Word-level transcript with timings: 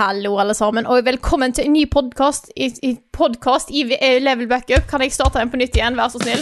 Hallo, 0.00 0.38
alle 0.40 0.54
sammen, 0.54 0.86
og 0.86 1.04
velkommen 1.04 1.52
til 1.52 1.66
en 1.68 1.74
ny 1.76 1.82
podkast 1.92 2.46
i, 2.56 2.70
i, 2.88 2.94
podcast 3.12 3.68
i 3.68 3.82
eh, 3.98 4.16
Level 4.22 4.48
Backup. 4.48 4.86
Kan 4.88 5.04
jeg 5.04 5.12
starte 5.12 5.36
den 5.36 5.52
på 5.52 5.60
nytt 5.60 5.76
igjen, 5.76 5.98
vær 5.98 6.08
så 6.08 6.22
snill? 6.22 6.40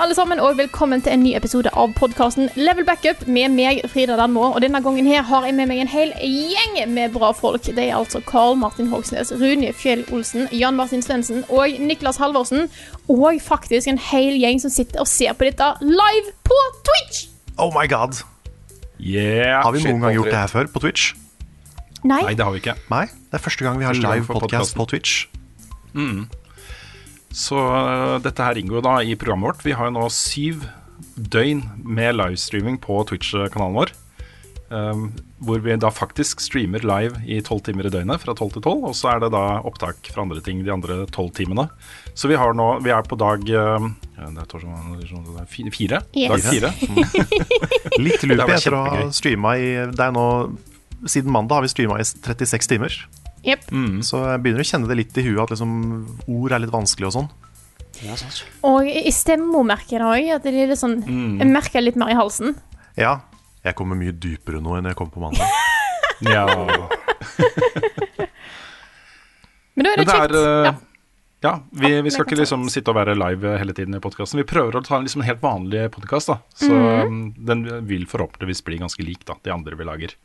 Alle 0.00 0.14
sammen, 0.14 0.40
og 0.40 0.58
velkommen 0.58 1.00
til 1.02 1.12
en 1.14 1.22
ny 1.24 1.32
episode 1.38 1.70
av 1.72 1.92
podkasten 1.96 2.50
Level 2.58 2.84
Backup 2.84 3.22
med 3.30 3.52
meg, 3.54 3.80
Frida 3.88 4.16
Danmo. 4.18 4.50
Og 4.50 4.60
denne 4.64 4.82
gangen 4.84 5.08
her 5.08 5.24
har 5.24 5.46
jeg 5.46 5.56
med 5.56 5.70
meg 5.70 5.80
en 5.82 5.90
hel 5.90 6.12
gjeng 6.20 6.78
med 6.92 7.14
bra 7.14 7.30
folk. 7.36 7.64
Det 7.64 7.84
er 7.84 7.96
altså 7.96 8.20
Karl 8.28 8.58
Martin 8.60 8.90
Hogsnes, 8.92 9.32
Rune 9.40 9.72
Fjell 9.76 10.04
Olsen, 10.12 10.48
Jan 10.52 10.76
Martin 10.76 11.04
Svendsen 11.04 11.44
og 11.48 11.80
Niklas 11.80 12.20
Halvorsen. 12.20 12.68
Og 13.08 13.40
faktisk 13.44 13.88
en 13.88 14.00
hel 14.10 14.36
gjeng 14.42 14.60
som 14.62 14.72
sitter 14.74 15.00
og 15.04 15.08
ser 15.10 15.36
på 15.38 15.48
dette 15.48 15.72
live 15.84 16.34
på 16.44 16.58
Twitch! 16.88 17.28
Oh 17.56 17.72
my 17.72 17.88
god. 17.88 18.20
Yeah. 19.00 19.62
Har 19.64 19.72
vi 19.72 19.84
noen 19.86 20.04
gang 20.04 20.18
gjort 20.18 20.32
det 20.32 20.40
her 20.42 20.52
før 20.52 20.72
på 20.72 20.84
Twitch? 20.84 21.14
Nei. 22.04 22.22
Nei, 22.22 22.34
det 22.36 22.44
har 22.44 22.52
vi 22.52 22.60
ikke. 22.64 22.76
Nei, 22.92 23.06
det 23.08 23.40
er 23.40 23.48
første 23.48 23.64
gang 23.64 23.80
vi 23.80 23.88
har 23.88 23.96
live 23.96 24.28
podkast 24.28 24.76
podcast 24.76 24.76
på 24.76 24.90
Twitch. 24.92 25.24
Så 27.34 27.58
øh, 27.58 28.16
dette 28.24 28.42
her 28.46 28.58
inngår 28.60 28.84
da 28.86 28.96
i 29.04 29.16
programmet 29.18 29.50
vårt. 29.52 29.64
Vi 29.66 29.74
har 29.76 29.90
jo 29.90 29.96
nå 29.98 30.08
syv 30.12 30.64
døgn 31.16 31.62
med 31.84 32.16
livestreaming 32.16 32.78
på 32.80 33.02
Twitch-kanalen 33.08 33.76
vår. 33.76 33.92
Um, 34.66 35.12
hvor 35.46 35.60
vi 35.62 35.76
da 35.78 35.92
faktisk 35.94 36.40
streamer 36.42 36.82
live 36.82 37.20
i 37.30 37.36
tolv 37.44 37.60
timer 37.62 37.86
i 37.86 37.90
døgnet, 37.92 38.18
fra 38.18 38.32
tolv 38.34 38.50
til 38.56 38.64
tolv. 38.64 38.86
Og 38.88 38.96
så 38.98 39.12
er 39.12 39.20
det 39.22 39.28
da 39.34 39.60
opptak 39.68 40.08
fra 40.10 40.24
andre 40.24 40.40
ting 40.42 40.64
de 40.66 40.72
andre 40.74 41.04
tolv 41.14 41.30
timene. 41.36 41.68
Så 42.18 42.26
vi 42.32 42.38
har 42.40 42.56
nå 42.56 42.66
Vi 42.82 42.90
er 42.90 43.06
på 43.06 43.18
dag 43.20 43.44
um, 43.46 43.92
ja, 44.16 44.30
det 44.32 44.42
er 44.42 44.48
torsdag, 44.50 44.96
det 44.96 45.44
er 45.44 45.46
fi- 45.52 45.70
fire. 45.70 46.00
Yes. 46.16 46.32
Dag 46.32 46.48
fire. 46.50 46.72
Litt 48.06 48.24
Det 48.24 48.32
loopy 48.32 48.56
etter 48.56 48.74
å 48.74 48.82
ha 48.88 49.04
streama 49.14 49.54
i 49.60 49.68
Det 49.92 50.02
er 50.08 50.16
nå 50.16 50.26
Siden 51.06 51.30
mandag 51.30 51.60
har 51.60 51.66
vi 51.66 51.70
streama 51.70 52.00
i 52.00 52.06
36 52.08 52.66
timer. 52.72 52.94
Jepp. 53.46 53.68
Så 54.06 54.22
jeg 54.26 54.42
begynner 54.42 54.64
å 54.64 54.68
kjenne 54.68 54.90
det 54.90 54.98
litt 54.98 55.18
i 55.20 55.26
huet 55.28 55.42
at 55.44 55.52
liksom 55.54 55.74
ord 56.26 56.54
er 56.54 56.64
litt 56.64 56.74
vanskelig 56.74 57.10
og 57.10 57.16
sånn. 57.16 57.28
Og 58.66 58.88
i 58.90 59.12
stemma 59.14 59.62
merker 59.64 59.96
jeg 59.96 60.02
det 60.02 60.08
òg. 60.10 60.32
At 60.36 60.44
det 60.44 60.52
er 60.52 60.72
litt 60.72 60.80
sånn 60.82 60.98
Jeg 61.06 61.48
merker 61.48 61.84
litt 61.84 61.96
mer 62.00 62.12
i 62.12 62.18
halsen. 62.18 62.56
Ja, 62.98 63.20
jeg 63.64 63.76
kommer 63.78 63.98
mye 63.98 64.14
dypere 64.14 64.60
nå 64.62 64.76
enn 64.78 64.90
jeg 64.90 64.98
kom 64.98 65.12
på 65.12 65.22
mandag. 65.22 65.46
Ja. 66.24 66.46
Men 69.76 69.84
da 69.84 69.90
er 69.90 69.98
det 70.00 70.04
det 70.06 70.14
kjekt. 70.14 70.30
er 70.32 70.36
øh, 70.40 70.68
Ja. 70.70 70.70
Ja, 71.44 71.50
vi, 71.70 71.90
vi 72.02 72.10
skal 72.10 72.24
ikke 72.24 72.38
liksom 72.40 72.64
sitte 72.72 72.90
og 72.90 72.96
være 72.96 73.12
live 73.14 73.58
hele 73.60 73.74
tiden 73.76 73.94
i 73.94 74.00
podkasten. 74.02 74.40
Vi 74.40 74.46
prøver 74.48 74.78
å 74.78 74.80
ta 74.82 74.96
en 74.96 75.04
liksom 75.04 75.22
helt 75.26 75.42
vanlig 75.44 75.84
podkast. 75.94 76.32
Så 76.56 76.72
mm. 76.72 77.20
den 77.46 77.66
vil 77.86 78.06
forhåpentligvis 78.08 78.64
bli 78.66 78.80
ganske 78.80 79.04
lik 79.04 79.26
da, 79.28 79.36
de 79.44 79.52
andre 79.52 79.76
vi 79.76 79.86
lager. 79.86 80.16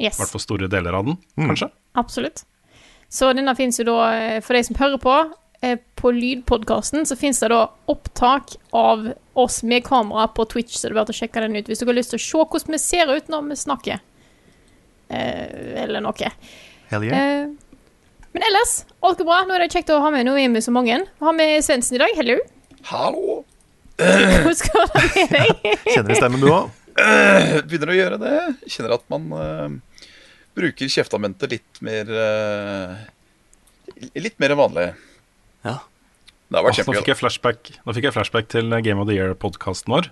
I 0.00 0.04
Yes. 0.08 0.16
hvert 0.16 0.32
fall 0.32 0.40
store 0.40 0.68
deler 0.72 0.94
av 0.96 1.04
den, 1.10 1.18
kanskje. 1.36 1.68
Absolutt. 2.00 2.44
Så 3.12 3.28
denne 3.36 3.52
finnes 3.58 3.76
jo 3.78 3.84
da, 3.84 3.98
eh, 4.16 4.40
for 4.40 4.54
de 4.56 4.62
som 4.64 4.76
hører 4.80 4.96
på, 5.02 5.14
eh, 5.62 5.76
på 5.98 6.12
lydpodkasten 6.16 7.04
så 7.04 7.16
finnes 7.20 7.40
det 7.42 7.50
da 7.52 7.66
opptak 7.90 8.54
av 8.72 9.10
oss 9.36 9.62
med 9.62 9.84
kamera 9.84 10.24
på 10.32 10.46
Twitch, 10.48 10.76
så 10.78 10.88
det 10.88 10.92
er 10.94 11.00
bare 11.02 11.12
å 11.12 11.18
sjekke 11.20 11.42
den 11.44 11.56
ut 11.58 11.66
hvis 11.68 11.82
dere 11.82 11.92
har 11.92 11.98
lyst 12.00 12.14
til 12.14 12.18
å 12.18 12.24
se 12.24 12.44
hvordan 12.48 12.72
vi 12.72 12.78
ser 12.78 13.12
ut 13.12 13.28
når 13.28 13.48
vi 13.50 13.58
snakker. 13.60 14.00
Eh, 15.10 15.82
eller 15.82 16.00
noe. 16.00 16.30
Hell 16.90 17.04
yeah. 17.04 17.42
Eh, 17.42 17.46
men 18.32 18.42
ellers, 18.46 18.84
alt 19.02 19.18
går 19.18 19.26
bra. 19.26 19.40
Nå 19.44 19.56
er 19.56 19.64
det 19.66 19.72
kjekt 19.74 19.90
å 19.90 20.00
ha 20.00 20.10
med. 20.14 20.24
noe 20.24 20.38
er 20.40 20.48
vi 20.54 20.60
så 20.62 20.70
mange. 20.72 21.00
Vi 21.18 21.26
har 21.26 21.32
med 21.34 21.64
Svendsen 21.66 21.96
i 21.98 21.98
dag. 21.98 22.14
Hello. 22.16 22.36
Hallo! 22.92 23.40
Hvordan 23.98 24.68
går 24.70 24.86
det 24.94 25.10
med 25.16 25.32
deg? 25.34 25.78
Kjenner 25.90 26.08
du 26.08 26.14
stemmen 26.16 26.40
du 26.40 26.46
òg? 26.48 26.70
Begynner 27.66 27.90
å 27.92 27.96
gjøre 27.98 28.18
det. 28.22 28.36
Kjenner 28.70 28.94
at 28.96 29.04
man 29.12 29.26
eh, 29.34 29.74
bruker 30.60 30.92
kjeftamentet 30.92 31.56
litt 31.56 31.80
mer 31.84 32.10
eh, 32.24 33.00
Litt 34.20 34.38
mer 34.40 34.54
enn 34.54 34.60
vanlig. 34.60 34.86
Ja. 35.66 35.78
Det 36.50 36.56
har 36.56 36.64
vært 36.64 36.72
nå, 36.72 36.76
fikk 36.78 36.86
kjempegøy. 36.86 37.10
jeg 37.12 37.18
flashback, 37.20 37.68
nå 37.84 37.94
fikk 37.96 38.06
jeg 38.08 38.14
flashback 38.16 38.48
til 38.52 38.72
Game 38.86 39.02
of 39.02 39.10
the 39.10 39.16
Year-podkasten 39.18 39.92
vår. 39.92 40.08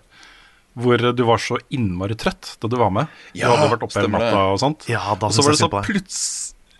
Hvor 0.78 1.00
du 1.16 1.22
var 1.26 1.40
så 1.42 1.56
innmari 1.74 2.14
trøtt 2.18 2.52
da 2.62 2.68
du 2.70 2.76
var 2.78 2.92
med. 2.94 3.08
Du 3.32 3.40
Ja, 3.40 3.48
hadde 3.54 3.70
vært 3.72 3.86
oppe 3.88 3.98
hele 3.98 4.12
natta 4.12 4.42
og 4.52 4.60
sånt. 4.62 4.84
Ja, 4.90 5.00
da 5.18 5.30
Og 5.30 5.34
så 5.34 5.42
var 5.46 5.56
det 5.56 5.62
så 5.62 5.70
pluts 5.88 6.20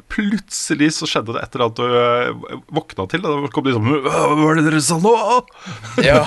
plutselig 0.09 0.87
så 0.97 1.05
skjedde 1.05 1.35
det 1.37 1.43
etter 1.45 1.61
at 1.67 1.75
du 1.77 1.83
øh, 1.85 2.61
våkna 2.73 3.05
til. 3.13 3.21
Da 3.25 3.51
kom 3.53 3.67
de 3.67 3.75
sånn 3.77 3.91
Hva 4.07 4.23
var 4.39 4.57
det 4.57 4.65
dere 4.69 4.81
sa 4.85 4.97
nå? 5.03 5.13
Ja, 6.07 6.23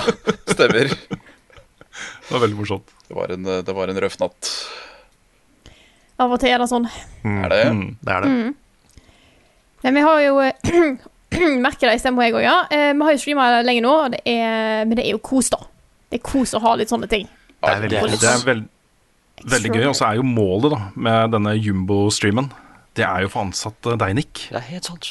stemmer. 0.52 0.92
Det 0.92 2.30
var 2.30 2.44
veldig 2.44 2.58
morsomt. 2.60 2.92
Det 3.08 3.16
var 3.18 3.32
en, 3.34 3.48
det 3.66 3.74
var 3.74 3.90
en 3.90 3.98
røff 4.04 4.18
natt. 4.22 4.52
Av 6.22 6.32
og 6.34 6.40
til 6.42 6.52
er 6.54 6.62
det 6.62 6.68
sånn. 6.70 6.86
Er 7.26 7.52
det? 7.52 7.62
Mm. 7.72 7.86
Det 8.00 8.14
er 8.14 8.26
det. 8.26 8.32
Men 9.82 9.98
vi 9.98 10.04
har 10.06 10.20
jo 10.22 10.34
Merker 11.64 11.88
det 11.88 11.96
i 11.96 12.00
stemmen, 12.02 12.22
jeg 12.26 12.34
òg, 12.36 12.42
ja. 12.44 12.56
Eh, 12.70 12.90
vi 12.92 13.06
har 13.06 13.14
jo 13.14 13.20
streama 13.22 13.46
lenge 13.64 13.82
nå, 13.84 13.92
og 14.04 14.12
det 14.12 14.20
er, 14.28 14.84
men 14.84 14.98
det 14.98 15.06
er 15.06 15.14
jo 15.14 15.22
kos, 15.24 15.48
da. 15.54 15.58
Det 16.12 16.20
er 16.20 16.24
kos 16.28 16.52
å 16.54 16.60
ha 16.60 16.74
litt 16.76 16.92
sånne 16.92 17.08
ting. 17.08 17.24
Det 17.62 17.70
er 17.72 17.84
veldig 17.86 18.18
Det 18.20 18.28
er 18.28 18.42
veld, 18.44 18.66
veldig 19.54 19.70
gøy. 19.72 19.86
Og 19.88 19.96
så 19.96 20.10
er 20.10 20.18
jo 20.20 20.26
målet 20.28 20.74
da 20.74 20.80
med 21.06 21.32
denne 21.32 21.54
jumbo-streamen 21.56 22.50
Det 22.98 23.06
er 23.06 23.24
jo 23.24 23.30
å 23.30 23.32
få 23.32 23.46
ansatt 23.46 23.88
eh, 23.88 23.96
deg, 24.02 24.16
Nick. 24.18 24.42
Det 24.50 24.58
er 24.60 24.66
helt 24.74 24.90
sant. 24.90 25.08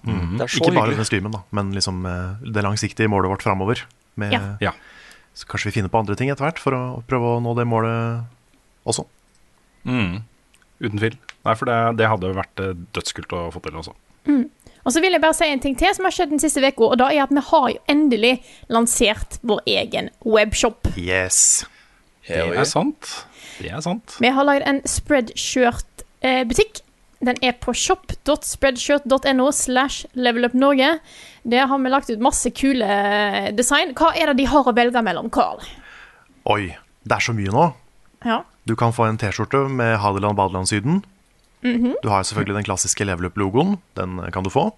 Mm. 0.00 0.38
Det 0.38 0.46
er 0.46 0.48
så 0.48 0.62
Ikke 0.62 0.72
bare 0.72 0.86
hyggelig. 0.86 1.00
den 1.02 1.10
streamen, 1.10 1.34
da, 1.36 1.42
men 1.60 1.74
liksom 1.76 2.00
eh, 2.08 2.48
det 2.56 2.64
langsiktige 2.64 3.12
målet 3.12 3.34
vårt 3.34 3.44
framover. 3.44 3.84
Ja. 4.32 4.40
Ja. 4.64 4.72
Så 5.36 5.46
kanskje 5.50 5.68
vi 5.68 5.76
finner 5.76 5.92
på 5.92 6.00
andre 6.00 6.16
ting 6.18 6.32
etter 6.32 6.46
hvert 6.48 6.58
for 6.62 6.74
å 6.76 6.82
prøve 7.06 7.36
å 7.36 7.42
nå 7.44 7.52
det 7.58 7.68
målet 7.68 8.24
også. 8.88 9.04
Mm. 9.84 10.22
Uten 10.80 10.98
tvil. 11.00 11.16
Nei, 11.44 11.54
for 11.56 11.68
det, 11.68 11.78
det 12.00 12.08
hadde 12.08 12.32
vært 12.36 12.62
eh, 12.64 12.76
dødskult 12.96 13.36
å 13.36 13.46
få 13.54 13.62
til 13.64 13.78
også. 13.80 13.96
Og 14.80 14.94
så 14.94 15.02
vil 15.04 15.12
jeg 15.12 15.22
bare 15.22 15.36
si 15.36 15.48
en 15.48 15.60
ting 15.60 15.76
til 15.78 15.92
som 15.96 16.06
har 16.08 16.14
skjedd 16.14 16.32
den 16.32 16.40
siste 16.42 16.62
uka, 16.64 16.88
og 16.92 16.98
da 17.00 17.10
er 17.12 17.26
at 17.26 17.34
vi 17.34 17.42
har 17.50 17.66
jo 17.74 17.80
endelig 17.90 18.34
lansert 18.72 19.36
vår 19.46 19.60
egen 19.68 20.08
webshop. 20.24 20.92
Yes. 20.96 21.64
Det 22.28 22.40
er 22.40 22.68
sant. 22.68 23.10
Det 23.60 23.72
er 23.72 23.82
sant. 23.84 24.16
Vi 24.22 24.30
har 24.32 24.46
lagd 24.46 24.64
en 24.68 24.80
spreadshirt-butikk. 24.88 26.80
Den 27.20 27.36
er 27.44 27.52
på 27.60 27.74
shop.spreadshirt.no 27.76 29.50
slash 29.52 30.06
levelupnorge. 30.16 30.94
Der 31.44 31.68
har 31.68 31.82
vi 31.82 31.92
lagt 31.92 32.08
ut 32.08 32.22
masse 32.24 32.48
kule 32.56 32.86
eh, 32.86 33.50
design. 33.52 33.92
Hva 33.98 34.14
er 34.16 34.30
det 34.30 34.38
de 34.40 34.48
har 34.48 34.64
å 34.64 34.72
velge 34.76 35.02
mellom, 35.04 35.28
Carl? 35.32 35.60
Oi, 36.48 36.72
det 37.04 37.18
er 37.18 37.26
så 37.26 37.36
mye 37.36 37.52
nå. 37.52 37.66
Ja. 38.24 38.40
Du 38.70 38.76
kan 38.78 38.92
få 38.94 39.08
en 39.10 39.18
T-skjorte 39.18 39.64
med 39.74 39.96
Hadeland 39.98 40.38
Badeland-syden. 40.38 41.00
Du 41.64 42.06
har 42.08 42.22
selvfølgelig 42.24 42.60
den 42.60 42.66
klassiske 42.70 43.04
Level 43.04 43.26
Up-logoen. 43.28 43.74
Den 43.98 44.20
kan 44.32 44.46
du 44.46 44.50
få. 44.54 44.68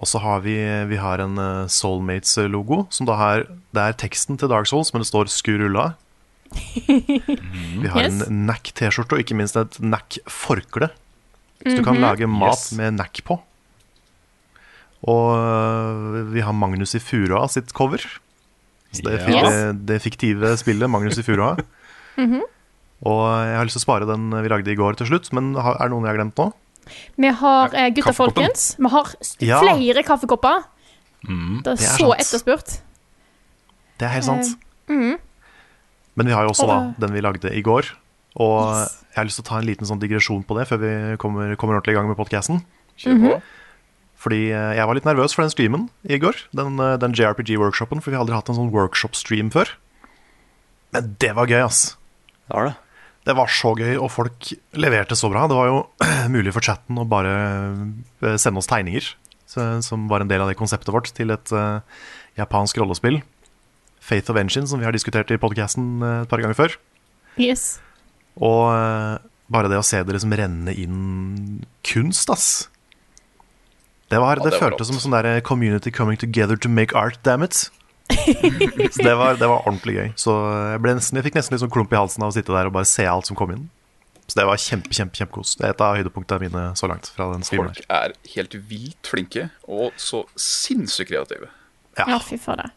Og 0.00 0.08
så 0.08 0.18
har 0.24 0.40
vi, 0.40 0.54
vi 0.88 0.96
har 0.96 1.20
en 1.20 1.36
eh, 1.38 1.66
Soulmates-logo, 1.68 2.86
som 2.90 3.04
da 3.06 3.18
har 3.20 3.42
Det 3.76 3.82
er 3.84 3.98
teksten 4.00 4.38
til 4.40 4.48
Dark 4.48 4.66
Souls, 4.70 4.94
men 4.94 5.02
det 5.04 5.10
står 5.10 5.28
'Skurulla'. 5.28 5.90
Vi 7.82 7.86
har 7.92 8.02
Yes. 8.08 8.22
en 8.26 8.46
NAC-T-skjorte, 8.48 9.12
og 9.14 9.20
ikke 9.22 9.36
minst 9.38 9.56
et 9.60 9.76
NAC-forkle. 9.78 10.88
Så 11.62 11.76
du 11.76 11.84
kan 11.84 12.00
lage 12.00 12.26
mat 12.26 12.56
Yes. 12.56 12.72
med 12.72 12.96
NAC 12.96 13.20
på. 13.22 13.36
Og 15.04 15.36
øh, 15.38 16.32
vi 16.34 16.40
har 16.40 16.52
Magnus 16.52 16.94
i 16.94 16.98
Furua 16.98 17.46
sitt 17.48 17.70
cover. 17.72 18.00
Så 18.92 19.02
det, 19.04 19.20
Yes. 19.28 19.48
det, 19.52 19.86
det 19.86 20.02
fiktive 20.02 20.56
spillet 20.56 20.90
Magnus 20.90 21.18
i 21.18 21.22
Furua. 21.22 21.56
Og 23.06 23.20
jeg 23.46 23.56
har 23.56 23.64
lyst 23.64 23.78
til 23.78 23.82
å 23.82 23.86
spare 23.86 24.06
den 24.08 24.28
vi 24.30 24.48
lagde 24.52 24.68
i 24.72 24.76
går 24.76 24.98
til 25.00 25.06
slutt, 25.08 25.30
men 25.32 25.54
er 25.56 25.78
det 25.80 25.90
noen 25.92 26.04
jeg 26.04 26.12
har 26.12 26.18
glemt 26.20 26.36
nå? 26.40 26.50
Vi 27.22 27.30
har 27.40 27.74
eh, 27.76 27.90
Gutta 27.94 28.12
folkens. 28.16 28.74
Vi 28.80 28.90
har 28.90 29.14
Ja. 29.40 29.60
flere 29.62 30.02
kaffekopper. 30.04 30.64
Mm. 31.28 31.62
Det 31.62 31.72
er 31.72 31.76
Det 31.76 31.86
er 31.86 31.96
så 31.96 32.10
sant. 32.10 32.20
etterspurt. 32.20 32.80
Det 34.00 34.06
er 34.08 34.12
helt 34.16 34.24
sant. 34.24 34.56
mm. 34.88 35.18
Men 36.16 36.26
vi 36.26 36.32
har 36.32 36.44
jo 36.44 36.50
også 36.52 36.66
da 36.66 36.78
den 36.98 37.12
vi 37.14 37.20
lagde 37.20 37.52
i 37.54 37.62
går. 37.62 37.88
Og 38.36 38.74
Yes. 38.74 38.96
jeg 39.14 39.16
har 39.16 39.24
lyst 39.24 39.36
til 39.40 39.44
å 39.44 39.48
ta 39.48 39.58
en 39.58 39.66
liten 39.66 39.86
sånn 39.86 40.00
digresjon 40.00 40.44
på 40.44 40.56
det 40.58 40.68
før 40.68 40.78
vi 40.80 41.16
kommer, 41.16 41.56
kommer 41.56 41.76
ordentlig 41.80 41.92
i 41.94 41.98
gang 41.98 42.08
med 42.08 42.16
podkasten. 42.16 42.62
På. 43.00 43.40
Fordi 44.20 44.50
eh, 44.52 44.74
jeg 44.76 44.86
var 44.86 44.94
litt 44.94 45.04
nervøs 45.08 45.32
for 45.34 45.42
den 45.42 45.50
streamen 45.50 45.88
i 46.04 46.18
går. 46.18 46.36
Den, 46.52 46.78
eh, 46.78 46.96
den 47.00 47.12
JRPG-workshopen, 47.14 48.02
for 48.02 48.10
vi 48.10 48.16
har 48.16 48.24
aldri 48.26 48.34
hatt 48.36 48.48
en 48.50 48.56
sånn 48.56 48.70
workshop-stream 48.72 49.50
før. 49.50 49.68
Men 50.92 51.16
det 51.18 51.34
var 51.34 51.46
gøy, 51.46 51.64
ass. 51.64 51.96
Det 52.48 52.54
var 52.56 52.64
det. 52.68 52.76
Det 53.26 53.36
var 53.36 53.50
så 53.52 53.74
gøy, 53.76 53.94
og 54.00 54.08
folk 54.12 54.52
leverte 54.80 55.16
så 55.18 55.28
bra. 55.32 55.44
Det 55.50 55.58
var 55.58 55.68
jo 55.68 55.80
mulig 56.34 56.54
for 56.56 56.64
chatten 56.64 57.00
å 57.00 57.08
bare 57.08 57.34
eh, 58.24 58.38
sende 58.40 58.62
oss 58.62 58.70
tegninger, 58.70 59.12
som 59.50 60.06
var 60.10 60.22
en 60.22 60.30
del 60.30 60.44
av 60.44 60.48
det 60.50 60.58
konseptet 60.58 60.92
vårt, 60.94 61.10
til 61.10 61.34
et 61.34 61.52
uh, 61.52 61.82
japansk 62.38 62.78
rollespill. 62.78 63.18
Faith 64.00 64.30
of 64.30 64.38
Engine, 64.40 64.68
som 64.70 64.78
vi 64.80 64.86
har 64.86 64.94
diskutert 64.94 65.32
i 65.34 65.40
podkasten 65.42 65.98
et 66.22 66.30
par 66.30 66.40
ganger 66.40 66.56
før. 66.56 66.76
Yes. 67.34 67.80
Og 68.38 68.70
uh, 68.70 69.18
bare 69.50 69.70
det 69.72 69.80
å 69.80 69.86
se 69.86 70.00
det 70.06 70.14
liksom 70.14 70.36
renne 70.38 70.74
inn 70.78 71.64
kunst, 71.86 72.30
ass. 72.30 72.46
Det, 74.10 74.18
var, 74.18 74.38
Ja, 74.38 74.46
det, 74.46 74.54
det 74.54 74.62
føltes 74.62 74.90
som 74.90 75.02
sånn 75.02 75.18
der 75.18 75.42
community 75.46 75.90
coming 75.94 76.18
together 76.18 76.58
to 76.58 76.70
make 76.70 76.96
art, 76.98 77.18
damn 77.26 77.44
it. 77.46 77.68
så 78.94 79.04
det 79.04 79.14
var, 79.16 79.36
det 79.40 79.48
var 79.48 79.66
ordentlig 79.66 79.96
gøy. 79.96 80.08
Så 80.18 80.34
jeg, 80.72 80.80
ble 80.84 80.94
nesten, 80.98 81.20
jeg 81.20 81.28
fikk 81.28 81.38
nesten 81.38 81.56
litt 81.56 81.62
sånn 81.64 81.72
klump 81.74 81.92
i 81.94 81.98
halsen 81.98 82.24
av 82.24 82.32
å 82.32 82.36
sitte 82.36 82.54
der 82.54 82.70
og 82.70 82.74
bare 82.74 82.88
se 82.88 83.06
alt 83.08 83.30
som 83.30 83.38
kom 83.38 83.52
inn. 83.54 83.68
Så 84.30 84.38
det 84.38 84.46
var 84.46 84.60
kjempe, 84.62 84.92
kjempe, 84.94 85.18
kjempekos. 85.18 85.56
Det 85.58 85.66
er 85.66 85.72
et 85.74 85.80
av 85.82 85.96
høydepunktene 85.98 86.44
mine 86.44 86.66
så 86.78 86.86
langt. 86.90 87.08
fra 87.16 87.32
den 87.32 87.42
streamen 87.46 87.72
Folk 87.72 87.86
her. 87.90 88.12
er 88.12 88.34
helt 88.36 88.54
vilt 88.70 89.10
flinke, 89.10 89.48
og 89.66 89.96
så 89.98 90.22
sinnssykt 90.38 91.10
kreative. 91.10 91.50
Ja, 91.98 92.20
fy 92.22 92.38
fader. 92.38 92.70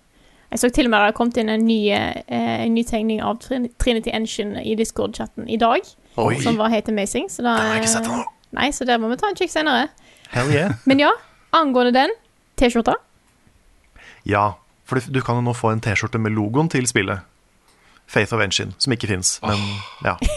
Jeg 0.53 0.61
så 0.61 0.69
til 0.73 0.85
og 0.85 0.93
med 0.93 0.99
det 1.01 1.09
har 1.09 1.15
kommet 1.17 1.37
inn 1.41 1.49
en 1.49 1.65
ny, 1.65 1.79
eh, 1.89 2.65
en 2.65 2.73
ny 2.73 2.83
tegning 2.85 3.21
av 3.25 3.39
Trinity 3.41 4.11
Engine 4.13 4.61
i 4.61 4.75
Discord-chatten 4.77 5.49
i 5.49 5.57
dag, 5.57 5.81
Oi, 6.21 6.35
som 6.41 6.57
var 6.57 6.69
helt 6.73 6.89
amazing. 6.89 7.29
Så 7.29 7.41
da, 7.45 7.55
den 7.57 7.69
har 7.69 7.77
jeg 7.77 7.83
ikke 7.83 7.93
sett 7.93 8.09
den. 8.09 8.25
Nei, 8.53 8.67
så 8.73 8.85
der 8.85 8.99
må 9.01 9.09
vi 9.09 9.17
ta 9.17 9.29
en 9.29 9.37
kikk 9.37 9.49
senere. 9.53 9.87
Hell 10.33 10.51
yeah. 10.53 10.75
Men 10.85 11.01
ja, 11.01 11.09
angående 11.53 11.93
den 11.93 12.13
T-skjorta 12.57 12.95
Ja, 14.29 14.53
for 14.87 14.99
du, 14.99 15.13
du 15.15 15.21
kan 15.23 15.39
jo 15.39 15.45
nå 15.45 15.53
få 15.57 15.73
en 15.73 15.83
T-skjorte 15.83 16.21
med 16.21 16.35
logoen 16.35 16.71
til 16.71 16.87
spillet. 16.89 17.23
Faith 18.09 18.35
of 18.35 18.41
Engine, 18.43 18.75
som 18.77 18.93
ikke 18.95 19.09
fins. 19.09 19.37
Men 19.45 19.61
ja. 20.03 20.17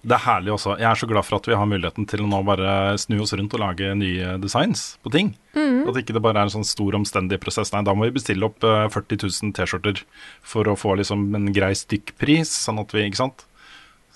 Det 0.00 0.14
er 0.16 0.22
herlig 0.24 0.54
også. 0.54 0.78
Jeg 0.80 0.88
er 0.88 0.96
så 0.96 1.06
glad 1.10 1.26
for 1.28 1.36
at 1.36 1.48
vi 1.50 1.56
har 1.60 1.66
muligheten 1.68 2.06
til 2.08 2.22
å 2.24 2.28
nå 2.30 2.38
bare 2.48 2.96
snu 3.00 3.18
oss 3.20 3.34
rundt 3.36 3.52
og 3.52 3.60
lage 3.60 3.90
nye 4.00 4.38
designs 4.40 4.94
på 5.04 5.12
ting. 5.12 5.34
At 5.52 5.98
ikke 6.00 6.14
det 6.16 6.22
bare 6.24 6.40
er 6.40 6.48
en 6.48 6.54
sånn 6.54 6.64
stor, 6.64 6.96
omstendig 6.96 7.36
prosess. 7.42 7.74
Nei, 7.74 7.82
da 7.84 7.92
må 7.92 8.08
vi 8.08 8.14
bestille 8.16 8.48
opp 8.48 8.64
eh, 8.64 8.86
40 8.88 9.20
000 9.26 9.52
T-skjorter 9.58 10.00
for 10.40 10.72
å 10.72 10.76
få 10.80 10.94
liksom 11.02 11.28
en 11.36 11.50
grei 11.52 11.74
stykkpris, 11.76 12.52
sånn 12.64 12.80
at 12.80 12.96
vi 12.96 13.04
Ikke 13.10 13.20
sant? 13.20 13.44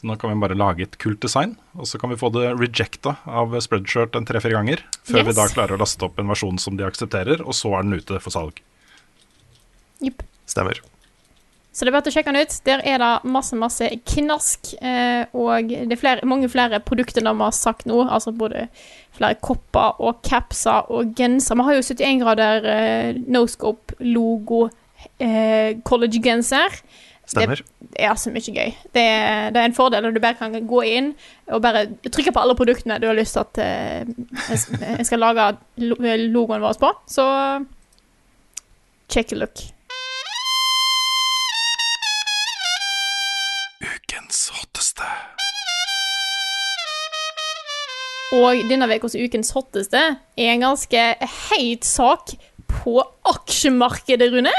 Nå 0.05 0.19
kan 0.21 0.35
vi 0.35 0.41
bare 0.43 0.57
lage 0.59 0.85
et 0.85 0.99
kult 1.01 1.23
design, 1.25 1.55
og 1.81 1.89
så 1.89 1.97
kan 2.01 2.13
vi 2.13 2.19
få 2.21 2.29
det 2.35 2.51
rejecta 2.59 3.17
av 3.25 3.55
Spreadshirt 3.65 4.19
en 4.19 4.27
tre-fire 4.29 4.59
ganger, 4.59 4.83
før 5.09 5.31
vi 5.31 5.37
da 5.37 5.47
klarer 5.49 5.79
å 5.79 5.81
laste 5.81 6.05
opp 6.05 6.21
en 6.21 6.29
versjon 6.29 6.61
som 6.61 6.77
de 6.77 6.85
aksepterer, 6.85 7.41
og 7.41 7.57
så 7.57 7.73
er 7.79 7.87
den 7.87 7.97
ute 8.03 8.21
for 8.21 8.35
salg. 8.35 8.61
Yep. 10.05 10.27
Stemmer. 10.51 10.83
Så 11.75 11.83
det 11.83 11.91
er 11.91 11.97
verdt 11.97 12.07
å 12.07 12.13
sjekke 12.15 12.31
den 12.31 12.47
ut. 12.47 12.57
Der 12.69 12.83
er 12.87 13.01
det 13.03 13.31
masse, 13.35 13.57
masse 13.59 13.89
knask. 14.13 14.69
Eh, 14.79 15.25
og 15.35 15.73
det 15.73 15.97
er 15.97 15.99
flere, 15.99 16.29
mange 16.31 16.47
flere 16.53 16.79
produkter 16.85 17.25
enn 17.25 17.35
vi 17.35 17.49
har 17.49 17.57
sagt 17.57 17.89
nå. 17.91 18.05
Altså 18.05 18.31
både 18.31 18.69
flere 19.17 19.41
kopper 19.43 19.99
og 19.99 20.21
capser 20.27 20.87
og 20.95 21.17
genser. 21.19 21.59
Vi 21.59 21.67
har 21.67 21.75
jo 21.75 21.83
71 21.83 22.23
grader 22.23 22.69
eh, 22.71 23.19
Noscope-logo 23.27 24.69
eh, 25.19 25.81
college-genser. 25.83 26.79
Stemmer. 27.27 27.61
Det 27.81 28.05
er 28.05 28.15
så 28.21 28.31
mye 28.35 28.53
gøy. 28.55 28.73
Det 28.95 29.03
er, 29.03 29.51
det 29.55 29.61
er 29.61 29.69
en 29.71 29.75
fordel 29.77 30.03
når 30.05 30.13
du 30.17 30.21
bare 30.21 30.37
kan 30.39 30.55
gå 30.69 30.81
inn 30.85 31.13
og 31.49 31.63
bare 31.65 31.87
trykke 32.13 32.33
på 32.37 32.43
alle 32.43 32.57
produktene 32.59 32.99
du 33.01 33.07
har 33.09 33.17
lyst 33.17 33.37
til 33.39 33.45
at 33.45 33.61
uh, 33.65 34.91
jeg 34.99 35.07
skal 35.09 35.23
lage 35.23 35.47
lo- 35.81 35.97
logoen 36.35 36.61
vår 36.65 36.77
på. 36.83 36.91
Så 37.09 37.25
check 39.09 39.33
a 39.33 39.41
look. 39.41 39.65
Ukens 43.85 44.49
hotteste. 44.55 45.09
Og 48.35 48.65
denne 48.69 48.89
ukas 48.91 49.15
Ukens 49.15 49.53
hotteste 49.55 50.01
er 50.37 50.53
en 50.55 50.65
ganske 50.65 51.03
heit 51.49 51.85
sak 51.87 52.33
på 52.71 52.97
aksjemarkedet, 53.31 54.33
Rune. 54.35 54.53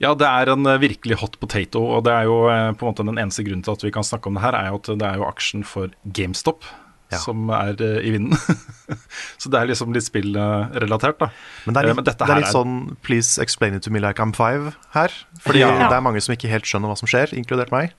Ja, 0.00 0.14
det 0.16 0.26
er 0.26 0.48
en 0.54 0.64
eh, 0.66 0.78
virkelig 0.80 1.18
hot 1.20 1.34
potato, 1.42 1.82
og 1.98 2.04
det 2.06 2.12
er 2.16 2.24
jo 2.28 2.36
eh, 2.48 2.70
på 2.72 2.86
en 2.86 2.92
måte 2.94 3.04
den 3.04 3.18
eneste 3.20 3.44
grunnen 3.44 3.64
til 3.66 3.74
at 3.76 3.82
vi 3.84 3.90
kan 3.92 4.06
snakke 4.06 4.30
om 4.30 4.38
det 4.38 4.44
her, 4.46 4.56
er 4.56 4.70
jo 4.72 4.78
at 4.80 4.88
det 5.02 5.08
er 5.10 5.18
jo 5.20 5.26
aksjen 5.28 5.66
for 5.68 5.92
GameStop 6.16 6.64
Ja. 7.10 7.18
som 7.18 7.48
er 7.50 7.74
eh, 7.82 7.98
i 8.06 8.12
vinden. 8.14 8.38
Så 9.40 9.50
det 9.50 9.58
er 9.60 9.66
liksom 9.66 9.92
litt 9.92 10.06
spillrelatert, 10.06 11.18
da. 11.18 11.28
Men 11.66 11.74
det 11.74 11.80
er 11.82 11.88
litt, 11.90 11.96
men 11.98 12.06
det 12.06 12.14
er 12.22 12.36
litt 12.38 12.46
er- 12.48 12.54
sånn 12.54 12.76
Please 13.02 13.36
explain 13.42 13.74
it 13.74 13.82
to 13.82 13.90
me 13.90 13.98
like 14.00 14.22
I'm 14.22 14.32
five 14.32 14.76
her. 14.94 15.10
Fordi 15.42 15.58
Ja. 15.64 15.72
det 15.90 15.96
er 15.98 16.04
mange 16.06 16.22
som 16.22 16.32
ikke 16.36 16.48
helt 16.52 16.64
skjønner 16.70 16.88
hva 16.92 16.96
som 16.96 17.10
skjer, 17.10 17.34
inkludert 17.36 17.72
meg. 17.74 17.92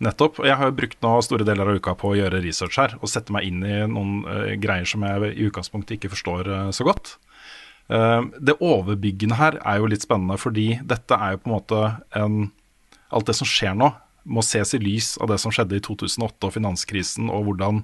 Nettopp. 0.00 0.38
Jeg 0.46 0.56
har 0.56 0.70
jo 0.70 0.76
brukt 0.78 0.96
nå 1.04 1.10
store 1.26 1.44
deler 1.44 1.68
av 1.68 1.76
uka 1.76 1.92
på 1.98 2.14
å 2.14 2.16
gjøre 2.16 2.38
research 2.40 2.78
her, 2.80 2.94
og 3.02 3.10
sette 3.12 3.34
meg 3.34 3.44
inn 3.50 3.60
i 3.66 3.82
noen 3.84 4.22
uh, 4.24 4.54
greier 4.56 4.86
som 4.88 5.02
jeg 5.04 5.34
i 5.34 5.44
utgangspunktet 5.50 5.98
ikke 5.98 6.08
forstår 6.14 6.48
uh, 6.48 6.70
så 6.72 6.86
godt. 6.88 7.18
Eh, 7.90 8.22
det 8.38 8.58
overbyggende 8.62 9.38
her 9.40 9.58
er 9.66 9.80
jo 9.80 9.90
litt 9.90 10.06
spennende, 10.06 10.38
fordi 10.40 10.74
dette 10.86 11.16
er 11.16 11.34
jo 11.34 11.42
på 11.42 11.50
en 11.50 11.58
måte 11.58 11.84
en 12.16 12.40
Alt 13.10 13.26
det 13.26 13.34
som 13.34 13.48
skjer 13.48 13.72
nå, 13.74 13.88
må 14.30 14.42
ses 14.46 14.70
i 14.76 14.78
lys 14.78 15.16
av 15.18 15.32
det 15.32 15.40
som 15.42 15.50
skjedde 15.50 15.74
i 15.74 15.80
2008 15.82 16.46
og 16.46 16.52
finanskrisen, 16.54 17.26
og 17.26 17.48
hvordan 17.48 17.80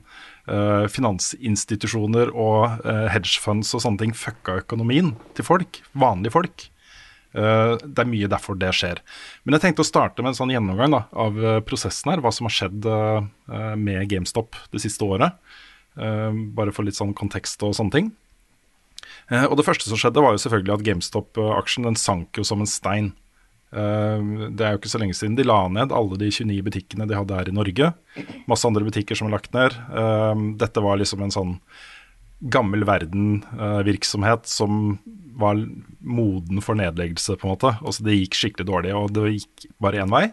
eh, 0.47 0.85
finansinstitusjoner 0.87 2.31
og 2.31 2.85
eh, 2.87 3.09
hedgefunds 3.11 3.73
og 3.75 3.83
sånne 3.83 4.05
ting 4.05 4.13
fucka 4.15 4.61
økonomien 4.61 5.09
til 5.35 5.49
folk, 5.49 5.81
vanlige 5.99 6.37
folk. 6.37 6.69
Det 7.37 8.01
er 8.01 8.09
mye 8.09 8.31
derfor 8.31 8.57
det 8.57 8.71
skjer. 8.79 9.03
Men 9.43 9.57
jeg 9.57 9.65
tenkte 9.65 9.83
å 9.83 9.89
starte 9.91 10.23
med 10.23 10.31
en 10.31 10.39
sånn 10.39 10.53
gjennomgang 10.55 10.95
da, 10.95 11.03
av 11.11 11.35
prosessen 11.67 12.15
her. 12.15 12.23
Hva 12.25 12.31
som 12.33 12.47
har 12.47 12.55
skjedd 12.55 12.87
med 13.77 14.07
GameStop 14.09 14.57
det 14.73 14.81
siste 14.81 15.05
året. 15.05 15.37
Bare 15.99 16.73
for 16.73 16.87
litt 16.87 16.97
sånn 16.97 17.13
kontekst 17.19 17.67
og 17.67 17.75
sånne 17.77 17.93
ting. 17.93 18.09
Eh, 19.33 19.47
og 19.47 19.57
det 19.59 19.67
første 19.67 19.89
som 19.89 19.99
skjedde, 19.99 20.23
var 20.23 20.35
jo 20.35 20.43
selvfølgelig 20.43 20.75
at 20.77 20.85
GameStop-aksjen 20.87 21.89
den 21.89 21.99
sank 21.99 22.39
jo 22.39 22.45
som 22.47 22.63
en 22.63 22.71
stein. 22.71 23.11
Eh, 23.75 24.31
det 24.55 24.63
er 24.63 24.75
jo 24.75 24.81
ikke 24.81 24.93
så 24.93 25.03
lenge 25.03 25.17
siden 25.19 25.39
de 25.39 25.47
la 25.47 25.59
ned 25.73 25.95
alle 25.95 26.21
de 26.21 26.31
29 26.31 26.63
butikkene 26.69 27.09
de 27.11 27.19
hadde 27.19 27.39
her 27.39 27.51
i 27.51 27.57
Norge. 27.57 27.93
Masse 28.51 28.69
andre 28.69 28.87
butikker 28.87 29.19
som 29.19 29.29
er 29.31 29.37
lagt 29.37 29.53
ned. 29.57 29.75
Eh, 29.75 30.47
dette 30.63 30.85
var 30.85 31.01
liksom 31.01 31.27
en 31.27 31.35
sånn 31.35 31.59
gammel 32.53 32.85
verden-virksomhet 32.85 34.45
som 34.51 34.99
var 35.41 35.57
moden 36.05 36.61
for 36.65 36.77
nedleggelse, 36.79 37.39
på 37.41 37.49
en 37.49 37.55
måte. 37.55 37.71
Altså, 37.81 38.05
det 38.05 38.19
gikk 38.19 38.37
skikkelig 38.37 38.67
dårlig, 38.69 38.93
og 38.97 39.15
det 39.17 39.39
gikk 39.39 39.65
bare 39.81 40.03
én 40.05 40.13
vei. 40.13 40.27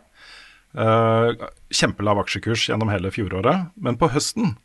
Kjempelav 1.71 2.19
aksjekurs 2.23 2.65
gjennom 2.67 2.91
hele 2.91 3.11
fjoråret. 3.13 3.71
Men 3.79 3.95
på 3.99 4.11
høsten 4.11 4.55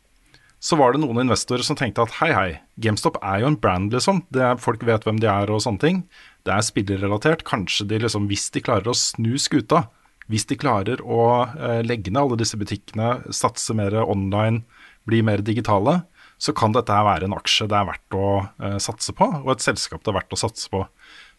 så 0.59 0.75
var 0.75 0.91
det 0.91 0.99
noen 1.01 1.21
investorer 1.23 1.63
som 1.63 1.77
tenkte 1.79 2.03
at 2.03 2.17
hei, 2.19 2.29
hei, 2.35 2.49
GameStop 2.83 3.19
er 3.23 3.43
jo 3.43 3.51
en 3.51 3.59
brand, 3.59 3.93
liksom. 3.95 4.25
Er, 4.35 4.59
folk 4.59 4.83
vet 4.87 5.07
hvem 5.07 5.21
de 5.23 5.29
er 5.31 5.51
og 5.53 5.63
sånne 5.63 5.83
ting. 5.83 6.01
Det 6.47 6.51
er 6.51 6.65
spillerrelatert. 6.67 7.45
Kanskje 7.47 7.87
de 7.87 8.01
liksom, 8.03 8.27
hvis 8.31 8.49
de 8.55 8.63
klarer 8.65 8.91
å 8.91 8.97
snu 8.97 9.37
skuta, 9.39 9.85
hvis 10.29 10.45
de 10.49 10.59
klarer 10.59 11.01
å 11.01 11.23
eh, 11.47 11.79
legge 11.87 12.11
ned 12.11 12.21
alle 12.21 12.39
disse 12.41 12.59
butikkene, 12.59 13.31
satse 13.33 13.73
mer 13.77 13.95
online, 14.03 14.65
bli 15.09 15.23
mer 15.25 15.41
digitale, 15.45 16.01
så 16.39 16.53
kan 16.55 16.75
dette 16.75 16.95
her 16.95 17.07
være 17.07 17.27
en 17.27 17.35
aksje 17.35 17.67
det 17.67 17.75
er 17.75 17.87
verdt 17.87 18.15
å 18.15 18.27
eh, 18.63 18.77
satse 18.83 19.15
på, 19.15 19.27
og 19.41 19.49
et 19.55 19.63
selskap 19.63 20.03
det 20.03 20.13
er 20.13 20.19
verdt 20.21 20.35
å 20.35 20.39
satse 20.39 20.71
på. 20.71 20.83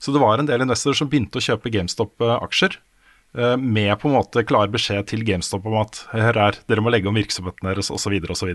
Så 0.00 0.12
det 0.16 0.20
var 0.22 0.40
en 0.40 0.48
del 0.48 0.64
investorer 0.64 0.98
som 0.98 1.08
begynte 1.12 1.40
å 1.40 1.44
kjøpe 1.44 1.72
GameStop-aksjer, 1.72 2.76
eh, 2.76 2.89
med 3.32 3.92
på 4.00 4.08
en 4.08 4.16
måte 4.16 4.42
klar 4.42 4.70
beskjed 4.72 5.06
til 5.06 5.22
GameStop 5.22 5.66
om 5.70 5.76
at 5.84 6.00
her 6.10 6.34
er, 6.34 6.56
dere 6.66 6.82
må 6.82 6.90
legge 6.90 7.06
om 7.06 7.14
virksomheten 7.14 7.68
deres, 7.68 7.90
osv., 7.94 8.16
osv. 8.26 8.50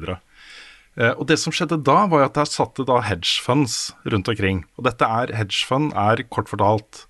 Eh, 0.96 1.13
Og 1.15 1.25
det 1.27 1.38
som 1.39 1.53
skjedde 1.55 1.82
da, 1.84 2.05
var 2.12 2.25
at 2.25 2.36
der 2.36 2.50
satt 2.50 2.75
det 2.79 2.88
da 2.89 3.01
hedgefunds 3.03 3.94
rundt 4.03 4.32
omkring. 4.32 4.63
Og 4.75 4.88
dette 4.88 5.08
er 5.08 5.36
hedgefund 5.36 5.94
er 5.96 6.24
kort 6.27 6.51
fortalt 6.51 7.05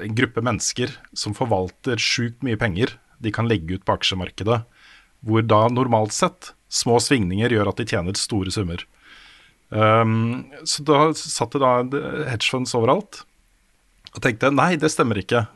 en 0.00 0.14
gruppe 0.16 0.44
mennesker 0.44 0.92
som 1.16 1.36
forvalter 1.36 2.00
sjukt 2.00 2.44
mye 2.44 2.60
penger 2.60 2.96
de 3.22 3.32
kan 3.32 3.48
legge 3.48 3.78
ut 3.78 3.84
på 3.86 3.94
aksjemarkedet, 3.94 4.62
hvor 5.22 5.44
da 5.46 5.66
normalt 5.70 6.14
sett 6.16 6.52
små 6.72 6.98
svingninger 7.00 7.52
gjør 7.52 7.70
at 7.70 7.78
de 7.78 7.86
tjener 7.86 8.16
store 8.18 8.50
summer. 8.50 8.82
Um, 9.70 10.50
så 10.68 10.82
da 10.84 11.12
satt 11.16 11.54
det 11.54 11.62
da 11.62 12.02
hedgefunds 12.32 12.74
overalt 12.76 13.22
og 14.12 14.20
tenkte 14.24 14.50
nei, 14.52 14.74
det 14.76 14.90
stemmer 14.92 15.16
ikke. 15.22 15.46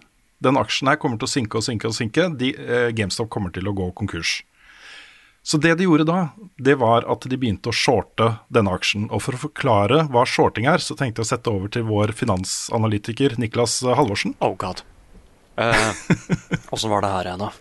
Den 0.42 0.58
aksjen 0.60 0.90
her 0.90 0.98
kommer 1.00 1.20
til 1.20 1.28
å 1.28 1.32
synke 1.32 1.60
og 1.60 1.64
synke 1.64 1.88
og 1.88 1.96
synke. 1.96 2.28
De, 2.38 2.52
eh, 2.54 2.90
GameStop 2.92 3.30
kommer 3.32 3.52
til 3.54 3.68
å 3.68 3.74
gå 3.76 3.90
konkurs. 3.96 4.42
Så 5.46 5.60
det 5.62 5.76
de 5.78 5.84
gjorde 5.86 6.04
da, 6.08 6.28
det 6.58 6.74
var 6.80 7.04
at 7.06 7.22
de 7.30 7.36
begynte 7.38 7.70
å 7.70 7.74
shorte 7.76 8.32
denne 8.50 8.72
aksjen. 8.74 9.06
Og 9.14 9.22
for 9.22 9.36
å 9.36 9.42
forklare 9.44 10.00
hva 10.10 10.24
shorting 10.26 10.66
er, 10.66 10.82
så 10.82 10.96
tenkte 10.98 11.22
jeg 11.22 11.28
å 11.28 11.30
sette 11.30 11.52
over 11.52 11.70
til 11.70 11.86
vår 11.86 12.10
finansanalytiker 12.18 13.36
Niklas 13.38 13.78
Halvorsen. 13.86 14.34
Oh 14.42 14.56
god. 14.58 14.82
Eh, 15.56 15.92
var 16.90 17.06
det 17.06 17.12
her 17.14 17.30
igjen, 17.30 17.44
da? 17.46 17.52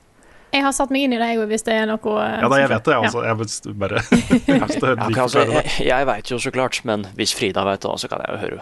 Jeg 0.55 0.63
har 0.63 0.73
satt 0.73 0.91
meg 0.93 1.03
inn 1.05 1.13
i 1.13 1.19
det, 1.19 1.27
jeg, 1.33 1.47
hvis 1.51 1.65
det 1.67 1.73
er 1.75 1.87
noe 1.89 2.15
eh, 2.23 2.35
Ja, 2.41 2.49
da, 2.49 2.57
jeg 2.61 2.71
vet 2.71 2.87
det, 2.87 2.95
Ja. 2.95 3.01
altså. 3.03 3.23
Jeg 3.27 3.37
vil 3.41 3.77
bare 3.83 4.01
Ja, 4.49 4.59
altså, 5.19 5.43
jeg 5.45 5.87
jeg 5.89 6.07
veit 6.09 6.31
jo 6.31 6.39
så 6.41 6.51
klart, 6.55 6.79
men 6.87 7.05
hvis 7.19 7.35
Frida 7.35 7.65
veit 7.67 7.83
det, 7.85 7.93
så 8.01 8.09
kan 8.09 8.23
jeg 8.23 8.33
jo 8.33 8.37
høre. 8.45 8.61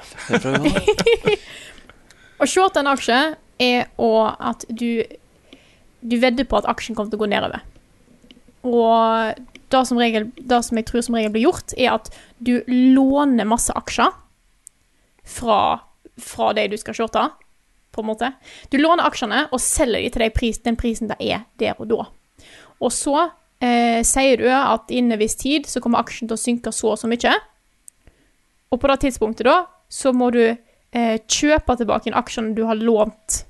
Å 2.43 2.49
shorte 2.49 2.81
en 2.83 2.91
aksje 2.91 3.19
er 3.61 3.89
òg 4.01 4.35
at 4.39 4.65
du 4.69 5.03
Du 6.03 6.17
vedder 6.19 6.43
på 6.43 6.57
at 6.57 6.65
aksjen 6.67 6.97
kommer 6.97 7.13
til 7.13 7.15
å 7.15 7.23
gå 7.23 7.29
nedover. 7.31 7.61
Og 8.67 9.37
det 9.71 9.81
som, 9.87 9.97
regel, 9.97 10.25
det 10.35 10.57
som 10.67 10.75
jeg 10.75 10.87
tror 10.89 11.05
som 11.05 11.15
regel 11.15 11.31
blir 11.31 11.45
gjort, 11.45 11.71
er 11.79 11.93
at 11.93 12.09
du 12.43 12.57
låner 12.67 13.47
masse 13.47 13.71
aksjer 13.71 14.11
fra, 15.23 15.59
fra 16.19 16.49
de 16.57 16.67
du 16.73 16.75
skal 16.81 16.97
shorte, 16.97 17.23
på 17.93 18.01
en 18.01 18.09
måte. 18.09 18.33
Du 18.67 18.77
låner 18.81 19.05
aksjene 19.07 19.45
og 19.51 19.61
selger 19.61 20.01
de 20.01 20.11
til 20.11 20.25
de 20.25 20.29
pris, 20.33 20.59
den 20.65 20.79
prisen 20.79 21.11
det 21.11 21.19
er 21.21 21.45
der 21.61 21.79
og 21.79 21.87
da. 21.91 22.07
Og 22.83 22.91
så 22.91 23.15
eh, 23.63 24.01
sier 24.07 24.41
du 24.41 24.47
at 24.49 24.91
innen 24.91 25.15
en 25.15 25.21
viss 25.21 25.37
tid 25.39 25.69
så 25.69 25.81
kommer 25.83 26.03
aksjen 26.03 26.29
til 26.29 26.35
å 26.37 26.43
synke 26.43 26.73
så 26.73 26.93
og 26.93 26.99
så 26.99 27.09
mye. 27.11 27.35
Og 28.73 28.81
på 28.81 28.89
det 28.89 28.99
tidspunktet 29.05 29.47
da, 29.47 29.63
så 29.93 30.13
må 30.15 30.31
du 30.33 30.41
eh, 30.93 31.17
kjøpe 31.27 31.77
tilbake 31.79 32.09
inn 32.09 32.17
aksje 32.17 32.45
du 32.57 32.63
har 32.69 32.79
lånt. 32.79 33.43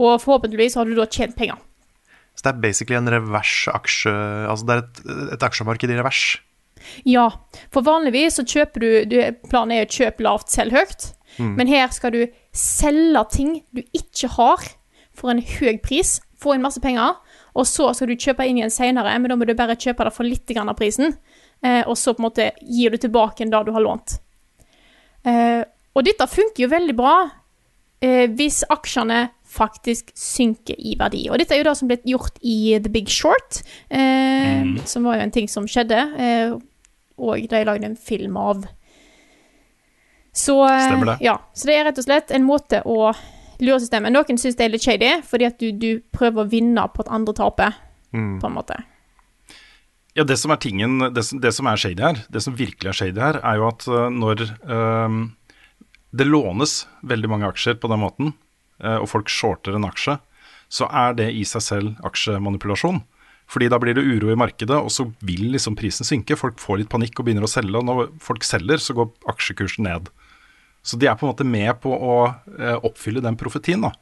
Og 0.00 0.16
forhåpentligvis 0.22 0.78
har 0.80 0.88
du 0.88 0.96
da 0.96 1.06
tjent 1.06 1.36
penger. 1.38 1.60
Så 2.34 2.46
det 2.46 2.54
er 2.54 2.62
basically 2.62 2.96
en 2.96 3.10
revers 3.12 3.66
aksje 3.68 4.12
Altså 4.48 4.64
det 4.64 4.74
er 4.74 4.80
et, 4.80 5.00
et 5.36 5.42
aksjemarked 5.44 5.90
i 5.92 5.98
revers. 5.98 6.22
Ja, 7.06 7.28
for 7.70 7.84
vanligvis 7.86 8.38
så 8.40 8.46
kjøper 8.48 8.82
du, 8.82 8.90
du 9.06 9.18
Planen 9.50 9.76
er 9.76 9.84
å 9.86 9.92
kjøpe 9.92 10.24
lavt, 10.24 10.50
selg 10.50 10.74
høyt. 10.74 11.12
Men 11.40 11.70
her 11.70 11.88
skal 11.94 12.12
du 12.12 12.22
selge 12.56 13.22
ting 13.32 13.52
du 13.72 13.82
ikke 13.96 14.28
har, 14.34 14.64
for 15.16 15.32
en 15.32 15.40
høy 15.40 15.78
pris. 15.84 16.18
Få 16.40 16.56
inn 16.56 16.64
masse 16.64 16.82
penger. 16.82 17.16
Og 17.56 17.68
så 17.68 17.90
skal 17.94 18.10
du 18.10 18.18
kjøpe 18.18 18.46
inn 18.48 18.58
igjen 18.60 18.72
senere, 18.72 19.14
men 19.20 19.32
da 19.32 19.38
må 19.38 19.46
du 19.48 19.54
bare 19.56 19.78
kjøpe 19.78 20.08
det 20.08 20.14
for 20.16 20.28
litt 20.28 20.52
av 20.56 20.74
prisen. 20.78 21.16
Eh, 21.62 21.82
og 21.86 21.96
så 21.98 22.14
på 22.14 22.22
en 22.22 22.28
måte 22.28 22.50
gir 22.62 22.90
du 22.90 22.98
tilbake 22.98 23.46
det 23.46 23.64
du 23.66 23.72
har 23.72 23.84
lånt. 23.84 24.16
Og 25.92 26.04
dette 26.06 26.28
funker 26.30 26.64
jo 26.64 26.72
veldig 26.72 26.96
bra 26.96 27.14
eh, 28.02 28.28
hvis 28.32 28.62
aksjene 28.72 29.26
faktisk 29.52 30.12
synker 30.16 30.78
i 30.80 30.94
verdi. 30.98 31.26
Og 31.28 31.40
dette 31.40 31.54
er 31.54 31.60
jo 31.60 31.68
det 31.68 31.76
som 31.76 31.90
ble 31.90 31.98
gjort 32.08 32.38
i 32.40 32.78
The 32.80 32.92
Big 32.92 33.10
Short, 33.12 33.60
eh, 33.92 34.62
som 34.88 35.08
var 35.08 35.18
jo 35.18 35.26
en 35.26 35.34
ting 35.34 35.50
som 35.52 35.68
skjedde. 35.68 35.98
Eh, 36.16 36.54
og 37.22 37.50
de 37.50 37.64
lagde 37.68 37.90
en 37.90 37.98
film 37.98 38.38
av. 38.40 38.64
Så, 40.32 40.56
eh, 40.64 40.86
Stemmer 40.88 41.12
det. 41.12 41.18
Ja, 41.20 41.36
så 41.52 41.68
det 41.68 41.76
er 41.76 41.84
rett 41.90 42.00
og 42.00 42.08
slett 42.08 42.32
en 42.32 42.48
måte 42.48 42.80
å 42.88 43.12
lure 43.60 43.80
systemet. 43.82 44.14
Noen 44.14 44.40
syns 44.40 44.56
det 44.56 44.64
er 44.64 44.72
litt 44.72 44.86
shady, 44.86 45.12
fordi 45.28 45.46
at 45.46 45.60
du, 45.60 45.68
du 45.76 46.00
prøver 46.14 46.42
å 46.42 46.48
vinne 46.48 46.86
på 46.88 47.04
at 47.04 47.12
andre 47.12 47.36
taper, 47.36 47.76
på 48.12 48.48
en 48.48 48.56
måte. 48.56 48.80
Ja, 50.12 50.24
det 50.28 50.36
som 50.36 50.52
er 50.52 50.58
tingen, 50.60 50.98
det 51.14 51.22
som, 51.24 51.40
det 51.40 51.54
som 51.56 51.68
er 51.70 51.78
shady 51.80 52.02
her, 52.04 52.18
det 52.32 52.42
som 52.44 52.56
virkelig 52.56 52.90
er 52.90 52.96
shady 52.98 53.20
her, 53.22 53.38
er 53.40 53.60
jo 53.60 53.68
at 53.70 53.86
eh, 53.88 54.08
når 54.12 54.42
eh, 54.44 55.14
det 56.12 56.28
lånes 56.28 56.82
veldig 57.08 57.30
mange 57.32 57.48
aksjer 57.48 57.78
på 57.80 57.88
den 57.90 58.02
måten, 58.02 58.34
eh, 58.82 58.98
og 58.98 59.08
folk 59.10 59.32
shorter 59.32 59.76
en 59.76 59.88
aksje, 59.88 60.18
så 60.72 60.88
er 60.88 61.16
det 61.16 61.30
i 61.36 61.44
seg 61.48 61.64
selv 61.64 62.06
aksjemanipulasjon. 62.06 63.02
Fordi 63.52 63.68
da 63.68 63.78
blir 63.80 63.96
det 63.96 64.04
uro 64.06 64.30
i 64.32 64.38
markedet, 64.38 64.76
og 64.78 64.88
så 64.92 65.08
vil 65.20 65.50
liksom 65.52 65.76
prisen 65.76 66.08
synke. 66.08 66.38
Folk 66.40 66.60
får 66.62 66.80
litt 66.80 66.92
panikk 66.92 67.18
og 67.18 67.26
begynner 67.26 67.44
å 67.44 67.50
selge, 67.50 67.80
og 67.80 67.84
når 67.84 68.12
folk 68.22 68.46
selger, 68.46 68.80
så 68.80 68.96
går 68.96 69.10
aksjekursen 69.28 69.84
ned. 69.88 70.08
Så 70.82 70.96
de 70.98 71.06
er 71.06 71.18
på 71.18 71.26
en 71.26 71.32
måte 71.34 71.46
med 71.46 71.70
på 71.82 71.92
å 71.92 72.14
eh, 72.58 72.78
oppfylle 72.78 73.22
den 73.22 73.36
profetien. 73.38 73.84
da. 73.84 73.92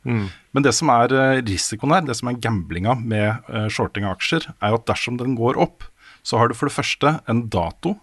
Men 0.54 0.66
det 0.66 0.72
som 0.76 0.92
er 0.94 1.12
eh, 1.12 1.40
risikoen 1.46 1.96
her, 1.96 2.04
det 2.06 2.16
som 2.20 2.30
er 2.30 2.38
gamblinga 2.40 2.94
med 3.00 3.50
shorting 3.72 4.06
av 4.06 4.18
aksjer, 4.18 4.46
er 4.60 4.72
jo 4.72 4.78
at 4.80 4.86
dersom 4.92 5.18
den 5.20 5.34
går 5.38 5.58
opp, 5.60 5.84
så 6.22 6.38
har 6.38 6.48
du 6.48 6.56
for 6.56 6.70
det 6.70 6.76
første 6.76 7.18
en 7.30 7.46
dato 7.52 7.96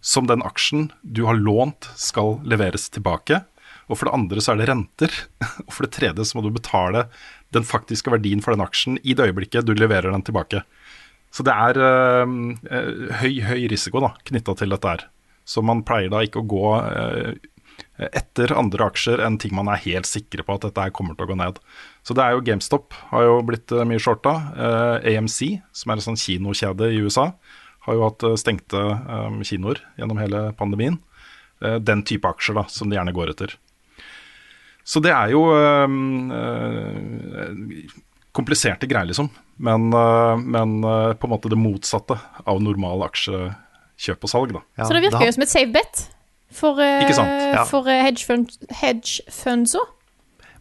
som 0.00 0.28
den 0.28 0.44
aksjen 0.46 0.90
du 1.02 1.24
har 1.28 1.38
lånt 1.38 1.90
skal 2.00 2.38
leveres 2.48 2.88
tilbake. 2.92 3.42
Og 3.90 3.98
for 3.98 4.08
det 4.08 4.16
andre 4.16 4.42
så 4.42 4.54
er 4.54 4.60
det 4.60 4.70
renter. 4.70 5.14
Og 5.66 5.72
for 5.74 5.86
det 5.86 5.94
tredje 5.96 6.26
så 6.26 6.38
må 6.38 6.44
du 6.46 6.52
betale 6.54 7.08
den 7.54 7.66
faktiske 7.66 8.12
verdien 8.12 8.42
for 8.44 8.54
den 8.54 8.64
aksjen 8.64 8.98
i 9.02 9.16
det 9.18 9.30
øyeblikket 9.30 9.66
du 9.66 9.74
leverer 9.74 10.12
den 10.14 10.24
tilbake. 10.26 10.62
Så 11.34 11.46
det 11.46 11.54
er 11.54 11.78
eh, 11.78 12.34
høy, 13.20 13.32
høy 13.46 13.64
risiko 13.70 14.02
knytta 14.30 14.56
til 14.58 14.74
dette 14.74 14.94
her. 14.94 15.06
Så 15.46 15.62
man 15.66 15.84
pleier 15.86 16.10
da 16.12 16.22
ikke 16.22 16.42
å 16.42 16.48
gå 16.48 16.66
øh, 16.78 17.32
etter 18.10 18.52
andre 18.56 18.88
aksjer 18.90 19.22
enn 19.24 19.38
ting 19.40 19.54
man 19.56 19.70
er 19.72 19.82
helt 19.84 20.08
sikre 20.08 20.44
på 20.46 20.56
at 20.56 20.66
dette 20.66 20.84
her 20.84 20.94
kommer 20.94 21.16
til 21.16 21.26
å 21.26 21.30
gå 21.30 21.38
ned. 21.38 21.58
Så 22.06 22.16
det 22.16 22.24
er 22.24 22.36
jo 22.36 22.44
GameStop 22.46 22.96
har 23.10 23.26
jo 23.26 23.40
blitt 23.46 23.72
eh, 23.74 23.86
mye 23.88 24.02
shorta. 24.02 24.34
Eh, 24.54 25.10
AMC, 25.14 25.40
som 25.76 25.92
er 25.92 26.00
en 26.00 26.06
sånn 26.10 26.20
kinokjede 26.20 26.90
i 26.94 27.02
USA, 27.04 27.30
har 27.86 27.96
jo 27.96 28.04
hatt 28.04 28.26
eh, 28.28 28.36
stengte 28.40 28.80
um, 28.80 29.40
kinoer 29.46 29.80
gjennom 29.98 30.20
hele 30.20 30.50
pandemien. 30.58 30.98
Uh, 31.64 31.78
den 31.80 32.04
type 32.08 32.28
aksjer 32.28 32.56
da, 32.60 32.66
som 32.72 32.90
de 32.90 32.98
gjerne 32.98 33.14
går 33.16 33.32
etter. 33.34 33.56
Så 34.84 35.02
det 35.04 35.12
er 35.12 35.32
jo 35.34 35.42
um, 35.52 36.30
uh, 36.32 37.98
kompliserte 38.36 38.88
greier, 38.90 39.10
liksom. 39.10 39.28
Men, 39.60 39.90
uh, 39.92 40.36
men 40.40 40.80
på 40.80 41.28
en 41.28 41.34
måte 41.34 41.50
det 41.52 41.58
motsatte 41.60 42.16
av 42.48 42.62
normal 42.64 43.04
aksjekjøp 43.10 44.24
og 44.24 44.32
salg, 44.32 44.56
da. 44.56 44.64
Ja, 44.80 44.88
Så 44.88 44.96
det 44.96 45.04
virker 45.04 45.20
da. 45.20 45.28
jo 45.28 45.36
som 45.36 45.44
et 45.44 45.52
safe 45.52 45.72
bet 45.74 46.06
for, 46.50 46.80
Ja. 46.80 47.64
for 47.64 47.86
eh, 47.88 48.02
hedge. 48.02 49.20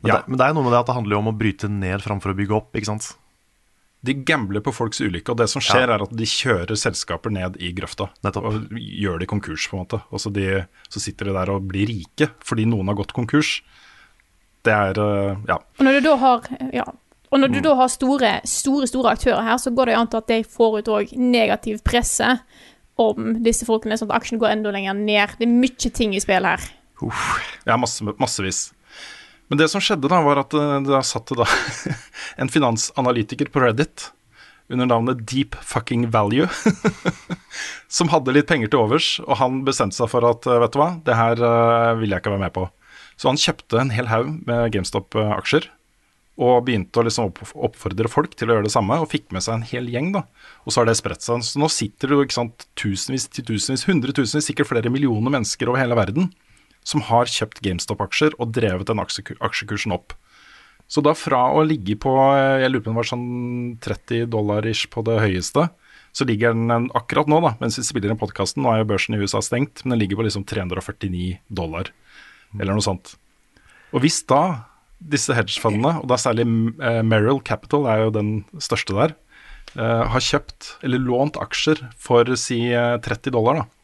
Men, 0.01 0.11
Ja. 0.11 0.17
det, 0.17 0.27
men 0.27 0.37
det 0.37 0.45
er 0.45 0.53
jo 0.53 0.53
noe 0.59 0.63
med 0.63 0.73
det 0.73 0.79
at 0.79 0.87
det 0.87 0.95
handler 0.95 1.15
jo 1.15 1.19
om 1.19 1.31
å 1.33 1.37
bryte 1.37 1.69
ned 1.69 2.01
framfor 2.01 2.31
å 2.31 2.37
bygge 2.37 2.55
opp, 2.55 2.75
ikke 2.75 2.85
sant? 2.85 3.15
De 4.05 4.13
gambler 4.23 4.61
på 4.63 4.71
folks 4.71 5.01
ulykke, 5.03 5.33
og 5.33 5.37
det 5.41 5.49
som 5.51 5.59
skjer, 5.61 5.89
er 5.91 6.01
at 6.05 6.13
de 6.15 6.23
kjører 6.23 6.77
selskaper 6.79 7.33
ned 7.35 7.57
i 7.59 7.73
grøfta. 7.75 8.05
Nettopp. 8.23 8.45
Og 8.47 8.69
gjør 8.79 9.19
de 9.19 9.27
konkurs, 9.27 9.65
på 9.67 9.75
en 9.75 9.81
måte. 9.83 9.99
Og 10.15 10.21
så, 10.23 10.31
de, 10.31 10.45
så 10.87 11.01
sitter 11.03 11.27
de 11.27 11.33
der 11.35 11.51
og 11.51 11.65
blir 11.67 11.89
rike 11.91 12.29
fordi 12.47 12.63
noen 12.69 12.87
har 12.87 12.95
gått 12.95 13.11
konkurs. 13.17 13.57
Det 14.63 14.71
er 14.75 14.99
eh, 15.03 15.35
Ja. 15.51 15.57
Og 15.79 15.83
når 15.85 15.99
du 15.99 16.07
da 16.07 16.15
har 16.23 16.47
ja, 16.73 16.85
og 17.29 17.39
når 17.43 17.47
Mm. 17.49 17.53
du 17.53 17.59
da 17.67 17.75
har 17.75 17.87
store, 17.91 18.31
store 18.47 18.87
store 18.87 19.11
aktører 19.13 19.43
her, 19.43 19.57
så 19.61 19.69
går 19.75 19.85
det 19.85 19.93
jo 19.93 19.99
an 19.99 20.07
til 20.07 20.17
at 20.17 20.27
de 20.31 20.39
får 20.43 20.79
ut 20.79 20.87
òg 20.95 21.11
negativ 21.17 21.83
presse 21.83 22.39
om 22.97 23.35
disse 23.43 23.65
folkene, 23.67 23.95
sånn 23.99 24.09
at 24.09 24.17
aksjen 24.21 24.39
går 24.41 24.49
enda 24.55 24.71
lenger 24.71 24.93
ned. 24.97 25.35
Det 25.39 25.45
er 25.45 25.53
mye 25.53 25.91
ting 25.93 26.15
i 26.15 26.19
spill 26.23 26.43
her. 26.47 26.59
Ja, 27.67 27.77
masse, 27.77 28.01
massevis. 28.19 28.71
Men 29.49 29.57
det 29.57 29.69
som 29.71 29.81
skjedde 29.81 30.09
da, 30.11 30.21
var 30.21 30.43
at 30.43 30.53
det 30.53 30.85
da 30.85 31.01
satt 31.05 31.31
det 31.31 31.39
da 31.41 31.47
en 32.41 32.51
finansanalytiker 32.53 33.49
på 33.53 33.63
Reddit 33.63 34.11
under 34.69 34.85
navnet 34.85 35.23
Deep 35.25 35.55
Fucking 35.65 36.11
Value, 36.13 36.45
som 37.87 38.11
hadde 38.13 38.35
litt 38.35 38.49
penger 38.49 38.69
til 38.69 38.83
overs, 38.83 39.15
og 39.25 39.39
han 39.41 39.63
bestemte 39.65 39.97
seg 39.97 40.11
for 40.11 40.25
at 40.29 40.45
eh, 40.45 40.59
vet 40.61 40.75
du 40.75 40.77
hva, 40.77 40.91
det 41.05 41.17
her 41.17 41.41
eh, 41.41 41.95
vil 41.97 42.13
jeg 42.13 42.21
ikke 42.21 42.35
være 42.35 42.43
med 42.45 42.53
på. 42.53 42.67
Så 43.17 43.31
han 43.31 43.41
kjøpte 43.41 43.81
en 43.81 43.93
hel 43.95 44.11
haug 44.11 44.29
med 44.45 44.69
GameStop-aksjer, 44.75 45.71
og 46.39 46.61
begynte 46.69 47.01
å 47.01 47.03
liksom 47.03 47.33
oppfordre 47.33 48.07
folk 48.07 48.37
til 48.37 48.47
å 48.47 48.55
gjøre 48.55 48.69
det 48.69 48.75
samme, 48.75 48.95
og 49.01 49.09
fikk 49.11 49.33
med 49.35 49.43
seg 49.43 49.57
en 49.57 49.65
hel 49.73 49.89
gjeng. 49.91 50.13
da. 50.13 50.21
Og 50.63 50.71
så 50.71 50.79
har 50.79 50.87
det 50.87 50.95
spredt 51.01 51.25
seg. 51.25 51.41
Så 51.43 51.59
nå 51.59 51.67
sitter 51.73 52.13
det 52.13 52.15
jo 52.15 52.27
ikke 52.27 52.45
tusenvis, 52.79 53.25
titusenvis, 53.33 53.83
hundretusenvis, 53.89 54.47
sikkert 54.47 54.69
flere 54.69 54.93
millioner 54.93 55.33
mennesker 55.33 55.67
over 55.67 55.81
hele 55.81 55.97
verden 55.99 56.29
som 56.89 57.03
har 57.05 57.29
kjøpt 57.29 57.61
GameStop-aksjer 57.65 58.37
og 58.39 58.55
drevet 58.55 58.89
den 58.89 59.01
aksjekursen 59.03 59.93
opp. 59.95 60.15
Så 60.89 61.03
da 61.05 61.13
fra 61.13 61.43
å 61.53 61.61
ligge 61.67 61.99
på 62.01 62.15
eh, 62.33 62.63
jeg 62.63 62.73
lurer 62.73 62.85
på 62.87 62.93
det 62.93 62.97
var 62.97 63.09
sånn 63.11 63.27
30 63.85 64.29
dollar 64.33 64.65
ish 64.69 64.89
på 64.89 65.05
det 65.05 65.19
høyeste, 65.21 65.67
så 66.09 66.25
ligger 66.25 66.55
den 66.57 66.89
akkurat 66.97 67.29
nå, 67.29 67.37
da, 67.45 67.53
mens 67.61 67.77
vi 67.77 67.85
spiller 67.85 68.09
inn 68.09 68.19
podkasten, 68.19 68.63
nå 68.65 68.73
er 68.73 68.81
jo 68.81 68.89
børsen 68.89 69.15
i 69.15 69.21
USA 69.21 69.43
stengt, 69.45 69.83
men 69.83 69.93
den 69.93 70.01
ligger 70.01 70.17
på 70.17 70.25
liksom 70.25 70.47
349 70.49 71.37
dollar, 71.53 71.91
eller 72.57 72.73
noe 72.73 72.85
sånt. 72.85 73.13
Og 73.93 74.01
hvis 74.01 74.23
da 74.29 74.41
disse 74.99 75.35
hedgefondene, 75.35 75.99
og 76.01 76.09
da 76.11 76.17
særlig 76.19 76.45
eh, 76.81 77.01
Merrill 77.05 77.39
Capital 77.45 77.85
er 77.89 78.05
jo 78.07 78.15
den 78.17 78.31
største 78.59 78.97
der, 78.97 79.13
eh, 79.77 80.03
har 80.11 80.25
kjøpt 80.25 80.73
eller 80.83 81.05
lånt 81.05 81.39
aksjer 81.39 81.85
for 82.01 82.33
si 82.39 82.65
eh, 82.73 82.97
30 83.05 83.35
dollar, 83.37 83.61
da, 83.61 83.78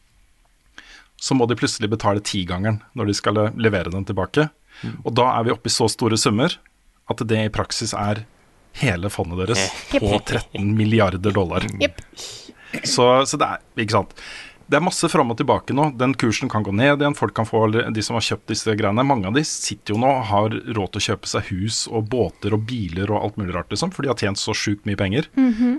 så 1.16 1.36
må 1.36 1.46
de 1.48 1.56
plutselig 1.58 1.90
betale 1.92 2.22
tigangeren 2.24 2.80
når 2.96 3.10
de 3.10 3.16
skal 3.16 3.40
levere 3.56 3.92
den 3.92 4.04
tilbake. 4.08 4.48
Og 5.04 5.14
da 5.16 5.30
er 5.38 5.46
vi 5.46 5.54
oppe 5.54 5.70
i 5.70 5.74
så 5.74 5.88
store 5.90 6.18
summer 6.20 6.58
at 7.10 7.22
det 7.30 7.44
i 7.46 7.52
praksis 7.52 7.94
er 7.96 8.24
hele 8.76 9.10
fondet 9.12 9.46
deres 9.46 9.62
på 9.92 10.18
13 10.18 10.74
milliarder 10.76 11.32
dollar. 11.32 11.64
Jepp. 11.80 12.02
Så, 12.84 13.06
så 13.24 13.38
det 13.40 13.46
er 13.46 13.84
ikke 13.84 13.96
sant. 13.96 14.12
Det 14.66 14.78
er 14.78 14.82
masse 14.82 15.06
fram 15.10 15.30
og 15.30 15.38
tilbake 15.38 15.74
nå. 15.76 15.92
Den 15.98 16.14
kursen 16.18 16.50
kan 16.50 16.64
gå 16.66 16.72
ned 16.74 16.98
igjen. 16.98 17.14
Folk 17.14 17.36
kan 17.36 17.46
få, 17.46 17.60
De 17.70 18.02
som 18.02 18.16
har 18.18 18.24
kjøpt 18.26 18.50
disse 18.50 18.74
greiene, 18.74 19.04
mange 19.06 19.28
av 19.28 19.36
de 19.36 19.44
sitter 19.46 19.94
jo 19.94 20.00
nå 20.02 20.10
og 20.10 20.24
har 20.30 20.56
råd 20.74 20.94
til 20.94 21.02
å 21.02 21.04
kjøpe 21.06 21.30
seg 21.30 21.50
hus 21.52 21.84
og 21.86 22.08
båter 22.10 22.56
og 22.56 22.64
biler 22.66 23.12
og 23.12 23.20
alt 23.20 23.38
mulig 23.38 23.54
rart, 23.54 23.70
liksom, 23.70 23.92
for 23.94 24.02
de 24.02 24.10
har 24.10 24.18
tjent 24.18 24.40
så 24.42 24.54
sjukt 24.56 24.88
mye 24.88 24.98
penger. 24.98 25.28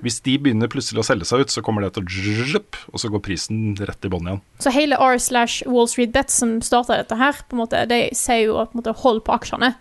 Hvis 0.05 0.21
de 0.23 0.37
begynner 0.39 0.71
plutselig 0.71 1.03
å 1.03 1.07
selge 1.09 1.27
seg 1.27 1.43
ut, 1.43 1.51
så 1.51 1.63
kommer 1.65 1.83
det 1.83 1.93
til 1.97 2.07
å 2.07 2.63
og 2.87 3.01
så 3.01 3.09
går 3.11 3.21
prisen 3.23 3.75
rett 3.75 4.05
i 4.05 4.09
bånn 4.11 4.27
igjen. 4.29 4.41
Så 4.63 4.71
hele 4.73 4.95
R 4.95 5.19
slash 5.19 5.67
Wall 5.67 5.87
Street 5.91 6.13
Bet 6.15 6.31
som 6.31 6.57
starta 6.63 6.97
dette 6.97 7.17
her, 7.19 7.35
på 7.47 7.57
en 7.57 7.63
måte, 7.65 7.83
de 7.89 7.99
sier 8.15 8.47
jo 8.47 8.55
på 8.55 8.77
en 8.77 8.81
måte, 8.81 8.95
hold 9.03 9.23
på 9.27 9.35
aksjene. 9.35 9.73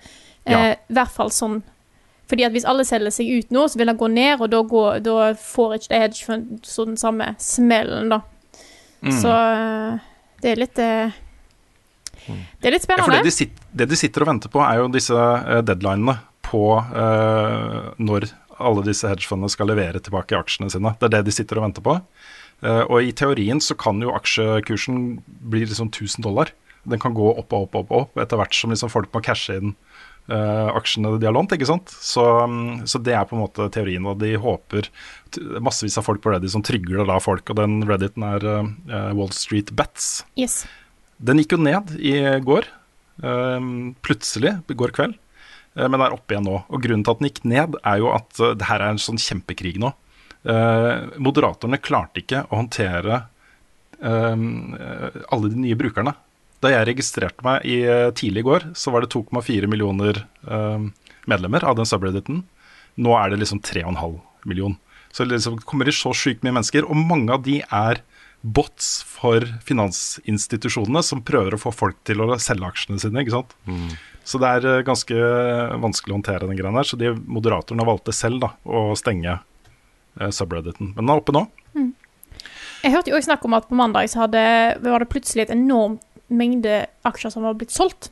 Ja. 0.46 0.58
Eh, 0.58 0.76
I 0.90 0.94
hvert 0.94 1.10
fall 1.10 1.32
sånn 1.34 1.62
Fordi 2.30 2.44
at 2.46 2.54
hvis 2.54 2.66
alle 2.66 2.84
selger 2.86 3.10
seg 3.14 3.28
ut 3.30 3.52
nå, 3.54 3.64
så 3.70 3.78
vil 3.78 3.86
det 3.90 3.98
gå 3.98 4.08
ned, 4.10 4.40
og 4.42 4.50
da, 4.50 4.60
går, 4.66 5.02
da 5.06 5.28
får 5.38 5.76
ikke 5.76 5.90
det 5.92 6.00
hedgefund 6.02 6.66
sånn 6.66 6.96
samme 6.98 7.28
smellen, 7.38 8.10
da. 8.10 8.24
Så 9.02 9.32
eh, 9.32 9.98
det 10.42 10.52
er 10.52 10.60
litt 10.60 10.80
eh, 10.82 11.18
Det 12.60 12.70
er 12.70 12.74
litt 12.74 12.86
Ja, 12.86 12.96
for 12.96 13.04
spennende. 13.04 13.20
det 13.20 13.28
de, 13.28 13.34
sit, 13.34 13.60
det 13.72 13.88
de 13.90 13.98
sitter 13.98 14.24
og 14.24 14.32
venter 14.32 14.52
på, 14.52 14.62
er 14.64 14.80
jo 14.80 14.88
disse 14.92 15.14
eh, 15.16 15.62
deadlinene 15.66 16.18
på 16.46 16.78
uh, 16.78 17.94
når 17.98 18.28
alle 18.62 18.84
disse 18.86 19.08
hedgefondene 19.10 19.50
skal 19.50 19.66
levere 19.66 19.98
tilbake 19.98 20.36
aksjene 20.38 20.70
sine. 20.70 20.92
Det 21.00 21.08
er 21.08 21.14
det 21.16 21.24
de 21.26 21.34
sitter 21.34 21.58
og 21.58 21.66
venter 21.66 21.82
på. 21.82 21.96
Uh, 22.62 22.84
og 22.86 23.02
i 23.02 23.10
teorien 23.18 23.58
så 23.58 23.74
kan 23.74 23.98
jo 23.98 24.14
aksjekursen 24.14 25.18
bli 25.50 25.64
liksom 25.66 25.90
1000 25.90 26.22
dollar. 26.22 26.52
Den 26.86 27.02
kan 27.02 27.16
gå 27.18 27.32
opp 27.32 27.50
og 27.50 27.66
opp 27.66 27.74
og 27.74 27.82
opp, 27.82 27.96
opp 27.98 28.22
etter 28.22 28.38
hvert 28.38 28.54
som 28.54 28.70
liksom 28.70 28.92
folk 28.92 29.10
må 29.10 29.24
cashe 29.26 29.58
inn 29.58 29.74
eh, 30.32 30.68
aksjene 30.76 31.14
de 31.20 31.28
har 31.28 31.34
lånt. 31.36 31.52
ikke 31.54 31.68
sant? 31.68 31.92
Så, 31.92 32.24
um, 32.44 32.86
så 32.88 33.00
det 33.02 33.14
er 33.16 33.26
på 33.28 33.36
en 33.36 33.44
måte 33.44 33.68
teorien, 33.74 34.06
og 34.06 34.18
de 34.22 34.34
håper 34.40 34.90
Massevis 35.60 35.98
av 36.00 36.06
folk 36.06 36.22
på 36.24 36.32
Reddit 36.32 36.54
som 36.54 36.64
trygler 36.64 37.06
da 37.08 37.18
folk, 37.22 37.50
og 37.50 37.58
den 37.58 37.80
Redditen 37.88 38.24
er 38.26 38.46
uh, 38.46 39.12
Wall 39.16 39.32
Street 39.36 39.72
Bets. 39.76 40.24
Yes. 40.38 40.64
Den 41.16 41.40
gikk 41.42 41.56
jo 41.56 41.62
ned 41.66 41.96
i 42.00 42.18
går, 42.44 42.72
Uh, 43.16 43.94
plutselig, 44.04 44.50
i 44.68 44.74
går 44.76 44.90
kveld, 44.92 45.14
men 45.72 46.02
er 46.04 46.12
oppe 46.12 46.34
igjen 46.34 46.44
nå. 46.44 46.58
Og 46.68 46.82
grunnen 46.84 47.00
til 47.00 47.14
at 47.14 47.22
den 47.22 47.30
gikk 47.30 47.38
ned, 47.48 47.78
er 47.80 48.02
jo 48.02 48.10
at 48.12 48.28
det 48.60 48.66
her 48.68 48.82
er 48.84 48.92
en 48.92 49.00
sånn 49.00 49.16
kjempekrig 49.16 49.78
nå. 49.80 49.88
Eh, 50.46 51.16
moderatorene 51.16 51.80
klarte 51.82 52.20
ikke 52.22 52.44
å 52.46 52.60
håndtere 52.60 53.22
alle 53.96 55.50
de 55.50 55.58
nye 55.58 55.78
brukerne. 55.80 56.12
Da 56.66 56.72
jeg 56.72 56.88
registrerte 56.88 57.46
meg 57.46 57.62
i, 57.62 57.78
eh, 57.86 58.10
tidlig 58.10 58.42
i 58.42 58.48
går, 58.48 58.64
så 58.74 58.90
var 58.90 59.04
det 59.04 59.12
2,4 59.14 59.68
millioner 59.70 60.24
eh, 60.50 60.88
medlemmer 61.30 61.62
av 61.62 61.76
den 61.78 61.86
subredditen. 61.86 62.42
Nå 62.98 63.12
er 63.14 63.30
det 63.30 63.38
liksom 63.44 63.60
3,5 63.62 64.18
million. 64.50 64.74
Så 65.14 65.24
det 65.24 65.36
liksom 65.36 65.60
kommer 65.62 65.86
i 65.86 65.94
så 65.94 66.10
sjukt 66.10 66.42
mye 66.42 66.56
mennesker, 66.56 66.88
og 66.90 66.98
mange 66.98 67.30
av 67.32 67.44
de 67.46 67.60
er 67.62 68.02
bots 68.42 69.04
for 69.06 69.46
finansinstitusjonene 69.66 71.02
som 71.06 71.22
prøver 71.26 71.54
å 71.54 71.60
få 71.60 71.72
folk 71.74 72.02
til 72.06 72.20
å 72.22 72.34
selge 72.42 72.66
aksjene 72.66 72.98
sine. 73.00 73.22
ikke 73.22 73.36
sant? 73.36 73.54
Så 74.26 74.40
det 74.42 74.50
er 74.56 74.66
eh, 74.66 74.82
ganske 74.86 75.14
vanskelig 75.86 76.14
å 76.14 76.18
håndtere 76.18 76.50
den 76.50 76.58
greia 76.58 76.74
her. 76.74 76.88
Så 76.88 76.98
de 76.98 77.14
moderatorene 77.14 77.86
valgte 77.86 78.14
selv 78.16 78.42
da, 78.42 78.50
å 78.66 78.90
stenge 78.98 79.38
eh, 79.38 80.34
subredditen. 80.34 80.96
Men 80.96 81.04
den 81.04 81.14
er 81.14 81.22
oppe 81.22 81.36
nå. 81.36 81.46
Jeg 82.82 82.92
hørte 82.92 83.10
jo 83.10 83.16
også 83.18 83.30
snakk 83.30 83.46
om 83.46 83.54
at 83.56 83.70
på 83.70 83.78
mandag 83.78 84.10
så 84.10 84.24
hadde, 84.24 84.42
var 84.82 85.02
det 85.02 85.10
plutselig 85.14 85.46
et 85.46 85.54
enormt 85.54 86.02
mengde 86.28 86.84
aksjer 87.06 87.32
som 87.34 87.46
har 87.46 87.56
blitt 87.58 87.74
solgt. 87.74 88.10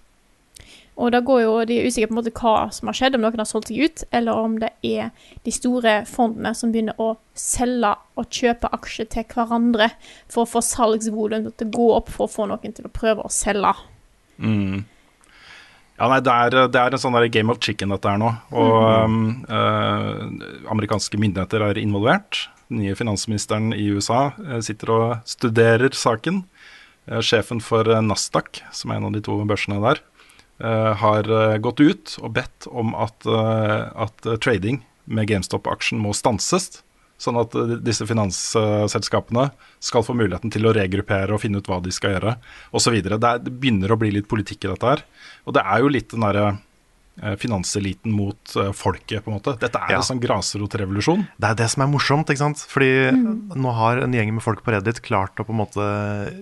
Og 0.94 1.10
da 1.10 1.18
går 1.26 1.40
jo 1.42 1.54
de 1.66 1.80
er 1.80 1.88
usikre 1.88 2.06
på 2.06 2.14
en 2.14 2.18
måte 2.20 2.32
hva 2.38 2.68
som 2.74 2.86
har 2.86 2.96
skjedd, 2.96 3.16
om 3.16 3.24
noen 3.24 3.42
har 3.42 3.48
solgt 3.50 3.72
seg 3.72 3.82
ut, 3.82 4.04
eller 4.14 4.38
om 4.38 4.54
det 4.62 4.70
er 4.86 5.10
de 5.42 5.54
store 5.54 5.96
fondene 6.06 6.52
som 6.54 6.70
begynner 6.74 7.00
å 7.02 7.16
selge 7.38 7.96
og 8.14 8.28
kjøpe 8.30 8.70
aksjer 8.76 9.10
til 9.10 9.26
hverandre 9.32 9.90
for 10.30 10.44
å 10.44 10.50
få 10.52 10.62
salgsvolum 10.62 11.50
til 11.50 11.66
å 11.66 11.74
gå 11.74 11.88
opp, 11.96 12.14
for 12.14 12.28
å 12.28 12.34
få 12.36 12.46
noen 12.50 12.76
til 12.76 12.86
å 12.86 12.94
prøve 12.94 13.26
å 13.26 13.32
selge. 13.32 13.74
Ja, 15.98 16.08
nei, 16.10 16.20
det 16.26 16.32
er, 16.32 16.56
det 16.70 16.80
er 16.80 16.94
en 16.94 17.02
sånn 17.02 17.14
der 17.14 17.28
game 17.30 17.50
of 17.50 17.60
chicken 17.62 17.94
dette 17.94 18.10
her 18.10 18.18
nå. 18.18 18.30
Og 18.54 19.10
mm. 19.10 19.28
øh, 19.46 20.22
amerikanske 20.74 21.18
myndigheter 21.22 21.68
er 21.70 21.82
involvert. 21.82 22.48
Den 22.70 22.82
nye 22.82 22.96
finansministeren 22.98 23.74
i 23.76 23.90
USA 23.94 24.28
eh, 24.46 24.58
sitter 24.64 24.94
og 24.94 25.06
studerer 25.28 25.94
saken. 25.94 26.44
Eh, 27.06 27.20
sjefen 27.20 27.60
for 27.64 27.88
eh, 27.90 28.00
Nasdaq, 28.04 28.62
som 28.72 28.90
er 28.94 29.00
en 29.00 29.08
av 29.10 29.14
de 29.16 29.22
to 29.24 29.36
børsene 29.48 29.80
der, 29.84 30.00
eh, 30.64 30.90
har 31.02 31.28
gått 31.64 31.80
ut 31.84 32.16
og 32.22 32.32
bedt 32.38 32.68
om 32.70 32.94
at, 32.96 33.26
at 33.26 34.28
trading 34.40 34.82
med 35.06 35.28
GameStop-aksjen 35.28 36.00
må 36.00 36.14
stanses. 36.16 36.80
Sånn 37.20 37.36
at 37.38 37.52
disse 37.86 38.04
finansselskapene 38.10 39.44
skal 39.84 40.02
få 40.02 40.16
muligheten 40.18 40.50
til 40.52 40.66
å 40.66 40.72
regruppere 40.74 41.30
og 41.36 41.40
finne 41.44 41.60
ut 41.62 41.68
hva 41.70 41.78
de 41.84 41.92
skal 41.94 42.16
gjøre, 42.16 42.32
osv. 42.74 42.96
Det, 43.06 43.14
er- 43.20 43.44
begynner 43.46 43.94
å 43.94 43.98
bli 44.00 44.10
litt 44.16 44.26
politikk 44.28 44.64
i 44.66 44.72
dette 44.72 44.90
her. 44.90 45.04
Og 45.46 45.54
det 45.54 45.62
er 45.62 45.84
jo 45.84 45.92
litt 45.94 46.10
den 46.10 46.24
derre 46.26 46.56
finanseliten 47.38 48.10
mot 48.12 48.56
eh, 48.58 48.72
folket, 48.74 49.22
på 49.24 49.30
en 49.30 49.36
måte. 49.38 49.54
Dette 49.60 49.78
er 49.78 49.92
Ja. 49.94 50.00
en 50.00 50.06
sånn 50.06 50.20
grasrotrevolusjon. 50.22 51.26
Det 51.38 51.50
er 51.52 51.54
det 51.60 51.68
som 51.70 51.82
er 51.84 51.90
morsomt, 51.92 52.26
ikke 52.32 52.42
sant? 52.42 52.64
Fordi 52.68 52.88
nå 53.54 53.74
har 53.78 54.02
en 54.02 54.12
gjeng 54.16 54.32
med 54.34 54.42
folk 54.42 54.64
på 54.66 54.74
Reddit 54.74 55.00
klart 55.06 55.38
å 55.38 55.46
på 55.46 55.54
en 55.54 55.60
måte 55.62 55.86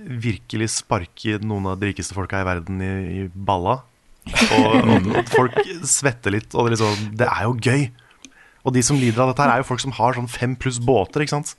virkelig 0.09 0.71
sparke 0.81 1.39
noen 1.45 1.67
av 1.73 1.81
de 1.81 1.91
rikeste 1.93 2.17
folka 2.17 2.41
i 2.41 2.47
verden 2.49 2.81
i, 2.81 2.93
i 3.23 3.29
balla. 3.29 3.81
Og, 4.55 5.17
og 5.19 5.29
folk 5.35 5.57
svetter 5.85 6.31
litt, 6.37 6.55
og 6.55 6.69
det, 6.71 6.77
liksom, 6.79 7.11
det 7.19 7.27
er 7.29 7.43
jo 7.49 7.57
gøy. 7.59 7.89
Og 8.63 8.73
de 8.77 8.83
som 8.87 8.97
lider 8.97 9.25
av 9.25 9.33
dette, 9.33 9.43
her 9.43 9.57
er 9.57 9.63
jo 9.65 9.67
folk 9.73 9.81
som 9.83 9.95
har 9.97 10.15
sånn 10.15 10.29
fem 10.31 10.53
pluss 10.57 10.79
båter, 10.79 11.25
ikke 11.25 11.35
sant? 11.41 11.57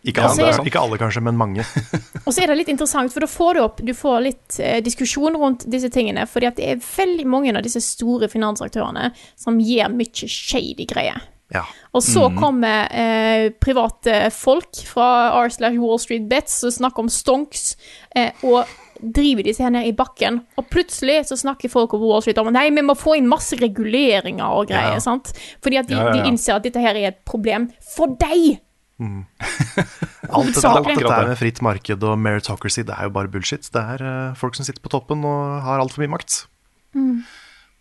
Ikke 0.00 0.24
alle, 0.24 0.36
det 0.38 0.52
er 0.54 0.68
ikke 0.70 0.80
alle 0.80 0.98
kanskje, 1.00 1.20
men 1.26 1.36
mange. 1.36 1.64
Og 2.26 2.32
så 2.32 2.40
er 2.40 2.52
det 2.52 2.60
litt 2.62 2.70
interessant, 2.72 3.12
for 3.12 3.24
da 3.24 3.28
får 3.28 3.56
du 3.56 3.60
opp 3.64 3.82
Du 3.84 3.92
får 3.96 4.22
litt 4.24 4.60
eh, 4.62 4.78
diskusjon 4.84 5.36
rundt 5.36 5.66
disse 5.68 5.90
tingene. 5.92 6.24
Fordi 6.30 6.48
at 6.48 6.56
det 6.56 6.70
er 6.72 6.80
veldig 6.84 7.26
mange 7.28 7.52
av 7.52 7.64
disse 7.66 7.82
store 7.84 8.30
finansaktørene 8.32 9.10
som 9.36 9.60
gir 9.60 9.92
mye 9.92 10.30
shady 10.30 10.88
greier. 10.88 11.20
Ja. 11.50 11.64
Og 11.98 12.04
så 12.06 12.28
kommer 12.38 12.86
eh, 12.94 13.48
private 13.58 14.28
folk 14.30 14.84
fra 14.86 15.08
R 15.42 15.50
slash 15.50 15.80
Wall 15.82 15.98
Street 15.98 16.28
Bets 16.30 16.60
og 16.68 16.76
snakker 16.76 17.02
om 17.02 17.10
stonks, 17.10 17.74
eh, 18.14 18.30
og 18.46 18.70
driver 19.00 19.46
disse 19.46 19.64
her 19.64 19.72
ned 19.74 19.88
i 19.88 19.94
bakken. 19.96 20.42
Og 20.60 20.68
plutselig 20.70 21.24
så 21.30 21.38
snakker 21.40 21.72
folk 21.72 21.94
over 21.96 22.12
Wall 22.12 22.22
Street 22.24 22.38
om 22.38 22.52
nei, 22.54 22.68
vi 22.70 22.84
må 22.86 22.94
få 22.98 23.16
inn 23.18 23.28
masse 23.30 23.58
reguleringer 23.58 24.46
og 24.46 24.70
greier. 24.70 24.96
Ja. 24.98 25.02
sant? 25.02 25.32
Fordi 25.64 25.80
at 25.80 25.90
de, 25.90 25.98
Ja, 25.98 26.06
ja, 26.06 26.14
ja. 26.14 26.22
de 26.22 26.30
innser 26.30 26.56
at 26.56 26.66
dette 26.68 26.82
her 26.82 26.94
er 26.94 27.10
et 27.10 27.22
problem 27.28 27.70
for 27.96 28.14
deg. 28.20 28.60
Alt 30.30 30.52
dette, 30.54 30.68
alt 30.68 30.86
dette 30.86 31.10
her 31.10 31.28
med 31.30 31.38
fritt 31.40 31.58
marked 31.64 32.04
og 32.06 32.18
meritocracy, 32.20 32.84
det 32.86 32.94
er 32.94 33.08
jo 33.08 33.14
bare 33.14 33.30
bullshit. 33.32 33.64
Det 33.72 33.80
er 33.96 34.02
uh, 34.04 34.34
folk 34.38 34.54
som 34.54 34.66
sitter 34.66 34.84
på 34.84 34.92
toppen 34.92 35.24
og 35.26 35.62
har 35.64 35.82
altfor 35.82 36.04
mye 36.04 36.12
makt. 36.12 36.36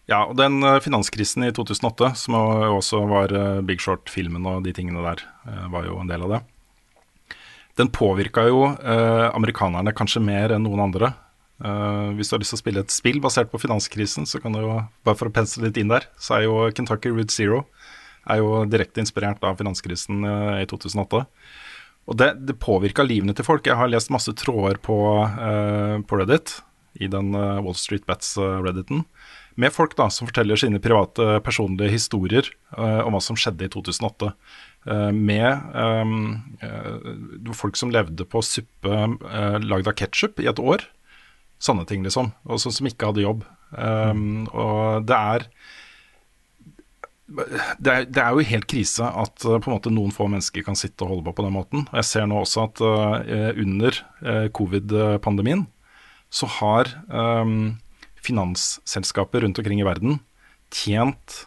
Ja, 0.09 0.23
og 0.23 0.33
den 0.39 0.63
eh, 0.65 0.79
finanskrisen 0.81 1.45
i 1.45 1.51
2008, 1.53 2.07
som 2.17 2.33
også 2.33 3.03
var 3.11 3.33
eh, 3.35 3.59
Big 3.65 3.83
Short-filmen 3.83 4.47
og 4.49 4.63
de 4.65 4.73
tingene 4.73 5.03
der, 5.05 5.21
var 5.69 5.85
jo 5.85 5.99
en 6.01 6.09
del 6.09 6.25
av 6.25 6.33
det. 6.33 6.39
Den 7.79 7.91
påvirka 7.93 8.43
jo 8.49 8.63
eh, 8.73 9.27
amerikanerne 9.29 9.93
kanskje 9.95 10.23
mer 10.23 10.55
enn 10.55 10.65
noen 10.65 10.81
andre. 10.89 11.13
Eh, 11.63 12.09
hvis 12.17 12.31
du 12.31 12.35
har 12.35 12.41
lyst 12.41 12.55
til 12.55 12.59
å 12.59 12.63
spille 12.63 12.83
et 12.83 12.93
spill 12.93 13.21
basert 13.23 13.51
på 13.51 13.61
finanskrisen, 13.61 14.27
så 14.27 14.41
kan 14.43 14.55
du 14.55 14.61
jo, 14.63 14.79
bare 15.07 15.19
for 15.19 15.29
å 15.29 15.35
pensle 15.35 15.67
litt 15.67 15.79
inn 15.79 15.91
der, 15.91 16.09
så 16.19 16.37
er 16.37 16.47
jo 16.47 16.57
Kentucky 16.75 17.11
Route 17.13 17.35
Zero 17.35 17.65
er 18.27 18.41
jo 18.41 18.63
direkte 18.69 19.03
inspirert 19.03 19.43
av 19.45 19.59
finanskrisen 19.59 20.23
eh, 20.27 20.61
i 20.63 20.69
2008. 20.69 21.25
Og 22.09 22.17
det, 22.17 22.31
det 22.49 22.57
påvirka 22.61 23.05
livene 23.05 23.35
til 23.37 23.45
folk. 23.45 23.67
Jeg 23.67 23.77
har 23.77 23.91
lest 23.91 24.09
masse 24.09 24.33
tråder 24.33 24.79
på, 24.81 24.97
uh, 25.21 25.99
på 26.09 26.17
Reddit, 26.17 26.55
i 26.97 27.05
den 27.11 27.35
uh, 27.37 27.59
Wall 27.61 27.77
Street 27.77 28.07
Bets-redditen, 28.09 29.03
med 29.61 29.75
folk 29.75 29.93
da 29.99 30.07
som 30.09 30.25
forteller 30.25 30.57
sine 30.57 30.81
private, 30.81 31.35
personlige 31.45 31.93
historier 31.93 32.49
uh, 32.73 33.03
om 33.03 33.13
hva 33.13 33.21
som 33.21 33.37
skjedde 33.37 33.67
i 33.67 33.71
2008. 33.75 34.31
Eh, 34.87 35.11
med 35.11 35.59
um, 35.75 36.39
folk 37.53 37.75
som 37.75 37.91
levde 37.91 38.23
på 38.25 38.41
suppe 38.45 39.01
lagd 39.59 39.89
av 39.89 39.97
ketsjup 39.99 40.39
i 40.39 40.47
et 40.49 40.61
år. 40.61 40.85
Sånne 41.59 41.83
ting, 41.87 42.05
liksom. 42.05 42.31
Og 42.47 42.61
som, 42.63 42.71
som 42.71 42.87
ikke 42.87 43.11
hadde 43.11 43.25
jobb. 43.25 43.43
Eh, 43.75 44.13
Og 44.55 45.05
det 45.07 45.19
er 45.19 45.49
det 47.29 47.91
er, 47.93 48.05
det 48.09 48.21
er 48.23 48.33
jo 48.35 48.45
helt 48.51 48.67
krise 48.69 49.05
at 49.05 49.45
eh, 49.45 49.59
på 49.61 49.69
en 49.69 49.75
måte 49.75 49.91
noen 49.93 50.13
få 50.15 50.27
mennesker 50.31 50.65
kan 50.65 50.77
sitte 50.79 51.05
og 51.05 51.11
holde 51.13 51.25
på 51.27 51.35
på 51.37 51.45
den 51.45 51.53
måten. 51.55 51.83
Og 51.91 51.99
Jeg 52.01 52.07
ser 52.09 52.25
nå 52.29 52.39
også 52.41 52.63
at 52.67 52.81
uh, 52.81 53.51
under 53.59 53.99
uh, 54.25 54.47
covid-pandemien 54.55 55.67
så 56.33 56.49
har 56.59 56.89
um, 57.09 57.77
finansselskaper 58.25 59.45
rundt 59.45 59.61
omkring 59.61 59.81
i 59.81 59.87
verden 59.87 60.19
tjent 60.69 61.45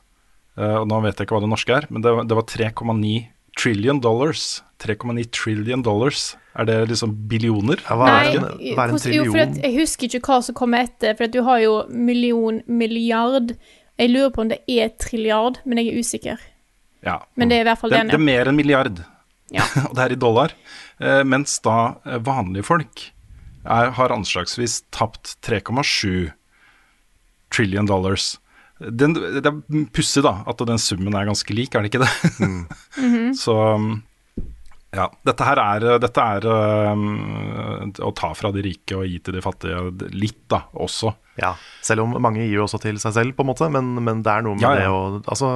Og 0.58 0.88
nå 0.90 0.96
vet 1.04 1.14
jeg 1.16 1.24
ikke 1.28 1.36
hva 1.36 1.44
det 1.44 1.48
norske 1.52 1.72
er, 1.76 1.84
men 1.88 2.02
det, 2.04 2.10
var- 2.12 2.26
det 2.28 2.36
var 2.36 2.44
3,9 2.50 3.12
trillion 3.56 4.00
dollars. 4.00 4.62
3,9 4.82 5.24
trillion 5.30 5.82
dollars. 5.84 6.34
Er 6.58 6.66
det 6.68 6.76
liksom 6.90 7.14
billioner? 7.30 7.80
Ja, 7.86 7.96
hva 7.96 8.08
er 8.10 8.26
Nei, 8.26 8.32
en, 8.34 8.74
Hva 8.76 8.84
er 8.84 8.92
en 8.92 9.14
jo, 9.14 9.24
for 9.30 9.40
at, 9.44 9.56
jeg 9.62 9.76
husker 9.78 10.08
ikke 10.18 10.20
hva 10.28 10.40
som 10.44 10.56
kommer 10.58 10.84
etter, 10.84 11.14
for 11.16 11.24
at 11.28 11.32
du 11.32 11.40
har 11.46 11.62
jo 11.62 11.76
million, 11.88 12.60
milliard 12.68 13.54
Jeg 14.00 14.11
lurer 14.12 14.31
på 14.35 14.44
om 14.44 14.50
det 14.50 14.61
er 14.70 14.92
trilliard, 15.00 15.61
men 15.68 15.78
jeg 15.81 15.92
er 15.92 16.02
usikker. 16.02 16.44
Ja. 17.05 17.18
Men 17.37 17.50
det 17.50 17.59
er 17.59 17.64
i 17.64 17.68
hvert 17.70 17.81
fall 17.81 17.92
Det, 17.92 17.98
den, 17.98 18.12
det 18.12 18.18
er 18.18 18.24
mer 18.24 18.50
enn 18.50 18.59
milliard, 18.59 19.02
Ja. 19.52 19.66
og 19.88 19.96
det 19.98 20.05
er 20.05 20.14
i 20.14 20.20
dollar. 20.20 20.55
Eh, 21.02 21.22
mens 21.28 21.59
da 21.64 21.96
eh, 22.07 22.20
vanlige 22.24 22.64
folk 22.66 23.09
er, 23.64 23.90
har 23.98 24.14
anslagsvis 24.14 24.81
tapt 24.94 25.37
3,7 25.44 26.31
trillion 27.52 27.87
dollars. 27.87 28.37
Den, 28.83 29.14
det 29.14 29.44
er 29.46 29.61
pussig 29.94 30.24
da, 30.24 30.38
at 30.48 30.62
den 30.66 30.81
summen 30.81 31.14
er 31.14 31.28
ganske 31.28 31.55
lik, 31.55 31.74
er 31.76 31.85
det 31.85 31.92
ikke 31.92 32.02
det? 32.02 32.33
Mhm. 32.40 33.35
Så 33.44 33.55
ja, 34.92 35.07
dette 35.24 35.44
her 35.48 35.59
er, 35.62 35.85
dette 36.02 36.24
er 36.37 36.46
um, 36.92 37.92
å 38.05 38.11
ta 38.16 38.33
fra 38.37 38.50
de 38.52 38.62
rike 38.66 38.96
og 38.98 39.07
gi 39.09 39.18
til 39.24 39.38
de 39.38 39.42
fattige 39.44 40.11
litt 40.12 40.42
da, 40.52 40.62
også. 40.76 41.14
Ja, 41.40 41.55
selv 41.81 42.05
om 42.05 42.12
mange 42.20 42.42
gir 42.44 42.59
jo 42.59 42.66
også 42.66 42.81
til 42.83 42.98
seg 43.00 43.14
selv, 43.16 43.33
på 43.38 43.44
en 43.46 43.48
måte. 43.52 43.70
Men, 43.72 43.94
men 44.05 44.20
det 44.26 44.35
er 44.35 44.44
noe 44.44 44.59
med 44.59 44.66
Ja, 44.66 44.74
ja. 44.76 44.83
det 44.85 44.90
å 44.92 45.22
Altså, 45.33 45.48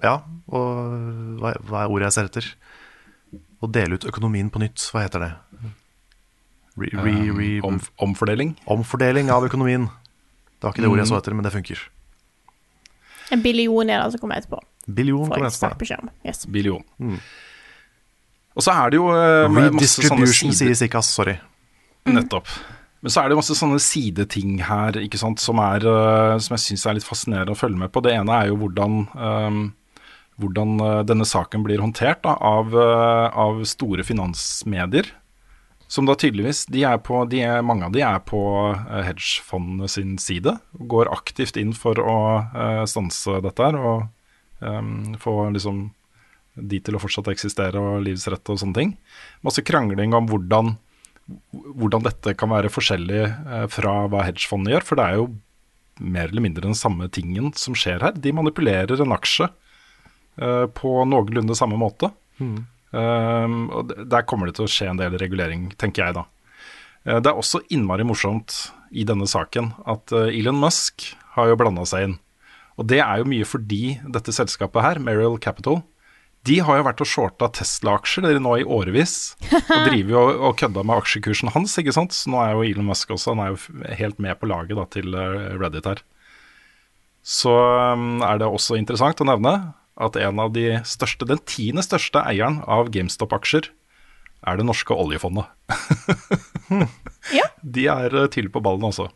Ja, 0.00 0.14
og 0.48 1.36
hva, 1.42 1.52
hva 1.68 1.82
er 1.84 1.92
ordet 1.92 2.08
jeg 2.08 2.16
ser 2.16 2.30
etter? 2.30 2.48
Å 3.60 3.68
dele 3.68 3.98
ut 4.00 4.06
økonomien 4.08 4.48
på 4.48 4.62
nytt, 4.62 4.80
hva 4.94 5.02
heter 5.04 5.26
det? 5.26 5.30
Re, 6.80 6.88
re, 6.96 7.12
re, 7.36 7.48
Um, 7.60 7.74
Om, 7.74 7.80
omfordeling. 8.06 8.54
omfordeling 8.64 9.28
av 9.34 9.44
økonomien. 9.44 9.90
Det 10.56 10.64
var 10.64 10.72
ikke 10.72 10.86
det 10.86 10.88
ordet 10.94 11.02
jeg 11.04 11.10
så 11.12 11.18
etter, 11.20 11.36
men 11.36 11.44
det 11.44 11.52
funker. 11.52 11.82
En 13.36 13.42
billion 13.44 13.90
er 13.92 14.00
det 14.06 14.14
som 14.14 14.22
kommer 14.22 14.40
etterpå. 14.40 14.62
Billion 14.88 15.28
kommer 15.28 15.50
etterpå. 15.50 16.08
Yes. 16.24 16.46
Billion. 16.48 16.80
Og 18.60 18.66
så 18.66 18.74
er 18.76 18.92
det 18.92 19.00
jo 19.00 19.08
eh, 19.14 19.48
Redistribution 19.56 20.52
sies 20.52 20.84
ikke. 20.84 21.00
Sorry. 21.06 21.38
Nettopp. 22.10 22.48
Men 23.00 23.12
så 23.12 23.22
er 23.22 23.30
det 23.32 23.38
masse 23.38 23.54
sånne 23.56 23.80
sideting 23.80 24.58
her 24.68 24.98
ikke 25.00 25.16
sant, 25.20 25.40
som, 25.40 25.60
er, 25.64 25.86
eh, 25.88 26.36
som 26.44 26.56
jeg 26.58 26.64
syns 26.66 26.84
er 26.84 26.98
litt 26.98 27.06
fascinerende 27.06 27.54
å 27.54 27.58
følge 27.58 27.80
med 27.80 27.92
på. 27.94 28.02
Det 28.04 28.12
ene 28.12 28.34
er 28.36 28.50
jo 28.50 28.58
hvordan, 28.60 28.98
um, 29.16 29.62
hvordan 30.44 30.74
eh, 30.84 30.98
denne 31.08 31.24
saken 31.28 31.64
blir 31.64 31.80
håndtert 31.80 32.20
da, 32.26 32.34
av, 32.36 32.76
av 32.76 33.62
store 33.68 34.04
finansmedier. 34.04 35.08
Som 35.90 36.06
da 36.06 36.14
tydeligvis 36.14 36.66
de 36.70 36.84
er 36.86 37.00
på, 37.02 37.24
de 37.32 37.40
er, 37.42 37.64
Mange 37.66 37.88
av 37.88 37.94
de 37.96 38.04
er 38.06 38.20
på 38.22 38.42
hedgefondene 38.76 39.88
sin 39.90 40.12
side. 40.22 40.52
og 40.76 40.84
Går 40.92 41.10
aktivt 41.10 41.56
inn 41.58 41.72
for 41.74 41.98
å 41.98 42.18
uh, 42.52 42.84
stanse 42.86 43.40
dette 43.42 43.64
her 43.64 43.80
og 43.80 44.04
um, 44.60 45.16
få 45.18 45.48
liksom 45.56 45.88
de 46.60 46.80
til 46.84 46.96
å 46.96 47.00
fortsatt 47.02 47.30
eksistere 47.32 47.80
og 47.80 48.04
livsrett 48.04 48.52
og 48.52 48.60
sånne 48.60 48.76
ting. 48.76 48.94
Masse 49.46 49.64
krangling 49.66 50.16
om 50.16 50.28
hvordan 50.30 50.74
hvordan 51.50 52.04
dette 52.04 52.34
kan 52.38 52.50
være 52.52 52.72
forskjellig 52.72 53.22
eh, 53.22 53.66
fra 53.70 53.94
hva 54.10 54.24
hedgefondet 54.26 54.74
gjør. 54.74 54.86
For 54.86 55.00
det 55.00 55.06
er 55.06 55.20
jo 55.20 55.28
mer 56.00 56.30
eller 56.30 56.44
mindre 56.44 56.66
den 56.68 56.78
samme 56.78 57.10
tingen 57.12 57.52
som 57.58 57.76
skjer 57.76 58.02
her. 58.04 58.16
De 58.16 58.32
manipulerer 58.34 59.02
en 59.02 59.12
aksje 59.12 59.50
uh, 59.50 60.66
på 60.72 60.92
noenlunde 61.04 61.52
samme 61.58 61.76
måte. 61.76 62.08
Um, 62.40 63.58
og 63.68 63.92
der 63.92 64.24
kommer 64.24 64.48
det 64.48 64.56
til 64.56 64.64
å 64.64 64.70
skje 64.72 64.88
en 64.94 65.00
del 65.00 65.18
regulering, 65.20 65.68
tenker 65.76 66.06
jeg 66.06 66.16
da. 66.16 66.24
Uh, 67.04 67.18
det 67.20 67.28
er 67.28 67.36
også 67.36 67.60
innmari 67.68 68.06
morsomt 68.08 68.56
i 68.96 69.04
denne 69.04 69.28
saken 69.28 69.74
at 69.84 70.10
Elon 70.16 70.56
Musk 70.58 71.10
har 71.36 71.52
jo 71.52 71.60
blanda 71.60 71.84
seg 71.86 72.08
inn. 72.08 72.16
Og 72.80 72.88
det 72.88 73.02
er 73.04 73.20
jo 73.20 73.28
mye 73.28 73.44
fordi 73.44 73.98
dette 74.08 74.32
selskapet 74.32 74.86
her, 74.86 75.02
Merrill 75.04 75.36
Capital, 75.36 75.82
de 76.48 76.56
har 76.64 76.78
jo 76.78 76.84
vært 76.86 77.02
og 77.04 77.08
shorta 77.08 77.50
Tesla-aksjer 77.58 78.38
nå 78.40 78.54
i 78.62 78.64
årevis. 78.64 79.34
Og 79.60 79.82
driver 79.90 80.14
jo 80.14 80.22
og, 80.48 80.54
kødda 80.60 80.84
med 80.86 81.02
aksjekursen 81.02 81.52
hans, 81.52 81.76
ikke 81.80 81.94
sant. 81.96 82.16
Så 82.16 82.32
nå 82.32 82.40
er 82.40 82.54
jo 82.54 82.64
Elon 82.64 82.88
Musk 82.88 83.12
også 83.12 83.34
Han 83.34 83.42
er 83.44 83.52
jo 83.52 83.58
helt 83.98 84.22
med 84.22 84.40
på 84.40 84.48
laget 84.48 84.78
da, 84.78 84.86
til 84.88 85.12
eh, 85.12 85.52
Reddit 85.60 85.90
her. 85.90 86.00
Så 87.20 87.52
um, 87.52 88.22
er 88.24 88.40
det 88.40 88.48
også 88.48 88.78
interessant 88.80 89.20
å 89.20 89.28
nevne 89.28 89.52
at 90.00 90.16
en 90.16 90.40
av 90.40 90.54
de 90.54 90.78
største, 90.88 91.28
den 91.28 91.42
tiende 91.44 91.84
største 91.84 92.22
eieren 92.24 92.62
av 92.64 92.88
GameStop-aksjer, 92.94 93.68
er 94.48 94.56
det 94.56 94.68
norske 94.68 94.96
oljefondet. 94.96 95.50
Ja. 97.34 97.44
De 97.60 97.82
er 97.92 98.08
tidlig 98.08 98.32
til 98.32 98.46
på 98.54 98.62
ballen 98.64 98.86
også. 98.86 99.10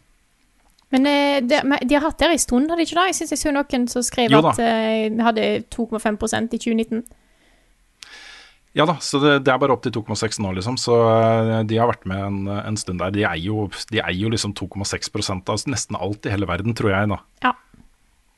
Men 0.94 1.11
eh, 1.11 1.42
de, 1.42 1.61
de 1.83 1.98
har 1.98 2.07
hatt 2.07 2.22
det 2.22 2.30
en 2.30 2.40
stund, 2.42 2.70
har 2.70 2.78
de 2.78 2.87
ikke 2.87 3.00
det? 3.00 3.11
Jeg 3.11 3.18
syns 3.18 3.35
jeg 3.35 3.42
så 3.42 3.52
noen 3.54 3.87
som 3.90 4.07
skrev 4.07 4.38
at 4.38 4.62
eh, 4.62 5.11
vi 5.11 5.26
hadde 5.26 5.46
2,5% 5.74 6.54
i 6.54 6.61
2019. 6.62 7.04
Ja 8.74 8.87
da, 8.90 8.96
så 8.98 9.20
det, 9.22 9.37
det 9.46 9.52
er 9.52 9.59
bare 9.62 9.74
opp 9.76 9.85
til 9.85 9.94
2,6 9.94 10.40
nå, 10.42 10.50
liksom. 10.57 10.78
Så 10.83 10.96
eh, 10.98 11.61
de 11.70 11.78
har 11.78 11.90
vært 11.90 12.07
med 12.11 12.22
en, 12.22 12.40
en 12.57 12.78
stund 12.78 13.02
der. 13.02 13.14
De 13.14 13.22
eier 13.26 13.44
jo, 13.46 13.68
de 13.90 14.02
eier 14.02 14.24
jo 14.24 14.33
liksom 14.35 14.54
2,6 14.59 15.30
av 15.35 15.68
nesten 15.70 15.98
alt 15.98 16.26
i 16.26 16.33
hele 16.35 16.48
verden, 16.50 16.74
tror 16.78 16.94
jeg, 16.94 17.11
da. 17.12 17.20
Ja. 17.46 17.54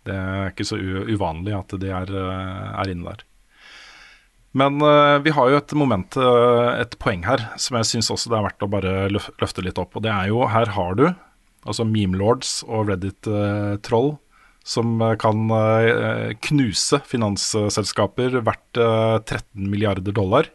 Det 0.07 0.17
er 0.17 0.53
ikke 0.53 0.69
så 0.69 0.77
uvanlig 0.79 1.57
at 1.57 1.73
de 1.81 1.89
er, 1.91 2.13
eh, 2.13 2.69
er 2.83 2.93
inne 2.93 3.09
der. 3.15 3.25
Men 4.57 4.81
uh, 4.81 5.19
vi 5.21 5.33
har 5.37 5.51
jo 5.53 5.59
et 5.59 5.73
moment, 5.77 6.17
eh, 6.17 6.69
et 6.81 6.95
poeng 7.03 7.27
her, 7.27 7.43
som 7.61 7.77
jeg 7.77 7.89
syns 7.91 8.09
også 8.15 8.31
det 8.33 8.39
er 8.39 8.47
verdt 8.47 8.65
å 8.65 8.71
bare 8.73 8.93
løfte 9.13 9.65
litt 9.65 9.81
opp. 9.81 9.99
Og 9.99 10.05
det 10.07 10.13
er 10.13 10.31
jo, 10.31 10.47
her 10.49 10.73
har 10.73 10.97
du 10.97 11.11
altså 11.67 11.87
memelords 11.89 12.61
og 12.67 12.91
Reddit-troll 12.91 14.15
som 14.67 15.01
eh, 15.03 15.15
kan 15.23 15.51
eh, 15.55 16.35
knuse 16.49 17.01
finansselskaper 17.07 18.41
verdt 18.47 18.81
eh, 18.83 19.19
13 19.23 19.69
milliarder 19.71 20.15
dollar 20.15 20.49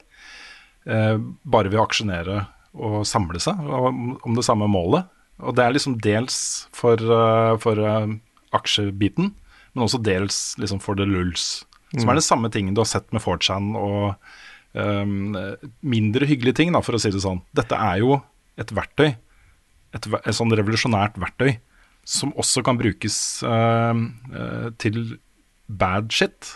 eh, 0.86 1.16
bare 1.18 1.72
ved 1.72 1.80
å 1.80 1.86
aksjonere 1.86 2.44
og 2.72 3.02
samle 3.08 3.40
seg 3.44 3.60
om, 3.60 4.14
det 4.36 4.46
samme 4.48 4.68
målet. 4.72 5.08
Og 5.44 5.56
det 5.58 5.64
er 5.64 5.74
liksom 5.76 5.98
dels 6.04 6.38
for, 6.76 7.00
eh, 7.00 7.56
for 7.64 7.80
eh, 7.80 8.14
aksjebiten, 8.56 9.32
men 9.74 9.88
også 9.88 10.02
dels 10.04 10.44
liksom 10.62 10.84
for 10.84 11.00
the 11.00 11.08
lulls. 11.08 11.64
Som 11.96 12.12
er 12.12 12.20
det 12.20 12.28
samme 12.28 12.52
tingen 12.52 12.76
du 12.76 12.84
har 12.84 12.88
sett 12.88 13.10
med 13.12 13.20
4chan 13.20 13.74
og 13.76 14.14
um, 14.80 15.36
mindre 15.84 16.28
hyggelige 16.30 16.62
ting, 16.62 16.70
da, 16.72 16.80
for 16.80 16.96
å 16.96 17.02
si 17.04 17.12
det 17.12 17.20
sånn. 17.20 17.42
Dette 17.56 17.76
er 17.76 17.98
jo 18.00 18.14
et 18.60 18.72
verktøy, 18.72 19.10
et, 19.96 20.08
et 20.08 20.36
sånn 20.36 20.54
revolusjonært 20.56 21.20
verktøy, 21.22 21.56
som 22.08 22.34
også 22.40 22.64
kan 22.66 22.80
brukes 22.80 23.16
uh, 23.46 23.94
uh, 24.34 24.70
til 24.82 25.18
bad 25.68 26.12
shit. 26.14 26.56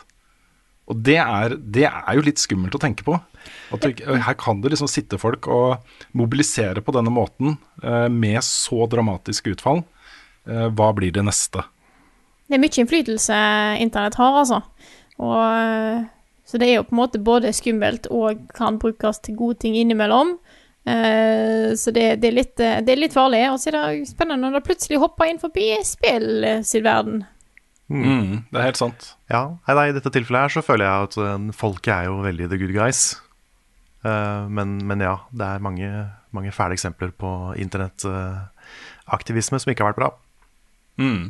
Og 0.89 1.00
det 1.06 1.17
er, 1.21 1.56
det 1.58 1.88
er 1.89 2.17
jo 2.17 2.26
litt 2.26 2.41
skummelt 2.41 2.76
å 2.78 2.82
tenke 2.82 3.06
på. 3.06 3.17
Du, 3.82 3.88
her 4.06 4.36
kan 4.38 4.60
det 4.62 4.74
liksom 4.74 4.89
sitte 4.89 5.17
folk 5.21 5.48
og 5.50 5.86
mobilisere 6.17 6.82
på 6.86 6.93
denne 6.93 7.13
måten 7.13 7.56
uh, 7.84 8.08
med 8.10 8.41
så 8.45 8.86
dramatiske 8.89 9.56
utfall. 9.58 9.86
Hva 10.45 10.91
blir 10.93 11.10
det 11.10 11.24
neste? 11.26 11.63
Det 12.45 12.54
er 12.54 12.62
mye 12.62 12.78
innflytelse 12.78 13.38
internett 13.82 14.17
har, 14.19 14.36
altså. 14.43 14.60
Og, 15.17 16.04
så 16.45 16.60
det 16.62 16.67
er 16.67 16.76
jo 16.76 16.84
på 16.86 16.93
en 16.93 17.00
måte 17.00 17.21
både 17.26 17.50
skummelt 17.58 18.06
og 18.13 18.43
kan 18.54 18.78
brukes 18.78 19.24
til 19.26 19.39
gode 19.39 19.58
ting 19.63 19.74
innimellom. 19.80 20.36
Eh, 20.86 21.76
så 21.76 21.91
det, 21.91 22.15
det, 22.21 22.28
er 22.30 22.36
litt, 22.36 22.60
eh, 22.62 22.82
det 22.86 22.93
er 22.93 23.02
litt 23.02 23.15
farlig. 23.15 23.43
Og 23.52 23.60
så 23.62 23.69
er 23.71 23.78
det 23.78 24.10
spennende 24.12 24.45
når 24.45 24.54
det 24.60 24.67
plutselig 24.67 25.02
hopper 25.02 25.26
inn 25.32 25.41
forbi 25.41 25.67
spill 25.88 26.43
eh, 26.45 26.62
sin 26.65 26.86
verden. 26.86 27.17
Mm, 27.91 28.50
det 28.50 28.58
er 28.58 28.67
helt 28.71 28.82
sant. 28.82 29.02
Ja, 29.30 29.43
nei, 29.67 29.74
nei, 29.78 29.86
I 29.91 29.95
dette 29.98 30.13
tilfellet 30.13 30.41
her 30.48 30.52
så 30.56 30.62
føler 30.65 30.86
jeg 30.88 30.98
at 31.06 31.15
folket 31.54 31.93
er 31.93 32.04
jo 32.10 32.15
veldig 32.26 32.48
the 32.50 32.58
good 32.58 32.74
guys. 32.74 33.02
Uh, 34.06 34.50
men, 34.50 34.67
men 34.86 35.02
ja, 35.02 35.15
det 35.34 35.45
er 35.45 35.62
mange, 35.65 35.89
mange 36.34 36.52
fæle 36.54 36.74
eksempler 36.78 37.12
på 37.13 37.54
internettaktivisme 37.62 39.60
som 39.62 39.69
ikke 39.69 39.84
har 39.86 39.93
vært 39.93 40.02
bra. 40.02 40.10
Mm. 41.02 41.24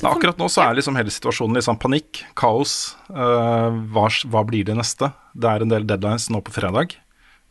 Da, 0.00 0.10
akkurat 0.10 0.38
nå 0.40 0.48
så 0.50 0.64
er 0.64 0.78
liksom 0.78 0.96
hele 0.98 1.12
situasjonen 1.12 1.54
litt 1.56 1.66
sånn 1.68 1.80
panikk, 1.80 2.24
kaos. 2.38 2.96
Eh, 3.12 3.68
hva, 3.94 4.06
hva 4.32 4.42
blir 4.48 4.64
det 4.66 4.76
neste? 4.78 5.12
Det 5.32 5.48
er 5.48 5.62
en 5.62 5.72
del 5.72 5.86
deadlines 5.88 6.30
nå 6.32 6.40
på 6.44 6.54
fredag. 6.54 6.96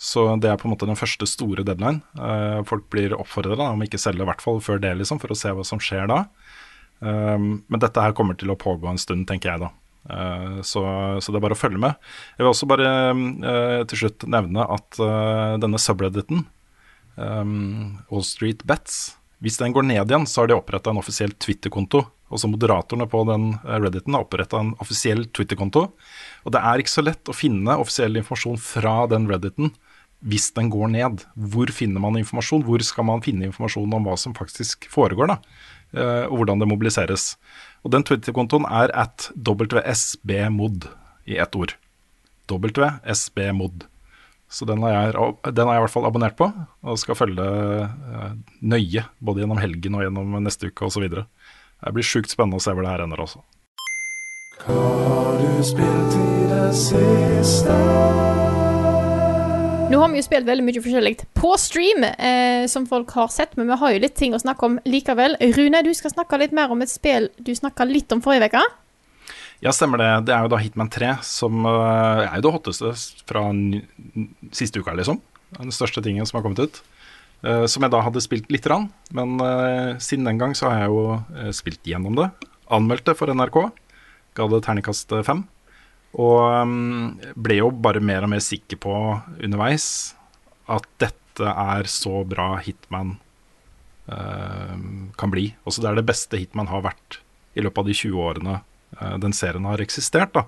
Så 0.02 0.24
det 0.42 0.50
er 0.50 0.58
på 0.58 0.66
en 0.66 0.74
måte 0.74 0.88
den 0.90 0.98
første 0.98 1.28
store 1.30 1.66
deadline. 1.68 2.02
Eh, 2.18 2.62
folk 2.66 2.88
blir 2.94 3.14
oppfordra 3.14 3.70
om 3.70 3.84
ikke 3.86 4.02
selge, 4.02 4.24
i 4.26 4.30
hvert 4.30 4.42
fall 4.42 4.58
før 4.64 4.82
det, 4.82 4.96
liksom, 4.98 5.22
for 5.22 5.34
å 5.34 5.38
se 5.38 5.54
hva 5.54 5.66
som 5.68 5.82
skjer 5.84 6.10
da. 6.10 6.24
Um, 7.02 7.64
men 7.66 7.82
dette 7.82 8.02
her 8.02 8.14
kommer 8.14 8.38
til 8.38 8.52
å 8.54 8.58
pågå 8.62 8.90
en 8.90 9.00
stund, 9.02 9.28
tenker 9.30 9.54
jeg 9.54 9.64
da. 9.64 9.70
Eh, 10.10 10.58
så, 10.66 10.82
så 11.22 11.34
det 11.34 11.38
er 11.38 11.46
bare 11.46 11.58
å 11.58 11.62
følge 11.62 11.82
med. 11.82 12.10
Jeg 12.34 12.46
vil 12.46 12.50
også 12.52 12.70
bare 12.70 12.90
eh, 12.90 13.78
til 13.90 14.04
slutt 14.04 14.26
nevne 14.30 14.66
at 14.78 15.02
eh, 15.02 15.56
denne 15.62 15.82
subredditen, 15.82 16.48
Wall 17.22 18.24
Street 18.26 18.64
Bets, 18.66 19.02
hvis 19.44 19.58
den 19.58 19.74
går 19.74 19.86
ned 19.86 20.10
igjen, 20.10 20.26
så 20.30 20.42
har 20.42 20.50
de 20.50 20.56
oppretta 20.56 20.94
en 20.94 21.02
offisiell 21.02 21.34
Twitter-konto. 21.42 22.04
Også 22.32 22.48
moderatorene 22.48 23.08
på 23.10 23.24
den 23.28 23.48
eh, 23.60 23.78
Redditen 23.82 24.16
har 24.16 24.26
oppretta 24.26 24.62
en 24.62 24.76
offisiell 24.84 25.26
Twitter-konto. 25.34 25.88
Og 26.46 26.54
det 26.54 26.62
er 26.62 26.82
ikke 26.82 26.94
så 26.94 27.04
lett 27.04 27.32
å 27.32 27.36
finne 27.36 27.78
offisiell 27.82 28.22
informasjon 28.22 28.62
fra 28.62 28.96
den 29.12 29.26
Redditen 29.32 29.74
hvis 30.22 30.52
den 30.56 30.70
går 30.74 30.92
ned. 30.94 31.26
Hvor 31.36 31.72
finner 31.74 32.04
man 32.04 32.20
informasjon? 32.20 32.66
Hvor 32.68 32.84
skal 32.86 33.08
man 33.10 33.24
finne 33.26 33.48
informasjon 33.50 33.94
om 33.98 34.08
hva 34.08 34.18
som 34.20 34.36
faktisk 34.38 34.88
foregår, 34.92 35.34
da? 35.34 35.38
Eh, 35.92 36.26
og 36.30 36.42
hvordan 36.42 36.62
det 36.62 36.70
mobiliseres. 36.70 37.36
Og 37.84 37.94
den 37.96 38.06
Twitter-kontoen 38.08 38.68
er 38.70 38.94
at 38.94 39.32
WSBmod 39.36 40.88
i 41.30 41.40
ett 41.42 41.56
ord. 41.58 41.76
WSBmod. 42.52 43.88
Så 44.52 44.68
den 44.68 44.84
har, 44.84 44.92
jeg, 44.92 45.12
den 45.56 45.68
har 45.68 45.78
jeg 45.78 45.82
i 45.82 45.86
hvert 45.86 45.94
fall 45.94 46.08
abonnert 46.10 46.36
på, 46.36 46.50
og 46.84 47.00
skal 47.00 47.16
følge 47.16 47.46
eh, 47.48 48.34
nøye 48.60 49.06
både 49.24 49.46
gjennom 49.46 49.62
helgen 49.62 49.96
og 49.96 50.04
gjennom 50.04 50.36
neste 50.44 50.68
uke 50.68 50.90
osv. 50.90 51.08
Det 51.08 51.96
blir 51.96 52.06
sjukt 52.06 52.34
spennende 52.34 52.60
å 52.60 52.64
se 52.64 52.76
hvor 52.76 52.84
det 52.84 52.92
her 52.92 53.06
ender 53.08 53.24
også. 53.24 53.40
Nå 59.92 60.00
har 60.00 60.08
vi 60.14 60.22
jo 60.22 60.24
spilt 60.24 60.48
veldig 60.48 60.64
mye 60.64 60.80
forskjellig 60.80 61.26
på 61.36 61.50
stream, 61.60 62.06
eh, 62.08 62.64
som 62.72 62.86
folk 62.88 63.10
har 63.18 63.28
sett, 63.34 63.58
men 63.60 63.68
vi 63.68 63.76
har 63.82 63.92
jo 63.92 64.00
litt 64.00 64.16
ting 64.16 64.32
å 64.32 64.40
snakke 64.40 64.64
om 64.64 64.78
likevel. 64.88 65.36
Rune, 65.58 65.82
du 65.84 65.92
skal 65.98 66.14
snakke 66.14 66.40
litt 66.40 66.54
mer 66.56 66.72
om 66.72 66.80
et 66.86 66.92
spill 66.92 67.28
du 67.36 67.52
snakka 67.52 67.84
litt 67.90 68.14
om 68.16 68.22
forrige 68.24 68.48
uke. 68.54 68.62
Ja, 69.62 69.74
stemmer 69.76 70.00
det. 70.00 70.10
Det 70.30 70.34
er 70.34 70.46
jo 70.46 70.54
da 70.54 70.62
Hitman 70.62 70.90
3 70.90 71.18
som 71.28 71.68
eh, 71.68 72.24
er 72.24 72.40
jo 72.40 72.46
det 72.48 72.54
hotteste 72.56 72.94
fra 73.28 73.44
siste 74.56 74.80
uka, 74.80 74.96
liksom. 74.96 75.20
Den 75.60 75.76
største 75.76 76.00
tingen 76.06 76.26
som 76.26 76.40
har 76.40 76.48
kommet 76.48 76.64
ut. 76.64 76.82
Uh, 77.42 77.66
som 77.66 77.82
jeg 77.82 77.90
da 77.90 78.04
hadde 78.06 78.22
spilt 78.22 78.52
lite 78.54 78.70
grann. 78.70 78.92
Men 79.12 79.42
uh, 79.42 79.98
siden 80.00 80.28
den 80.30 80.40
gang 80.40 80.54
så 80.56 80.70
har 80.70 80.84
jeg 80.84 80.92
jo 80.94 81.06
uh, 81.18 81.50
spilt 81.58 81.82
gjennom 81.90 82.16
det. 82.16 82.30
Anmeldt 82.72 83.10
det 83.10 83.18
for 83.18 83.34
NRK. 83.34 83.58
Ga 84.38 84.48
det 84.48 84.62
terningkast 84.68 85.12
fem. 85.28 85.44
Og 86.20 86.40
um, 86.68 87.20
ble 87.40 87.62
jo 87.62 87.70
bare 87.72 88.04
mer 88.04 88.26
og 88.26 88.34
mer 88.34 88.44
sikker 88.44 88.80
på 88.84 88.96
underveis 89.40 89.86
at 90.72 90.88
dette 91.02 91.48
er 91.48 91.88
så 91.90 92.24
bra 92.28 92.58
Hitman 92.64 93.16
uh, 94.12 94.76
kan 95.18 95.32
bli. 95.32 95.52
Også 95.64 95.84
det 95.84 95.92
er 95.92 96.02
det 96.02 96.10
beste 96.10 96.40
Hitman 96.40 96.72
har 96.72 96.84
vært 96.84 97.22
i 97.56 97.64
løpet 97.64 97.84
av 97.84 97.88
de 97.88 97.96
20 97.96 98.26
årene 98.28 98.58
uh, 98.60 99.16
den 99.24 99.36
serien 99.36 99.68
har 99.70 99.84
eksistert. 99.84 100.36
Da. 100.36 100.46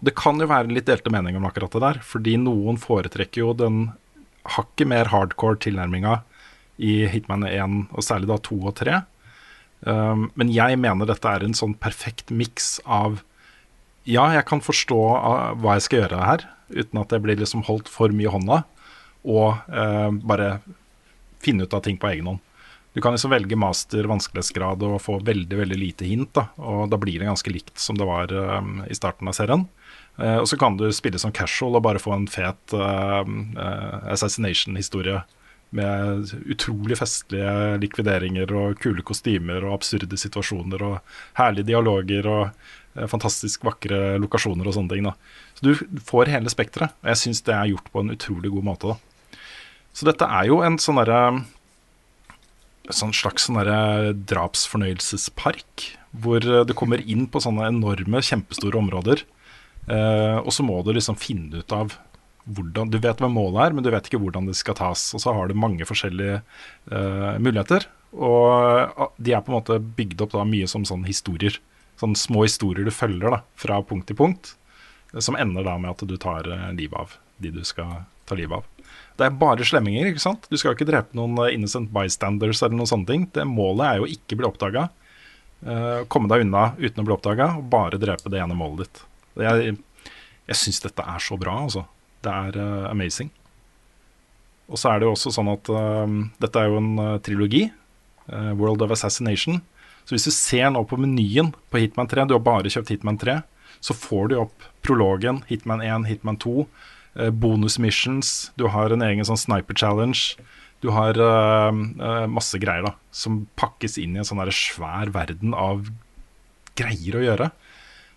Det 0.00 0.16
kan 0.16 0.40
jo 0.40 0.48
være 0.48 0.72
litt 0.72 0.88
delte 0.88 1.12
meninger 1.12 1.40
om 1.40 1.48
akkurat 1.48 1.76
det 1.76 1.84
der, 1.84 2.00
fordi 2.06 2.38
noen 2.40 2.80
foretrekker 2.80 3.44
jo 3.44 3.56
den 3.56 3.82
hakket 4.56 4.88
mer 4.90 5.12
hardcore 5.12 5.60
tilnærminga 5.62 6.22
i 6.82 7.02
Hitman 7.12 7.44
1, 7.46 7.76
og 7.92 8.04
særlig 8.04 8.32
da 8.32 8.40
2 8.42 8.56
og 8.64 8.74
3. 8.80 9.02
Um, 9.82 10.30
men 10.38 10.50
jeg 10.54 10.78
mener 10.80 11.06
dette 11.06 11.28
er 11.28 11.44
en 11.44 11.56
sånn 11.58 11.76
perfekt 11.78 12.32
miks 12.32 12.78
av 12.86 13.20
ja, 14.08 14.26
jeg 14.34 14.46
kan 14.48 14.62
forstå 14.64 15.00
uh, 15.14 15.52
hva 15.62 15.76
jeg 15.78 15.86
skal 15.86 16.02
gjøre 16.02 16.22
her, 16.26 16.46
uten 16.72 17.02
at 17.02 17.12
jeg 17.12 17.24
blir 17.24 17.40
liksom 17.40 17.66
holdt 17.68 17.90
for 17.92 18.14
mye 18.14 18.30
i 18.30 18.32
hånda, 18.32 18.62
og 19.22 19.68
eh, 19.70 20.08
bare 20.26 20.56
finne 21.42 21.66
ut 21.66 21.74
av 21.76 21.84
ting 21.84 21.98
på 22.00 22.08
egen 22.10 22.30
hånd. 22.30 22.40
Du 22.92 23.00
kan 23.00 23.14
liksom 23.14 23.32
velge 23.32 23.56
master 23.56 24.08
vanskelighetsgrad 24.10 24.82
og 24.84 24.98
få 25.00 25.16
veldig 25.24 25.58
veldig 25.62 25.78
lite 25.80 26.08
hint, 26.08 26.32
da, 26.36 26.48
og 26.60 26.90
da 26.92 26.98
blir 27.00 27.22
det 27.22 27.28
ganske 27.30 27.52
likt 27.52 27.78
som 27.80 27.96
det 27.96 28.08
var 28.08 28.32
eh, 28.36 28.72
i 28.92 28.96
starten 28.98 29.30
av 29.30 29.36
serien. 29.38 29.64
Eh, 30.18 30.38
og 30.42 30.48
så 30.50 30.58
kan 30.60 30.76
du 30.76 30.90
spille 30.92 31.20
som 31.22 31.32
casual 31.32 31.78
og 31.78 31.86
bare 31.86 32.02
få 32.02 32.12
en 32.16 32.28
fet 32.28 32.76
uh, 32.76 33.22
uh, 33.24 33.96
assassination-historie 34.12 35.22
med 35.72 36.28
utrolig 36.52 36.98
festlige 37.00 37.78
likvideringer 37.80 38.50
og 38.52 38.76
kule 38.82 39.00
kostymer 39.08 39.64
og 39.64 39.78
absurde 39.78 40.18
situasjoner 40.20 40.84
og 40.84 40.98
herlige 41.38 41.70
dialoger 41.70 42.28
og 42.28 42.50
Eh, 42.50 42.81
fantastisk 43.08 43.64
vakre 43.64 44.18
lokasjoner 44.20 44.68
og 44.68 44.76
sånne 44.76 44.92
ting. 44.92 45.08
Da. 45.08 45.14
Så 45.56 45.64
du 45.64 46.00
får 46.04 46.32
hele 46.32 46.52
spekteret. 46.52 46.94
Og 47.02 47.12
jeg 47.12 47.20
syns 47.22 47.42
det 47.46 47.56
er 47.56 47.72
gjort 47.72 47.90
på 47.92 48.02
en 48.02 48.12
utrolig 48.14 48.52
god 48.52 48.68
måte. 48.68 48.92
Da. 48.92 49.38
Så 49.92 50.08
dette 50.08 50.28
er 50.28 50.48
jo 50.48 50.60
en 50.64 50.78
sånn 50.80 51.00
derre 51.00 51.22
sånn 52.92 53.12
slags 53.14 53.46
sånn 53.46 53.60
drapsfornøyelsespark, 54.28 55.84
hvor 56.22 56.44
eh, 56.44 56.64
du 56.66 56.74
kommer 56.76 57.02
inn 57.06 57.28
på 57.30 57.40
sånne 57.42 57.68
enorme, 57.70 58.22
kjempestore 58.24 58.80
områder. 58.80 59.22
Eh, 59.86 60.38
og 60.42 60.50
så 60.54 60.66
må 60.66 60.80
du 60.82 60.92
liksom 60.96 61.18
finne 61.20 61.62
ut 61.62 61.74
av 61.76 61.98
hvordan 62.42 62.90
Du 62.90 62.96
vet 62.98 63.20
hva 63.22 63.28
målet 63.30 63.60
er, 63.62 63.74
men 63.74 63.84
du 63.86 63.90
vet 63.92 64.08
ikke 64.08 64.18
hvordan 64.18 64.48
det 64.48 64.56
skal 64.58 64.74
tas. 64.74 65.12
Og 65.14 65.22
så 65.22 65.30
har 65.30 65.46
du 65.46 65.54
mange 65.54 65.86
forskjellige 65.86 66.40
eh, 66.90 67.36
muligheter. 67.38 67.86
Og 68.18 68.98
ah, 68.98 69.12
de 69.14 69.30
er 69.36 69.44
på 69.46 69.52
en 69.52 69.60
måte 69.60 69.78
bygd 69.78 70.24
opp 70.24 70.34
da 70.34 70.42
mye 70.42 70.66
som 70.66 70.82
sånne 70.88 71.06
historier 71.06 71.60
sånne 72.02 72.18
små 72.18 72.44
historier 72.46 72.86
du 72.86 72.94
følger 72.94 73.32
da, 73.32 73.42
fra 73.58 73.80
punkt 73.86 74.08
til 74.10 74.18
punkt, 74.18 74.54
som 75.20 75.36
ender 75.38 75.66
da 75.66 75.76
med 75.80 75.92
at 75.94 76.04
du 76.08 76.16
tar 76.20 76.48
uh, 76.48 76.70
livet 76.76 76.98
av 76.98 77.16
de 77.42 77.50
du 77.52 77.62
skal 77.66 78.04
ta 78.28 78.36
livet 78.38 78.60
av. 78.60 78.88
Det 79.18 79.26
er 79.26 79.36
bare 79.36 79.66
slemminger, 79.66 80.08
ikke 80.08 80.22
sant. 80.22 80.48
Du 80.48 80.56
skal 80.58 80.74
ikke 80.76 80.88
drepe 80.88 81.16
noen 81.16 81.36
uh, 81.38 81.50
innocent 81.52 81.90
bystanders 81.94 82.62
eller 82.62 82.78
noen 82.78 82.90
sånne 82.90 83.08
ting. 83.08 83.26
Det 83.34 83.44
Målet 83.48 83.86
er 83.88 84.00
jo 84.00 84.10
ikke 84.10 84.38
bli 84.40 84.48
oppdaga. 84.48 84.88
Uh, 85.62 85.72
eh, 85.72 85.98
komme 86.10 86.30
deg 86.30 86.46
unna 86.46 86.72
uten 86.78 87.02
å 87.02 87.06
bli 87.06 87.14
oppdaga, 87.14 87.52
og 87.60 87.68
bare 87.72 88.00
drepe 88.02 88.32
det 88.32 88.40
ene 88.42 88.56
målet 88.58 88.86
ditt. 88.86 89.02
Jeg, 89.42 89.76
jeg 90.48 90.58
syns 90.58 90.82
dette 90.84 91.04
er 91.06 91.22
så 91.22 91.38
bra, 91.40 91.60
altså. 91.66 91.84
Det 92.24 92.32
er 92.32 92.58
uh, 92.58 92.88
amazing. 92.90 93.30
Og 94.72 94.80
så 94.80 94.90
er 94.90 95.00
det 95.00 95.08
jo 95.08 95.12
også 95.12 95.32
sånn 95.34 95.50
at 95.52 95.68
dette 96.40 96.60
er 96.60 96.70
jo 96.70 96.78
en 96.78 97.18
trilogi. 97.20 97.66
World 98.56 98.80
of 98.86 98.94
Assassination. 98.94 99.58
Så 100.04 100.16
hvis 100.16 100.26
du 100.28 100.34
ser 100.34 100.70
nå 100.74 100.82
på 100.88 100.98
menyen 101.00 101.52
på 101.70 101.82
Hitman 101.82 102.10
3, 102.10 102.26
du 102.28 102.36
har 102.36 102.44
bare 102.44 102.70
kjøpt 102.72 102.92
Hitman 102.94 103.20
3, 103.20 103.40
så 103.82 103.94
får 103.96 104.30
du 104.30 104.38
opp 104.42 104.66
prologen, 104.86 105.42
Hitman 105.48 105.82
1, 105.82 106.08
Hitman 106.10 106.38
2, 106.42 106.66
eh, 107.18 107.30
bonus 107.30 107.78
missions, 107.82 108.52
du 108.58 108.68
har 108.74 108.94
en 108.94 109.04
egen 109.06 109.26
sånn 109.26 109.40
sniper 109.40 109.78
challenge. 109.78 110.36
Du 110.82 110.90
har 110.90 111.14
uh, 111.14 111.70
uh, 111.70 112.26
masse 112.26 112.58
greier 112.58 112.82
da, 112.82 112.96
som 113.14 113.44
pakkes 113.54 114.00
inn 114.02 114.16
i 114.16 114.18
en 114.18 114.26
sånn 114.26 114.42
svær 114.50 115.12
verden 115.14 115.54
av 115.54 115.86
greier 116.74 117.18
å 117.18 117.22
gjøre. 117.22 117.52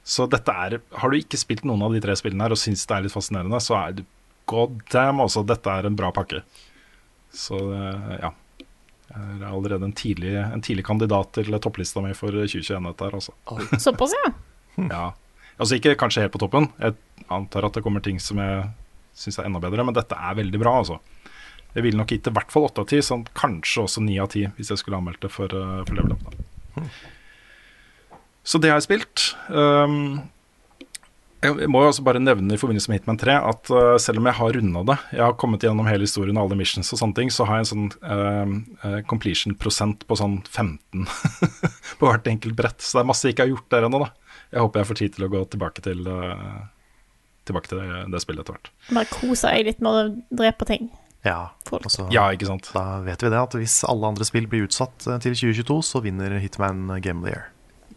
Så 0.05 0.25
dette 0.29 0.53
er 0.53 0.79
Har 1.01 1.09
du 1.09 1.17
ikke 1.17 1.37
spilt 1.37 1.63
noen 1.65 1.83
av 1.85 1.93
de 1.93 2.01
tre 2.01 2.15
spillene 2.17 2.45
her 2.45 2.53
og 2.53 2.61
syns 2.61 2.85
det 2.85 2.95
er 2.95 3.05
litt 3.05 3.13
fascinerende, 3.13 3.61
så 3.61 3.77
er 3.77 3.99
du 3.99 4.03
god 4.49 4.81
damn, 4.93 5.21
altså. 5.21 5.45
Dette 5.45 5.69
er 5.69 5.85
en 5.85 5.97
bra 5.97 6.09
pakke. 6.13 6.41
Så 7.33 7.57
uh, 7.57 8.33
ja 9.09 9.25
er 9.45 9.51
allerede 9.51 9.85
en 9.85 9.95
tidlig, 9.95 10.33
en 10.35 10.63
tidlig 10.65 10.85
kandidat 10.85 11.33
til 11.37 11.53
topplista 11.61 12.01
mi 12.03 12.13
for 12.17 12.33
2021. 12.33 12.81
Dette 12.89 13.05
her, 13.05 13.17
altså. 13.19 13.35
Såpass, 13.79 14.15
ja. 14.17 14.31
ja. 14.95 15.05
Altså 15.55 15.77
ikke 15.77 15.95
kanskje 15.99 16.25
helt 16.25 16.33
på 16.33 16.41
toppen. 16.41 16.69
Jeg 16.81 16.97
antar 17.31 17.67
at 17.67 17.77
det 17.77 17.83
kommer 17.85 18.03
ting 18.03 18.19
som 18.19 18.41
jeg 18.41 18.65
syns 19.15 19.39
er 19.39 19.47
enda 19.47 19.61
bedre, 19.63 19.85
men 19.87 19.95
dette 19.95 20.17
er 20.17 20.39
veldig 20.41 20.61
bra, 20.61 20.79
altså. 20.81 20.99
Jeg 21.75 21.83
ville 21.83 21.99
nok 21.99 22.11
gitt 22.11 22.23
det 22.25 22.31
i 22.31 22.37
hvert 22.37 22.51
fall 22.51 22.67
åtte 22.67 22.83
av 22.83 22.89
ti, 22.91 23.01
sånn 23.03 23.25
kanskje 23.35 23.83
også 23.83 24.03
ni 24.03 24.15
av 24.23 24.29
ti 24.31 24.45
hvis 24.55 24.71
jeg 24.71 24.79
skulle 24.79 24.99
anmeldt 25.01 25.25
det 25.25 25.31
for, 25.31 25.51
uh, 25.51 25.81
for 25.87 25.97
Level 25.97 26.15
Up. 26.15 26.23
Da. 26.31 26.85
Så 28.45 28.61
det 28.61 28.71
har 28.71 28.79
jeg 28.79 28.87
spilt. 28.87 29.25
Um, 29.49 30.21
jeg 31.45 31.69
må 31.71 31.81
jo 31.83 31.89
også 31.91 32.03
bare 32.05 32.21
nevne 32.21 32.55
i 32.55 32.59
forbindelse 32.59 32.91
med 32.91 32.99
Hitman 32.99 33.19
3 33.21 33.35
at 33.49 33.71
uh, 33.73 33.95
selv 34.01 34.21
om 34.21 34.29
jeg 34.29 34.37
har 34.39 34.55
runda 34.57 34.83
det, 34.89 34.97
jeg 35.17 35.23
har 35.23 35.37
kommet 35.39 35.63
gjennom 35.65 35.87
hele 35.89 36.07
historien 36.07 36.37
og 36.37 36.45
alle 36.45 36.57
missions 36.59 36.91
og 36.93 37.01
sånne 37.01 37.17
ting, 37.17 37.31
så 37.33 37.47
har 37.47 37.61
jeg 37.61 37.65
en 37.65 37.71
sånn 37.71 37.89
uh, 38.83 38.99
completion-prosent 39.09 40.05
på 40.09 40.17
sånn 40.19 40.39
15 40.43 41.07
på 41.99 42.09
hvert 42.09 42.29
enkelt 42.31 42.57
brett. 42.57 42.83
Så 42.83 42.99
det 42.99 43.05
er 43.05 43.09
masse 43.11 43.27
jeg 43.27 43.35
ikke 43.35 43.47
har 43.47 43.53
gjort 43.55 43.71
der 43.75 43.87
ennå, 43.87 44.03
da. 44.05 44.11
Jeg 44.51 44.63
håper 44.65 44.81
jeg 44.81 44.89
får 44.91 44.99
tid 45.01 45.15
til 45.15 45.27
å 45.27 45.31
gå 45.33 45.41
tilbake 45.55 45.85
til, 45.85 46.05
uh, 46.07 46.61
tilbake 47.49 47.71
til 47.71 47.81
det, 47.81 48.03
det, 48.13 48.23
spillet 48.23 48.45
etter 48.45 48.57
hvert. 48.57 48.71
Bare 48.91 49.11
kose 49.11 49.55
deg 49.55 49.71
litt 49.71 49.83
med 49.85 49.91
å 49.91 50.05
drepe 50.43 50.69
ting. 50.69 50.91
Ja, 51.25 51.55
altså, 51.73 52.05
ja, 52.13 52.27
ikke 52.35 52.51
sant. 52.51 52.69
Da 52.75 52.99
vet 53.05 53.23
vi 53.25 53.31
det, 53.33 53.41
at 53.41 53.55
hvis 53.57 53.79
alle 53.89 54.13
andre 54.13 54.27
spill 54.27 54.45
blir 54.49 54.67
utsatt 54.67 55.07
til 55.07 55.33
2022, 55.33 55.79
så 55.87 56.03
vinner 56.05 56.37
Hitman 56.37 56.85
Game 57.01 57.25
of 57.25 57.29
the 57.29 57.33
Year. 57.33 57.49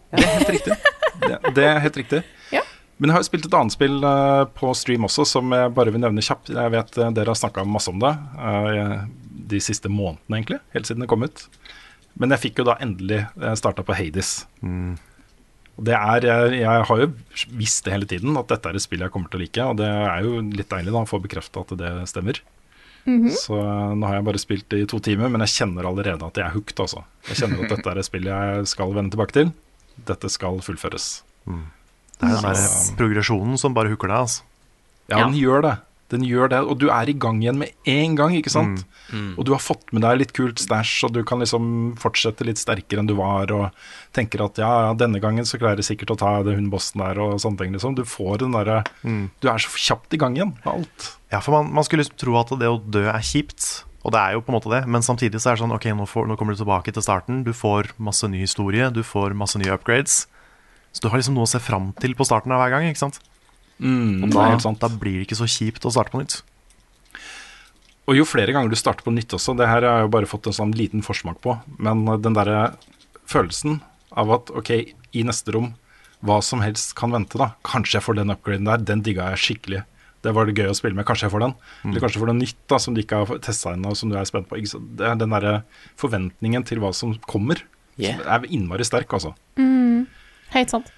Det 0.08 0.24
er 0.24 0.38
helt 0.38 0.54
riktig. 0.56 0.78
Det, 1.18 1.38
det 1.58 1.66
er 1.68 1.80
helt 1.84 2.00
riktig. 2.00 2.22
Ja. 2.54 2.62
Men 2.98 3.11
jeg 3.11 3.14
har 3.14 3.22
jo 3.22 3.28
spilt 3.28 3.46
et 3.46 3.54
annet 3.54 3.74
spill 3.74 3.98
uh, 4.02 4.44
på 4.58 4.72
stream 4.74 5.06
også, 5.06 5.26
som 5.30 5.52
jeg 5.54 5.74
bare 5.74 5.94
vil 5.94 6.02
nevne 6.02 6.24
kjapt. 6.24 6.50
Jeg 6.54 6.74
vet 6.74 6.96
uh, 6.98 7.11
dere 7.14 7.30
har 7.30 7.38
snakka 7.38 7.62
masse 7.66 7.90
om 7.92 8.00
det 8.02 8.11
uh, 8.11 9.06
de 9.48 9.61
siste 9.62 9.90
månedene, 9.90 10.40
egentlig. 10.40 10.58
Helt 10.74 10.88
siden 10.88 11.04
det 11.04 11.11
kom 11.11 11.22
ut. 11.22 11.44
Men 12.18 12.34
jeg 12.34 12.48
fikk 12.48 12.62
jo 12.62 12.66
da 12.68 12.78
endelig 12.82 13.22
uh, 13.38 13.54
starta 13.58 13.87
på 13.87 13.94
Hades. 13.94 14.32
Mm. 14.66 14.96
Og 15.78 15.87
det 15.87 15.94
er, 15.94 16.26
jeg, 16.26 16.58
jeg, 16.58 16.87
har 16.90 17.00
jo 17.04 17.08
visst 17.54 17.87
det 17.87 17.94
hele 17.94 18.11
tiden, 18.11 18.34
at 18.40 18.50
dette 18.50 18.66
er 18.66 18.78
et 18.78 18.82
spill 18.82 19.04
jeg 19.04 19.14
kommer 19.14 19.30
til 19.30 19.38
å 19.38 19.44
like. 19.44 19.70
Og 19.70 19.78
det 19.78 19.88
er 19.88 20.26
jo 20.26 20.42
litt 20.42 20.70
deilig 20.74 20.94
da 20.94 21.04
å 21.04 21.08
få 21.08 21.22
bekrefta 21.22 21.62
at 21.62 21.76
det 21.78 21.94
stemmer. 22.11 22.42
Mm 23.06 23.22
-hmm. 23.22 23.30
Så 23.30 23.54
nå 23.94 24.06
har 24.06 24.14
jeg 24.14 24.24
bare 24.24 24.38
spilt 24.38 24.68
det 24.68 24.78
i 24.82 24.87
to 24.87 24.98
timer, 24.98 25.28
men 25.28 25.40
jeg 25.40 25.54
kjenner 25.54 25.87
allerede 25.87 26.26
at 26.26 26.37
jeg 26.37 26.46
er 26.46 26.52
hooked. 26.52 26.80
Altså. 26.80 27.04
Jeg 27.28 27.37
kjenner 27.37 27.64
at 27.64 27.70
dette 27.76 27.90
er 27.90 27.98
et 27.98 28.04
spill 28.04 28.26
jeg 28.26 28.66
skal 28.66 28.94
vende 28.94 29.11
tilbake 29.11 29.32
til. 29.32 29.52
Dette 30.06 30.28
skal 30.28 30.61
fullføres. 30.61 31.22
Mm. 31.46 31.64
Det 32.18 32.28
er 32.28 32.38
den 32.38 32.48
der 32.48 32.94
progresjonen 32.98 33.61
som 33.61 33.76
bare 33.76 33.92
hooker 33.92 34.11
deg. 34.11 34.26
Altså. 34.26 34.42
Ja, 35.09 35.22
den 35.24 35.38
gjør 35.38 35.64
det. 35.64 35.76
Den 36.09 36.22
gjør 36.24 36.48
det, 36.48 36.59
Og 36.64 36.78
du 36.81 36.88
er 36.88 37.09
i 37.11 37.12
gang 37.12 37.42
igjen 37.42 37.59
med 37.61 37.74
en 37.85 38.14
gang, 38.16 38.33
ikke 38.38 38.52
sant? 38.52 38.81
Mm. 39.12 39.18
Mm. 39.18 39.33
Og 39.37 39.44
du 39.44 39.52
har 39.52 39.61
fått 39.61 39.90
med 39.92 40.02
deg 40.04 40.22
litt 40.22 40.33
kult 40.37 40.61
stæsj, 40.61 40.94
og 41.04 41.12
du 41.12 41.20
kan 41.28 41.42
liksom 41.42 41.66
fortsette 42.00 42.46
litt 42.48 42.61
sterkere 42.61 43.02
enn 43.02 43.11
du 43.11 43.14
var, 43.18 43.52
og 43.52 44.16
tenker 44.16 44.40
at 44.44 44.61
ja, 44.61 44.70
ja 44.87 44.94
denne 44.96 45.20
gangen 45.20 45.44
så 45.48 45.61
klarer 45.61 45.83
jeg 45.83 45.90
sikkert 45.90 46.14
å 46.16 46.18
ta 46.22 46.31
det 46.46 46.57
hun 46.57 46.70
bossen 46.72 47.04
der, 47.04 47.20
og 47.20 47.37
sånne 47.44 47.61
ting, 47.61 47.76
liksom. 47.76 47.98
Du 47.98 48.07
får 48.09 48.40
den 48.44 48.57
derre 48.57 48.81
mm. 49.02 49.26
Du 49.44 49.50
er 49.52 49.61
så 49.61 49.68
kjapt 49.76 50.16
i 50.16 50.22
gang 50.22 50.38
igjen 50.38 50.54
med 50.57 50.72
alt. 50.72 51.11
Ja, 51.28 51.42
for 51.44 51.59
man, 51.59 51.68
man 51.76 51.85
skulle 51.85 52.07
liksom 52.07 52.20
tro 52.24 52.40
at 52.40 52.57
det 52.57 52.72
å 52.72 52.81
dø 52.81 53.04
er 53.12 53.28
kjipt, 53.28 53.68
og 54.07 54.14
det 54.14 54.24
er 54.24 54.38
jo 54.38 54.42
på 54.46 54.52
en 54.54 54.57
måte 54.57 54.72
det, 54.72 54.83
men 54.88 55.04
samtidig 55.04 55.42
så 55.42 55.52
er 55.52 55.59
det 55.59 55.64
sånn 55.66 55.76
ok, 55.76 55.90
nå, 55.98 56.09
får, 56.09 56.28
nå 56.31 56.40
kommer 56.40 56.57
du 56.57 56.62
tilbake 56.62 56.94
til 56.94 57.04
starten, 57.04 57.44
du 57.44 57.52
får 57.52 57.92
masse 58.00 58.24
ny 58.33 58.40
historie, 58.40 58.88
du 58.94 59.04
får 59.04 59.37
masse 59.37 59.61
nye 59.61 59.76
upgrades. 59.76 60.22
Så 60.98 61.04
du 61.04 61.12
har 61.12 61.20
liksom 61.20 61.37
noe 61.38 61.46
å 61.46 61.50
se 61.50 61.61
fram 61.62 61.92
til 62.02 62.16
på 62.18 62.26
starten 62.26 62.50
av 62.50 62.58
hver 62.58 62.72
gang. 62.74 62.88
ikke 62.90 63.04
sant? 63.04 63.20
Mm, 63.78 64.24
og 64.26 64.32
da, 64.34 64.72
da, 64.82 64.88
blir 64.90 65.20
det 65.20 65.28
ikke 65.28 65.38
så 65.38 65.46
kjipt 65.46 65.84
å 65.87 65.92
starte 65.94 66.11
på 66.11 66.18
nytt. 66.18 66.40
Og 68.11 68.16
jo 68.18 68.24
flere 68.26 68.50
ganger 68.56 68.72
du 68.72 68.78
starter 68.80 69.06
på 69.06 69.12
nytt 69.14 69.37
også, 69.37 69.54
det 69.54 69.68
her 69.70 69.84
har 69.87 70.00
jeg 70.00 70.08
jo 70.08 70.14
bare 70.16 70.26
fått 70.26 70.48
en 70.50 70.56
sånn 70.56 70.74
liten 70.74 71.04
forsmak 71.06 71.38
på, 71.44 71.54
men 71.78 72.02
den 72.24 72.34
derre 72.34 72.72
følelsen 73.30 73.78
av 74.18 74.32
at 74.34 74.50
ok, 74.50 74.72
i 75.14 75.22
neste 75.28 75.54
rom, 75.54 75.70
hva 76.26 76.40
som 76.42 76.64
helst 76.64 76.96
kan 76.98 77.14
vente, 77.14 77.38
da. 77.38 77.52
Kanskje 77.62 78.00
jeg 78.00 78.06
får 78.08 78.18
den 78.18 78.34
upgraden 78.34 78.66
der, 78.66 78.82
den 78.82 79.06
digga 79.06 79.30
jeg 79.37 79.44
skikkelig. 79.44 79.84
Det 80.26 80.32
var 80.34 80.48
det 80.48 80.56
gøy 80.58 80.72
å 80.72 80.74
spille 80.74 80.98
med. 80.98 81.06
Kanskje 81.06 81.28
jeg 81.28 81.34
får 81.37 81.44
den. 81.44 81.54
Mm. 81.84 81.92
Eller 81.92 82.02
kanskje 82.02 82.18
jeg 82.18 82.24
får 82.24 82.30
noe 82.32 82.40
nytt 82.40 82.62
da, 82.72 82.80
som 82.82 82.96
du 82.96 83.04
ikke 83.04 83.20
har 83.22 83.42
testa 83.44 83.76
ennå, 83.76 83.94
som 83.94 84.11
du 84.11 84.16
er 84.18 84.26
spent 84.26 84.48
på. 84.50 84.58
Det 84.98 85.06
er 85.06 85.20
den 85.20 85.37
derre 85.37 85.61
forventningen 86.00 86.66
til 86.66 86.82
hva 86.82 86.90
som 86.96 87.14
kommer, 87.30 87.62
yeah. 88.00 88.18
som 88.18 88.32
er 88.34 88.48
innmari 88.50 88.88
sterk, 88.88 89.14
altså. 89.14 89.37
Mm. 89.61 90.08
Helt 90.54 90.74
sant. 90.74 90.90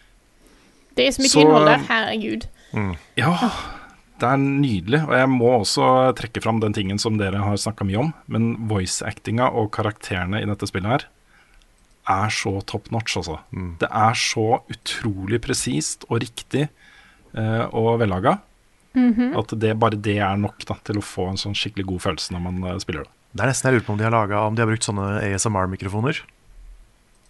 Det 0.97 1.07
er 1.07 1.15
så 1.15 1.25
mye 1.25 1.33
så, 1.33 1.45
innhold 1.45 1.71
der. 1.71 1.85
Herregud. 1.91 2.49
Mm. 2.77 2.91
Ja, 3.19 3.31
det 4.21 4.29
er 4.29 4.43
nydelig. 4.43 5.01
Og 5.07 5.15
jeg 5.17 5.31
må 5.33 5.55
også 5.59 5.87
trekke 6.19 6.43
fram 6.45 6.61
den 6.63 6.77
tingen 6.77 7.01
som 7.03 7.17
dere 7.21 7.41
har 7.43 7.61
snakka 7.61 7.87
mye 7.89 8.03
om. 8.05 8.13
Men 8.31 8.53
voice-actinga 8.71 9.51
og 9.57 9.73
karakterene 9.77 10.43
i 10.43 10.51
dette 10.51 10.69
spillet 10.71 10.97
her 10.97 11.09
er 12.11 12.33
så 12.35 12.57
top 12.67 12.89
notch, 12.91 13.15
altså. 13.21 13.39
Det 13.79 13.87
er 13.87 14.17
så 14.19 14.63
utrolig 14.73 15.39
presist 15.45 16.07
og 16.09 16.23
riktig 16.25 16.65
eh, 16.67 17.65
og 17.77 18.01
vellaga. 18.01 18.39
At 19.39 19.55
det, 19.63 19.77
bare 19.79 19.99
det 20.01 20.17
er 20.19 20.39
nok 20.41 20.65
da, 20.67 20.75
til 20.83 20.99
å 20.99 21.05
få 21.05 21.29
en 21.31 21.39
sånn 21.39 21.55
skikkelig 21.55 21.87
god 21.93 22.05
følelse 22.09 22.35
når 22.35 22.43
man 22.43 22.57
uh, 22.67 22.79
spiller 22.83 23.07
det. 23.07 23.13
Det 23.31 23.45
er 23.45 23.53
nesten 23.53 23.69
jeg 23.69 23.77
lurer 23.77 23.87
på 23.87 23.93
om 23.95 24.01
de 24.01 24.07
har, 24.09 24.15
laget, 24.17 24.39
om 24.41 24.57
de 24.57 24.65
har 24.65 24.71
brukt 24.73 24.87
sånne 24.89 25.05
ASMR-mikrofoner. 25.29 26.19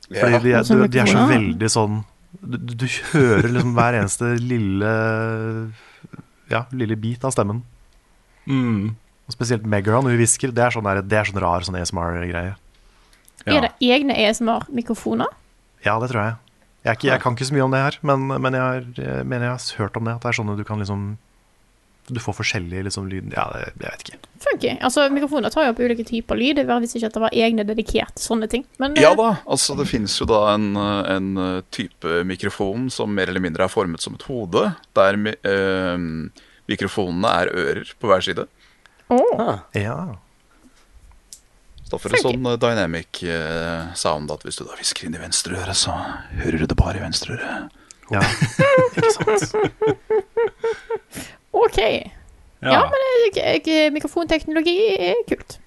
Ja. 0.09 0.23
Fordi 0.23 0.39
de, 0.47 0.55
de, 0.65 0.89
de 0.95 1.03
er 1.03 1.11
så 1.11 1.27
veldig 1.29 1.71
sånn 1.71 1.99
du, 2.39 2.57
du 2.59 2.87
hører 3.13 3.49
liksom 3.51 3.75
hver 3.77 3.99
eneste 3.99 4.35
lille 4.39 4.91
Ja, 6.51 6.65
lille 6.75 6.97
bit 6.99 7.25
av 7.27 7.35
stemmen. 7.35 7.63
Mm. 8.47 8.95
Og 9.31 9.35
spesielt 9.35 9.67
Megaron 9.67 10.07
når 10.07 10.17
hun 10.17 10.23
hvisker. 10.23 10.55
Det 10.55 10.65
er 10.65 10.75
sånn, 10.75 10.87
der, 10.87 11.03
det 11.07 11.19
er 11.19 11.29
sånn 11.29 11.43
rar 11.43 11.67
sånn 11.67 11.79
ASMR-greie. 11.79 12.55
Ja. 13.47 13.53
Er 13.55 13.67
det 13.69 13.73
egne 13.87 14.17
ASMR-mikrofoner? 14.27 15.31
Ja, 15.87 15.97
det 16.03 16.11
tror 16.11 16.25
jeg. 16.25 16.39
Jeg, 16.81 16.89
er 16.89 16.97
ikke, 16.97 17.11
jeg 17.11 17.23
kan 17.23 17.37
ikke 17.37 17.47
så 17.49 17.55
mye 17.57 17.67
om 17.67 17.75
det 17.75 17.83
her, 17.85 17.97
men, 18.09 18.27
men 18.41 18.57
jeg, 18.57 18.63
har, 18.65 18.87
jeg 18.97 19.27
mener 19.29 19.47
jeg 19.47 19.53
har 19.53 19.83
hørt 19.85 19.99
om 20.01 20.09
det. 20.09 20.17
At 20.17 20.25
det 20.25 20.33
er 20.33 20.39
sånn 20.41 20.53
at 20.53 20.61
du 20.61 20.67
kan 20.67 20.81
liksom 20.83 21.05
Du 22.09 22.21
får 22.21 22.35
forskjellige 22.41 22.83
liksom 22.89 23.09
lyd 23.11 23.33
Ja, 23.37 23.45
det, 23.55 23.71
jeg 23.79 23.91
vet 23.91 24.05
ikke. 24.07 24.19
Funky. 24.41 24.71
Altså, 24.81 25.05
mikrofoner 25.13 25.53
tar 25.53 25.67
jo 25.69 25.75
opp 25.75 25.83
ulike 25.85 26.05
typer 26.09 26.39
lyd. 26.39 26.57
Det 26.59 26.65
var 26.69 26.81
visst 26.83 26.97
ikke 26.99 27.11
at 27.11 27.17
det 27.19 27.23
var 27.23 27.37
egne 27.37 27.67
dedikerte 27.69 28.23
sånne 28.23 28.49
ting. 28.51 28.65
Men 28.83 28.97
Ja 28.99 29.13
eh, 29.13 29.19
da, 29.19 29.29
altså 29.47 29.77
det 29.79 29.87
finnes 29.91 30.15
jo 30.19 30.27
da 30.31 30.41
en, 30.55 30.71
eh, 30.81 31.11
en 31.17 31.29
eh, 31.45 31.59
type 31.71 32.23
mikrofon 32.27 32.89
som 32.91 33.13
mer 33.15 33.31
eller 33.31 33.45
mindre 33.45 33.67
er 33.67 33.73
formet 33.73 34.03
som 34.03 34.17
et 34.17 34.25
hode, 34.31 34.65
der 34.97 35.21
eh, 35.37 36.09
mikrofonene 36.71 37.35
er 37.43 37.53
ører 37.65 37.95
på 38.01 38.11
hver 38.11 38.27
side. 38.27 38.49
åh, 39.13 39.61
Ja. 39.79 40.01
Så 41.85 41.97
da 41.97 41.99
får 41.99 42.15
du 42.15 42.21
sånn 42.23 42.51
dynamic 42.63 43.19
sound 43.99 44.31
at 44.31 44.45
hvis 44.47 44.61
du 44.61 44.63
da 44.63 44.77
hvisker 44.79 45.09
inn 45.09 45.17
i 45.19 45.23
venstre 45.23 45.59
øre, 45.59 45.75
så 45.75 45.97
hører 46.39 46.63
du 46.63 46.67
det 46.71 46.79
bare 46.79 47.01
i 47.01 47.03
venstre 47.03 47.35
øre. 47.35 47.55
ja. 48.15 48.23
ikke 48.95 49.11
sant. 49.17 50.30
OK. 51.67 51.81
Ja, 52.61 52.73
Ja. 52.75 52.81
men 52.93 53.39
eh, 53.41 53.91
mikrofonteknologi 53.95 54.77
er 55.01 55.21
kult. 55.29 55.59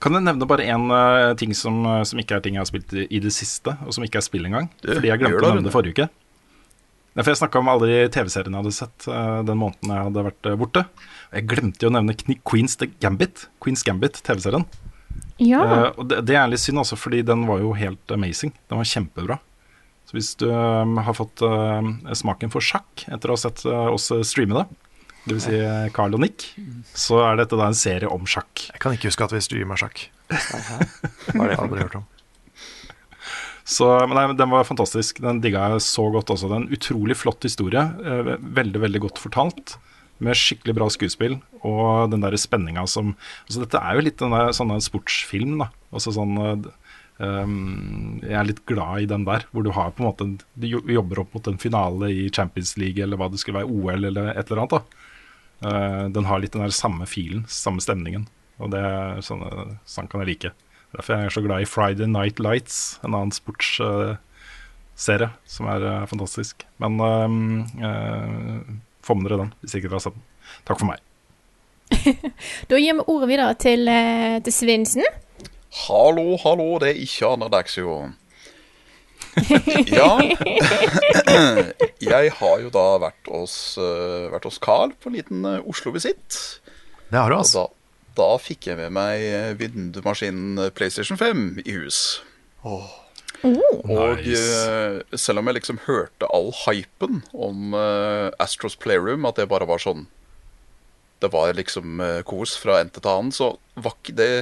Kan 0.00 0.14
jeg 0.16 0.24
nevne 0.24 0.46
bare 0.48 0.64
én 0.64 0.86
ting 1.36 1.52
som, 1.54 1.82
eh, 1.84 2.02
som 2.08 2.18
ikke 2.22 2.38
er 2.38 2.40
ting 2.44 2.54
jeg 2.56 2.62
har 2.62 2.70
spilt 2.70 2.92
i, 2.96 3.06
i 3.10 3.20
det 3.20 3.32
siste, 3.36 3.74
og 3.84 3.92
som 3.92 4.04
ikke 4.06 4.16
er 4.22 4.24
spill 4.24 4.46
engang? 4.48 4.70
Du, 4.80 4.94
Fordi 4.94 5.10
jeg 5.12 5.20
glemte 5.20 5.44
å 5.44 5.50
nevne 5.52 5.68
det 5.68 5.74
forrige 5.74 5.92
uke. 5.98 6.08
Nei, 7.10 7.24
for 7.26 7.32
Jeg 7.34 7.40
snakka 7.42 7.58
om 7.58 7.68
alle 7.68 7.88
de 7.90 7.98
TV-seriene 8.14 8.54
jeg 8.54 8.62
hadde 8.62 8.72
sett 8.76 9.06
uh, 9.10 9.40
den 9.42 9.58
måneden 9.58 9.90
jeg 9.92 10.04
hadde 10.06 10.22
vært 10.30 10.46
uh, 10.46 10.54
borte. 10.56 10.84
Og 10.86 11.34
Jeg 11.40 11.48
glemte 11.50 11.82
jo 11.84 11.90
å 11.90 11.94
nevne 11.98 12.14
Kni- 12.16 12.38
Queens 12.46 12.76
the 12.80 12.86
Gambit, 13.02 13.48
Queens 13.60 13.82
Gambit, 13.84 14.20
TV-serien. 14.24 14.64
Ja. 15.42 15.60
Eh, 15.64 15.86
og 15.98 16.06
det, 16.08 16.20
det 16.30 16.36
er 16.38 16.48
litt 16.52 16.62
synd 16.62 16.78
også, 16.84 16.96
fordi 17.00 17.20
den 17.26 17.42
var 17.48 17.58
jo 17.64 17.72
helt 17.76 18.14
amazing. 18.14 18.52
Den 18.70 18.78
var 18.80 18.86
kjempebra. 18.88 19.38
Så 20.10 20.16
hvis 20.18 20.32
du 20.42 20.48
eh, 20.50 20.94
har 21.06 21.14
fått 21.14 21.42
eh, 21.46 21.90
smaken 22.18 22.50
for 22.50 22.64
sjakk 22.66 23.04
etter 23.06 23.30
å 23.30 23.36
ha 23.38 23.42
sett 23.46 23.62
eh, 23.68 23.90
oss 23.94 24.08
streame 24.26 24.58
det, 24.58 24.64
dvs. 25.30 25.44
Si 25.46 25.58
eh, 25.62 25.86
Carl 25.94 26.16
og 26.18 26.24
Nick, 26.24 26.48
så 26.98 27.20
er 27.28 27.38
dette 27.38 27.54
da 27.60 27.68
en 27.70 27.78
serie 27.78 28.10
om 28.10 28.26
sjakk. 28.26 28.64
Jeg 28.72 28.82
kan 28.82 28.96
ikke 28.96 29.06
huske 29.12 29.28
at 29.28 29.36
vi 29.36 29.42
streama 29.46 29.78
sjakk. 29.78 30.08
Hva 30.32 31.44
har 31.44 31.54
for 31.54 31.68
Aldri 31.68 31.84
hørt 31.86 32.00
om. 32.00 32.08
Så, 33.70 33.86
men 34.10 34.16
nei, 34.18 34.24
Den 34.34 34.50
var 34.50 34.66
fantastisk. 34.66 35.20
Den 35.22 35.38
digga 35.44 35.68
jeg 35.76 35.84
så 35.86 36.08
godt 36.10 36.32
også. 36.34 36.48
Det 36.50 36.56
er 36.56 36.62
en 36.64 36.74
utrolig 36.74 37.14
flott 37.20 37.46
historie. 37.46 37.84
eh, 38.02 38.32
Veldig, 38.58 38.80
veldig 38.82 39.02
godt 39.06 39.20
fortalt. 39.22 39.76
Med 40.20 40.36
skikkelig 40.36 40.74
bra 40.76 40.86
skuespill 40.92 41.38
og 41.64 42.10
den 42.12 42.20
der 42.20 42.34
spenninga 42.36 42.82
som 42.90 43.14
altså 43.46 43.62
Dette 43.62 43.80
er 43.80 43.96
jo 43.96 44.02
litt 44.04 44.20
en 44.26 44.34
sånn 44.52 44.74
en 44.74 44.82
sportsfilm, 44.84 45.54
da. 45.62 45.70
Altså 45.94 46.12
sånn 46.12 46.34
eh, 46.42 46.66
Jeg 47.20 48.32
er 48.32 48.46
litt 48.48 48.62
glad 48.64 49.02
i 49.02 49.08
den 49.10 49.26
der, 49.28 49.44
hvor 49.52 49.64
du 49.66 49.70
har 49.76 49.90
på 49.92 50.00
en 50.00 50.08
måte 50.08 50.26
Du 50.56 50.66
jobber 50.70 51.20
opp 51.20 51.34
mot 51.36 51.50
en 51.50 51.58
finale 51.60 52.08
i 52.14 52.30
Champions 52.32 52.76
League 52.80 53.02
eller 53.04 53.20
hva 53.20 53.28
det 53.28 53.42
skulle 53.42 53.60
være, 53.60 53.68
OL 53.68 54.08
eller 54.08 54.30
et 54.32 54.48
eller 54.48 54.62
annet. 54.64 54.78
da 54.78 55.00
Eh, 55.60 56.08
Den 56.08 56.24
har 56.24 56.40
litt 56.40 56.52
den 56.52 56.62
der 56.64 56.74
samme 56.74 57.06
filen, 57.06 57.44
samme 57.48 57.80
stemningen. 57.84 58.26
Og 58.60 58.72
det 58.72 58.80
er 58.84 59.20
sånne, 59.24 59.78
sånn 59.88 60.08
kan 60.10 60.22
jeg 60.22 60.28
like. 60.34 60.52
Derfor 60.94 61.14
er 61.14 61.22
jeg 61.26 61.36
så 61.36 61.44
glad 61.44 61.62
i 61.62 61.68
Friday 61.70 62.08
Night 62.10 62.40
Lights, 62.42 62.98
en 63.04 63.14
annen 63.14 63.32
sportsserie 63.34 65.30
som 65.46 65.68
er 65.70 65.86
eh, 65.86 66.08
fantastisk. 66.10 66.66
Men 66.82 66.98
eh, 67.00 68.60
få 69.04 69.16
med 69.16 69.28
dere 69.30 69.44
den 69.44 69.54
hvis 69.62 69.76
ikke 69.78 69.88
dere 69.88 70.00
har 70.00 70.06
sett 70.08 70.18
den. 70.18 70.26
Takk 70.68 70.82
for 70.82 70.90
meg. 70.90 70.98
Da 72.70 72.78
gir 72.78 72.94
vi 72.96 73.06
ordet 73.10 73.28
videre 73.30 73.54
til, 73.60 73.88
til 74.46 74.54
Svinsen. 74.54 75.06
Hallo, 75.70 76.34
hallo, 76.42 76.78
det 76.82 76.88
er 76.90 77.02
ikke 77.04 77.28
Anna 77.30 77.46
Dagsjo. 77.50 77.92
Ja. 79.86 80.16
Jeg 82.02 82.32
har 82.40 82.56
jo 82.64 82.72
da 82.74 82.86
vært 82.98 83.30
hos, 83.30 83.54
eh, 83.78 84.26
vært 84.32 84.48
hos 84.48 84.58
Carl 84.62 84.96
på 84.98 85.10
en 85.10 85.18
liten 85.20 85.46
eh, 85.46 85.60
Oslo-visitt. 85.70 86.38
Det 87.10 87.14
har 87.18 87.30
du, 87.30 87.36
altså. 87.38 87.68
da, 87.70 88.18
da 88.18 88.28
fikk 88.42 88.66
jeg 88.70 88.80
med 88.80 88.96
meg 88.98 89.22
eh, 89.22 89.52
vindumaskinen 89.60 90.72
PlayStation 90.74 91.18
5 91.20 91.62
i 91.62 91.76
hus. 91.78 92.20
Og 92.66 92.82
Nice. 93.40 94.40
selv 95.16 95.40
om 95.40 95.48
jeg 95.48 95.60
liksom 95.60 95.78
hørte 95.86 96.26
all 96.34 96.50
hypen 96.66 97.22
om 97.32 97.72
Astros 98.42 98.74
Playroom, 98.76 99.24
at 99.24 99.38
det 99.40 99.46
bare 99.48 99.64
var 99.70 99.80
sånn 99.80 100.02
Det 101.24 101.30
var 101.32 101.54
liksom 101.56 102.02
kos 102.28 102.58
fra 102.60 102.82
en 102.82 102.90
til 102.92 103.08
annen, 103.08 103.32
så 103.32 103.54
var 103.80 103.96
ikke 103.96 104.16
det 104.18 104.34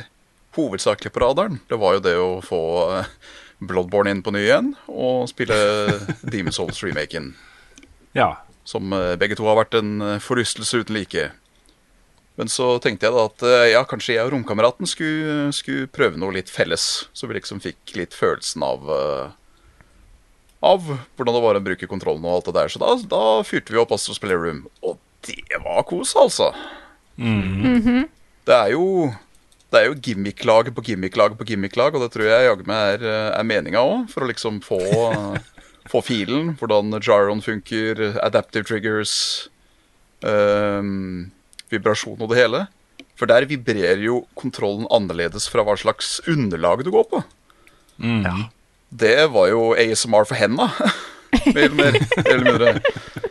hovedsakelig 0.58 1.12
på 1.14 1.22
radaren. 1.22 1.60
Det 1.70 1.78
var 1.80 1.96
jo 1.96 2.04
det 2.04 2.14
å 2.18 2.30
få 2.44 2.60
eh, 2.98 3.10
Bloodborne 3.58 4.12
inn 4.14 4.22
på 4.22 4.34
ny 4.34 4.44
igjen, 4.44 4.72
og 4.90 5.28
spille 5.30 5.56
Demon's 6.32 6.58
Souls-remaken. 6.58 7.32
Ja. 8.18 8.34
Som 8.68 8.92
eh, 8.96 9.16
begge 9.20 9.38
to 9.38 9.46
har 9.48 9.58
vært 9.60 9.78
en 9.78 9.98
eh, 10.04 10.22
forlystelse 10.22 10.82
uten 10.84 10.98
like. 10.98 11.30
Men 12.38 12.50
så 12.52 12.76
tenkte 12.82 13.08
jeg 13.08 13.16
da 13.16 13.22
at 13.26 13.42
ja, 13.72 13.80
kanskje 13.90 14.14
jeg 14.14 14.28
og 14.28 14.30
romkameraten 14.30 14.86
skulle, 14.86 15.48
skulle 15.56 15.88
prøve 15.90 16.20
noe 16.22 16.36
litt 16.36 16.52
felles. 16.52 17.08
Så 17.10 17.26
vi 17.26 17.34
liksom 17.34 17.58
fikk 17.64 17.96
litt 17.98 18.14
følelsen 18.14 18.62
av 18.62 18.86
Av 20.62 20.86
hvordan 20.86 21.34
det 21.34 21.42
var 21.42 21.58
å 21.58 21.64
bruke 21.66 21.88
kontrollen 21.90 22.22
og 22.22 22.36
alt 22.36 22.46
det 22.46 22.54
der. 22.60 22.70
Så 22.70 22.78
da, 22.78 22.92
da 23.10 23.24
fyrte 23.42 23.74
vi 23.74 23.82
opp 23.82 23.90
Astros 23.96 24.22
Playroom. 24.22 24.68
Og 24.86 25.00
det 25.26 25.58
var 25.64 25.82
kos, 25.90 26.14
altså. 26.14 26.52
Det 27.18 28.54
er 28.54 28.70
jo 28.76 29.10
det 29.68 29.80
er 29.80 29.90
jo 29.90 29.98
gimmick-lag 30.00 30.70
på 30.72 30.84
gimmick-lag 30.86 31.34
på 31.36 31.46
gimmick-lag, 31.50 31.96
og 31.96 32.04
det 32.04 32.12
tror 32.14 32.28
jeg 32.30 32.46
jaggu 32.46 32.64
meg 32.68 32.94
er, 32.94 33.02
eh, 33.04 33.30
er 33.36 33.48
meninga 33.48 33.82
òg, 33.84 34.06
for 34.12 34.24
å 34.24 34.30
liksom 34.30 34.62
få, 34.64 34.80
få 35.92 36.02
filen. 36.04 36.54
Hvordan 36.56 36.96
gyron 37.02 37.44
funker, 37.44 38.00
adaptive 38.24 38.64
triggers, 38.68 39.12
um, 40.24 41.28
vibrasjon 41.68 42.20
og 42.20 42.32
det 42.32 42.40
hele. 42.40 42.62
For 43.18 43.28
der 43.28 43.48
vibrerer 43.50 44.00
jo 44.00 44.22
kontrollen 44.38 44.88
annerledes 44.94 45.48
fra 45.50 45.64
hva 45.66 45.76
slags 45.76 46.16
underlag 46.30 46.86
du 46.86 46.92
går 46.94 47.04
på. 47.10 47.22
Ja. 47.98 48.48
Det 48.88 49.26
var 49.34 49.50
jo 49.50 49.74
ASMR 49.76 50.24
for 50.30 50.38
henda, 50.38 50.70
mer 51.52 51.66
eller 51.66 51.76
mer. 51.76 52.00
mer 52.16 52.32
eller 52.32 52.46
mindre. 52.46 53.28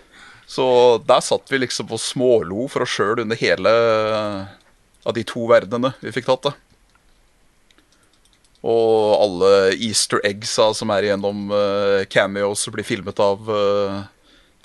Så 0.48 0.68
der 1.08 1.24
satt 1.26 1.50
vi 1.52 1.64
liksom 1.64 1.90
og 1.92 2.00
smålo 2.00 2.68
for 2.72 2.86
oss 2.86 2.94
sjøl 2.94 3.24
under 3.24 3.40
hele 3.40 3.74
av 5.06 5.14
de 5.16 5.24
to 5.28 5.46
verdenene 5.50 5.94
vi 6.02 6.14
fikk 6.16 6.30
tatt. 6.30 6.50
det. 6.50 6.56
Og 8.66 9.14
alle 9.22 9.52
easter 9.76 10.22
eggsa 10.26 10.72
som 10.76 10.92
er 10.94 11.08
igjennom 11.08 11.52
uh, 11.54 12.04
cameos 12.10 12.66
og 12.68 12.78
blir 12.78 12.88
filmet 12.88 13.20
av 13.22 13.52
uh, 13.52 14.02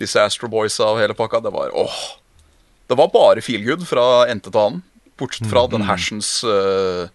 disse 0.01 0.21
Astro 0.21 0.49
Boysa 0.51 0.89
og 0.89 1.03
hele 1.03 1.17
pakka, 1.17 1.43
det 1.45 1.53
var 1.53 1.75
åh. 1.77 1.99
Det 2.89 2.97
var 2.99 3.13
bare 3.13 3.45
feel 3.45 3.63
good 3.67 3.85
fra 3.89 4.25
ende 4.31 4.49
til 4.49 4.59
annen. 4.59 4.81
Bortsett 5.21 5.47
fra 5.51 5.67
den 5.71 5.85
hersens 5.87 6.41
uh, 6.49 7.07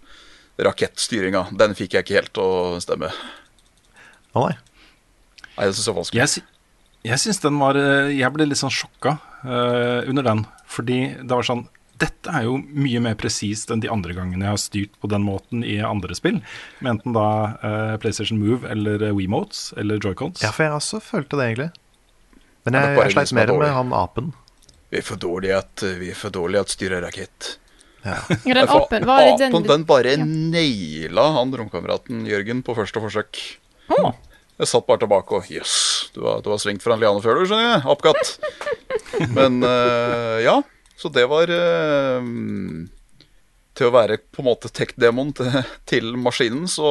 rakettstyringa. 0.62 1.48
Den 1.58 1.74
fikk 1.78 1.98
jeg 1.98 2.06
ikke 2.06 2.20
helt 2.22 2.34
til 2.38 2.46
å 2.46 2.78
stemme. 2.82 3.10
Å 4.38 4.46
nei. 4.46 4.54
Nei, 5.58 5.66
det 5.66 5.74
synes 5.74 5.88
jeg 5.88 5.96
var 5.96 6.02
vanskelig. 6.04 6.22
Jeg, 6.22 6.46
jeg 7.10 7.24
syns 7.24 7.42
den 7.42 7.58
var 7.58 7.78
Jeg 8.14 8.30
ble 8.36 8.46
litt 8.46 8.60
sånn 8.62 8.74
sjokka 8.74 9.18
uh, 9.44 10.06
under 10.06 10.24
den. 10.30 10.46
Fordi 10.70 11.00
det 11.18 11.34
var 11.34 11.46
sånn 11.48 11.66
Dette 11.98 12.30
er 12.30 12.46
jo 12.46 12.58
mye 12.62 13.00
mer 13.02 13.16
presist 13.18 13.72
enn 13.74 13.82
de 13.82 13.90
andre 13.90 14.14
gangene 14.14 14.46
jeg 14.46 14.54
har 14.54 14.62
styrt 14.62 14.98
på 15.02 15.10
den 15.10 15.24
måten 15.26 15.64
i 15.66 15.80
andre 15.82 16.18
spill. 16.18 16.40
Med 16.84 16.92
enten 16.98 17.16
da 17.16 17.28
uh, 17.64 17.94
PlayStation 18.02 18.38
Move 18.42 18.68
eller 18.70 19.02
eh, 19.08 19.16
WeMotes 19.18 19.72
eller 19.80 20.02
Joycons. 20.04 20.44
Ja, 20.46 20.52
for 20.54 20.68
jeg 20.68 20.76
også 20.78 21.02
følte 21.02 21.40
det, 21.40 21.48
egentlig. 21.52 21.70
Men 22.68 22.78
jeg, 22.78 22.98
jeg 23.00 23.16
sleit 23.16 23.32
er 23.32 23.40
mer 23.40 23.54
med 23.64 23.74
han 23.74 23.96
apen. 23.96 24.34
Vi 24.92 25.00
er 25.02 25.08
for 25.08 25.20
dårlige 25.20 25.58
at 25.58 25.84
vi 26.00 26.12
er 26.14 26.20
for 26.20 26.36
dårlige 26.36 26.66
at 26.68 26.76
styrer 26.76 27.02
rakett. 27.04 27.56
Ja, 28.06 28.20
den 28.46 28.70
apen, 28.70 29.08
var 29.08 29.26
det 29.26 29.34
den, 29.42 29.56
apen 29.56 29.68
den 29.68 29.86
bare 29.88 30.14
ja. 30.16 30.24
naila 30.28 31.26
han 31.40 31.52
romkameraten 31.60 32.28
Jørgen 32.30 32.62
på 32.68 32.76
første 32.78 33.02
forsøk. 33.04 33.42
Å. 33.98 34.14
Jeg 34.58 34.70
satt 34.72 34.88
bare 34.88 35.02
tilbake 35.04 35.38
og 35.38 35.50
Jøss, 35.54 35.76
du, 36.16 36.24
har- 36.26 36.40
du 36.42 36.50
har 36.54 36.62
svingt 36.62 36.82
fra 36.86 36.96
en 36.96 37.02
liane 37.04 37.22
før, 37.22 37.42
du, 37.42 37.50
skjønner 37.50 37.76
jeg. 37.76 37.84
Apekatt. 37.94 38.32
Men 39.36 39.60
uh, 39.66 40.38
ja, 40.42 40.56
så 40.98 41.12
det 41.14 41.26
var 41.30 41.52
eh, 41.54 42.30
til 43.78 43.90
å 43.90 43.94
være 43.94 44.18
på 44.34 44.42
en 44.42 44.50
måte 44.50 44.72
tech-demoen 44.74 45.34
til, 45.38 45.60
til 45.90 46.16
maskinen, 46.18 46.66
så 46.72 46.88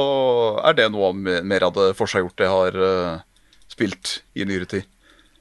er 0.62 0.76
det 0.78 0.90
noe 0.94 1.10
mer 1.16 1.66
av 1.66 1.74
det 1.76 1.88
forseggjorte 1.98 2.46
jeg 2.46 2.54
har 2.54 2.78
eh, 2.90 3.24
spilt 3.72 4.20
i 4.38 4.46
nyere 4.46 4.68
tid. 4.70 4.86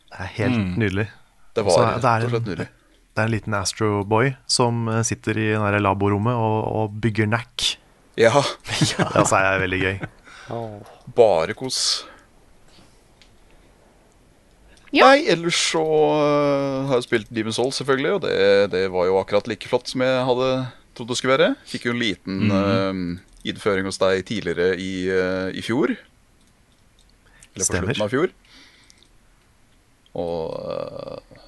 Det 0.10 0.24
er 0.24 0.34
helt 0.40 0.78
nydelig. 0.80 1.08
Det 1.56 1.64
var 1.68 1.78
var 1.78 2.02
det 2.02 2.10
er 2.10 2.24
rett 2.24 2.28
og 2.30 2.34
slett 2.36 2.50
nydelig. 2.50 2.68
Det 3.16 3.24
er 3.24 3.30
en 3.30 3.32
liten 3.32 3.56
Astro-boy 3.56 4.34
som 4.52 4.88
eh, 4.92 5.04
sitter 5.08 5.40
i 5.40 5.48
det 5.54 5.84
laborommet 5.84 6.36
og, 6.36 6.58
og 6.82 6.98
bygger 7.04 7.30
Nack. 7.32 7.76
Ja, 8.20 8.32
Det 8.68 9.06
altså 9.12 9.40
er 9.40 9.62
veldig 9.62 9.82
gøy. 9.84 9.96
bare 11.16 11.56
kos. 11.58 11.80
Ja. 14.96 15.10
Nei, 15.10 15.26
ellers 15.28 15.58
så 15.74 15.82
øh, 15.84 16.88
har 16.88 17.00
jeg 17.02 17.06
spilt 17.10 17.32
Demon's 17.36 17.58
Souls, 17.60 17.76
selvfølgelig, 17.82 18.12
og 18.16 18.22
det, 18.24 18.36
det 18.72 18.84
var 18.94 19.10
jo 19.10 19.18
akkurat 19.20 19.50
like 19.52 19.68
flott 19.68 19.92
som 19.92 20.04
jeg 20.06 20.22
hadde 20.30 20.50
trodd 20.96 21.12
det 21.12 21.18
skulle 21.20 21.36
være. 21.36 21.50
Fikk 21.68 21.90
jo 21.90 21.96
en 21.96 22.00
liten 22.00 22.54
øh, 22.56 23.02
innføring 23.52 23.90
hos 23.90 24.00
deg 24.00 24.24
tidligere 24.30 24.78
i, 24.80 24.92
uh, 25.12 25.50
i 25.52 25.62
fjor. 25.66 25.92
Eller 27.56 27.62
på 27.62 27.68
Stemmer. 27.68 27.92
slutten 27.92 28.06
av 28.08 28.14
fjor. 28.14 28.32
Og 30.16 30.56
uh, 30.64 31.42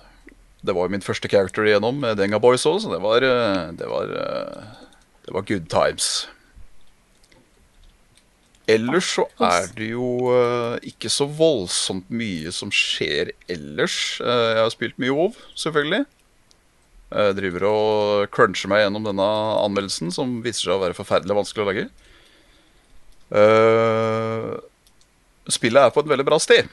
det 0.67 0.75
var 0.75 0.89
jo 0.89 0.95
min 0.97 1.05
første 1.05 1.31
character 1.31 1.63
igjennom 1.69 2.03
med 2.03 2.19
Denga 2.19 2.41
Boys 2.43 2.67
òg, 2.67 2.81
så 2.83 2.91
det 2.91 2.99
var, 3.01 3.23
det 3.23 3.87
var 3.87 4.11
Det 5.23 5.33
var 5.35 5.47
good 5.47 5.69
times. 5.71 6.27
Ellers 8.67 9.13
så 9.15 9.23
er 9.47 9.69
det 9.77 9.91
jo 9.93 10.07
uh, 10.27 10.75
ikke 10.83 11.07
så 11.11 11.23
voldsomt 11.31 12.09
mye 12.11 12.51
som 12.51 12.71
skjer 12.73 13.31
ellers. 13.47 14.17
Uh, 14.19 14.57
jeg 14.57 14.63
har 14.65 14.73
spilt 14.73 14.97
mye 14.99 15.15
WoW, 15.15 15.37
selvfølgelig. 15.55 16.03
Jeg 17.07 17.37
driver 17.37 17.63
og 17.69 18.31
cruncher 18.35 18.67
meg 18.67 18.83
gjennom 18.83 19.05
denne 19.07 19.27
anmeldelsen, 19.63 20.11
som 20.11 20.41
viser 20.43 20.67
seg 20.67 20.75
å 20.75 20.81
være 20.83 20.97
forferdelig 20.97 21.37
vanskelig 21.37 21.63
å 21.63 21.69
lage. 21.69 21.87
Uh, 23.31 24.57
spillet 25.51 25.87
er 25.87 25.95
på 25.95 26.03
et 26.03 26.11
veldig 26.11 26.27
bra 26.27 26.39
sted. 26.43 26.67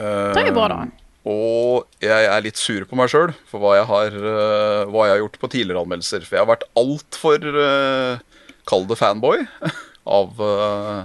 Eh, 0.00 0.32
Det 0.34 0.46
er 0.48 0.54
bra, 0.56 0.68
da. 0.72 0.80
Og 1.28 1.84
jeg 2.00 2.28
er 2.32 2.40
litt 2.44 2.56
sur 2.56 2.86
på 2.88 2.96
meg 2.96 3.10
sjøl 3.12 3.34
for 3.50 3.60
hva 3.60 3.74
jeg, 3.76 3.86
har, 3.90 4.14
eh, 4.16 4.88
hva 4.88 5.04
jeg 5.04 5.14
har 5.14 5.20
gjort 5.20 5.38
på 5.42 5.50
tidligere 5.52 5.82
anmeldelser. 5.84 6.24
For 6.24 6.38
jeg 6.38 6.44
har 6.46 6.48
vært 6.48 6.64
altfor 6.80 7.44
uh, 7.44 8.44
Kall 8.70 8.86
det 8.88 8.96
fanboy 9.00 9.44
av, 10.10 10.42
eh, 10.42 11.00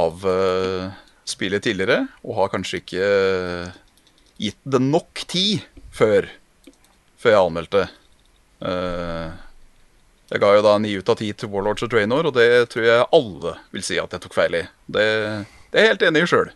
av 0.00 0.26
eh, 0.32 0.98
spillet 1.28 1.62
tidligere. 1.66 2.06
Og 2.24 2.36
har 2.40 2.52
kanskje 2.54 2.80
ikke 2.82 3.10
eh, 3.10 3.78
gitt 4.40 4.60
det 4.64 4.82
nok 4.84 5.24
tid 5.30 5.66
før, 5.94 6.28
før 7.20 7.36
jeg 7.36 7.44
anmeldte. 7.44 7.86
Eh, 8.64 9.38
jeg 10.30 10.42
ga 10.44 10.52
jo 10.54 10.62
da 10.62 10.76
ni 10.78 10.92
ut 10.94 11.08
av 11.10 11.18
ti 11.18 11.32
til 11.34 11.50
Warlords 11.50 11.82
of 11.82 11.90
Draenor, 11.90 12.28
og 12.30 12.36
det 12.36 12.48
tror 12.70 12.86
jeg 12.86 13.08
alle 13.16 13.56
vil 13.74 13.82
si 13.82 13.98
at 13.98 14.12
jeg 14.14 14.22
tok 14.22 14.36
feil 14.36 14.60
i. 14.60 14.64
Det, 14.86 15.06
det 15.72 15.80
er 15.80 15.88
jeg 15.88 15.94
helt 15.96 16.04
enig 16.06 16.22
i 16.22 16.30
sjøl. 16.30 16.52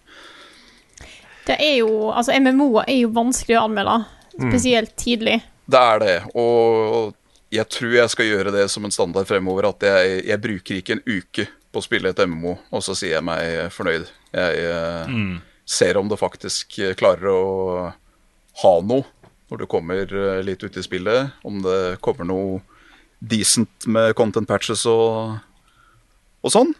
Det 1.45 1.57
er 1.61 1.74
jo 1.82 1.88
Altså, 2.14 2.36
MMO-er 2.40 2.86
er 2.88 3.01
jo 3.03 3.11
vanskelig 3.16 3.59
å 3.59 3.64
anmelde, 3.66 3.99
spesielt 4.38 4.95
tidlig. 5.01 5.40
Det 5.66 5.80
er 5.80 6.01
det, 6.01 6.14
og 6.38 7.12
jeg 7.55 7.70
tror 7.70 7.94
jeg 7.94 8.12
skal 8.12 8.28
gjøre 8.28 8.52
det 8.55 8.66
som 8.72 8.84
en 8.86 8.94
standard 8.94 9.28
fremover. 9.28 9.70
At 9.70 9.86
jeg, 9.86 10.20
jeg 10.28 10.42
bruker 10.42 10.80
ikke 10.80 10.98
en 10.98 11.05
uke 11.07 11.46
på 11.74 11.80
å 11.80 11.84
spille 11.84 12.12
et 12.12 12.22
MMO, 12.28 12.55
og 12.70 12.84
så 12.86 12.94
sier 12.98 13.16
jeg 13.16 13.26
meg 13.26 13.72
fornøyd. 13.74 14.07
Jeg 14.34 15.11
mm. 15.11 15.34
ser 15.66 15.98
om 15.98 16.11
det 16.11 16.20
faktisk 16.20 16.78
eh, 16.82 16.94
klarer 16.98 17.30
å 17.30 17.42
ha 18.62 18.74
noe 18.86 19.07
når 19.50 19.61
du 19.61 19.66
kommer 19.70 20.07
eh, 20.07 20.42
litt 20.46 20.62
ut 20.62 20.78
i 20.78 20.84
spillet. 20.84 21.34
Om 21.46 21.62
det 21.64 21.80
kommer 22.05 22.28
noe 22.28 22.62
decent 23.24 23.88
med 23.90 24.14
content 24.18 24.48
patches 24.48 24.84
og, 24.90 25.38
og 26.44 26.55
sånn. 26.55 26.74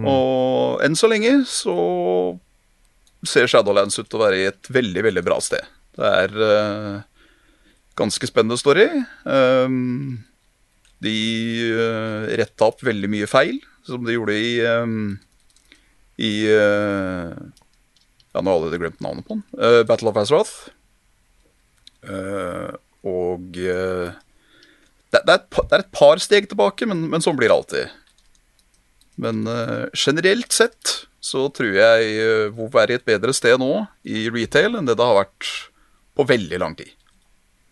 Og 0.00 0.80
enn 0.84 0.96
så 0.96 1.10
lenge 1.10 1.42
så 1.48 1.76
ser 3.28 3.50
Shadowlands 3.50 3.98
ut 4.00 4.08
til 4.08 4.18
å 4.18 4.24
være 4.24 4.38
i 4.40 4.48
et 4.48 4.70
veldig, 4.72 5.02
veldig 5.08 5.24
bra 5.26 5.38
sted. 5.44 5.66
Det 5.98 6.12
er 6.22 6.38
eh, 6.46 6.94
ganske 7.98 8.28
spennende 8.28 8.58
story. 8.60 8.86
Um, 9.24 10.22
de 11.02 11.16
uh, 11.74 12.30
retta 12.38 12.70
opp 12.70 12.82
veldig 12.86 13.10
mye 13.10 13.28
feil, 13.30 13.58
som 13.86 14.04
de 14.06 14.14
gjorde 14.14 14.36
i 14.38 14.52
um, 14.62 15.16
I 16.22 16.32
uh, 16.52 17.32
Ja, 18.32 18.40
nå 18.40 18.46
har 18.46 18.54
jeg 18.54 18.60
allerede 18.60 18.80
glemt 18.84 19.02
navnet 19.04 19.26
på 19.26 19.36
den. 19.36 19.42
Uh, 19.58 19.82
Battle 19.88 20.12
of 20.12 20.20
Azeroth. 20.20 20.70
Uh, 22.06 22.70
og 23.06 23.58
det, 23.58 23.74
er 25.18 25.34
et, 25.34 25.48
det 25.50 25.74
er 25.74 25.82
et 25.82 25.94
par 25.94 26.22
steg 26.22 26.46
tilbake, 26.50 26.86
men, 26.86 27.08
men 27.10 27.24
sånn 27.24 27.36
blir 27.38 27.50
det 27.50 27.56
alltid. 27.56 27.98
Men 29.22 29.42
generelt 29.98 30.54
sett 30.54 30.92
så 31.22 31.48
tror 31.54 31.74
jeg 31.74 32.52
WoW 32.54 32.78
er 32.80 32.94
i 32.94 32.96
et 32.96 33.04
bedre 33.06 33.34
sted 33.34 33.58
nå 33.60 33.82
i 34.06 34.28
retail 34.32 34.78
enn 34.78 34.86
det 34.86 34.94
det 34.98 35.06
har 35.06 35.18
vært 35.18 35.50
på 36.14 36.26
veldig 36.30 36.62
lang 36.62 36.78
tid. 36.78 36.94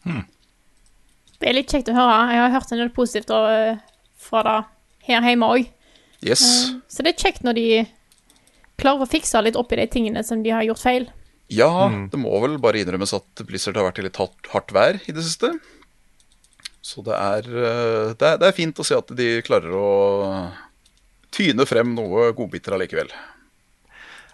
Det 0.04 1.48
er 1.48 1.56
litt 1.56 1.72
kjekt 1.72 1.88
å 1.92 1.96
høre. 1.96 2.18
Jeg 2.34 2.42
har 2.42 2.54
hørt 2.54 2.72
en 2.72 2.82
del 2.82 2.92
positivt 2.94 3.32
fra 4.20 4.42
det 4.44 5.08
her 5.08 5.30
hjemme 5.30 5.48
òg. 5.56 5.70
Yes. 6.20 6.44
Så 6.92 7.04
det 7.04 7.14
er 7.14 7.22
kjekt 7.22 7.46
når 7.46 7.56
de 7.56 7.66
klarer 8.80 9.04
å 9.04 9.08
fikse 9.08 9.40
litt 9.44 9.56
opp 9.60 9.72
i 9.72 9.80
de 9.80 9.88
tingene 9.92 10.22
som 10.26 10.44
de 10.44 10.52
har 10.52 10.66
gjort 10.66 10.82
feil. 10.84 11.08
Ja, 11.50 11.88
det 12.12 12.18
må 12.20 12.30
vel 12.44 12.60
bare 12.62 12.78
innrømmes 12.78 13.12
at 13.16 13.42
Blizzard 13.48 13.78
har 13.80 13.88
vært 13.88 13.98
i 13.98 14.04
litt 14.06 14.18
hardt, 14.20 14.50
hardt 14.52 14.70
vær 14.76 15.00
i 15.02 15.14
det 15.16 15.24
siste. 15.26 15.50
Så 16.80 17.02
det 17.04 17.16
er, 17.16 17.48
eh, 17.48 18.12
det, 18.14 18.26
er, 18.26 18.38
det 18.40 18.46
er 18.48 18.56
fint 18.56 18.78
å 18.80 18.86
se 18.86 18.96
at 18.96 19.10
de 19.16 19.32
klarer 19.44 19.74
å 19.74 19.88
tyne 21.34 21.66
frem 21.68 21.92
noe 21.96 22.30
godbiter 22.36 22.76
allikevel. 22.76 23.10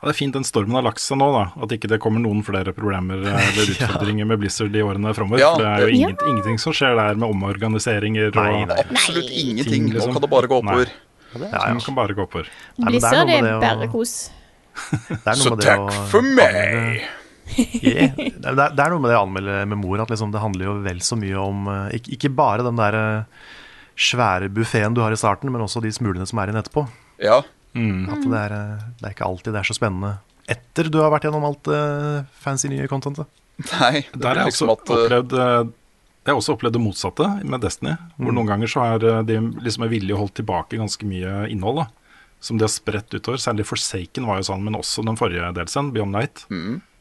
Ja, 0.06 0.12
det 0.12 0.14
er 0.14 0.18
fint 0.20 0.36
den 0.38 0.44
stormen 0.46 0.76
har 0.78 0.84
lagt 0.86 1.02
seg 1.02 1.18
nå, 1.18 1.26
da. 1.34 1.40
At 1.64 1.72
ikke 1.74 1.88
det 1.90 1.96
kommer 1.98 2.22
noen 2.22 2.44
flere 2.46 2.70
problemer 2.76 3.24
eh, 3.26 3.46
eller 3.50 3.72
utfordringer 3.72 4.28
med 4.30 4.38
Blizzard 4.38 4.76
i 4.78 4.82
årene 4.86 5.10
framover. 5.16 5.42
Ja, 5.42 5.48
det 5.58 5.66
er 5.66 5.82
jo 5.82 5.88
det- 5.90 5.98
ja. 5.98 6.10
ingenting 6.30 6.60
som 6.62 6.76
skjer 6.76 6.94
der 6.94 7.18
med 7.18 7.26
omorganiseringer 7.26 8.30
og 8.30 8.38
Nei, 8.38 8.60
nei. 8.70 8.76
Absolutt 8.86 9.32
ingenting. 9.34 9.88
Liksom. 9.90 10.12
Nå 10.12 10.20
kan 10.20 10.22
det 10.22 10.30
bare 10.30 10.50
gå 10.52 10.60
oppover. 10.62 10.92
Ja, 11.34 11.40
ja. 11.42 11.64
Ting 11.66 11.82
kan 11.88 11.98
bare 11.98 12.14
gå 12.14 12.22
oppover. 12.22 12.52
men 12.78 12.86
er 12.86 12.94
Blizzard 12.94 13.34
er 13.34 13.48
bare 13.66 13.90
kos. 13.90 14.14
Det 15.10 15.18
er 15.26 15.40
Så 15.40 15.56
takk 15.58 15.88
å 15.88 16.06
for 16.12 16.22
meg! 16.22 17.02
Yeah. 17.56 18.14
Det, 18.14 18.46
er, 18.46 18.54
det 18.74 18.82
er 18.82 18.90
noe 18.92 19.02
med 19.02 19.10
det 19.10 19.16
å 19.18 19.24
anmelde 19.24 19.78
mor 19.78 20.00
at 20.02 20.10
liksom 20.10 20.32
det 20.34 20.42
handler 20.42 20.66
jo 20.66 20.72
vel 20.86 21.02
så 21.02 21.18
mye 21.18 21.38
om 21.40 21.66
eh, 21.72 21.96
ikke, 21.98 22.14
ikke 22.16 22.30
bare 22.36 22.66
den 22.66 22.78
der 22.78 22.96
eh, 22.98 23.44
svære 23.96 24.50
buffeen 24.52 24.94
du 24.94 25.02
har 25.02 25.14
i 25.14 25.18
starten, 25.18 25.50
men 25.50 25.64
også 25.64 25.82
de 25.82 25.90
smulene 25.94 26.26
som 26.28 26.38
er 26.42 26.50
igjen 26.50 26.62
etterpå. 26.62 26.86
Ja, 27.22 27.40
At 28.10 28.24
det 28.24 28.38
er, 28.40 28.54
eh, 28.56 28.86
det 29.00 29.08
er 29.10 29.14
ikke 29.16 29.28
alltid 29.28 29.52
det 29.52 29.60
er 29.62 29.68
så 29.68 29.76
spennende 29.76 30.16
etter 30.46 30.90
du 30.92 31.00
har 31.02 31.10
vært 31.10 31.26
gjennom 31.26 31.44
alt 31.48 31.68
uh, 31.72 32.22
fancy 32.42 32.70
nye 32.70 32.86
contentet. 32.90 33.26
nei. 33.72 34.04
Det 34.12 34.20
Der 34.20 34.28
har 34.28 34.36
blir 34.36 34.42
jeg 34.44 34.52
liksom 34.52 34.70
også 34.70 34.82
at 34.84 34.90
eh, 34.90 35.02
opplevd 35.02 35.36
Jeg 36.26 36.32
har 36.32 36.40
også 36.40 36.54
opplevd 36.56 36.76
det 36.76 36.82
motsatte 36.84 37.28
med 37.42 37.62
Destiny. 37.64 37.94
Hvor 38.18 38.34
noen 38.36 38.50
ganger 38.50 38.70
så 38.70 38.84
har 38.84 39.06
eh, 39.06 39.22
de 39.26 39.40
liksom 39.64 39.86
er 39.86 39.90
villige 39.90 40.18
holdt 40.18 40.36
tilbake 40.38 40.78
ganske 40.78 41.08
mye 41.08 41.46
innhold. 41.50 41.82
da 41.82 41.86
Som 42.40 42.58
de 42.60 42.66
har 42.66 42.72
spredt 42.74 43.14
utover. 43.14 43.40
Særlig 43.42 43.66
Forsaken 43.66 44.26
var 44.28 44.38
jo 44.38 44.48
sånn, 44.50 44.62
men 44.66 44.78
også 44.78 45.02
den 45.06 45.18
forrige 45.18 45.50
delsen, 45.56 45.90
Beyond 45.94 46.14
Night, 46.14 46.44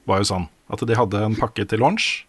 var 0.09 0.21
jo 0.23 0.29
sånn. 0.31 0.47
At 0.71 0.81
de 0.81 0.97
hadde 0.97 1.21
en 1.21 1.35
pakke 1.37 1.67
til 1.69 1.83
launch, 1.83 2.25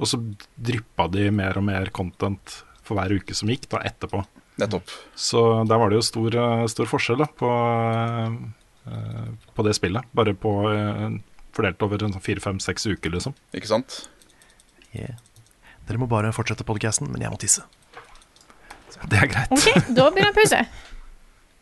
og 0.00 0.08
så 0.10 0.18
dryppa 0.60 1.06
de 1.12 1.30
mer 1.32 1.56
og 1.56 1.64
mer 1.64 1.88
content 1.94 2.58
for 2.82 2.98
hver 2.98 3.14
uke 3.16 3.32
som 3.36 3.48
gikk, 3.48 3.68
da 3.72 3.80
etterpå. 3.86 4.24
Nettopp. 4.60 4.92
Så 5.18 5.42
der 5.68 5.80
var 5.80 5.90
det 5.92 5.98
jo 6.00 6.04
stor, 6.06 6.36
eh, 6.36 6.66
stor 6.72 6.88
forskjell 6.90 7.18
da, 7.22 7.26
på, 7.40 7.50
eh, 8.90 9.26
på 9.56 9.66
det 9.66 9.74
spillet. 9.78 10.06
Bare 10.16 10.34
på 10.36 10.54
eh, 10.70 11.18
fordelt 11.56 11.82
over 11.86 11.98
sånn 12.04 12.16
fire, 12.22 12.40
fem, 12.44 12.60
seks 12.62 12.86
uker, 12.90 13.10
liksom. 13.16 13.34
Ikke 13.56 13.70
sant? 13.70 14.02
Yeah. 14.94 15.16
Dere 15.88 15.98
må 16.02 16.06
bare 16.10 16.30
fortsette 16.34 16.66
podcasten, 16.66 17.10
men 17.10 17.22
jeg 17.24 17.32
må 17.32 17.38
tisse. 17.40 17.64
Det 19.10 19.16
er 19.16 19.30
greit. 19.32 19.52
OK, 19.56 19.68
da 19.96 20.10
blir 20.12 20.26
det 20.26 20.30
en 20.30 20.36
pause. 20.36 20.60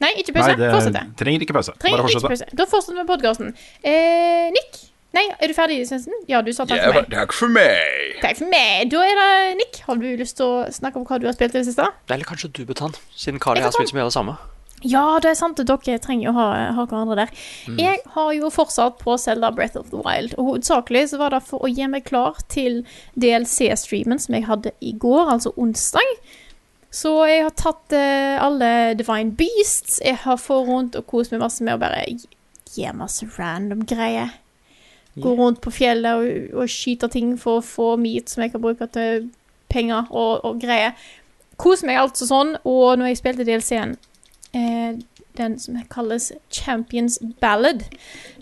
Nei, 0.02 0.12
ikke 0.20 0.32
pause. 0.36 0.52
Nei, 0.52 0.58
det 0.60 0.68
Fortsett. 0.74 1.10
trenger 1.18 1.42
ikke 1.42 1.54
pause. 1.56 1.72
Trenger 1.82 1.98
Bare 2.02 2.10
ikke 2.10 2.20
fortsette. 2.22 2.46
pause. 2.50 2.56
Da 2.60 2.66
fortsetter 2.70 2.98
vi 3.00 3.06
podkasten. 3.08 3.48
Eh, 3.82 4.50
Nick? 4.54 4.78
Nei, 5.16 5.24
er 5.40 5.48
du 5.48 5.54
ferdig, 5.56 5.78
Svendsen? 5.88 6.12
Ja, 6.28 6.42
du 6.44 6.50
sa 6.52 6.66
takk 6.68 6.82
yeah, 6.82 6.92
for 6.92 7.00
meg. 7.00 7.12
takk 7.14 7.32
for 7.32 7.52
meg! 7.54 8.18
Takk 8.20 8.36
for 8.42 8.52
meg. 8.52 8.90
Da 8.92 9.00
er 9.08 9.16
det 9.16 9.56
Nick. 9.62 9.80
Har 9.86 9.96
du 9.96 10.04
lyst 10.20 10.36
til 10.36 10.44
å 10.44 10.68
snakke 10.74 11.00
om 11.00 11.06
hva 11.08 11.16
du 11.20 11.24
har 11.30 11.36
spilt 11.36 11.56
i 11.56 11.62
det 11.62 11.68
siste? 11.70 11.86
Eller 12.12 12.28
kanskje 12.28 12.50
du, 12.52 12.62
Butan, 12.68 12.92
siden 13.16 13.40
Kari 13.40 13.64
har 13.64 13.72
spilt 13.72 13.88
så 13.88 13.96
mye 13.96 14.04
av 14.04 14.12
det 14.12 14.16
samme. 14.18 14.36
Ja, 14.86 15.18
det 15.22 15.32
er 15.32 15.38
sant 15.38 15.58
dere 15.58 15.98
trenger 15.98 16.30
å 16.30 16.34
ha, 16.36 16.48
ha 16.76 16.84
hverandre 16.84 17.24
der. 17.24 17.32
Jeg 17.80 18.02
har 18.14 18.28
jo 18.36 18.50
fortsatt 18.52 19.00
på 19.00 19.16
Zelda 19.18 19.50
Breath 19.54 19.78
of 19.80 19.88
the 19.90 20.02
Wild, 20.04 20.36
og 20.38 20.52
hovedsakelig 20.52 21.08
så 21.10 21.22
var 21.22 21.34
det 21.34 21.40
for 21.48 21.64
å 21.64 21.70
gi 21.72 21.88
meg 21.90 22.04
klar 22.06 22.38
til 22.52 22.84
DLC-streamen 23.18 24.22
som 24.22 24.36
jeg 24.36 24.46
hadde 24.46 24.74
i 24.84 24.92
går, 24.92 25.32
altså 25.34 25.54
onsdag. 25.58 26.12
Så 26.94 27.10
jeg 27.28 27.42
har 27.44 27.56
tatt 27.58 27.96
eh, 27.96 28.36
alle 28.40 28.94
Divine 28.96 29.34
Beasts, 29.36 29.98
jeg 30.04 30.20
har 30.22 30.38
fått 30.40 30.68
rundt 30.68 31.00
og 31.00 31.08
kost 31.10 31.34
meg 31.34 31.42
masse 31.42 31.64
med 31.64 31.74
å 31.74 31.82
bare 31.82 32.04
gi 32.08 32.92
masse 32.96 33.26
random 33.34 33.82
greier. 33.88 34.36
Gå 35.18 35.34
rundt 35.34 35.60
på 35.64 35.72
fjellet 35.74 36.20
og, 36.20 36.58
og 36.62 36.70
skyte 36.70 37.08
ting 37.10 37.32
for 37.40 37.58
å 37.58 37.64
få 37.64 37.92
meat 37.98 38.30
som 38.30 38.44
jeg 38.44 38.52
kan 38.52 38.62
bruke 38.62 38.86
til 38.94 39.30
penger 39.72 40.10
og, 40.10 40.44
og 40.44 40.60
greier. 40.62 40.94
Kos 41.58 41.82
meg 41.86 41.98
altså 41.98 42.28
sånn, 42.28 42.54
og 42.68 42.98
når 43.00 43.12
jeg 43.12 43.20
spilte 43.22 43.46
DLC-en, 43.48 43.96
eh, 44.54 45.00
den 45.38 45.56
som 45.58 45.78
kalles 45.90 46.30
Champions 46.54 47.18
Ballad, 47.42 47.82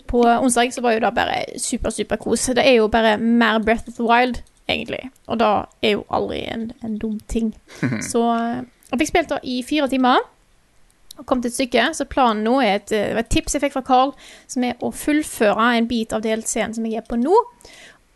på 0.07 0.21
onsdag, 0.23 0.73
så 0.73 0.81
var 0.81 0.95
jo 0.95 0.99
det 0.99 1.13
bare 1.15 1.59
super, 1.59 1.89
super 1.89 2.15
kos. 2.15 2.45
Det 2.55 2.63
er 2.63 2.77
jo 2.79 2.87
bare 2.87 3.17
mer 3.17 3.59
Breath 3.59 3.87
of 3.87 3.93
the 3.93 4.03
Wild, 4.03 4.41
egentlig. 4.69 5.09
Og 5.27 5.39
da 5.39 5.51
er 5.81 5.97
jo 5.97 6.05
aldri 6.09 6.41
en, 6.47 6.71
en 6.83 6.97
dum 6.97 7.19
ting. 7.27 7.53
Så 8.11 8.23
eh, 8.35 8.63
jeg 8.91 9.01
fikk 9.01 9.11
spilt 9.11 9.33
det 9.33 9.39
i 9.43 9.59
fire 9.67 9.89
timer. 9.91 10.23
Og 11.17 11.25
kom 11.25 11.41
til 11.41 11.49
et 11.49 11.57
stykke, 11.57 11.89
så 11.97 12.05
planen 12.09 12.43
nå 12.45 12.59
er 12.61 12.77
et, 12.77 12.93
et 12.93 13.29
tips 13.33 13.57
jeg 13.57 13.63
fikk 13.65 13.77
fra 13.77 13.85
Carl, 13.87 14.13
som 14.49 14.65
er 14.67 14.77
å 14.85 14.91
fullføre 14.93 15.69
en 15.79 15.89
bit 15.89 16.13
av 16.13 16.21
DLC-en 16.25 16.75
som 16.77 16.85
jeg 16.85 17.01
er 17.01 17.07
på 17.07 17.17
nå. 17.19 17.35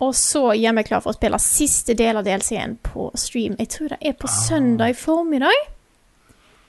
Og 0.01 0.15
så 0.17 0.51
gjør 0.57 0.73
meg 0.77 0.87
klar 0.89 1.01
for 1.03 1.13
å 1.13 1.17
spille 1.17 1.37
siste 1.41 1.93
del 1.97 2.17
av 2.17 2.25
DLC-en 2.25 2.77
på 2.85 3.09
stream. 3.17 3.57
Jeg 3.61 3.69
tror 3.73 3.93
det 3.93 3.99
er 4.01 4.17
på 4.17 4.29
søndag 4.29 4.95
formiddag. 4.97 5.67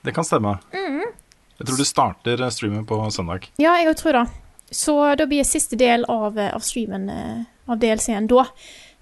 Det 0.04 0.12
kan 0.16 0.26
stemme. 0.26 0.56
Jeg 0.72 1.68
tror 1.68 1.78
du 1.78 1.86
starter 1.86 2.42
eh, 2.42 2.50
streamen 2.52 2.84
på 2.88 2.98
søndag. 3.14 3.46
Ja, 3.62 3.76
jeg 3.80 3.96
tror 4.00 4.18
det. 4.18 4.26
Så 4.72 4.96
da 5.16 5.26
blir 5.28 5.44
siste 5.46 5.76
del 5.80 6.04
av, 6.10 6.36
eh, 6.40 6.52
av 6.56 6.64
streamen 6.64 7.08
eh, 7.12 7.44
av 7.70 7.80
DLC-en 7.80 8.28
da. 8.28 8.46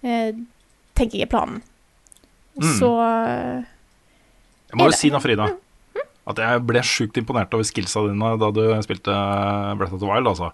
Eh, 0.02 0.34
tenker 0.98 1.18
jeg 1.18 1.26
er 1.28 1.32
planen. 1.32 1.62
Mm. 2.60 2.72
så 2.76 2.88
eh, 3.00 3.62
Jeg 4.70 4.78
må 4.78 4.90
jo 4.90 4.96
si 4.98 5.10
noe, 5.14 5.22
Frida, 5.22 5.46
at 6.32 6.40
jeg 6.42 6.64
ble 6.68 6.82
sjukt 6.86 7.18
imponert 7.20 7.54
over 7.56 7.66
skillsa 7.66 8.02
dine 8.08 8.34
da 8.40 8.50
du 8.54 8.62
spilte 8.86 9.14
Breath 9.80 9.96
of 9.96 10.02
the 10.02 10.08
Wild, 10.08 10.30
altså. 10.30 10.50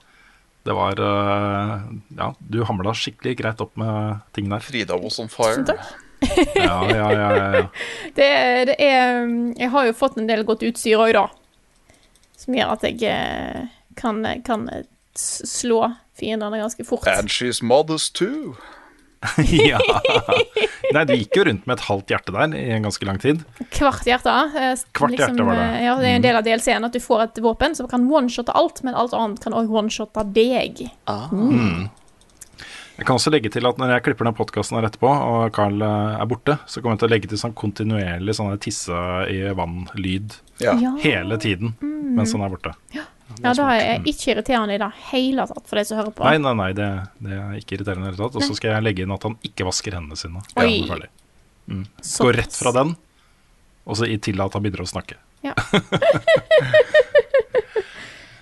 Det 0.66 0.74
var 0.74 0.99
eh, 0.99 1.85
Ja, 2.18 2.33
du 2.39 2.64
hamla 2.66 2.95
skikkelig 2.97 3.37
greit 3.39 3.62
opp 3.62 3.77
med 3.79 4.24
ting 4.35 4.51
der. 4.51 4.64
Frida 4.64 4.99
was 4.99 5.20
on 5.22 5.31
fire. 5.31 5.62
Tusen 5.62 5.68
takk. 5.70 5.95
Ja, 6.57 6.81
ja, 6.91 7.07
ja, 7.12 7.29
ja, 7.37 7.49
ja. 7.61 7.66
det, 8.18 8.31
det 8.70 8.77
er 8.81 9.27
Jeg 9.61 9.70
har 9.70 9.87
jo 9.87 9.95
fått 9.95 10.16
en 10.18 10.27
del 10.27 10.43
godt 10.49 10.64
utstyr 10.66 10.99
òg, 10.99 11.12
da. 11.14 11.27
Som 12.37 12.57
gjør 12.57 12.74
at 12.74 12.87
jeg 12.89 13.05
eh, 13.12 13.68
kan, 14.01 14.24
kan 14.45 14.66
slå 15.16 15.85
fiendene 16.16 16.59
ganske 16.61 16.85
fort. 16.89 17.07
And 17.07 17.31
she's 17.31 17.62
modest 17.62 18.16
too. 18.16 18.57
ja. 19.71 19.79
Nei, 20.95 21.03
du 21.09 21.12
gikk 21.17 21.37
jo 21.41 21.45
rundt 21.49 21.64
med 21.67 21.79
et 21.79 21.85
halvt 21.89 22.12
hjerte 22.12 22.33
der 22.35 22.53
i 22.55 22.64
en 22.77 22.85
ganske 22.87 23.07
lang 23.09 23.19
tid. 23.23 23.43
Kvart 23.75 24.05
hjerte. 24.07 24.31
eh, 24.55 24.73
Kvart 24.77 24.93
Kvart 24.93 25.17
hjerte 25.19 25.47
var 25.49 25.57
det. 25.59 25.67
eh, 25.81 25.85
Ja, 25.89 25.95
det 26.01 26.11
er 26.11 26.17
en 26.21 26.27
del 26.27 26.39
av 26.39 26.45
DLC-en 26.47 26.85
at 26.87 26.93
du 26.95 27.01
får 27.03 27.25
et 27.27 27.41
våpen 27.43 27.75
som 27.79 27.89
kan 27.91 28.05
one-shotte 28.07 28.55
alt, 28.55 28.83
men 28.87 28.95
alt 28.95 29.14
annet 29.17 29.41
kan 29.43 29.57
òg 29.57 29.73
one-shotte 29.73 30.23
deg. 30.37 30.87
Ah. 31.11 31.27
Jeg 32.97 33.05
kan 33.05 33.19
også 33.19 33.29
legge 33.35 33.51
til 33.53 33.67
at 33.69 33.77
når 33.77 33.91
jeg 33.93 34.05
klipper 34.07 34.25
ned 34.25 34.37
podkasten 34.39 34.79
her 34.79 34.87
etterpå, 34.89 35.09
og 35.11 35.51
Carl 35.57 35.83
eh, 35.85 36.14
er 36.23 36.29
borte, 36.31 36.55
så 36.64 36.81
kommer 36.81 36.95
jeg 36.97 37.03
til 37.03 37.09
å 37.11 37.12
legge 37.12 37.29
til 37.33 37.41
sånn 37.43 37.57
kontinuerlig 37.57 38.37
sånn 38.39 38.55
tisse 38.62 39.01
i 39.33 39.43
vann-lyd 39.57 40.39
Ja. 40.64 40.73
Ja. 40.81 40.95
hele 41.03 41.37
tiden 41.43 41.75
mens 42.17 42.33
han 42.33 42.47
er 42.47 42.53
borte. 42.55 42.73
Ja, 42.97 43.03
da 43.43 43.51
er 43.74 43.81
jeg 43.81 44.03
ikke 44.12 44.31
irriterende 44.35 44.74
i 44.77 44.81
det 44.81 44.91
hele 45.11 45.47
tatt 45.51 45.66
for 45.66 45.77
de 45.81 45.85
som 45.89 45.99
hører 45.99 46.12
på. 46.14 46.24
Nei, 46.24 46.37
nei, 46.39 46.53
nei, 46.61 46.68
det, 46.79 46.87
det 47.27 47.33
er 47.37 47.57
ikke 47.59 47.74
irriterende 47.79 48.07
i 48.07 48.11
det 48.11 48.14
hele 48.16 48.22
tatt. 48.29 48.37
Og 48.39 48.43
så 48.47 48.55
skal 48.59 48.70
jeg 48.77 48.85
legge 48.87 49.03
inn 49.07 49.14
at 49.16 49.27
han 49.27 49.35
ikke 49.49 49.66
vasker 49.66 49.97
hendene 49.99 50.16
sine. 50.20 50.43
Oi. 50.62 50.87
Ja. 50.87 50.99
Mm. 51.66 51.85
Gå 51.99 52.29
rett 52.37 52.55
fra 52.55 52.70
den, 52.77 52.95
og 53.87 53.97
så 53.99 54.07
i- 54.07 54.20
til 54.22 54.39
at 54.45 54.55
han 54.55 54.62
begynner 54.62 54.85
å 54.87 54.91
snakke. 54.91 55.18
Ja. 55.43 55.55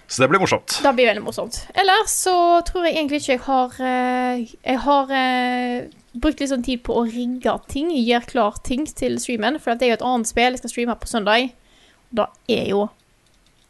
så 0.06 0.22
det 0.22 0.28
blir 0.30 0.38
morsomt. 0.42 0.76
Det 0.84 0.92
blir 0.94 1.08
veldig 1.08 1.24
morsomt. 1.24 1.56
Ellers 1.74 2.12
så 2.22 2.34
tror 2.68 2.84
jeg 2.86 2.94
egentlig 2.98 3.22
ikke 3.22 3.34
jeg 3.34 3.42
har 3.48 3.78
eh, 3.82 4.44
Jeg 4.62 4.78
har 4.84 5.14
eh, 5.16 5.88
brukt 6.14 6.40
litt 6.44 6.52
sånn 6.52 6.62
tid 6.66 6.84
på 6.86 6.94
å 7.00 7.06
rigge 7.08 7.54
ting, 7.72 7.90
gjøre 7.96 8.28
klar 8.30 8.60
ting 8.66 8.84
til 8.86 9.16
streamen. 9.22 9.56
For 9.62 9.74
det 9.74 9.88
er 9.88 9.94
jo 9.94 9.98
et 9.98 10.06
annet 10.12 10.30
spill 10.30 10.52
jeg 10.54 10.60
skal 10.62 10.70
streame 10.74 10.94
på 11.00 11.10
søndag. 11.10 11.48
Og 12.12 12.20
det 12.20 12.28
er 12.60 12.68
jo 12.70 12.84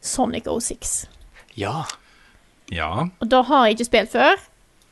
Sonic 0.04 0.48
06. 0.48 0.96
Ja. 1.58 1.84
Ja. 2.72 3.08
Og 3.20 3.30
da 3.30 3.42
har 3.48 3.66
jeg 3.66 3.78
ikke 3.78 3.90
spilt 3.90 4.12
før. 4.14 4.42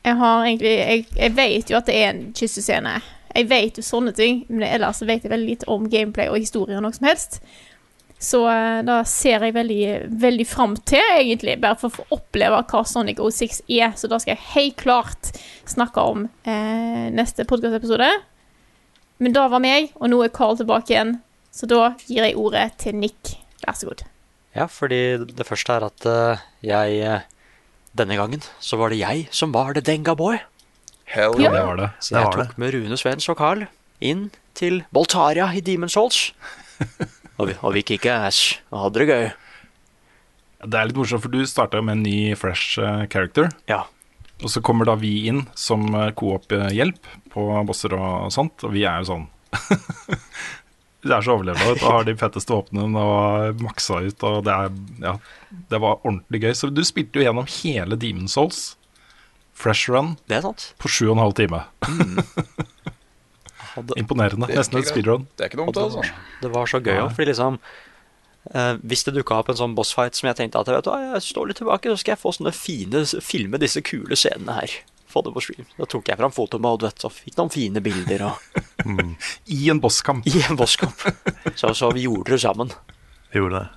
Jeg 0.02 0.18
har 0.18 0.44
egentlig 0.44 0.70
Jeg, 0.78 1.04
jeg 1.16 1.36
vet 1.36 1.70
jo 1.70 1.78
at 1.78 1.86
det 1.86 1.98
er 1.98 2.08
en 2.10 2.24
kyssescene. 2.36 3.00
Jeg 3.32 3.48
vet 3.48 3.78
jo 3.78 3.84
sånne 3.84 4.12
ting, 4.16 4.42
men 4.48 4.64
ellers 4.66 5.00
vet 5.06 5.24
jeg 5.24 5.32
veldig 5.32 5.48
lite 5.48 5.68
om 5.72 5.88
gameplay 5.88 6.28
og 6.28 6.42
historie 6.42 6.76
og 6.76 6.84
noe 6.84 6.96
som 6.96 7.08
helst. 7.08 7.40
Så 8.22 8.42
uh, 8.46 8.82
da 8.86 9.00
ser 9.08 9.42
jeg 9.42 9.56
veldig, 9.56 9.86
veldig 10.22 10.46
fram 10.46 10.76
til, 10.86 11.02
egentlig, 11.16 11.56
bare 11.62 11.78
for 11.80 11.88
å 11.88 11.96
få 11.96 12.18
oppleve 12.18 12.60
hva 12.70 12.84
Sonic 12.86 13.18
06 13.18 13.64
er. 13.66 13.96
Så 13.98 14.10
da 14.10 14.20
skal 14.22 14.36
jeg 14.36 14.50
helt 14.52 14.78
klart 14.84 15.32
snakke 15.66 16.04
om 16.12 16.28
eh, 16.46 17.08
neste 17.14 17.46
podkastepisode. 17.48 18.12
Men 19.22 19.34
da 19.34 19.48
var 19.50 19.62
meg, 19.64 19.90
og 19.98 20.12
nå 20.12 20.22
er 20.22 20.34
Carl 20.34 20.58
tilbake 20.60 20.94
igjen. 20.94 21.16
Så 21.52 21.66
da 21.70 21.92
gir 22.06 22.22
jeg 22.22 22.38
ordet 22.38 22.68
til 22.84 22.98
Nick. 22.98 23.36
Vær 23.66 23.78
så 23.78 23.90
god. 23.90 24.06
Ja, 24.52 24.66
fordi 24.68 25.00
det 25.32 25.46
første 25.48 25.76
er 25.78 25.86
at 25.86 26.06
eh, 26.08 26.42
jeg 26.68 26.98
eh, 27.00 27.28
Denne 27.96 28.16
gangen 28.16 28.40
så 28.60 28.78
var 28.80 28.92
det 28.92 29.02
jeg 29.02 29.26
som 29.32 29.52
var 29.52 29.74
det 29.76 29.84
Denga 29.84 30.14
boy. 30.16 30.38
Hell 31.12 31.36
Ja. 31.40 31.50
Det 31.52 31.64
var 31.64 31.76
det. 31.76 31.88
Så 32.00 32.14
Det 32.14 32.20
jeg 32.20 32.26
var 32.26 32.38
tok 32.38 32.58
med 32.60 32.74
Rune 32.74 32.96
Svens 33.00 33.28
og 33.28 33.36
Carl 33.36 33.66
inn 34.00 34.30
til 34.56 34.82
Boltaria 34.92 35.50
i 35.52 35.60
Demon's 35.64 35.92
Souls. 35.96 36.32
og, 37.38 37.48
vi, 37.48 37.56
og 37.60 37.74
vi 37.76 37.82
kicka 37.84 38.22
ass 38.26 38.58
og 38.72 38.86
hadde 38.86 39.02
det 39.02 39.08
gøy. 39.10 39.26
Det 40.62 40.78
er 40.78 40.88
litt 40.88 40.96
morsomt, 40.96 41.24
for 41.24 41.32
du 41.32 41.42
starta 41.48 41.80
med 41.82 41.98
en 41.98 42.04
ny 42.06 42.34
fresh 42.38 42.80
eh, 42.80 43.04
character. 43.12 43.50
Ja. 43.68 43.84
Og 44.42 44.50
så 44.50 44.62
kommer 44.64 44.88
da 44.88 44.96
vi 44.98 45.28
inn 45.30 45.44
som 45.54 45.84
co-op-hjelp 46.18 47.12
på 47.30 47.44
bosser 47.68 47.92
og 47.94 48.32
sånt, 48.34 48.64
og 48.66 48.72
vi 48.74 48.86
er 48.88 49.02
jo 49.02 49.10
sånn 49.12 49.28
Det 51.02 51.10
er 51.10 51.24
så 51.26 51.34
overlevende 51.34 51.72
og 51.72 51.80
har 51.82 52.04
de 52.06 52.14
fetteste 52.18 52.54
våpnene 52.54 53.00
og 53.02 53.62
maksa 53.64 53.98
ut, 54.06 54.22
og 54.28 54.44
det 54.46 54.52
er 54.54 54.68
Ja, 55.02 55.16
det 55.72 55.80
var 55.82 55.98
ordentlig 56.06 56.42
gøy. 56.44 56.52
Så 56.54 56.70
du 56.70 56.82
spilte 56.86 57.18
jo 57.18 57.24
gjennom 57.26 57.48
hele 57.58 57.98
Demon 57.98 58.30
Souls, 58.30 58.76
fresh 59.52 59.90
run, 59.90 60.14
Det 60.30 60.38
er 60.38 60.44
sant. 60.46 60.68
på 60.78 60.88
sju 60.88 61.08
og 61.10 61.16
en 61.16 61.24
halv 61.24 61.34
time. 61.38 61.64
Hadde, 63.72 63.96
Imponerende. 63.96 64.46
Er 64.50 64.60
Nesten 64.60 64.78
et 64.82 64.88
speedrun. 64.90 65.26
Det 65.36 65.46
er 65.46 65.50
ikke 65.50 65.62
dumt, 65.62 65.78
altså. 65.80 66.04
det 66.42 66.50
var 66.52 66.68
så 66.68 66.80
gøy 66.84 66.98
òg, 67.00 67.10
fordi 67.16 67.30
liksom 67.30 67.58
eh, 68.52 68.74
Hvis 68.84 69.04
det 69.06 69.14
dukka 69.16 69.38
opp 69.40 69.48
en 69.48 69.58
sånn 69.62 69.76
bossfight 69.78 70.18
som 70.18 70.28
jeg 70.28 70.38
tenkte 70.42 70.60
at 70.60 70.68
vet 70.68 70.90
jeg 70.92 71.22
står 71.24 71.48
litt 71.50 71.60
tilbake, 71.62 71.88
så 71.88 72.02
skal 72.02 72.14
jeg 72.14 72.20
få 72.20 72.34
sånne 72.36 72.52
fine 72.56 73.04
filme 73.24 73.60
disse 73.62 73.80
kule 73.86 74.18
scenene 74.18 74.58
her. 74.60 74.74
Få 75.12 75.20
det 75.26 75.32
på 75.36 75.42
stream. 75.44 75.66
Da 75.76 75.84
tok 75.92 76.08
jeg 76.08 76.16
fram 76.16 76.32
fotomode 76.32 76.86
vet 76.88 76.96
du, 77.02 77.06
og 77.08 77.12
fikk 77.12 77.36
noen 77.36 77.50
fine 77.52 77.82
bilder 77.84 78.22
og, 78.30 78.62
I 79.58 79.58
en 79.70 79.80
bosskamp. 79.82 80.24
i 80.26 80.40
en 80.48 80.56
bosskamp. 80.56 81.02
Så, 81.54 81.74
så 81.76 81.90
vi 81.92 82.06
gjorde 82.06 82.32
det 82.32 82.40
sammen. 82.40 82.72
Vi 83.32 83.42
gjorde 83.42 83.60
det. 83.60 83.68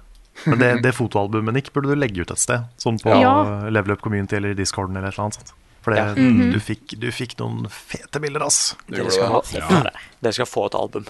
Men 0.45 0.59
det, 0.59 0.69
det 0.83 0.93
fotoalbumet 0.95 1.53
Nick, 1.55 1.69
burde 1.75 1.91
du 1.91 1.95
legge 1.99 2.23
ut 2.23 2.31
et 2.31 2.39
sted. 2.39 2.63
Sånn 2.81 2.97
på 3.03 3.13
Ja. 3.19 3.67
Level 3.71 3.95
Up 3.95 4.01
Community 4.03 4.36
eller 4.39 4.55
Discorden 4.57 4.95
eller 4.99 5.11
et 5.11 5.17
eller 5.19 5.27
annet. 5.29 5.39
sånt. 5.43 5.53
For 5.86 5.93
det, 5.93 6.01
Ja. 6.01 6.51
du, 6.55 6.59
fikk, 6.59 6.95
du 6.99 7.07
fikk 7.13 7.36
noen 7.39 7.67
fete 7.69 8.19
bilder, 8.23 8.43
ass. 8.47 8.75
Du 8.88 8.95
Dere 8.97 9.11
skal, 9.11 9.41
det. 9.51 9.61
ha, 9.63 9.83
Ja. 9.83 9.91
dere 10.23 10.33
skal 10.33 10.47
få 10.49 10.65
et 10.71 10.75
album. 10.79 11.05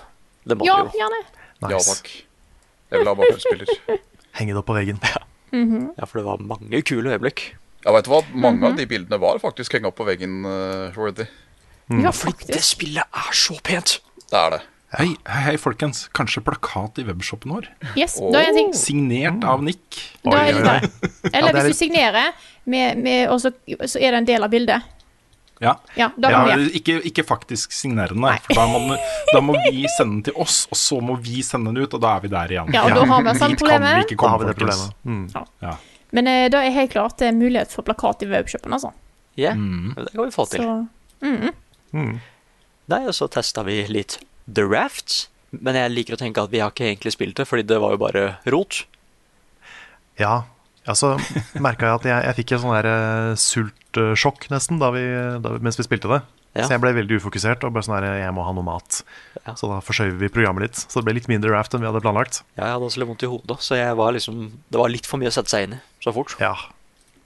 Det 0.45 0.57
må 0.59 0.65
Ja, 0.67 0.75
dere 0.83 0.91
jo. 0.91 0.99
gjerne. 0.99 1.21
Ja 1.61 1.67
Nice. 1.71 1.93
takk. 1.95 2.09
Jeg 2.91 2.99
vil 2.99 3.07
ha 3.07 3.15
bakgrunnsspiller. 3.15 3.99
Henge 4.41 4.51
det 4.53 4.57
opp 4.61 4.67
på 4.67 4.75
veggen. 4.77 4.99
Ja, 5.55 6.05
for 6.05 6.19
det 6.19 6.25
var 6.25 6.37
mange 6.43 6.81
kule 6.83 7.13
øyeblikk. 7.15 7.55
Ja, 7.85 7.93
vet 7.93 8.07
du 8.07 8.13
hva? 8.15 8.21
Mange 8.33 8.71
av 8.71 8.79
de 8.79 8.85
bildene 8.89 9.19
var 9.21 9.37
faktisk 9.41 9.77
hengt 9.77 9.85
opp 9.85 9.99
på 9.99 10.07
veggen. 10.07 10.39
Uh, 10.41 11.19
mm. 11.91 12.01
Ja, 12.01 12.13
Fordi 12.15 12.49
det 12.49 12.63
spillet 12.65 13.05
er 13.05 13.35
så 13.37 13.59
pent. 13.61 13.99
Det 14.25 14.39
er 14.39 14.55
det. 14.55 14.63
Hei, 14.95 15.11
hei, 15.27 15.41
hei, 15.49 15.53
folkens. 15.59 16.05
Kanskje 16.15 16.41
plakat 16.45 16.97
i 17.01 17.05
webshoppen 17.05 17.51
vår? 17.51 17.67
Yes, 17.99 18.15
da 18.17 18.41
er 18.41 18.49
en 18.49 18.57
ting. 18.57 18.73
Signert 18.77 19.45
av 19.45 19.61
Nick. 19.65 19.99
Da 20.23 20.33
er 20.39 20.55
Oi, 20.55 20.63
det 20.63 20.73
oi. 20.73 20.91
Ja, 21.25 21.31
Eller 21.31 21.51
det 21.51 21.61
er 21.61 21.67
hvis 21.67 21.77
du 21.77 21.81
signerer, 21.83 22.43
med, 22.65 23.01
med, 23.05 23.25
og 23.33 23.41
så, 23.43 23.51
så 23.85 23.99
er 23.99 24.15
det 24.15 24.21
en 24.23 24.29
del 24.29 24.45
av 24.47 24.53
bildet. 24.53 24.91
Ja. 25.63 25.75
Ja, 25.95 26.09
da 26.19 26.31
Ja, 26.31 26.55
ikke, 26.77 26.97
ikke 27.07 27.23
faktisk 27.27 27.73
signerende, 27.75 28.33
for 28.43 28.57
da 28.57 28.65
må, 28.71 28.97
da 29.31 29.41
må 29.43 29.55
vi 29.67 29.85
sende 29.95 30.17
den 30.17 30.23
til 30.29 30.39
oss, 30.41 30.65
og 30.71 30.79
så 30.79 30.99
må 31.03 31.17
vi 31.21 31.43
sende 31.45 31.71
den 31.71 31.85
ut, 31.85 31.95
og 31.95 32.01
da 32.03 32.15
er 32.17 32.25
vi 32.25 32.31
der 32.33 32.55
igjen. 32.55 32.73
Ja, 32.75 32.85
og 32.87 32.97
da 32.97 33.05
har 33.11 33.23
vi 33.23 33.29
Dit 33.35 33.43
samme 33.43 33.59
kan 33.59 33.59
vi 33.59 33.61
problemet. 33.63 34.15
ikke 34.15 34.23
Da 34.23 34.31
har 34.33 34.41
vi 34.41 34.49
det 34.49 34.57
problemet. 34.59 34.97
Mm. 35.03 35.85
Men 36.15 36.27
eh, 36.31 36.45
da 36.53 36.61
er 36.63 36.71
helt 36.75 36.93
klart 36.95 37.17
det 37.19 37.27
er 37.29 37.35
mulighet 37.37 37.73
for 37.75 37.83
plakat 37.87 38.23
i 38.23 38.29
webshopen, 38.31 38.71
altså. 38.77 38.93
Ja, 39.35 39.51
Mm. 39.51 39.93
det 39.99 40.13
kan 40.13 40.25
vi 40.29 40.31
få 40.31 40.45
til. 40.49 40.63
Så 40.63 40.87
Mm. 41.93 42.19
Nei, 42.91 42.99
og 43.07 43.13
så 43.17 43.27
testa 43.31 43.63
vi 43.65 43.81
litt 43.87 44.19
The 44.51 44.63
Raft. 44.67 45.27
Men 45.51 45.75
jeg 45.75 45.91
liker 45.93 46.15
å 46.15 46.19
tenke 46.19 46.43
at 46.43 46.51
vi 46.51 46.59
har 46.59 46.71
ikke 46.73 46.85
egentlig 46.89 47.13
spilt 47.15 47.35
det, 47.39 47.47
fordi 47.47 47.63
det 47.67 47.79
var 47.81 47.91
jo 47.95 47.97
bare 48.01 48.23
rot. 48.51 48.81
Ja, 50.19 50.43
altså 50.87 51.15
merka 51.59 51.87
jeg 51.87 51.95
at 51.99 52.05
jeg, 52.09 52.23
jeg 52.29 52.35
fikk 52.41 52.51
en 52.55 52.63
sånn 52.65 52.75
der 52.75 52.89
eh, 52.91 53.35
sultsjokk 53.39 54.49
nesten 54.53 54.79
da 54.79 54.91
vi, 54.95 55.03
da, 55.43 55.55
mens 55.63 55.79
vi 55.79 55.83
spilte 55.87 56.11
det. 56.11 56.21
Ja. 56.55 56.63
Så 56.63 56.75
jeg 56.77 56.81
ble 56.85 56.93
veldig 56.95 57.17
ufokusert 57.19 57.65
og 57.67 57.73
bare 57.75 57.83
sånn 57.83 57.97
her, 57.97 58.07
jeg 58.21 58.31
må 58.35 58.45
ha 58.47 58.53
noe 58.55 58.63
mat. 58.63 59.01
Ja. 59.41 59.57
Så 59.59 59.67
da 59.67 59.81
forskjøv 59.83 60.15
vi 60.21 60.31
programmet 60.31 60.63
litt. 60.69 60.79
Så 60.79 61.01
det 61.01 61.09
ble 61.09 61.17
litt 61.17 61.27
mindre 61.31 61.51
raft 61.51 61.75
enn 61.75 61.83
vi 61.83 61.89
hadde 61.89 61.99
planlagt. 62.03 62.41
Ja, 62.55 62.69
jeg 62.69 62.77
hadde 62.77 62.87
også 62.87 63.01
litt 63.01 63.11
vondt 63.11 63.27
i 63.27 63.31
hodet, 63.33 63.59
så 63.65 63.79
jeg 63.79 63.99
var 63.99 64.15
liksom, 64.15 64.41
det 64.71 64.79
var 64.79 64.93
litt 64.93 65.09
for 65.09 65.19
mye 65.19 65.33
å 65.33 65.35
sette 65.35 65.51
seg 65.51 65.67
inn 65.67 65.77
i 65.77 65.81
så 66.05 66.15
fort. 66.15 66.37
Ja, 66.39 66.55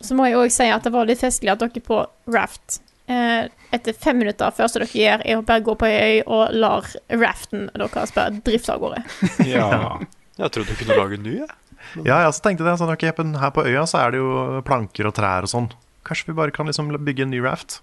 Så 0.02 0.16
må 0.16 0.26
jeg 0.30 0.40
òg 0.40 0.50
si 0.56 0.70
at 0.72 0.86
det 0.88 0.94
var 0.96 1.06
litt 1.10 1.22
festlig 1.22 1.52
at 1.52 1.62
dere 1.62 1.84
på 1.84 2.02
Raft 2.32 2.80
eh, 3.12 3.50
etter 3.76 3.94
fem 3.94 4.22
minutter 4.22 4.54
første 4.56 4.82
dere 4.82 5.02
gjør, 5.02 5.26
er 5.26 5.40
å 5.40 5.46
bare 5.46 5.66
gå 5.66 5.76
på 5.78 5.90
ei 5.90 6.00
øy 6.00 6.22
og 6.26 6.56
lar 6.56 6.88
raften 7.22 7.68
deres 7.76 8.16
bare 8.16 8.40
drifte 8.46 8.76
av 8.76 8.82
gårde. 8.86 9.04
Ja. 9.50 10.00
Jeg 10.40 10.54
trodde 10.56 10.72
du 10.72 10.80
kunne 10.80 10.96
lage 10.96 11.18
en 11.20 11.26
ny, 11.26 11.36
jeg. 11.42 11.52
Ja, 12.06 12.22
jeg 12.22 12.30
også 12.30 12.44
tenkte 12.46 12.64
det. 12.64 12.78
Sånn, 12.80 12.92
okay, 12.94 13.12
her 13.12 13.52
på 13.52 13.66
øya 13.68 13.84
så 13.90 14.00
er 14.00 14.14
det 14.14 14.22
jo 14.22 14.62
planker 14.68 15.10
og 15.10 15.16
trær 15.18 15.44
og 15.44 15.52
sånn. 15.52 15.68
Kanskje 16.08 16.30
vi 16.30 16.36
bare 16.38 16.54
kan 16.56 16.70
liksom 16.70 16.94
bygge 16.96 17.26
en 17.26 17.34
ny 17.34 17.42
raft? 17.44 17.82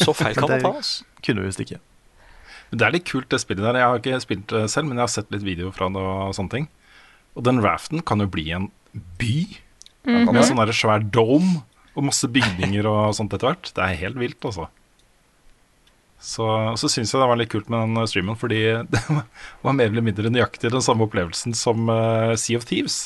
Så 0.00 0.14
feil 0.16 0.34
kan 0.38 0.46
man 0.48 0.58
Det 0.58 0.64
ta, 0.64 0.72
altså. 0.80 1.04
kunne 1.26 1.42
vi 1.44 1.50
visst 1.50 1.62
ikke. 1.64 1.80
Det 2.70 2.86
er 2.86 2.92
litt 2.94 3.06
kult, 3.10 3.28
det 3.32 3.40
spillet 3.42 3.64
der. 3.66 3.80
Jeg 3.80 3.88
har 3.90 3.98
ikke 4.02 4.20
spilt 4.22 4.46
det 4.52 4.64
selv, 4.70 4.86
men 4.88 5.00
jeg 5.00 5.06
har 5.08 5.12
sett 5.16 5.32
litt 5.34 5.42
video 5.46 5.72
fra 5.74 5.88
det 5.90 6.02
og 6.02 6.34
sånne 6.36 6.52
ting. 6.54 6.68
Og 7.38 7.42
den 7.46 7.58
raften 7.64 8.02
kan 8.06 8.22
jo 8.22 8.28
bli 8.30 8.48
en 8.54 8.68
by. 9.18 9.34
Med 10.06 10.30
en 10.32 10.46
sånn 10.46 10.60
der 10.62 10.70
svær 10.74 11.02
dome 11.02 11.60
og 11.98 12.04
masse 12.06 12.28
bygninger 12.30 12.86
og 12.86 13.10
sånt 13.18 13.34
etter 13.34 13.50
hvert. 13.50 13.72
Det 13.74 13.82
er 13.84 13.98
helt 14.04 14.20
vilt, 14.22 14.46
altså. 14.46 14.68
Så, 16.20 16.44
så 16.76 16.88
syns 16.92 17.10
jeg 17.14 17.20
det 17.22 17.26
var 17.30 17.38
litt 17.40 17.50
kult 17.52 17.70
med 17.72 17.80
den 17.96 18.06
streamen, 18.10 18.36
fordi 18.38 18.60
det 18.92 19.02
var 19.64 19.72
mer 19.76 19.88
eller 19.90 20.04
mindre 20.04 20.30
nøyaktig 20.32 20.70
den 20.74 20.84
samme 20.84 21.06
opplevelsen 21.08 21.54
som 21.56 21.88
uh, 21.88 22.34
Sea 22.38 22.60
of 22.60 22.66
Thieves, 22.68 22.98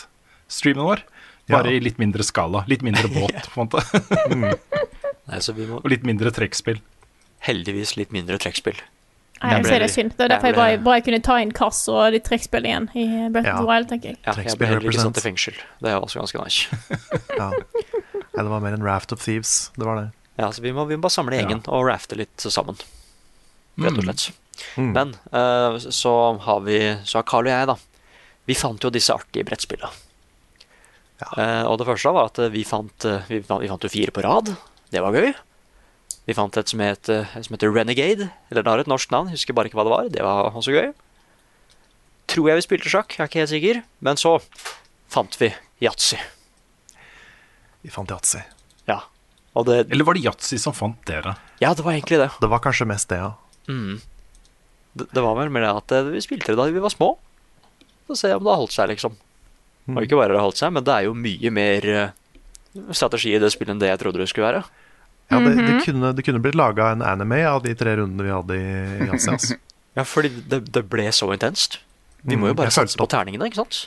streamen 0.50 0.84
vår. 0.88 1.04
Bare 1.48 1.72
Ja. 1.72 1.76
i 1.76 1.82
litt 1.84 1.98
mindre 2.00 2.24
skala. 2.24 2.64
Litt 2.68 2.82
mindre 2.82 3.08
båt, 3.12 3.48
på 3.54 3.64
en 3.64 3.70
måte. 3.70 4.64
Nei, 5.30 5.38
så 5.40 5.54
vi 5.56 5.66
må 5.68 5.78
Og 5.80 5.88
litt 5.92 6.02
mindre 6.04 6.30
trekkspill. 6.34 6.80
heldigvis 7.44 7.96
litt 7.96 8.12
mindre 8.12 8.38
trekkspill. 8.40 8.76
Nei, 9.42 9.50
Jeg 9.58 9.64
ser 9.66 9.82
det 9.82 9.88
er 9.88 9.92
synd. 9.92 10.12
Det 10.16 10.24
er 10.24 10.30
derfor 10.32 10.48
jeg 10.52 10.56
bare, 10.56 10.76
bare 10.84 11.02
kunne 11.04 11.20
ta 11.24 11.34
inn 11.42 11.50
kass 11.52 11.82
og 11.92 12.12
litt 12.14 12.24
trekkspill 12.24 12.64
igjen 12.64 12.86
i 12.96 13.04
Breath 13.32 13.50
of 13.50 13.58
the 13.58 13.64
Ja. 13.64 13.68
Wild, 13.68 13.88
tenker 13.90 14.12
jeg. 14.14 14.18
Ja, 14.24 14.32
jeg 14.40 14.56
ble 14.60 14.68
heller 14.70 14.88
ikke 14.88 15.02
satt 15.02 15.18
i 15.20 15.24
fengsel. 15.26 15.58
Det 15.84 15.90
er 15.90 15.98
også 16.00 16.20
ganske 16.22 16.44
nice. 16.44 16.78
Ja. 17.40 17.50
ja, 17.50 18.42
det 18.42 18.48
var 18.48 18.60
mer 18.64 18.72
en 18.76 18.86
raft 18.86 19.12
of 19.12 19.20
thieves. 19.24 19.70
Det 19.76 19.84
var 19.84 20.00
det. 20.00 20.06
Ja, 20.38 20.48
så 20.50 20.62
vi 20.64 20.72
må, 20.72 20.86
vi 20.88 20.96
må 20.96 21.04
bare 21.04 21.12
samle 21.16 21.36
gjengen 21.36 21.60
og 21.68 21.84
rafte 21.88 22.16
litt 22.16 22.40
sammen. 22.40 22.78
Rett 23.78 23.98
og 23.98 24.04
slett. 24.06 24.24
Mm. 24.78 24.92
Men 24.94 25.12
uh, 25.34 25.76
så 25.82 26.14
har 26.46 26.60
vi 26.62 26.78
Så 27.04 27.18
har 27.18 27.24
Carl 27.26 27.44
og 27.48 27.52
jeg, 27.52 27.66
da. 27.66 27.76
Vi 28.46 28.54
fant 28.54 28.82
jo 28.82 28.90
disse 28.94 29.12
artige 29.12 29.44
brettspillene. 29.44 29.90
Uh, 31.36 31.64
og 31.70 31.78
det 31.80 31.86
første 31.88 32.12
var 32.14 32.30
at 32.30 32.38
vi 32.52 32.64
fant, 32.66 33.04
eh, 33.08 33.22
vi 33.30 33.38
fant, 33.42 33.62
vi 33.62 33.68
fant 33.70 33.84
jo 33.86 33.90
fire 33.92 34.12
på 34.14 34.24
rad. 34.24 34.50
Det 34.94 35.02
var 35.02 35.16
gøy. 35.16 35.32
Vi 36.24 36.36
fant 36.36 36.56
et 36.56 36.70
som, 36.70 36.80
het, 36.80 37.08
eh, 37.10 37.32
som 37.42 37.56
heter 37.56 37.72
Renegade. 37.74 38.30
Eller 38.50 38.62
det 38.64 38.70
har 38.70 38.82
et 38.84 38.90
norsk 38.90 39.10
navn, 39.12 39.32
husker 39.34 39.56
bare 39.56 39.68
ikke 39.68 39.80
hva 39.80 39.84
det 39.88 39.92
var. 39.94 40.10
Det 40.14 40.22
var 40.24 40.54
også 40.54 40.72
gøy. 40.76 40.92
Tror 42.30 42.48
jeg 42.48 42.60
vi 42.60 42.64
spilte 42.64 42.92
sjakk, 42.92 43.12
jeg 43.16 43.24
er 43.24 43.28
ikke 43.28 43.42
helt 43.42 43.52
sikker. 43.52 43.82
Men 44.06 44.20
så 44.20 44.38
fant 45.12 45.36
vi 45.40 45.50
yatzy. 45.84 46.16
Vi 47.84 47.92
fant 47.92 48.14
yatzy. 48.14 48.40
Ja. 48.88 49.02
Det, 49.54 49.84
Eller 49.92 50.06
var 50.06 50.16
det 50.16 50.24
yatzy 50.24 50.56
som 50.58 50.74
fant 50.74 50.98
dere? 51.06 51.36
ja, 51.62 51.74
det 51.74 51.84
var 51.84 51.92
egentlig 51.92 52.18
det. 52.18 52.30
Det 52.40 52.48
var 52.50 52.62
kanskje 52.64 52.88
mest 52.88 53.10
det, 53.12 53.20
ja. 53.20 53.34
Mm. 53.68 54.00
Det, 54.94 55.06
det 55.14 55.22
var 55.22 55.36
vel 55.38 55.52
mer 55.52 55.66
det 55.66 55.74
at 55.76 55.92
eh, 55.94 56.08
vi 56.14 56.22
spilte 56.24 56.52
det 56.52 56.58
da 56.58 56.66
vi 56.72 56.82
var 56.82 56.90
små. 56.94 57.12
Få 58.08 58.16
se 58.18 58.32
om 58.34 58.42
det 58.42 58.50
har 58.50 58.60
holdt 58.62 58.74
seg, 58.74 58.90
liksom. 58.90 59.14
Og 59.92 60.00
ikke 60.02 60.16
bare 60.16 60.32
det 60.32 60.40
har 60.40 60.46
holdt 60.48 60.58
seg, 60.60 60.72
men 60.72 60.84
det 60.84 60.94
er 60.96 61.06
jo 61.06 61.14
mye 61.18 61.52
mer 61.54 61.86
eh, 61.92 62.16
strategi 62.96 63.34
i 63.36 63.40
det 63.42 63.52
spillet 63.52 63.76
enn 63.76 63.82
det 63.82 63.92
jeg 63.92 64.00
trodde 64.02 64.22
det 64.22 64.30
skulle 64.32 64.48
være. 64.48 64.64
Ja 65.32 65.38
det, 65.40 65.54
det, 65.56 65.76
kunne, 65.86 66.10
det 66.14 66.24
kunne 66.26 66.40
blitt 66.44 66.56
laga 66.58 66.90
en 66.94 67.02
anime 67.02 67.40
av 67.48 67.62
de 67.64 67.72
tre 67.78 67.94
rundene 68.00 68.26
vi 68.26 68.32
hadde 68.34 68.58
i 68.60 69.08
yatzy. 69.08 69.30
Altså. 69.36 69.58
Ja, 69.94 70.02
fordi 70.02 70.26
det, 70.50 70.58
det 70.74 70.80
ble 70.90 71.04
så 71.14 71.28
intenst. 71.30 71.76
Vi 72.26 72.34
må 72.34 72.48
jo 72.48 72.54
Mm, 72.56 72.58
bare 72.58 72.72
satse 72.74 72.98
på 72.98 73.06
terningene, 73.06 73.46
ikke 73.46 73.60
sant? 73.60 73.84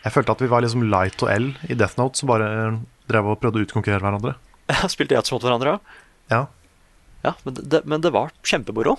Jeg 0.00 0.14
følte 0.14 0.32
at 0.32 0.40
vi 0.40 0.46
var 0.48 0.62
liksom 0.64 0.86
Light 0.88 1.20
og 1.20 1.28
L 1.28 1.50
i 1.68 1.76
Death 1.76 1.98
Note, 2.00 2.16
som 2.16 2.30
bare 2.30 2.46
drev 3.10 3.28
og 3.28 3.36
prøvde 3.42 3.60
å 3.60 3.66
utkonkurrere 3.66 4.00
hverandre. 4.00 4.32
Ja, 4.72 4.88
Spilte 4.88 5.12
yatzy 5.18 5.34
mot 5.34 5.44
hverandre, 5.44 5.74
ja. 6.32 6.38
Ja. 7.26 7.34
men, 7.44 7.58
det, 7.60 7.82
men 7.84 8.00
det 8.00 8.14
var 8.14 8.32
kjempemoro. 8.48 8.94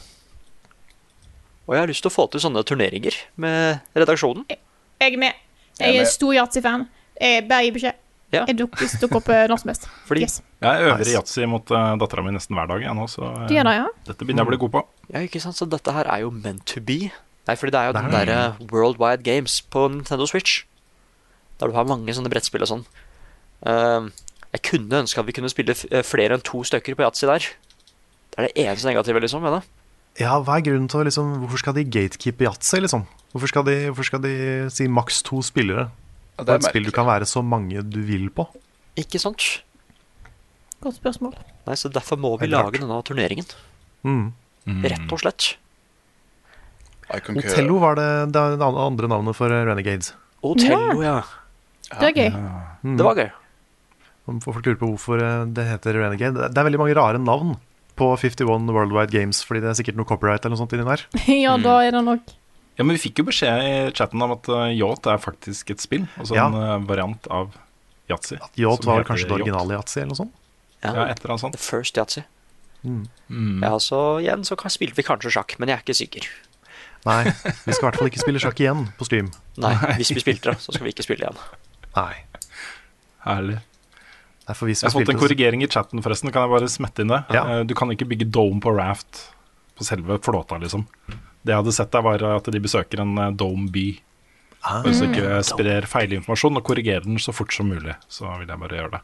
Og 1.65 1.73
jeg 1.73 1.81
har 1.81 1.89
lyst 1.89 2.03
til 2.05 2.11
å 2.11 2.13
få 2.13 2.27
til 2.29 2.43
sånne 2.43 2.61
turneringer 2.67 3.17
med 3.39 3.81
redaksjonen. 3.97 4.45
Jeg 4.51 5.15
er 5.15 5.19
med. 5.23 5.41
Jeg 5.79 5.97
er 6.03 6.09
stor 6.11 6.35
yatzy-fan. 6.37 6.85
Jeg 7.17 7.47
Bare 7.49 7.65
gi 7.65 7.73
beskjed. 7.79 7.97
Ja. 8.33 8.43
Jeg 8.49 8.57
dukker, 8.57 8.89
dukker 9.03 9.19
opp 9.21 9.27
eh, 9.29 9.43
når 9.51 9.59
som 9.61 9.69
helst. 9.69 9.87
Fordi 10.09 10.23
Yes. 10.25 10.39
Jeg 10.63 10.81
øver 10.87 10.95
i 10.95 11.05
Nice. 11.05 11.13
yatzy 11.13 11.45
mot 11.49 11.71
uh, 11.75 11.93
dattera 12.01 12.23
mi 12.25 12.31
nesten 12.33 12.57
hver 12.57 12.67
dag, 12.71 12.81
jeg 12.81 12.95
nå, 12.97 13.05
så 13.11 13.21
uh, 13.29 13.43
Du 13.47 13.53
gjør 13.53 13.67
det, 13.69 13.75
ja? 13.77 13.85
dette 14.07 14.25
begynner 14.25 14.41
jeg 14.43 14.47
å 14.47 14.51
bli 14.53 14.59
god 14.63 14.71
på. 14.73 14.83
Ja, 15.13 15.21
ikke 15.27 15.41
sant? 15.43 15.57
Så 15.59 15.67
dette 15.69 15.93
her 15.93 16.09
er 16.09 16.23
jo 16.25 16.31
meant 16.33 16.65
to 16.65 16.81
be. 16.81 17.11
Nei, 17.47 17.55
fordi 17.59 17.73
det 17.75 17.79
er 17.81 17.89
jo 17.91 17.93
Det 17.93 18.01
den 18.01 18.11
derre 18.15 18.35
derre 18.57 18.71
Worldwide 18.73 19.23
Games 19.27 19.59
på 19.69 19.85
Nintendo 19.91 20.25
Switch. 20.25 20.63
Der 21.59 21.67
du 21.69 21.75
har 21.77 21.85
mange 21.85 22.09
sånne 22.15 22.31
brettspill 22.33 22.63
og 22.65 22.71
sånn. 22.71 22.85
Uh, 23.67 24.09
jeg 24.53 24.61
kunne 24.69 25.03
ønske 25.03 25.19
at 25.21 25.27
vi 25.29 25.33
kunne 25.35 25.49
spille 25.51 25.73
f- 25.75 25.85
eh, 25.91 26.03
flere 26.05 26.35
enn 26.37 26.41
to 26.45 26.63
stykker 26.67 26.95
på 26.97 27.03
yatzy 27.05 27.25
der. 27.29 27.45
Det 28.33 28.37
er 28.39 28.47
det 28.49 28.65
eneste 28.65 28.89
negative, 28.89 29.21
liksom, 29.21 29.41
med 29.45 29.59
det. 29.59 29.61
Ja, 30.21 30.35
hva 30.41 30.57
er 30.59 30.65
grunnen 30.65 30.87
til 30.89 31.01
å 31.01 31.05
liksom 31.07 31.31
Hvorfor 31.41 31.57
skal 31.61 31.73
de 31.77 31.83
gatekeepe 31.89 32.45
yatzy, 32.45 32.79
liksom? 32.83 33.05
Hvorfor 33.33 33.49
skal 33.49 33.63
de, 33.65 33.75
hvorfor 33.89 34.05
skal 34.09 34.21
de 34.25 34.33
si 34.73 34.85
maks 34.87 35.21
to 35.25 35.41
spillere? 35.45 35.87
Ja, 36.37 36.43
Det 36.43 36.49
er 36.49 36.61
et 36.61 36.69
spill 36.69 36.87
du 36.87 36.93
kan 36.95 37.07
være 37.07 37.27
så 37.29 37.43
mange 37.45 37.83
du 37.85 37.99
vil 38.07 38.29
på. 38.33 38.47
Ikke 38.99 39.21
sant? 39.21 39.63
Godt 40.83 40.97
spørsmål. 40.99 41.35
Nei, 41.67 41.75
så 41.79 41.91
Derfor 41.93 42.19
må 42.19 42.33
vi 42.41 42.49
lage 42.51 42.79
denne 42.79 42.97
turneringen. 43.05 43.45
Mm. 44.03 44.33
Rett 44.83 45.13
og 45.13 45.21
slett. 45.21 45.53
Otello 47.13 47.77
var 47.83 47.99
det, 47.99 48.09
det 48.33 48.41
andre 48.63 49.09
navnet 49.11 49.37
for 49.37 49.53
eh, 49.53 49.65
Renegades. 49.67 50.13
Otello, 50.43 51.01
ja. 51.03 51.21
Det 51.93 52.09
er 52.09 52.17
gøy. 52.17 52.29
Mm. 52.83 52.97
Det 52.97 53.05
var 53.05 53.19
gøy. 53.19 53.29
Folk 54.43 54.65
lurer 54.65 54.79
på 54.79 54.89
hvorfor 54.93 55.21
eh, 55.21 55.45
det 55.51 55.65
heter 55.67 55.97
Renegade 55.99 56.47
Det 56.47 56.59
er 56.59 56.67
veldig 56.69 56.79
mange 56.79 56.95
rare 56.95 57.19
navn 57.19 57.57
på 57.99 58.07
51 58.17 58.71
Worldwide 58.73 59.13
Games, 59.13 59.43
fordi 59.45 59.61
det 59.61 59.69
er 59.69 59.77
sikkert 59.77 59.99
noe 59.99 60.07
copyright 60.09 60.41
eller 60.41 60.55
noe 60.55 60.63
sånt 60.63 60.73
inni 60.73 60.87
der. 60.87 61.03
ja, 61.45 61.57
da 61.61 61.75
er 61.85 61.93
det 61.93 62.01
nok 62.07 62.31
Ja, 62.77 62.83
men 62.83 62.95
vi 62.97 63.01
fikk 63.09 63.19
jo 63.21 63.25
beskjed 63.27 63.63
i 63.63 63.73
chatten 63.93 64.21
om 64.25 64.31
at 64.33 64.47
uh, 64.49 64.65
yacht 64.73 65.05
er 65.05 65.19
faktisk 65.21 65.69
et 65.75 65.81
spill. 65.83 66.07
Altså 66.17 66.35
Ja. 66.35 66.47
en 66.47 66.55
eh, 66.57 66.87
variant 66.89 67.27
av 67.29 67.51
yatzy. 68.09 68.39
Yacht 68.57 68.83
som 68.83 68.93
var 68.93 69.03
kanskje 69.07 69.27
det 69.29 69.35
originale 69.41 69.75
yatzy 69.77 69.99
eller 70.01 70.13
noe 70.15 70.21
sånt? 70.23 70.33
Ja, 70.83 70.93
Ja, 70.93 71.03
et 71.11 71.19
eller 71.21 71.35
annet 71.35 71.43
sånt. 71.45 71.53
The 71.53 71.61
First 71.63 71.95
Yatzy. 71.97 72.23
Mm. 72.83 73.03
Mm. 73.29 73.61
Ja, 73.63 73.77
så 73.79 73.99
igjen 74.19 74.41
så 74.43 74.57
kan- 74.59 74.71
spilte 74.73 74.97
vi 74.97 75.03
kanskje 75.07 75.31
sjakk, 75.31 75.53
men 75.59 75.69
jeg 75.69 75.77
er 75.77 75.83
ikke 75.85 75.95
sikker. 75.95 76.27
Nei, 77.05 77.23
vi 77.23 77.71
skal 77.75 77.83
i 77.83 77.89
hvert 77.91 77.97
fall 77.99 78.09
ikke 78.09 78.19
spille 78.23 78.39
sjakk 78.39 78.59
igjen 78.59 78.87
på 78.97 79.05
stream. 79.05 79.29
Nei, 79.57 79.73
hvis 79.99 80.11
vi 80.15 80.19
spilte 80.23 80.51
det, 80.51 80.57
så 80.63 80.73
skal 80.73 80.83
vi 80.87 80.91
ikke 80.95 81.03
spille 81.05 81.23
igjen. 81.27 81.37
Nei. 81.95 82.23
Herlig. 83.23 83.59
Jeg 84.43 84.57
vi 84.59 84.73
har 84.75 84.91
fått 84.91 85.09
en 85.13 85.19
korrigering 85.19 85.63
i 85.63 85.67
chatten, 85.71 86.01
forresten. 86.03 86.31
Kan 86.35 86.43
jeg 86.43 86.51
bare 86.51 86.67
smette 86.71 86.99
inn 87.05 87.11
det? 87.13 87.21
Ja. 87.31 87.43
Eh, 87.59 87.63
Du 87.63 87.73
kan 87.75 87.87
ikke 87.93 88.07
bygge 88.09 88.27
dome 88.29 88.59
på 88.59 88.73
raft 88.75 89.29
på 89.77 89.85
selve 89.87 90.17
flåta, 90.19 90.59
liksom. 90.59 90.83
Det 91.43 91.51
jeg 91.51 91.59
hadde 91.59 91.75
sett 91.75 91.91
der, 91.91 92.03
var 92.05 92.23
at 92.31 92.49
de 92.55 92.61
besøker 92.63 93.03
en 93.03 93.17
eh, 93.19 93.31
dome 93.35 93.69
by. 93.73 93.87
ah, 94.63 94.81
Hvis 94.85 95.01
du 95.03 95.09
ikke 95.09 95.39
sprer 95.47 95.87
feilinformasjon 95.91 96.59
og 96.59 96.63
korrigerer 96.67 97.03
den 97.03 97.19
så 97.19 97.35
fort 97.35 97.53
som 97.55 97.67
mulig, 97.71 97.95
så 98.07 98.29
vil 98.39 98.47
jeg 98.47 98.61
bare 98.61 98.79
gjøre 98.79 98.93
det. 98.97 99.01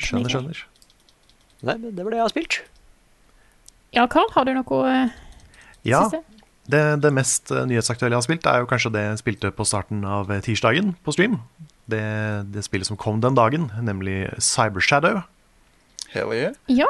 Skjønner, 0.00 0.30
skjønner. 0.32 0.60
Nei, 1.66 1.74
men 1.76 1.96
det 1.96 2.04
var 2.06 2.14
det 2.14 2.20
jeg 2.20 2.24
har 2.28 2.32
spilt. 2.32 2.60
Ja, 3.96 4.04
Carl, 4.06 4.30
har 4.36 4.46
du 4.46 4.52
noe 4.54 4.84
eh, 4.86 5.16
Ja, 5.88 6.04
det, 6.70 6.84
det 7.02 7.10
mest 7.16 7.50
eh, 7.50 7.66
nyhetsaktuelle 7.66 8.14
jeg 8.14 8.22
har 8.22 8.28
spilt, 8.28 8.46
er 8.46 8.62
jo 8.62 8.70
kanskje 8.70 8.92
det 8.94 9.02
jeg 9.08 9.20
spilte 9.24 9.50
på 9.54 9.66
starten 9.66 10.04
av 10.06 10.30
tirsdagen 10.46 10.94
på 11.02 11.14
stream. 11.16 11.40
Det, 11.90 12.04
det 12.54 12.62
spillet 12.62 12.86
som 12.86 12.98
kom 13.00 13.18
den 13.24 13.34
dagen, 13.34 13.66
nemlig 13.82 14.28
Cybershadow. 14.38 15.24
Hell 16.10 16.30
yeah. 16.34 16.54
Ja. 16.70 16.88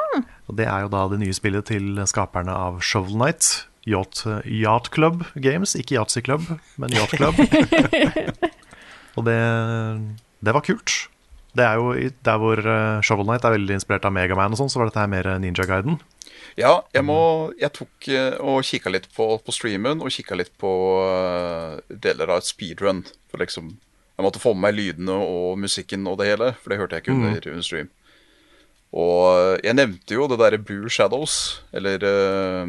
Og 0.49 0.55
det 0.57 0.65
er 0.69 0.85
jo 0.85 0.91
da 0.93 1.03
det 1.11 1.19
nye 1.21 1.33
spillet 1.33 1.67
til 1.69 1.97
skaperne 2.09 2.53
av 2.53 2.79
Shovel 2.85 3.17
Knight. 3.17 3.49
Yacht, 3.89 4.25
Yacht 4.45 4.91
Club 4.93 5.23
Games, 5.41 5.73
ikke 5.75 5.97
Yatzy 5.97 6.21
Club, 6.21 6.45
men 6.77 6.93
Yacht 6.93 7.15
Club. 7.17 7.39
og 9.17 9.25
det, 9.25 9.39
det 10.45 10.53
var 10.53 10.65
kult. 10.65 11.07
Det 11.57 11.65
er 11.65 11.79
jo 11.79 11.91
der 12.23 12.39
hvor 12.39 12.61
eh, 12.61 13.01
Shovel 13.03 13.27
Knight 13.27 13.43
er 13.43 13.57
veldig 13.57 13.75
inspirert 13.75 14.05
av 14.07 14.13
Megaman 14.15 14.53
og 14.55 14.61
sånn, 14.61 14.71
så 14.71 14.79
var 14.79 14.91
dette 14.91 15.01
her 15.03 15.11
mer 15.11 15.27
Ninja 15.41 15.65
Guiden. 15.67 15.99
Ja, 16.59 16.81
jeg 16.91 17.05
må 17.07 17.51
Jeg 17.59 17.71
tok 17.75 18.07
eh, 18.11 18.35
og 18.39 18.63
kikka 18.67 18.91
litt 18.91 19.07
på, 19.15 19.27
på 19.43 19.55
streamen, 19.55 20.03
og 20.03 20.13
kikka 20.13 20.37
litt 20.39 20.51
på 20.61 20.71
eh, 21.05 21.79
deler 21.91 22.31
av 22.31 22.41
et 22.41 22.49
speedrun. 22.49 23.03
For 23.31 23.43
liksom 23.43 23.73
Jeg 23.73 24.25
måtte 24.25 24.43
få 24.43 24.53
med 24.53 24.67
meg 24.67 24.77
lydene 24.77 25.15
og 25.15 25.59
musikken 25.59 26.07
og 26.07 26.19
det 26.21 26.29
hele, 26.31 26.51
for 26.61 26.71
det 26.71 26.79
hørte 26.79 26.97
jeg 26.97 27.05
ikke 27.05 27.17
under, 27.17 27.51
under 27.51 27.65
stream. 27.67 27.91
Og 28.91 29.61
jeg 29.63 29.77
nevnte 29.77 30.17
jo 30.17 30.25
det 30.27 30.39
derre 30.41 30.59
Blue 30.59 30.91
Shadows, 30.91 31.61
eller 31.71 32.03
uh, 32.03 32.67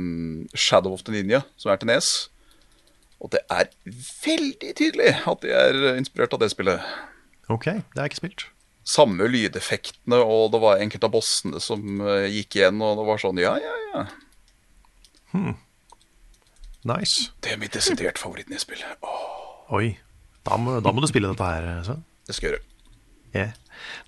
Shadow 0.54 0.94
of 0.94 1.02
the 1.06 1.14
Ninja, 1.14 1.42
som 1.58 1.72
er 1.72 1.80
til 1.82 1.90
Nes. 1.90 2.12
Og 3.22 3.30
det 3.34 3.42
er 3.50 3.70
veldig 4.22 4.72
tydelig 4.78 5.12
at 5.30 5.42
de 5.42 5.52
er 5.54 5.96
inspirert 5.96 6.34
av 6.34 6.42
det 6.42 6.50
spillet. 6.54 6.82
Ok, 7.50 7.68
det 7.70 7.98
jeg 7.98 8.12
ikke 8.12 8.22
spilt. 8.22 8.46
Samme 8.86 9.28
lydeffektene, 9.30 10.18
og 10.18 10.50
det 10.54 10.62
var 10.62 10.82
enkelte 10.82 11.06
av 11.06 11.14
bossene 11.14 11.60
som 11.62 12.02
eh, 12.02 12.26
gikk 12.34 12.58
igjen, 12.58 12.80
og 12.82 12.98
det 12.98 13.06
var 13.06 13.22
sånn 13.22 13.38
ja, 13.38 13.52
ja, 13.62 13.74
ja. 13.92 14.06
Hmm. 15.30 15.54
Nice. 16.90 17.30
Det 17.42 17.54
er 17.54 17.60
mitt 17.62 17.76
desidert 17.78 18.18
favorittnedspill. 18.18 18.82
Oh. 19.06 19.62
Oi. 19.78 19.94
Da 20.42 20.58
må, 20.58 20.80
da 20.82 20.90
må 20.90 21.02
du 21.02 21.06
spille 21.06 21.30
dette 21.30 21.46
her, 21.46 21.68
Sven. 21.86 22.02
det 22.26 22.34
skal 22.34 22.48
jeg 22.48 22.56
gjøre. 22.56 22.71
Yeah. 23.32 23.56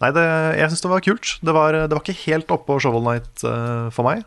Nei, 0.02 0.10
det, 0.14 0.24
jeg 0.58 0.70
syns 0.70 0.84
det 0.84 0.92
var 0.92 1.04
kult. 1.04 1.32
Det 1.44 1.54
var, 1.56 1.76
det 1.76 1.96
var 1.96 2.02
ikke 2.04 2.24
helt 2.26 2.52
oppå 2.54 2.78
Shovel 2.82 3.04
Night 3.06 3.44
uh, 3.46 3.90
for 3.94 4.06
meg. 4.06 4.24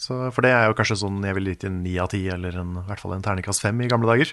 Så, 0.00 0.16
for 0.32 0.46
det 0.46 0.54
er 0.56 0.70
jo 0.70 0.76
kanskje 0.78 1.02
sånn 1.02 1.20
jeg 1.26 1.36
ville 1.36 1.52
gitt 1.52 1.66
en 1.68 1.82
ni 1.84 1.98
av 2.00 2.08
ti, 2.12 2.22
eller 2.32 2.56
en, 2.62 2.72
i 2.80 2.86
hvert 2.88 3.02
fall 3.02 3.12
en 3.16 3.24
terningkast 3.24 3.60
fem 3.64 3.80
i 3.84 3.88
gamle 3.90 4.08
dager. 4.08 4.32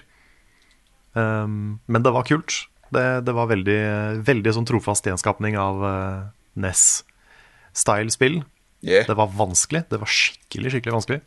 Um, 1.12 1.78
men 1.90 2.04
det 2.04 2.14
var 2.14 2.24
kult. 2.28 2.62
Det, 2.94 3.04
det 3.26 3.34
var 3.36 3.50
veldig, 3.50 3.80
veldig 4.24 4.54
sånn 4.56 4.68
trofast 4.68 5.08
gjenskapning 5.08 5.58
av 5.60 5.82
uh, 5.84 6.22
NES-style-spill. 6.56 8.40
Yeah. 8.80 9.04
Det 9.10 9.18
var 9.18 9.34
vanskelig. 9.36 9.84
Det 9.92 10.00
var 10.00 10.08
skikkelig, 10.08 10.72
skikkelig 10.72 10.96
vanskelig. 10.96 11.20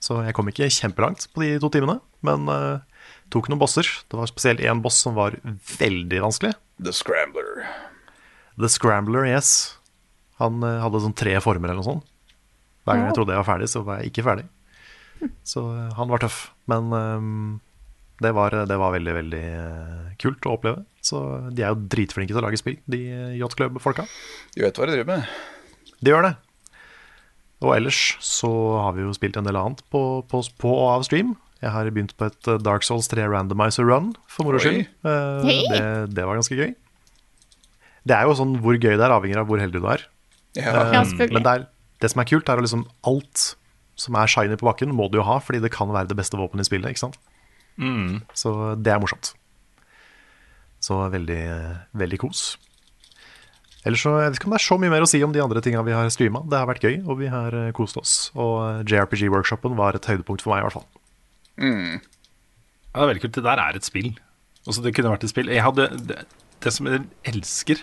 Så 0.00 0.20
jeg 0.24 0.36
kom 0.36 0.48
ikke 0.48 0.70
kjempelangt 0.72 1.26
på 1.34 1.42
de 1.42 1.56
to 1.60 1.68
timene, 1.74 1.98
men 2.24 2.48
uh, 2.48 2.80
tok 3.34 3.50
noen 3.50 3.60
bosser. 3.60 3.88
Det 4.08 4.16
var 4.16 4.30
spesielt 4.30 4.62
én 4.64 4.80
boss 4.84 5.02
som 5.04 5.18
var 5.18 5.36
veldig 5.76 6.22
vanskelig. 6.24 6.54
The 6.80 6.94
Scrambler. 6.94 7.47
The 8.58 8.70
Scrambler, 8.70 9.26
yes. 9.28 9.78
Han 10.42 10.62
uh, 10.64 10.78
hadde 10.82 11.02
sånn 11.02 11.16
tre 11.18 11.36
former 11.42 11.70
eller 11.70 11.82
noe 11.82 11.88
sånt. 11.88 12.14
Hver 12.86 12.96
gang 12.96 13.08
jeg 13.10 13.18
trodde 13.18 13.34
jeg 13.34 13.42
var 13.42 13.50
ferdig, 13.50 13.68
så 13.70 13.84
var 13.86 14.00
jeg 14.00 14.12
ikke 14.12 14.26
ferdig. 14.26 14.46
Så 15.46 15.64
uh, 15.66 15.88
han 15.98 16.10
var 16.10 16.22
tøff. 16.22 16.40
Men 16.70 16.90
um, 16.94 17.30
det, 18.22 18.32
var, 18.36 18.54
det 18.70 18.78
var 18.80 18.94
veldig, 18.94 19.14
veldig 19.20 19.44
kult 20.22 20.46
å 20.48 20.56
oppleve. 20.58 20.84
Så 21.04 21.22
de 21.54 21.64
er 21.64 21.72
jo 21.72 21.88
dritflinke 21.94 22.34
til 22.34 22.42
å 22.42 22.46
lage 22.46 22.60
spill, 22.60 22.78
de 22.90 23.02
Yacht 23.38 23.58
Club-folka. 23.58 24.06
De 24.54 24.64
vet 24.64 24.78
hva 24.78 24.88
de 24.88 24.98
driver 24.98 25.10
med. 25.14 25.94
De 25.98 26.14
gjør 26.14 26.28
det. 26.28 26.34
Og 27.64 27.74
ellers 27.74 28.00
så 28.22 28.50
har 28.78 28.94
vi 28.94 29.02
jo 29.02 29.14
spilt 29.16 29.38
en 29.38 29.46
del 29.46 29.58
annet 29.58 29.82
på, 29.90 30.02
på, 30.30 30.42
på 30.62 30.74
og 30.74 30.90
av 30.92 31.06
stream. 31.06 31.34
Jeg 31.58 31.74
har 31.74 31.88
begynt 31.90 32.14
på 32.18 32.28
et 32.28 32.50
Dark 32.62 32.84
Souls 32.86 33.08
3 33.10 33.24
Randomizer 33.32 33.86
Run, 33.86 34.12
for 34.30 34.46
moro 34.46 34.60
skyld. 34.62 34.84
Uh, 35.02 35.42
det, 35.42 35.80
det, 36.14 36.26
var 36.26 36.38
ganske 36.38 36.54
gøy. 36.54 36.70
Det 38.08 38.16
er 38.16 38.28
jo 38.28 38.36
sånn 38.38 38.56
hvor 38.62 38.78
gøy 38.78 38.94
det 38.94 39.04
er, 39.04 39.14
avhenger 39.14 39.42
av 39.42 39.50
hvor 39.50 39.60
heldig 39.62 39.82
du 39.82 39.88
er. 39.92 40.04
Ja. 40.56 40.72
Uh, 40.72 40.94
ja, 40.96 41.02
men 41.04 41.42
det, 41.44 41.52
er, 41.52 41.66
det, 42.02 42.12
som 42.12 42.22
er 42.22 42.28
kult, 42.30 42.48
er 42.48 42.60
at 42.60 42.66
liksom 42.66 42.86
alt 43.08 43.48
som 43.98 44.16
er 44.18 44.30
shiny 44.30 44.56
på 44.58 44.68
bakken, 44.68 44.94
må 44.94 45.08
du 45.10 45.18
jo 45.18 45.26
ha, 45.26 45.40
fordi 45.42 45.60
det 45.64 45.72
kan 45.74 45.90
være 45.90 46.10
det 46.10 46.16
beste 46.18 46.38
våpenet 46.38 46.66
i 46.66 46.70
spillet. 46.70 46.94
ikke 46.94 47.04
sant? 47.08 47.18
Mm. 47.78 48.22
Så 48.36 48.54
det 48.78 48.94
er 48.94 49.02
morsomt. 49.02 49.32
Så 50.82 51.00
veldig, 51.10 51.42
veldig 51.98 52.20
kos. 52.22 52.52
Ellers 53.86 54.02
så, 54.04 54.12
Jeg 54.20 54.30
vet 54.30 54.38
ikke 54.38 54.48
om 54.48 54.54
det 54.54 54.58
er 54.60 54.66
så 54.66 54.78
mye 54.78 54.92
mer 54.92 55.04
å 55.04 55.08
si 55.10 55.20
om 55.24 55.34
de 55.34 55.42
andre 55.42 55.62
tinga 55.64 55.82
vi 55.86 55.94
har 55.96 56.10
streama. 56.14 56.44
Det 56.46 56.58
har 56.58 56.70
vært 56.70 56.86
gøy, 56.86 56.96
og 57.06 57.18
vi 57.20 57.30
har 57.32 57.56
kost 57.74 57.98
oss. 57.98 58.14
Og 58.38 58.86
JRPG-workshopen 58.90 59.78
var 59.78 59.98
et 59.98 60.08
høydepunkt 60.10 60.44
for 60.44 60.54
meg, 60.54 60.62
i 60.62 60.68
hvert 60.68 60.78
fall. 60.78 60.88
Mm. 61.58 61.98
Ja, 61.98 62.94
det 62.94 63.04
er 63.04 63.10
veldig 63.12 63.24
kult. 63.26 63.36
Det 63.38 63.46
der 63.46 63.62
er 63.62 63.78
et 63.78 63.86
spill. 63.86 64.10
Også 64.68 64.82
det 64.84 64.94
kunne 64.96 65.12
vært 65.14 65.26
et 65.26 65.32
spill. 65.32 65.50
Jeg 65.52 65.64
hadde, 65.64 65.88
det, 66.10 66.22
det 66.64 66.74
som 66.74 66.90
jeg 66.90 67.06
elsker 67.30 67.82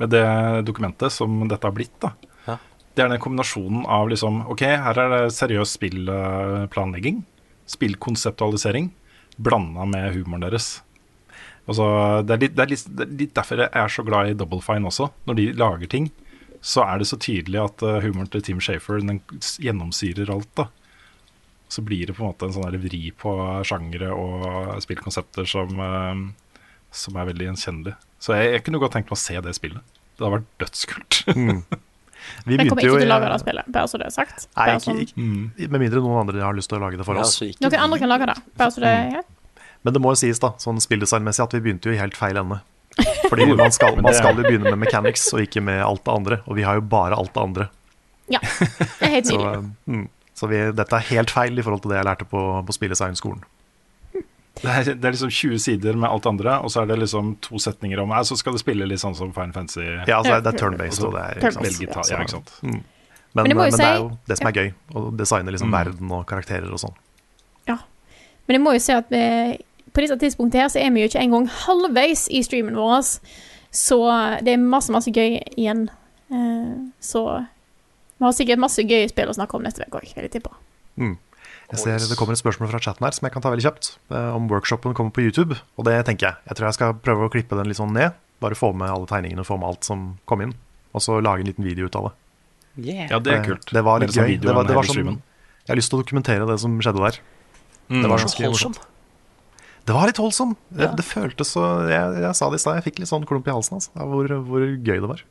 med 0.00 0.12
det 0.14 0.26
dokumentet 0.68 1.12
som 1.12 1.42
dette 1.48 1.66
har 1.66 1.76
blitt, 1.76 1.94
da, 2.02 2.14
ja. 2.46 2.56
det 2.96 3.04
er 3.04 3.12
den 3.12 3.22
kombinasjonen 3.22 3.84
av 3.84 4.08
liksom 4.12 4.42
Ok, 4.50 4.64
her 4.64 5.00
er 5.04 5.12
det 5.14 5.34
seriøs 5.36 5.76
spillplanlegging, 5.76 7.22
spillkonseptualisering, 7.70 8.90
blanda 9.40 9.86
med 9.88 10.14
humoren 10.16 10.48
deres. 10.48 10.78
Altså, 11.68 11.86
det, 12.26 12.34
er 12.34 12.42
litt, 12.42 12.56
det, 12.56 12.64
er 12.64 12.72
litt, 12.72 12.88
det, 12.88 13.04
er 13.04 13.14
litt, 13.22 13.36
derfor 13.36 13.62
jeg 13.62 13.70
er 13.82 13.92
så 13.92 14.04
glad 14.06 14.30
i 14.30 14.36
Double 14.38 14.62
Fine 14.64 14.90
også. 14.90 15.10
Når 15.28 15.38
de 15.38 15.46
lager 15.60 15.90
ting, 15.92 16.10
så 16.60 16.84
er 16.84 17.00
det 17.00 17.08
så 17.08 17.18
tydelig 17.20 17.60
at 17.62 17.84
uh, 17.86 18.00
humoren 18.02 18.30
til 18.32 18.42
Tim 18.44 18.60
Shafer 18.62 19.00
den 19.00 19.22
gjennomsyrer 19.62 20.32
alt. 20.32 20.50
da 20.58 20.66
Så 21.70 21.84
blir 21.86 22.08
det 22.08 22.16
på 22.16 22.24
en 22.24 22.32
måte 22.32 22.48
en 22.48 22.56
sånn 22.56 22.80
vri 22.82 23.02
på 23.16 23.34
sjangere 23.68 24.10
og 24.12 24.74
spillkonsepter 24.82 25.48
som, 25.48 25.78
uh, 25.78 26.49
som 26.94 27.18
er 27.20 27.28
veldig 27.30 27.50
gjenkjennelig. 27.50 27.94
Så 28.20 28.34
jeg, 28.36 28.52
jeg, 28.56 28.64
kunne 28.66 28.80
godt 28.82 28.96
tenkt 28.96 29.12
meg 29.12 29.16
å 29.16 29.22
se 29.22 29.38
det 29.44 29.54
spillet. 29.56 29.96
Det 30.16 30.26
hadde 30.26 30.34
vært 30.38 30.50
dødskult. 30.64 31.22
mm. 31.36 31.62
Vi 32.44 32.56
jeg 32.56 32.68
kommer 32.68 32.84
ikke 32.84 32.98
til 33.00 33.08
å 33.08 33.10
lage 33.10 33.28
det 33.32 33.36
spillet, 33.42 33.68
bare 33.72 33.88
så 33.90 33.98
det 34.00 34.06
er 34.10 34.12
sagt. 34.14 34.46
Nei, 34.52 34.66
ikke, 34.76 34.94
ikke, 35.06 35.22
mm. 35.24 35.44
Med 35.72 35.82
mindre 35.82 36.02
noen 36.04 36.18
andre 36.20 36.42
har 36.44 36.56
lyst 36.56 36.70
til 36.70 36.76
å 36.76 36.82
lage 36.82 37.00
det 37.00 37.06
for 37.08 37.20
oss. 37.20 37.38
Ja, 37.42 37.54
Noen 37.64 37.78
andre 37.86 37.98
kan 38.02 38.12
lage 38.12 38.28
det, 38.28 38.36
bare 38.60 38.74
så 38.74 38.82
det 38.84 38.90
er 38.92 39.08
greit. 39.14 39.30
Men 39.80 39.96
det 39.96 40.02
må 40.04 40.12
jo 40.12 40.20
sies, 40.20 40.40
da, 40.42 40.52
sånn 40.60 40.80
spilldesignmessig, 40.84 41.46
at 41.46 41.56
vi 41.56 41.62
begynte 41.64 41.88
jo 41.88 41.96
i 41.96 42.00
helt 42.00 42.16
feil 42.18 42.36
ende. 42.36 42.60
Fordi 43.30 43.46
man 43.54 43.72
skal, 43.72 43.96
man 44.04 44.16
skal 44.16 44.36
jo 44.36 44.44
begynne 44.44 44.74
med 44.74 44.82
mechanics 44.82 45.30
og 45.32 45.44
ikke 45.46 45.62
med 45.64 45.80
alt 45.84 46.04
det 46.04 46.12
andre. 46.12 46.40
Og 46.44 46.58
vi 46.58 46.66
har 46.66 46.76
jo 46.76 46.84
bare 46.92 47.16
alt 47.16 47.32
det 47.32 47.44
andre. 47.44 47.68
Ja, 48.30 48.42
det 48.44 49.08
er 49.08 49.14
helt 49.16 49.30
nydelig. 49.32 49.54
Så, 49.54 49.94
mm, 49.94 50.04
så 50.42 50.50
vi, 50.50 50.60
dette 50.76 50.98
er 51.00 51.08
helt 51.14 51.32
feil 51.32 51.56
i 51.56 51.64
forhold 51.64 51.84
til 51.84 51.94
det 51.94 52.00
jeg 52.00 52.08
lærte 52.10 52.28
på, 52.28 52.44
på 52.66 52.76
spilldesignskolen. 52.76 53.46
Det 54.60 54.70
er, 54.70 54.88
det 54.92 55.06
er, 55.08 55.14
liksom 55.14 55.30
20 55.32 55.58
sider 55.62 55.96
med 55.96 56.10
alt 56.10 56.26
andre, 56.28 56.58
og 56.60 56.72
så 56.72 56.82
er 56.82 56.90
det 56.90 56.98
liksom 57.00 57.34
to 57.40 57.58
setninger 57.58 58.00
om 58.02 58.12
Så 58.24 58.36
skal 58.36 58.56
det 58.56 58.60
spille 58.60 58.88
litt 58.88 59.00
sånn 59.00 59.16
som 59.16 59.32
Fine 59.32 59.54
Fancy. 59.56 59.82
Ja, 59.82 60.18
altså, 60.18 60.40
det 60.40 60.52
er 60.52 60.58
turn-based. 60.58 61.04
Og 61.06 61.14
det 61.16 61.22
er, 61.22 61.40
ja, 61.40 62.02
ja, 62.10 62.20
ikke 62.20 62.34
sant. 62.34 62.52
Mm. 62.62 62.82
Men, 63.32 63.46
men, 63.46 63.48
det, 63.48 63.56
men 63.56 63.78
det, 63.78 63.86
er 63.86 63.96
jo 64.00 64.10
det 64.26 64.36
som 64.40 64.50
er 64.50 64.58
gøy, 64.58 64.68
å 64.92 65.04
designe 65.14 65.54
liksom 65.54 65.70
mm. 65.70 65.76
verden 65.78 66.12
og 66.16 66.26
karakterer 66.28 66.68
og 66.68 66.82
sånn. 66.82 66.96
Ja. 67.70 67.78
Men 68.46 68.58
jeg 68.58 68.64
må 68.64 68.74
jo 68.74 68.82
si 68.82 68.96
at 68.96 69.12
vi, 69.12 69.22
på 69.94 70.04
dette 70.04 70.18
tidspunktet 70.24 70.64
her 70.64 70.72
så 70.72 70.82
er 70.82 70.90
vi 70.92 71.04
jo 71.04 71.10
ikke 71.12 71.22
engang 71.22 71.46
halvveis 71.62 72.26
i 72.34 72.42
streamen 72.44 72.76
vår. 72.78 73.06
Så 73.70 74.00
det 74.42 74.56
er 74.56 74.62
masse, 74.62 74.90
masse 74.92 75.12
gøy 75.14 75.38
igjen. 75.54 75.86
Så 77.00 77.24
vi 78.20 78.26
har 78.26 78.34
sikkert 78.36 78.60
masse 78.60 78.82
gøye 78.84 79.08
spill 79.08 79.30
å 79.30 79.36
snakke 79.38 79.56
om 79.56 79.62
neste 79.64 79.86
uke 79.86 80.02
òg, 80.02 80.10
vil 80.12 80.26
jeg 80.26 80.34
tippe. 80.34 80.52
Mm. 81.00 81.14
Jeg 81.70 81.82
ser 81.82 82.08
Det 82.10 82.16
kommer 82.18 82.34
et 82.34 82.40
spørsmål 82.40 82.70
fra 82.72 82.80
chatten 82.82 83.06
her 83.06 83.14
som 83.14 83.26
jeg 83.28 83.34
kan 83.34 83.44
ta 83.44 83.52
veldig 83.52 83.66
kjapt. 83.66 83.92
Om 84.10 84.48
workshopen 84.50 84.96
kommer 84.96 85.14
på 85.14 85.22
YouTube. 85.26 85.58
Og 85.78 85.86
det 85.86 85.94
tenker 86.08 86.30
jeg. 86.30 86.42
Jeg 86.50 86.58
tror 86.58 86.70
jeg 86.70 86.78
skal 86.78 86.96
prøve 86.98 87.28
å 87.28 87.32
klippe 87.32 87.58
den 87.58 87.70
litt 87.70 87.78
sånn 87.78 87.94
ned. 87.94 88.16
Bare 88.42 88.58
få 88.58 88.72
med 88.74 88.90
alle 88.90 89.06
tegningene, 89.10 89.44
få 89.46 89.60
med 89.60 89.70
alt 89.70 89.86
som 89.86 90.14
kom 90.30 90.42
inn. 90.42 90.56
Og 90.96 91.04
så 91.04 91.20
lage 91.22 91.44
en 91.44 91.50
liten 91.52 91.66
video 91.66 91.86
ut 91.86 91.98
av 91.98 92.08
det. 92.08 92.14
Yeah. 92.80 93.06
Ja, 93.10 93.18
det 93.22 93.34
er 93.34 93.44
kult. 93.44 93.66
Det, 93.66 93.76
det 93.76 93.82
var 93.86 94.02
litt 94.02 94.16
gøy. 94.16 94.38
Det 94.40 94.54
var, 94.54 94.66
det 94.66 94.76
var 94.78 94.88
sånn, 94.88 95.18
jeg 95.70 95.72
har 95.74 95.78
lyst 95.78 95.92
til 95.92 96.00
å 96.00 96.02
dokumentere 96.02 96.46
det 96.48 96.56
som 96.62 96.78
skjedde 96.82 97.02
der. 97.04 97.18
Mm. 97.90 98.00
Det 98.02 98.10
var 98.10 98.22
så 98.22 98.30
holdsomt. 98.46 98.80
Det 99.86 99.96
var 99.96 100.10
litt 100.10 100.20
holdsom. 100.20 100.54
Ja. 100.70 100.78
Det, 100.80 100.88
det, 101.00 101.04
føltes 101.08 101.52
så 101.56 101.64
Jeg, 101.90 102.22
jeg 102.22 102.36
sa 102.38 102.48
det 102.52 102.60
i 102.60 102.62
stad, 102.62 102.78
jeg 102.78 102.86
fikk 102.88 103.00
litt 103.02 103.10
sånn 103.10 103.26
klump 103.28 103.48
i 103.48 103.54
halsen 103.54 103.78
altså, 103.78 103.92
av 103.98 104.10
hvor, 104.12 104.34
hvor 104.46 104.64
gøy 104.66 104.98
det 104.98 105.10
var. 105.10 105.22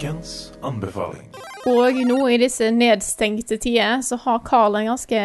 Ukens 0.00 0.48
anbefaling. 0.64 1.26
Og 1.68 1.98
nå 2.08 2.22
i 2.32 2.38
disse 2.40 2.70
nedstengte 2.72 3.58
tider 3.60 4.00
så 4.00 4.16
har 4.22 4.38
Carl 4.46 4.78
en 4.78 4.88
ganske 4.88 5.18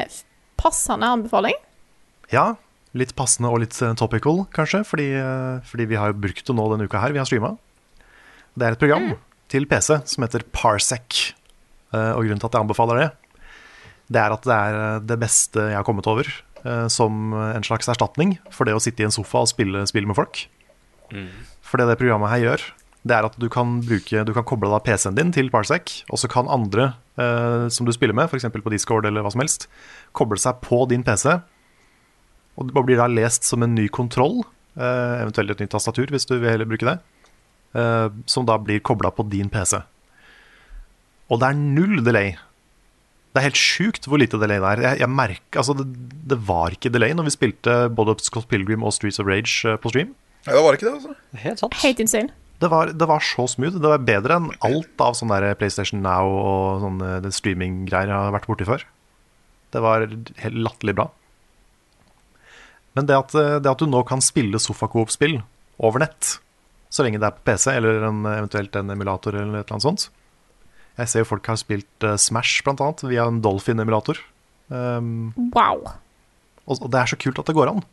passende 0.59 1.07
anbefaling. 1.15 1.55
Ja, 2.27 2.57
litt 2.91 3.13
passende 3.15 3.53
og 3.55 3.61
litt 3.63 3.77
topical, 3.95 4.43
kanskje, 4.51 4.83
fordi, 4.83 5.07
fordi 5.71 5.87
vi 5.87 5.95
har 5.95 6.11
jo 6.11 6.19
brukt 6.25 6.43
det 6.43 6.57
nå 6.59 6.67
denne 6.73 6.89
uka 6.91 6.99
her. 6.99 7.15
Vi 7.15 7.23
har 7.23 7.31
streama. 7.31 7.53
Det 8.51 8.67
er 8.67 8.75
et 8.75 8.83
program 8.83 9.07
mm. 9.13 9.17
til 9.55 9.71
PC 9.71 10.01
som 10.11 10.27
heter 10.27 10.43
Parsec. 10.51 11.23
Og 11.95 12.25
grunnen 12.27 12.43
til 12.43 12.51
at 12.51 12.59
jeg 12.59 12.67
anbefaler 12.67 13.05
det, 13.05 13.09
det 14.11 14.25
er 14.27 14.35
at 14.35 14.43
det 14.43 14.59
er 14.59 15.03
det 15.07 15.21
beste 15.23 15.69
jeg 15.71 15.79
har 15.79 15.87
kommet 15.87 16.11
over 16.11 16.27
som 16.91 17.31
en 17.31 17.63
slags 17.63 17.87
erstatning 17.87 18.41
for 18.51 18.67
det 18.67 18.75
å 18.75 18.83
sitte 18.83 19.05
i 19.05 19.07
en 19.07 19.15
sofa 19.23 19.47
og 19.47 19.53
spille 19.55 19.87
spill 19.87 20.11
med 20.11 20.19
folk. 20.19 20.49
Mm. 21.15 21.29
For 21.63 21.79
det 21.79 21.93
det 21.93 22.01
programmet 22.03 22.35
her 22.35 22.49
gjør, 22.49 22.73
det 23.05 23.13
er 23.13 23.27
at 23.27 23.35
du 23.37 23.45
kan, 23.53 23.77
bruke, 23.85 24.23
du 24.25 24.31
kan 24.33 24.45
koble 24.49 24.69
da 24.71 24.79
PC-en 24.81 25.17
din 25.17 25.31
til 25.33 25.51
Parsec, 25.53 25.99
og 26.09 26.17
så 26.17 26.29
kan 26.31 26.49
andre 26.49 26.95
eh, 27.21 27.67
som 27.69 27.85
du 27.85 27.93
spiller 27.93 28.17
med, 28.17 28.31
f.eks. 28.31 28.47
på 28.49 28.73
Discord 28.73 29.05
eller 29.05 29.21
hva 29.21 29.31
som 29.33 29.43
helst, 29.43 29.67
koble 30.17 30.39
seg 30.41 30.57
på 30.65 30.81
din 30.89 31.05
PC. 31.05 31.35
Og 32.57 32.71
det 32.71 32.85
blir 32.87 32.97
da 32.97 33.05
lest 33.11 33.45
som 33.45 33.61
en 33.61 33.75
ny 33.77 33.85
kontroll, 33.93 34.41
eh, 34.73 35.21
eventuelt 35.21 35.53
et 35.53 35.61
nytt 35.61 35.75
tastatur 35.75 36.09
hvis 36.09 36.25
du 36.25 36.39
vil 36.39 36.49
heller 36.49 36.69
bruke 36.69 36.87
det, 36.87 36.95
eh, 37.77 38.07
som 38.31 38.47
da 38.49 38.57
blir 38.57 38.81
kobla 38.81 39.11
på 39.13 39.27
din 39.29 39.51
PC. 39.53 39.83
Og 41.29 41.41
det 41.41 41.51
er 41.51 41.61
null 41.61 42.01
delay. 42.05 42.33
Det 43.35 43.41
er 43.41 43.49
helt 43.51 43.59
sjukt 43.59 44.07
hvor 44.09 44.17
lite 44.17 44.39
delay 44.41 44.57
det 44.63 44.71
er. 44.71 44.81
Jeg, 44.87 45.01
jeg 45.03 45.11
merker, 45.11 45.59
altså 45.61 45.75
det, 45.77 45.85
det, 46.31 46.39
var 46.47 46.73
ikke 46.73 46.89
delay 46.89 47.13
når 47.13 47.29
vi 47.29 47.35
spilte 47.35 47.77
både 47.93 48.17
Scott 48.25 48.49
Pilgrim 48.49 48.81
og 48.81 48.95
Streets 48.97 49.21
of 49.21 49.29
Rage 49.29 49.77
på 49.83 49.93
stream. 49.93 50.15
Ja, 50.47 50.55
det 50.55 50.65
var 50.65 50.79
ikke 50.79 50.87
det, 50.87 50.95
altså. 50.97 51.13
Helt 51.43 51.61
sant. 51.61 51.77
Helt 51.83 52.01
insane. 52.01 52.33
Det 52.61 52.69
var, 52.71 52.91
det 52.95 53.07
var, 53.09 53.19
så 53.19 53.47
smooth. 53.51 53.77
Det 53.83 53.91
var 53.91 54.03
bedre 54.07 54.37
enn 54.39 54.47
alt 54.63 55.01
av 55.03 55.17
sånn 55.17 55.33
der 55.33 55.57
PlayStation 55.59 55.99
Now 56.05 56.29
og 56.31 56.85
sånne 56.85 57.31
streaminggreier 57.35 58.11
jeg 58.11 58.15
har 58.15 58.35
vært 58.35 58.47
borti 58.47 58.67
før. 58.67 58.85
Det 59.75 59.81
var 59.83 60.05
helt 60.07 60.61
latterlig 60.63 60.95
bra. 60.95 61.09
Men 62.95 63.09
det 63.09 63.17
at, 63.17 63.35
det 63.35 63.67
at, 63.67 63.81
du 63.81 63.91
nå 63.91 64.05
kan 64.07 64.23
spille 64.23 64.61
sofacoop-spill 64.61 65.41
over 65.83 66.05
nett, 66.05 66.37
så 66.87 67.03
lenge 67.03 67.19
det 67.19 67.27
er 67.27 67.35
på 67.35 67.43
PC 67.49 67.73
eller 67.73 68.05
en, 68.07 68.23
eventuelt 68.29 68.77
en 68.79 68.93
emulator 68.93 69.35
eller 69.35 69.59
et 69.59 69.65
eller 69.65 69.75
annet 69.75 69.83
sånt 69.83 70.05
Jeg 71.01 71.11
ser 71.11 71.25
jo 71.25 71.27
folk 71.33 71.49
har 71.51 71.59
spilt 71.59 72.05
uh, 72.07 72.15
Smash 72.15 72.63
blant 72.63 72.79
annet 72.79 73.03
via 73.03 73.25
en 73.27 73.41
Dolphin-emulator. 73.43 74.21
Um, 74.71 75.33
wow. 75.51 75.81
Og, 76.63 76.79
og, 76.79 76.87
det 76.87 77.01
er 77.01 77.11
så 77.11 77.19
kult 77.19 77.41
at 77.41 77.51
det 77.51 77.57
går 77.57 77.73
an. 77.73 77.83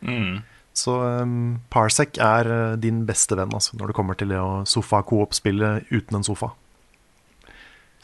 Mm. 0.00 0.40
Så 0.76 0.92
um, 1.00 1.56
Parsec 1.72 2.18
er 2.20 2.48
uh, 2.50 2.76
din 2.80 3.04
beste 3.08 3.36
venn 3.38 3.54
altså, 3.56 3.78
når 3.80 3.90
det 3.90 3.96
kommer 3.96 4.18
til 4.18 4.28
det 4.34 4.40
å 4.42 4.62
sofa-coop-spille 4.68 5.78
uten 5.88 6.18
en 6.18 6.26
sofa. 6.26 6.50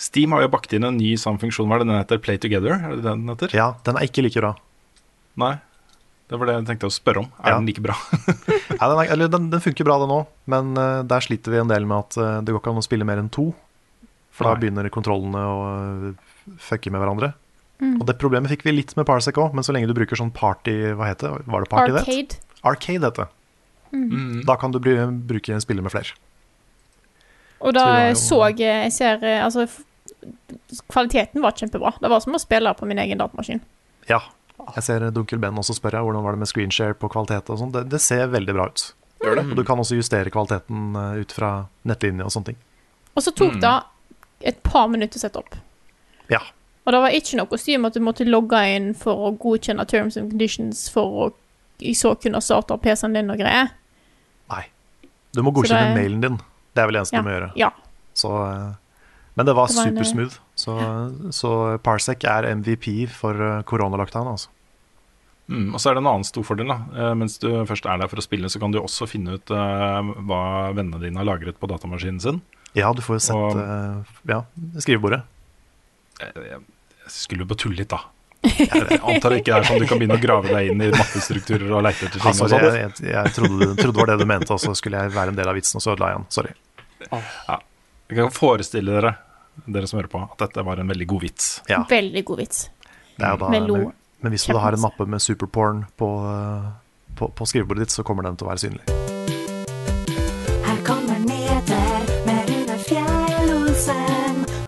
Steam 0.00 0.32
har 0.34 0.46
jo 0.46 0.52
bakt 0.54 0.72
inn 0.74 0.86
en 0.88 0.96
ny 0.96 1.12
samfunksjon 1.20 1.68
funksjon. 1.68 1.68
Hva 1.68 1.76
er 1.76 1.82
det 1.84 1.90
den 1.90 2.00
heter? 2.00 2.22
Play 2.24 2.40
Together? 2.40 2.78
Er 2.78 2.96
det 2.96 3.04
den 3.04 3.28
heter? 3.28 3.52
Ja, 3.54 3.68
den 3.86 4.00
er 4.00 4.08
ikke 4.08 4.24
like 4.24 4.40
bra. 4.40 4.54
Nei. 5.38 5.52
Det 6.32 6.38
var 6.40 6.48
det 6.48 6.54
jeg 6.56 6.66
tenkte 6.70 6.88
å 6.88 6.94
spørre 6.94 7.22
om. 7.22 7.28
Er 7.44 7.52
Ja. 7.52 7.58
den 7.60 7.68
like 7.68 7.84
bra? 7.84 7.94
Ja, 8.80 8.88
den, 8.88 8.98
er, 8.98 9.10
eller, 9.12 9.28
den, 9.30 9.50
den 9.52 9.60
funker 9.62 9.86
bra, 9.86 9.98
den 10.00 10.10
òg, 10.10 10.30
men 10.50 10.72
uh, 10.74 11.04
der 11.06 11.22
sliter 11.22 11.52
vi 11.52 11.60
en 11.60 11.70
del 11.70 11.84
med 11.86 12.00
at 12.00 12.16
uh, 12.18 12.40
det 12.42 12.50
går 12.54 12.62
ikke 12.62 12.72
an 12.72 12.80
å 12.80 12.86
spille 12.86 13.06
mer 13.06 13.20
enn 13.20 13.28
to. 13.30 13.50
For 14.32 14.48
da 14.48 14.56
begynner 14.58 14.88
kontrollene 14.90 15.42
å 15.44 15.58
uh, 15.68 16.56
fucke 16.58 16.90
med 16.90 17.04
hverandre. 17.04 17.34
Mm. 17.82 17.98
Og 18.00 18.06
det 18.08 18.16
problemet 18.18 18.50
fikk 18.50 18.64
vi 18.66 18.74
litt 18.74 18.96
med 18.96 19.06
Parsec 19.06 19.38
òg, 19.38 19.52
men 19.54 19.62
så 19.66 19.76
lenge 19.76 19.90
du 19.90 19.94
bruker 19.94 20.18
sånn 20.18 20.32
party 20.34 20.94
Hva 20.96 21.10
heter 21.10 21.36
det? 21.36 21.46
Var 21.52 21.66
det 21.66 21.70
party 21.70 21.94
det? 21.94 22.40
Arcade. 22.62 23.04
Heter 23.08 23.26
det. 23.26 23.96
Mm. 23.96 24.42
Da 24.48 24.56
kan 24.56 24.72
du 24.72 24.78
bli, 24.80 24.94
bruke 25.28 25.58
spillet 25.60 25.84
med 25.84 25.92
flere. 25.92 26.14
Og 27.62 27.74
da 27.76 27.84
Så 27.84 28.08
jo- 28.08 28.14
så 28.22 28.38
jeg 28.58 28.58
Jeg 28.66 28.92
ser 28.92 29.24
eh, 29.24 29.44
Altså, 29.44 29.66
kvaliteten 30.88 31.42
var 31.42 31.52
kjempebra. 31.52 31.92
Det 32.00 32.08
var 32.10 32.20
som 32.20 32.34
å 32.34 32.40
spille 32.40 32.72
på 32.74 32.86
min 32.86 32.98
egen 32.98 33.18
datamaskin. 33.18 33.60
Ja. 34.08 34.20
Jeg 34.76 34.82
ser 34.86 35.10
Dunkel 35.10 35.38
Ben 35.42 35.54
også 35.58 35.74
spør 35.74 35.96
jeg, 35.98 36.04
hvordan 36.06 36.22
var 36.22 36.32
det 36.36 36.38
med 36.38 36.48
screenshare 36.50 36.94
på 36.94 37.08
kvalitet 37.10 37.50
og 37.50 37.58
sånn. 37.58 37.72
Det, 37.74 37.88
det 37.90 38.00
ser 38.00 38.28
veldig 38.30 38.54
bra 38.54 38.66
ut. 38.70 38.84
Gjør 39.22 39.36
det? 39.38 39.44
Og 39.50 39.56
du 39.56 39.64
kan 39.66 39.78
også 39.82 39.96
justere 39.98 40.30
kvaliteten 40.34 40.96
eh, 40.98 41.20
ut 41.22 41.32
fra 41.34 41.52
nettlinje 41.88 42.24
og 42.26 42.30
sånne 42.34 42.52
ting. 42.52 42.56
Og 43.16 43.22
så 43.26 43.34
tok 43.34 43.58
det 43.60 43.74
et 44.52 44.62
par 44.66 44.88
minutter 44.88 45.18
å 45.18 45.22
sette 45.22 45.38
opp. 45.42 45.54
Ja. 46.30 46.40
Og 46.86 46.94
det 46.94 47.00
var 47.04 47.14
ikke 47.14 47.38
noe 47.38 47.58
styr 47.60 47.78
med 47.78 47.92
at 47.92 47.98
du 47.98 48.02
måtte 48.02 48.26
logge 48.26 48.58
inn 48.74 48.92
for 48.98 49.28
å 49.28 49.32
godkjenne 49.38 49.84
terms 49.86 50.16
and 50.16 50.30
conditions 50.32 50.88
for 50.90 51.04
å 51.26 51.28
så 51.98 52.14
kunne 52.22 52.40
starte 52.44 52.74
opp 52.76 52.82
PC-en 52.86 53.16
din 53.18 53.32
og 53.34 53.40
greier. 53.42 53.72
Nei. 54.52 54.62
Du 55.34 55.42
må 55.42 55.50
godkjenne 55.56 55.90
det 55.92 55.98
mailen 55.98 56.22
din. 56.22 56.38
Det 56.72 56.82
er 56.82 56.88
vel 56.88 56.96
det 56.96 57.02
eneste 57.02 57.16
Ja. 57.18 57.22
du 57.22 57.28
må 57.28 57.34
gjøre. 57.34 57.50
Ja. 57.58 57.70
Så, 58.14 58.30
eh, 58.46 58.72
men 59.36 59.46
det 59.48 59.54
var, 59.56 59.66
var 59.66 59.68
supersmooth. 59.68 59.88
en, 59.88 59.96
eh, 59.96 60.04
supersmooth. 60.04 60.38
Så, 60.62 61.32
så 61.32 61.52
Parsec 61.82 62.24
er 62.28 62.46
MVP 62.54 62.86
for 63.08 63.32
eh, 63.34 63.62
koronalockdown, 63.68 64.28
altså. 64.36 64.48
Mm, 65.48 65.74
og 65.74 65.80
så 65.82 65.90
er 65.90 65.94
det 65.98 66.02
en 66.04 66.10
annen 66.12 66.24
stor 66.24 66.44
fordel. 66.46 66.68
da 66.70 67.14
Mens 67.18 67.34
du 67.42 67.48
først 67.66 67.84
er 67.90 67.98
der 67.98 68.08
for 68.08 68.16
å 68.16 68.24
spille, 68.24 68.48
så 68.48 68.60
kan 68.62 68.70
du 68.72 68.78
også 68.80 69.08
finne 69.10 69.34
ut 69.36 69.50
uh, 69.50 69.98
hva 70.24 70.70
vennene 70.72 71.00
dine 71.02 71.18
har 71.18 71.26
lagret 71.28 71.58
på 71.60 71.68
datamaskinen 71.68 72.20
sin. 72.22 72.38
Ja, 72.78 72.92
du 72.94 73.02
får 73.04 73.18
jo 73.18 73.24
sett 73.26 73.36
Og- 73.36 73.58
uh, 73.58 74.04
ja, 74.30 74.38
skrivebordet. 74.78 75.22
Jeg, 76.22 76.32
jeg, 76.36 76.60
jeg 77.02 77.12
skulle 77.12 77.42
jo 77.44 77.50
bare 77.50 77.58
tulle 77.64 77.76
litt, 77.82 77.90
da. 77.90 77.98
Jeg 78.42 78.98
antar 78.98 79.30
det 79.30 79.38
ikke 79.42 79.54
er 79.54 79.66
sånn 79.68 79.78
du 79.82 79.86
kan 79.86 80.00
begynne 80.00 80.16
å 80.18 80.22
grave 80.22 80.50
deg 80.50 80.72
inn 80.72 80.80
i 80.82 80.88
mappestrukturer 80.90 81.68
og 81.70 81.84
leite 81.86 82.08
etter 82.08 82.18
ting. 82.18 82.26
Altså, 82.32 82.48
og 82.48 82.50
sånn. 82.50 82.64
jeg, 82.66 82.94
jeg, 83.04 83.10
jeg 83.14 83.34
trodde, 83.36 83.68
trodde 83.78 83.92
det 83.94 84.00
var 84.02 84.10
det 84.12 84.16
du 84.18 84.26
mente, 84.32 84.50
og 84.56 84.62
så 84.62 84.74
skulle 84.78 85.02
jeg 85.04 85.14
være 85.14 85.34
en 85.34 85.38
del 85.38 85.50
av 85.52 85.58
vitsen, 85.58 85.78
og 85.78 85.84
så 85.84 85.92
ødela 85.94 86.08
jeg 86.10 86.18
den. 86.18 86.26
Sorry. 86.34 86.54
Ja. 87.12 87.58
Jeg 88.10 88.18
kan 88.18 88.34
forestille 88.34 88.92
dere, 88.98 89.12
dere 89.66 89.88
som 89.90 90.00
hører 90.00 90.10
på, 90.12 90.22
at 90.26 90.42
dette 90.42 90.64
var 90.66 90.82
en 90.82 90.90
veldig 90.90 91.06
god 91.14 91.22
vits. 91.28 91.48
Ja, 91.70 91.84
Veldig 91.88 92.24
god 92.32 92.42
vits. 92.42 92.64
det 93.16 93.28
er 93.30 93.38
da, 93.40 93.48
Men 93.54 93.68
lo 93.70 93.78
men, 94.22 94.30
hvis 94.34 94.44
du 94.46 94.52
da 94.54 94.60
har 94.62 94.74
en 94.76 94.82
mappe 94.84 95.02
med 95.10 95.18
superporn 95.22 95.80
på, 95.98 96.08
eh, 96.30 96.66
på, 97.18 97.30
på 97.34 97.46
skrivebordet 97.50 97.88
ditt, 97.88 97.94
så 97.94 98.04
kommer 98.06 98.22
den 98.26 98.36
til 98.38 98.46
å 98.46 98.52
være 98.52 98.62
synlig. 98.62 98.84
Her 100.66 100.78
kommer 100.86 101.21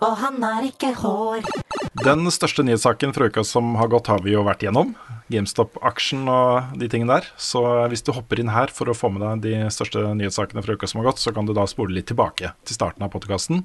og 0.01 0.13
han 0.21 0.41
har 0.43 0.65
ikke 0.67 0.93
hår. 0.99 1.45
Den 2.03 2.27
største 2.33 2.65
nyhetssaken 2.65 3.13
fra 3.15 3.29
uka 3.29 3.43
som 3.47 3.75
har 3.79 3.91
gått, 3.93 4.09
har 4.11 4.23
vi 4.25 4.33
jo 4.35 4.43
vært 4.47 4.65
gjennom. 4.65 4.95
GameStop-aksjen 5.31 6.27
og 6.29 6.75
de 6.79 6.89
tingene 6.91 7.19
der. 7.19 7.29
Så 7.37 7.61
hvis 7.91 8.03
du 8.05 8.13
hopper 8.15 8.41
inn 8.41 8.53
her 8.53 8.73
for 8.73 8.91
å 8.91 8.97
få 8.97 9.09
med 9.13 9.23
deg 9.25 9.45
de 9.45 9.69
største 9.73 10.03
nyhetssakene 10.17 10.65
fra 10.65 10.75
uka 10.75 10.89
som 10.89 11.01
har 11.01 11.11
gått, 11.11 11.23
så 11.23 11.33
kan 11.35 11.47
du 11.47 11.55
da 11.55 11.65
spole 11.69 11.95
litt 11.95 12.09
tilbake 12.11 12.51
til 12.65 12.77
starten 12.77 13.05
av 13.05 13.13
podkasten, 13.15 13.63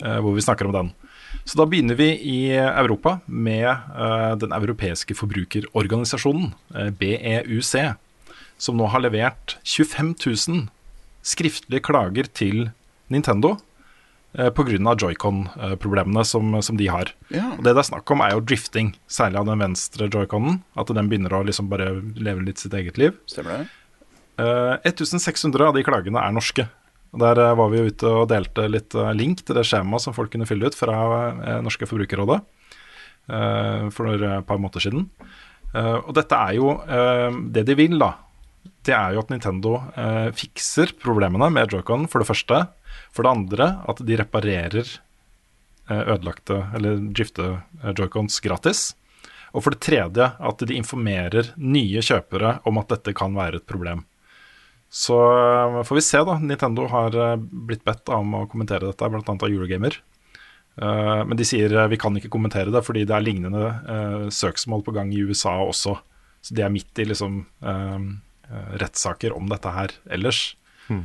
hvor 0.00 0.36
vi 0.36 0.44
snakker 0.44 0.68
om 0.68 0.76
den. 0.76 0.94
Så 1.42 1.58
da 1.58 1.66
begynner 1.68 1.98
vi 1.98 2.12
i 2.14 2.38
Europa 2.54 3.18
med 3.26 3.66
eh, 3.66 4.32
den 4.40 4.54
europeiske 4.54 5.16
forbrukerorganisasjonen, 5.18 6.52
eh, 6.76 6.90
BEUC, 6.94 7.74
som 8.56 8.78
nå 8.78 8.88
har 8.92 9.02
levert 9.02 9.58
25 9.66 10.14
000 10.14 10.64
skriftlige 11.24 11.84
klager 11.84 12.28
til 12.30 12.68
Nintendo 13.12 13.56
eh, 13.56 13.73
pga. 14.34 14.94
joycon-problemene 14.98 16.24
som, 16.26 16.56
som 16.62 16.76
de 16.76 16.88
har. 16.90 17.12
Ja. 17.30 17.52
Og 17.56 17.62
Det 17.64 17.74
det 17.74 17.82
er 17.84 17.90
snakk 17.90 18.10
om, 18.10 18.22
er 18.24 18.34
jo 18.34 18.42
drifting, 18.42 18.94
særlig 19.06 19.38
av 19.40 19.46
den 19.50 19.62
venstre 19.62 20.08
joyconen. 20.10 20.62
At 20.74 20.90
den 20.90 21.10
begynner 21.10 21.36
å 21.36 21.44
liksom 21.46 21.70
bare 21.70 21.92
leve 22.18 22.42
litt 22.42 22.58
sitt 22.58 22.74
eget 22.74 22.98
liv. 22.98 23.14
Stemmer 23.30 23.62
det? 23.62 23.68
Uh, 24.34 24.74
1600 24.82 25.68
av 25.68 25.76
de 25.76 25.84
klagene 25.86 26.18
er 26.18 26.34
norske. 26.34 26.66
Der 27.14 27.38
eh, 27.38 27.54
var 27.54 27.70
vi 27.70 27.84
ute 27.86 28.10
og 28.10 28.28
delte 28.32 28.66
litt 28.66 28.94
eh, 28.98 29.12
link 29.14 29.44
til 29.46 29.54
det 29.54 29.62
skjemaet 29.68 30.02
som 30.02 30.14
folk 30.16 30.32
kunne 30.32 30.48
fylle 30.50 30.66
ut 30.66 30.74
fra 30.74 30.96
eh, 31.30 31.60
Norske 31.62 31.86
Forbrukerrådet 31.86 32.40
uh, 33.30 33.86
for 33.94 34.10
et 34.10 34.48
par 34.48 34.58
måneder 34.58 34.82
siden. 34.82 35.06
Uh, 35.74 36.00
og 36.04 36.12
dette 36.14 36.38
er 36.38 36.54
jo 36.54 36.68
eh, 36.86 37.34
Det 37.54 37.64
de 37.66 37.74
vil, 37.78 37.96
da, 37.98 38.12
det 38.86 38.94
er 38.94 39.14
jo 39.14 39.22
at 39.24 39.30
Nintendo 39.32 39.78
eh, 39.98 40.28
fikser 40.36 40.92
problemene 41.00 41.48
med 41.52 41.72
joyconen, 41.72 42.06
for 42.10 42.20
det 42.20 42.28
første. 42.28 42.60
For 43.14 43.26
det 43.26 43.30
andre 43.30 43.68
at 43.86 44.02
de 44.02 44.18
reparerer 44.18 44.88
eh, 45.88 46.02
ødelagte 46.02 46.58
eller 46.74 47.02
drifte 47.14 47.50
eh, 47.54 47.92
joycons 47.94 48.40
gratis. 48.42 48.88
Og 49.54 49.62
for 49.62 49.74
det 49.74 49.84
tredje 49.86 50.32
at 50.34 50.64
de 50.66 50.74
informerer 50.74 51.52
nye 51.56 52.02
kjøpere 52.02 52.58
om 52.66 52.80
at 52.82 52.90
dette 52.90 53.14
kan 53.14 53.36
være 53.36 53.60
et 53.62 53.68
problem. 53.70 54.02
Så 54.90 55.14
eh, 55.14 55.78
får 55.86 56.00
vi 56.00 56.06
se, 56.06 56.24
da. 56.26 56.40
Nintendo 56.42 56.88
har 56.90 57.20
blitt 57.38 57.86
bedt 57.86 58.10
om 58.14 58.34
å 58.40 58.48
kommentere 58.50 58.90
dette, 58.90 59.10
bl.a. 59.10 59.22
av 59.22 59.48
Eurogamer. 59.50 60.00
Men 60.74 61.38
de 61.38 61.44
sier 61.46 61.70
vi 61.86 61.96
kan 62.02 62.16
ikke 62.18 62.32
kommentere 62.34 62.72
det 62.74 62.80
fordi 62.82 63.04
det 63.06 63.14
er 63.14 63.22
lignende 63.22 63.68
søksmål 64.34 64.80
på 64.82 64.90
gang 64.96 65.12
i 65.14 65.20
USA 65.22 65.52
også. 65.62 65.92
Så 66.42 66.56
de 66.58 66.64
er 66.66 66.72
midt 66.74 66.98
i 66.98 67.06
liksom 67.06 67.44
rettssaker 68.82 69.36
om 69.36 69.46
dette 69.52 69.70
her 69.70 69.94
ellers. 70.10 70.40
Eh, 70.90 71.04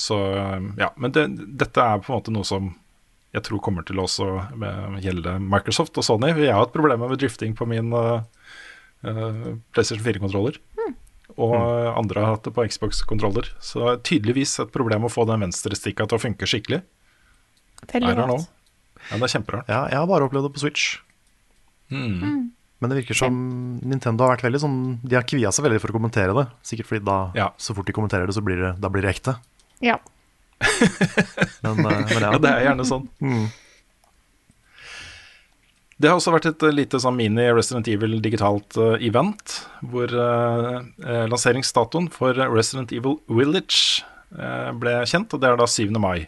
Så 0.00 0.16
eh, 0.32 0.70
ja, 0.80 0.92
men 0.96 1.12
det, 1.12 1.26
dette 1.60 1.84
er 1.84 2.00
på 2.00 2.12
en 2.12 2.20
måte 2.20 2.32
noe 2.34 2.48
som 2.48 2.70
jeg 3.32 3.44
tror 3.46 3.62
kommer 3.64 3.84
til 3.88 4.00
å 4.00 4.04
også 4.04 4.26
eh, 4.52 4.96
gjelde 5.06 5.38
Microsoft 5.40 5.96
og 5.96 6.04
Sony. 6.04 6.34
Jeg 6.36 6.52
har 6.52 6.60
hatt 6.60 6.74
problemer 6.74 7.08
med 7.08 7.20
drifting 7.20 7.54
på 7.56 7.66
min 7.68 7.88
eh, 7.96 8.48
eh, 9.08 9.46
PlayStation 9.72 10.04
4-kontroller. 10.04 10.58
Og 11.32 11.54
mm. 11.56 11.94
andre 11.96 12.20
har 12.26 12.34
hatt 12.34 12.44
det 12.44 12.52
på 12.52 12.64
Xbox-kontroller. 12.68 13.46
Så 13.64 13.80
det 13.80 13.92
er 13.92 14.02
tydeligvis 14.04 14.58
et 14.60 14.72
problem 14.74 15.06
å 15.08 15.12
få 15.12 15.24
den 15.30 15.46
venstrestikka 15.46 16.04
til 16.04 16.18
å 16.18 16.20
funke 16.20 16.48
skikkelig. 16.48 16.82
Veldig 17.88 18.16
rart. 18.18 18.50
Ja, 19.08 19.16
det 19.16 19.24
er 19.24 19.32
kjemperart. 19.32 19.70
Ja, 19.72 19.78
jeg 19.88 19.96
har 19.96 20.10
bare 20.10 20.28
opplevd 20.28 20.50
det 20.50 20.52
på 20.52 20.62
Switch. 20.66 20.90
Mm. 21.88 22.52
Men 22.82 22.90
det 22.90 22.96
virker 22.98 23.14
som 23.14 23.34
Nintendo 23.86 24.24
har 24.26 24.32
vært 24.34 24.42
veldig 24.48 24.58
sånn 24.58 24.78
De 25.06 25.14
har 25.14 25.22
kvia 25.22 25.52
seg 25.54 25.68
veldig 25.68 25.78
for 25.78 25.92
å 25.92 25.94
kommentere 26.00 26.34
det. 26.34 26.48
Sikkert 26.66 26.88
fordi 26.88 27.04
da, 27.06 27.18
Ja. 27.38 27.52
så 27.54 27.76
fort 27.76 27.86
de 27.86 27.94
kommenterer 27.94 28.26
det, 28.26 28.34
så 28.34 28.42
blir 28.42 28.58
det, 28.58 28.72
da 28.82 28.90
blir 28.90 29.06
det 29.06 29.12
ekte. 29.14 29.36
Ja. 29.78 30.00
Men, 31.62 31.78
eh, 31.78 32.02
men 32.10 32.22
ja. 32.22 32.32
Ja, 32.32 32.38
det 32.42 32.50
er 32.50 32.64
gjerne 32.66 32.86
sånn. 32.86 33.06
Mm. 33.22 33.46
Det 36.02 36.10
har 36.10 36.18
også 36.18 36.34
vært 36.34 36.48
et 36.50 36.66
eh, 36.66 36.74
lite 36.74 36.98
sånn 37.02 37.14
mini 37.18 37.46
Resident 37.54 37.86
Evil 37.90 38.18
digitalt 38.22 38.74
uh, 38.78 38.96
event, 38.98 39.60
hvor 39.92 40.10
uh, 40.10 40.82
lanseringsdatoen 41.30 42.08
for 42.10 42.34
Resident 42.34 42.94
Evil 42.94 43.20
Village 43.30 44.02
ble 44.80 44.92
kjent, 45.04 45.34
og 45.36 45.42
det 45.42 45.50
er 45.50 45.58
da 45.60 45.66
7. 45.68 45.90
mai. 46.00 46.24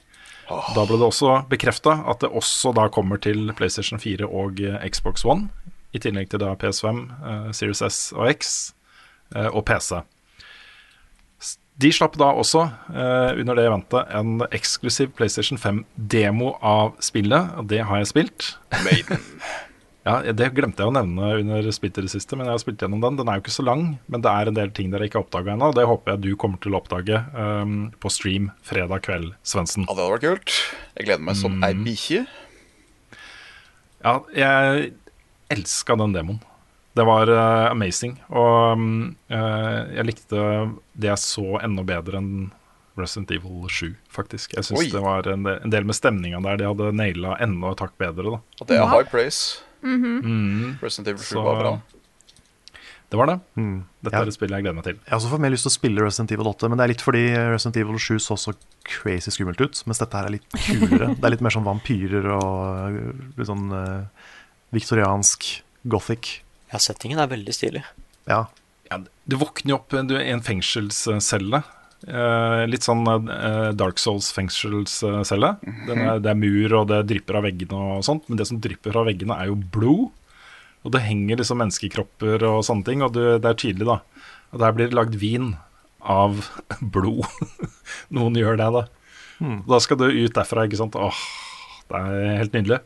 Da 0.46 0.82
ble 0.84 0.98
det 1.00 1.06
også 1.06 1.38
bekrefta 1.48 1.96
at 2.04 2.20
det 2.20 2.28
også 2.36 2.74
da 2.76 2.84
kommer 2.92 3.16
til 3.16 3.48
PlayStation 3.56 3.98
4 3.98 4.28
og 4.28 4.60
Xbox 4.84 5.24
One, 5.24 5.48
i 5.94 6.00
tillegg 6.02 6.32
til 6.32 6.42
da 6.42 6.54
PS5, 6.58 7.04
eh, 7.30 7.52
Series 7.56 7.82
S 7.86 8.00
og 8.16 8.26
X 8.32 8.50
eh, 9.34 9.48
og 9.48 9.62
PC. 9.68 10.02
De 11.82 11.90
slapp 11.90 12.14
da 12.20 12.28
også, 12.38 12.68
eh, 12.94 13.40
under 13.42 13.58
det 13.58 13.66
eventet, 13.66 14.10
en 14.14 14.44
eksklusiv 14.54 15.14
PlayStation 15.18 15.58
5-demo 15.58 16.52
av 16.62 16.94
spillet, 17.02 17.54
og 17.58 17.70
det 17.70 17.82
har 17.86 18.02
jeg 18.02 18.12
spilt. 18.14 18.56
Maiden. 18.86 19.22
Ja, 20.04 20.18
Det 20.20 20.50
glemte 20.52 20.84
jeg 20.84 20.90
å 20.90 20.92
nevne 20.92 21.30
under 21.40 21.64
spilt 21.72 21.96
i 21.96 22.02
det 22.04 22.10
siste, 22.12 22.36
men 22.36 22.44
jeg 22.44 22.52
har 22.52 22.60
spilt 22.60 22.82
gjennom 22.84 23.00
den. 23.00 23.14
Den 23.16 23.28
er 23.32 23.38
jo 23.38 23.44
ikke 23.46 23.54
så 23.54 23.64
lang, 23.64 23.86
men 24.04 24.20
det 24.20 24.28
er 24.28 24.50
en 24.50 24.58
del 24.58 24.72
ting 24.76 24.90
dere 24.92 25.06
ikke 25.08 25.16
har 25.16 25.24
oppdaga 25.24 25.54
ennå. 25.54 25.70
Det 25.72 25.86
håper 25.88 26.12
jeg 26.12 26.20
du 26.26 26.34
kommer 26.36 26.60
til 26.60 26.76
å 26.76 26.80
oppdage 26.82 27.22
um, 27.32 27.86
på 28.04 28.12
stream 28.12 28.50
fredag 28.68 29.00
kveld, 29.06 29.30
Svendsen. 29.48 29.86
Ja, 29.88 29.96
det 29.96 30.04
hadde 30.04 30.18
vært 30.18 30.26
kult. 30.26 30.58
Jeg 30.98 31.08
gleder 31.08 31.24
meg 31.24 31.38
som 31.40 31.56
ei 31.64 31.72
bikkje. 31.86 32.20
Ja, 34.04 34.18
jeg 34.36 34.92
elska 35.52 35.96
den 36.00 36.12
demoen. 36.16 36.40
Det 36.94 37.02
var 37.06 37.26
uh, 37.30 37.70
amazing. 37.72 38.20
Og 38.30 38.72
um, 38.78 39.16
uh, 39.32 39.80
jeg 39.96 40.06
likte 40.06 40.44
det 40.94 41.10
jeg 41.10 41.18
så 41.18 41.58
enda 41.64 41.82
bedre 41.82 42.20
enn 42.22 42.52
Resident 42.94 43.32
Evil 43.34 43.64
7, 43.66 43.88
faktisk. 44.14 44.54
Jeg 44.54 44.68
syns 44.68 44.92
det 44.92 45.02
var 45.02 45.26
en 45.26 45.42
del, 45.42 45.58
en 45.66 45.72
del 45.74 45.88
med 45.88 45.96
stemninga 45.98 46.38
der 46.44 46.60
de 46.60 46.68
hadde 46.70 46.92
naila 46.94 47.34
enda 47.42 47.72
et 47.74 47.82
hakk 47.82 47.96
bedre. 47.98 48.36
da 48.36 48.38
At 48.62 48.68
det 48.70 48.78
er 48.78 48.86
high 48.92 49.08
praise. 49.10 49.58
Mm. 49.82 50.78
Resident 50.80 51.10
Evil 51.10 51.24
7 51.24 51.34
Så- 51.34 51.42
var 51.42 51.58
bra. 51.64 51.74
Det 53.10 53.18
var 53.18 53.26
det. 53.26 53.40
Mm. 53.56 53.84
Dette 54.02 54.14
Ja. 54.16 54.22
er 54.22 54.26
et 54.26 54.34
spill 54.34 54.50
jeg 54.50 54.62
gleder 54.62 54.74
meg 54.74 54.84
til. 54.84 54.94
Jeg 54.94 55.10
har 55.10 55.18
også 55.18 55.30
fått 55.30 55.40
mer 55.40 55.50
lyst 55.50 55.62
til 55.66 55.70
å 55.70 55.74
spille 55.78 56.02
Resident 56.02 56.32
Evil 56.32 56.48
8, 56.48 56.68
men 56.68 56.78
det 56.78 56.84
er 56.84 56.88
litt 56.94 57.02
fordi 57.02 57.24
Resident 57.52 57.76
Evil 57.76 57.98
7 57.98 58.18
så 58.18 58.34
så 58.38 58.54
crazy 58.84 59.30
skummelt 59.30 59.60
ut, 59.60 59.82
mens 59.86 59.98
dette 59.98 60.14
her 60.14 60.26
er 60.26 60.30
litt 60.38 60.48
kulere. 60.50 61.14
Det 61.18 61.24
er 61.24 61.30
litt 61.30 61.40
mer 61.44 61.50
sånn 61.50 61.66
vampyrer 61.66 62.26
og 62.30 62.94
uh, 62.94 63.12
litt 63.36 63.46
sånn 63.46 63.70
uh, 63.70 64.06
viktoriansk 64.74 65.46
gothic. 65.90 66.38
Ja, 66.72 66.80
settingen 66.82 67.20
er 67.22 67.30
veldig 67.30 67.54
stilig. 67.54 67.84
Ja. 68.30 68.44
Ja, 68.90 68.98
du 69.00 69.36
våkner 69.40 69.74
jo 69.74 69.78
opp 69.78 69.94
du, 69.94 70.14
i 70.18 70.32
en 70.32 70.44
fengselscelle. 70.44 71.62
Eh, 72.04 72.62
litt 72.68 72.84
sånn 72.84 73.06
eh, 73.08 73.70
Dark 73.78 74.00
Souls 74.02 74.28
fengselscelle. 74.36 75.54
Den 75.88 76.02
er, 76.02 76.18
det 76.20 76.32
er 76.34 76.40
mur, 76.40 76.74
og 76.80 76.90
det 76.90 77.04
drypper 77.08 77.40
av 77.40 77.46
veggene 77.48 77.78
og 77.96 78.04
sånt, 78.06 78.28
men 78.28 78.40
det 78.40 78.48
som 78.50 78.60
drypper 78.60 78.92
fra 78.92 79.06
veggene, 79.08 79.38
er 79.40 79.52
jo 79.52 79.56
blod. 79.56 80.10
Og 80.84 80.92
det 80.92 81.04
henger 81.06 81.40
liksom 81.40 81.62
menneskekropper 81.62 82.44
og 82.44 82.60
sånne 82.68 82.84
ting, 82.84 83.04
og 83.06 83.14
det, 83.16 83.38
det 83.44 83.52
er 83.54 83.60
tydelig, 83.60 83.88
da. 83.88 84.26
Og 84.52 84.60
der 84.60 84.74
blir 84.76 84.90
det 84.90 84.98
lagd 84.98 85.16
vin 85.20 85.54
av 86.04 86.44
blod. 86.94 87.24
Noen 88.12 88.36
gjør 88.36 88.60
det, 88.60 88.68
da. 88.76 88.84
Da 89.68 89.80
skal 89.82 89.98
du 90.00 90.06
ut 90.08 90.36
derfra, 90.36 90.66
ikke 90.68 90.78
sant. 90.78 90.98
Åh, 91.00 91.22
det 91.88 92.02
er 92.02 92.36
helt 92.42 92.54
nydelig. 92.56 92.82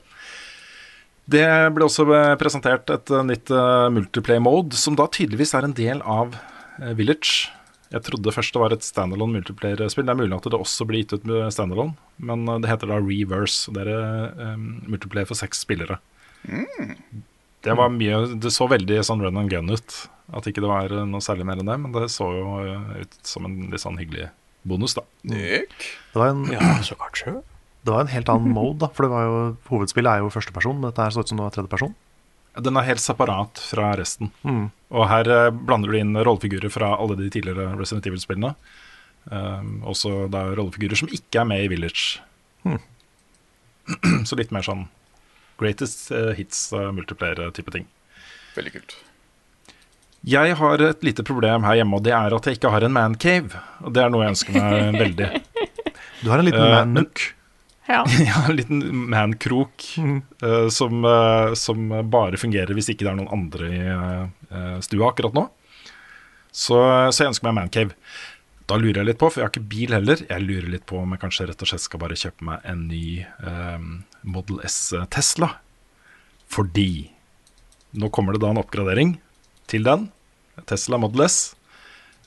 Det 1.29 1.45
ble 1.77 1.85
også 1.85 2.07
eh, 2.17 2.35
presentert 2.41 2.89
et 2.95 3.13
eh, 3.13 3.27
nytt 3.27 3.53
multiplay 3.93 4.41
mode, 4.41 4.79
som 4.81 4.97
da 4.97 5.09
tydeligvis 5.13 5.55
er 5.59 5.69
en 5.69 5.77
del 5.77 6.03
av 6.09 6.37
eh, 6.81 6.95
Village. 6.97 7.51
Jeg 7.89 8.05
trodde 8.05 8.33
først 8.35 8.53
det 8.53 8.61
var 8.61 8.75
et 8.75 8.85
standalone 8.85 9.39
multiplayer-spill. 9.39 10.05
Det 10.05 10.13
er 10.13 10.21
mulig 10.21 10.37
at 10.37 10.49
det 10.53 10.59
også 10.59 10.85
blir 10.89 11.03
gitt 11.03 11.15
ut 11.17 11.25
med 11.29 11.49
standalone, 11.55 11.97
men 12.21 12.45
eh, 12.49 12.61
det 12.65 12.73
heter 12.73 12.91
da 12.91 13.01
Reverse. 13.01 13.73
Det 13.73 13.85
er 13.85 14.53
um, 14.53 14.69
multiplayer 14.89 15.29
for 15.29 15.41
seks 15.41 15.65
spillere. 15.65 15.97
Det 17.65 17.75
var 17.75 17.91
mye 17.91 18.21
Det 18.41 18.53
så 18.55 18.69
veldig 18.71 19.01
sånn 19.05 19.25
run 19.25 19.41
and 19.41 19.51
gun 19.53 19.73
ut. 19.73 19.97
At 20.37 20.49
ikke 20.49 20.61
det 20.65 20.69
var 20.71 20.93
eh, 20.93 21.07
noe 21.09 21.25
særlig 21.25 21.47
mer 21.49 21.63
enn 21.63 21.71
det, 21.71 21.79
men 21.81 21.95
det 21.97 22.11
så 22.13 22.29
jo 22.37 22.59
eh, 22.61 23.05
ut 23.05 23.19
som 23.27 23.49
en 23.49 23.57
litt 23.73 23.85
sånn 23.85 23.97
hyggelig 24.01 24.29
bonus, 24.69 24.99
da. 24.99 25.07
Nick? 25.31 25.73
Det 26.13 26.21
var 26.21 26.35
en, 26.35 26.45
Ja, 26.53 26.75
så 26.89 26.99
kanskje. 27.01 27.39
Det 27.89 27.95
var 27.95 28.05
en 28.05 28.13
helt 28.13 28.29
annen 28.33 28.53
mode, 28.55 28.79
da. 28.85 28.91
For 28.95 29.07
det 29.07 29.13
var 29.15 29.25
jo, 29.25 29.39
hovedspillet 29.71 30.11
er 30.13 30.25
jo 30.25 30.33
førsteperson, 30.35 30.77
men 30.79 30.91
dette 30.91 31.07
her 31.07 31.15
så 31.15 31.25
ut 31.25 31.33
som 31.33 31.41
det 31.41 31.47
var 31.47 31.57
tredjeperson. 31.57 31.97
Den 32.59 32.79
er 32.79 32.87
helt 32.89 33.03
separat 33.03 33.61
fra 33.63 33.93
resten. 33.99 34.33
Mm. 34.43 34.69
Og 34.91 35.09
her 35.11 35.31
eh, 35.31 35.49
blander 35.55 35.93
du 35.93 35.99
inn 35.99 36.17
rollefigurer 36.17 36.73
fra 36.75 36.95
alle 36.99 37.17
de 37.19 37.29
tidligere 37.31 37.71
Resident 37.79 38.09
Evil-spillene. 38.11 38.55
Um, 39.29 39.83
også 39.85 40.27
da 40.33 40.47
rollefigurer 40.57 40.97
som 40.97 41.11
ikke 41.13 41.43
er 41.43 41.49
med 41.49 41.67
i 41.67 41.69
Village. 41.71 42.23
Mm. 42.65 42.81
Så 44.29 44.39
litt 44.39 44.55
mer 44.55 44.65
sånn 44.65 44.87
greatest 45.61 46.09
eh, 46.15 46.33
hits 46.39 46.69
uh, 46.73 46.89
multiplier-type 46.97 47.75
ting. 47.75 47.87
Veldig 48.57 48.75
kult. 48.79 48.97
Jeg 50.29 50.57
har 50.59 50.83
et 50.83 51.05
lite 51.07 51.23
problem 51.27 51.67
her 51.69 51.79
hjemme, 51.79 51.99
og 51.99 52.07
det 52.07 52.15
er 52.17 52.35
at 52.35 52.47
jeg 52.49 52.59
ikke 52.59 52.73
har 52.75 52.87
en 52.87 52.95
mancave. 52.95 53.61
Og 53.87 53.95
det 53.95 54.03
er 54.03 54.11
noe 54.11 54.25
jeg 54.25 54.35
ønsker 54.35 54.57
meg 54.57 54.99
veldig. 54.99 55.29
Du 56.25 56.31
har 56.33 56.41
en 56.41 56.49
liten 56.49 56.65
uh, 56.65 56.73
man-nook. 56.81 57.29
Ja. 57.89 58.03
ja 58.29 58.45
en 58.47 58.57
liten 58.57 58.83
man-krok 59.11 59.85
uh, 60.45 60.69
som, 60.69 61.05
uh, 61.05 61.55
som 61.57 61.93
bare 62.11 62.41
fungerer 62.41 62.77
hvis 62.77 62.91
ikke 62.93 63.07
det 63.07 63.13
er 63.15 63.21
noen 63.21 63.33
andre 63.33 63.71
i 63.73 63.85
uh, 63.89 64.81
stua 64.85 65.11
akkurat 65.11 65.37
nå. 65.37 65.47
Så, 66.53 66.77
så 67.13 67.23
jeg 67.23 67.33
ønsker 67.33 67.49
meg 67.49 67.59
mancave. 67.61 67.97
Da 68.69 68.77
lurer 68.77 69.01
jeg 69.01 69.09
litt 69.11 69.21
på, 69.21 69.31
for 69.31 69.41
jeg 69.41 69.49
har 69.49 69.55
ikke 69.55 69.71
bil 69.73 69.95
heller, 69.97 70.21
jeg 70.29 70.45
lurer 70.45 70.69
litt 70.75 70.85
på 70.89 70.99
om 71.01 71.15
jeg 71.15 71.23
kanskje 71.23 71.47
rett 71.49 71.63
og 71.65 71.71
slett 71.71 71.85
skal 71.85 72.03
bare 72.03 72.19
kjøpe 72.19 72.45
meg 72.45 72.65
en 72.69 72.83
ny 72.91 73.05
Model 74.29 74.59
S 74.69 74.79
Tesla. 75.15 75.55
Fordi 76.53 76.91
nå 77.97 78.11
kommer 78.13 78.37
det 78.37 78.43
da 78.45 78.51
en 78.53 78.61
oppgradering 78.61 79.15
til 79.71 79.87
den, 79.87 80.09
Tesla 80.69 81.01
Model 81.01 81.25
S. 81.25 81.39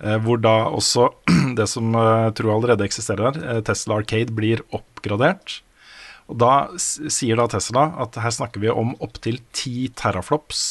Eh, 0.02 0.18
hvor 0.24 0.40
da 0.42 0.66
også 0.74 1.10
det 1.58 1.68
som 1.72 1.94
eh, 1.96 2.28
jeg 2.28 2.38
tror 2.40 2.56
allerede 2.56 2.88
eksisterer 2.88 3.30
her, 3.30 3.44
eh, 3.44 3.62
Tesla 3.68 4.00
Arcade, 4.00 4.34
blir 4.36 4.64
oppgradert. 4.76 5.60
Og 6.32 6.40
da 6.40 6.54
sier 6.80 7.40
da 7.40 7.48
Tesla 7.52 7.90
at 8.00 8.16
her 8.24 8.34
snakker 8.34 8.64
vi 8.64 8.72
om 8.72 8.94
opptil 9.04 9.42
10 9.52 9.92
teraflops 10.00 10.62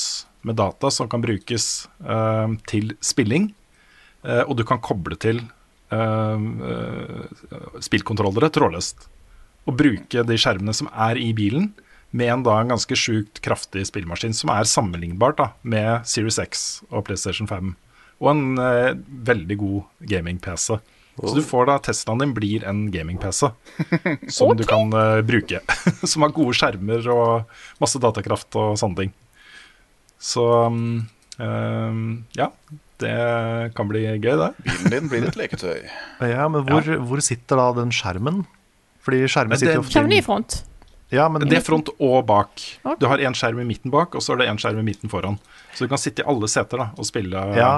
med 0.49 0.57
data 0.57 0.89
som 0.95 1.09
kan 1.11 1.20
brukes 1.20 1.89
eh, 2.01 2.57
til 2.70 2.95
spilling. 3.05 3.51
Eh, 4.24 4.43
og 4.47 4.57
du 4.57 4.64
kan 4.68 4.81
koble 4.85 5.18
til 5.20 5.43
eh, 5.93 6.49
eh, 6.70 7.76
spillkontrollere 7.85 8.53
trådløst. 8.55 9.07
Og 9.68 9.76
bruke 9.76 10.24
de 10.24 10.41
skjermene 10.41 10.74
som 10.76 10.89
er 10.93 11.20
i 11.20 11.33
bilen, 11.37 11.72
med 12.11 12.33
en 12.33 12.43
da 12.43 12.57
en 12.59 12.72
ganske 12.72 12.97
sjukt 12.99 13.39
kraftig 13.45 13.85
spillmaskin 13.87 14.35
som 14.35 14.51
er 14.51 14.66
sammenlignbart 14.66 15.39
da, 15.39 15.53
med 15.62 16.09
Series 16.11 16.41
X 16.43 16.64
og 16.91 17.05
PlayStation 17.07 17.47
5. 17.47 17.76
Og 18.20 18.32
en 18.34 18.60
eh, 18.60 18.94
veldig 19.30 19.56
god 19.60 20.08
gaming-PC. 20.12 20.80
Så 21.20 21.34
du 21.36 21.42
får 21.44 21.66
da 21.68 21.76
Teslaen 21.84 22.22
din 22.22 22.34
blir 22.36 22.64
en 22.68 22.86
gaming-PC 22.92 23.50
som 24.36 24.52
du 24.56 24.64
kan 24.68 24.92
eh, 24.96 25.22
bruke. 25.26 25.60
som 26.10 26.24
har 26.24 26.36
gode 26.36 26.56
skjermer 26.56 27.08
og 27.12 27.50
masse 27.82 28.00
datakraft 28.00 28.56
og 28.60 28.78
sånne 28.80 29.02
ting. 29.02 29.16
Så 30.20 30.44
um, 30.68 31.02
um, 31.40 32.00
ja, 32.36 32.50
det 33.00 33.16
kan 33.76 33.88
bli 33.88 34.04
gøy, 34.04 34.34
det. 34.36 34.50
Bilen 34.64 34.94
din 34.94 35.12
blir 35.12 35.28
et 35.28 35.38
leketøy. 35.40 35.84
Ja, 36.34 36.48
men 36.52 36.66
hvor, 36.68 36.88
hvor 37.08 37.22
sitter 37.24 37.60
da 37.60 37.70
den 37.80 37.92
skjermen? 37.94 38.44
Fordi 39.00 39.22
skjermen 39.24 39.56
det, 39.56 39.62
sitter 39.62 39.80
ofte 39.80 39.96
Skjermen 39.96 40.18
i 40.18 40.24
front. 40.24 40.60
Ja, 41.10 41.24
men 41.32 41.42
Det 41.48 41.56
er 41.58 41.64
front 41.64 41.88
og 41.96 42.20
bak. 42.28 42.60
Du 43.00 43.08
har 43.10 43.18
én 43.18 43.34
skjerm 43.34 43.58
i 43.64 43.66
midten 43.66 43.90
bak, 43.90 44.12
og 44.14 44.22
så 44.22 44.36
er 44.36 44.44
det 44.44 44.50
én 44.52 44.60
skjerm 44.60 44.78
i 44.78 44.84
midten 44.86 45.10
foran. 45.10 45.40
Så 45.74 45.88
du 45.88 45.90
kan 45.90 45.98
sitte 45.98 46.22
i 46.22 46.28
alle 46.28 46.46
seter 46.52 46.84
da, 46.84 46.90
og 46.94 47.08
spille. 47.08 47.40
ja, 47.56 47.72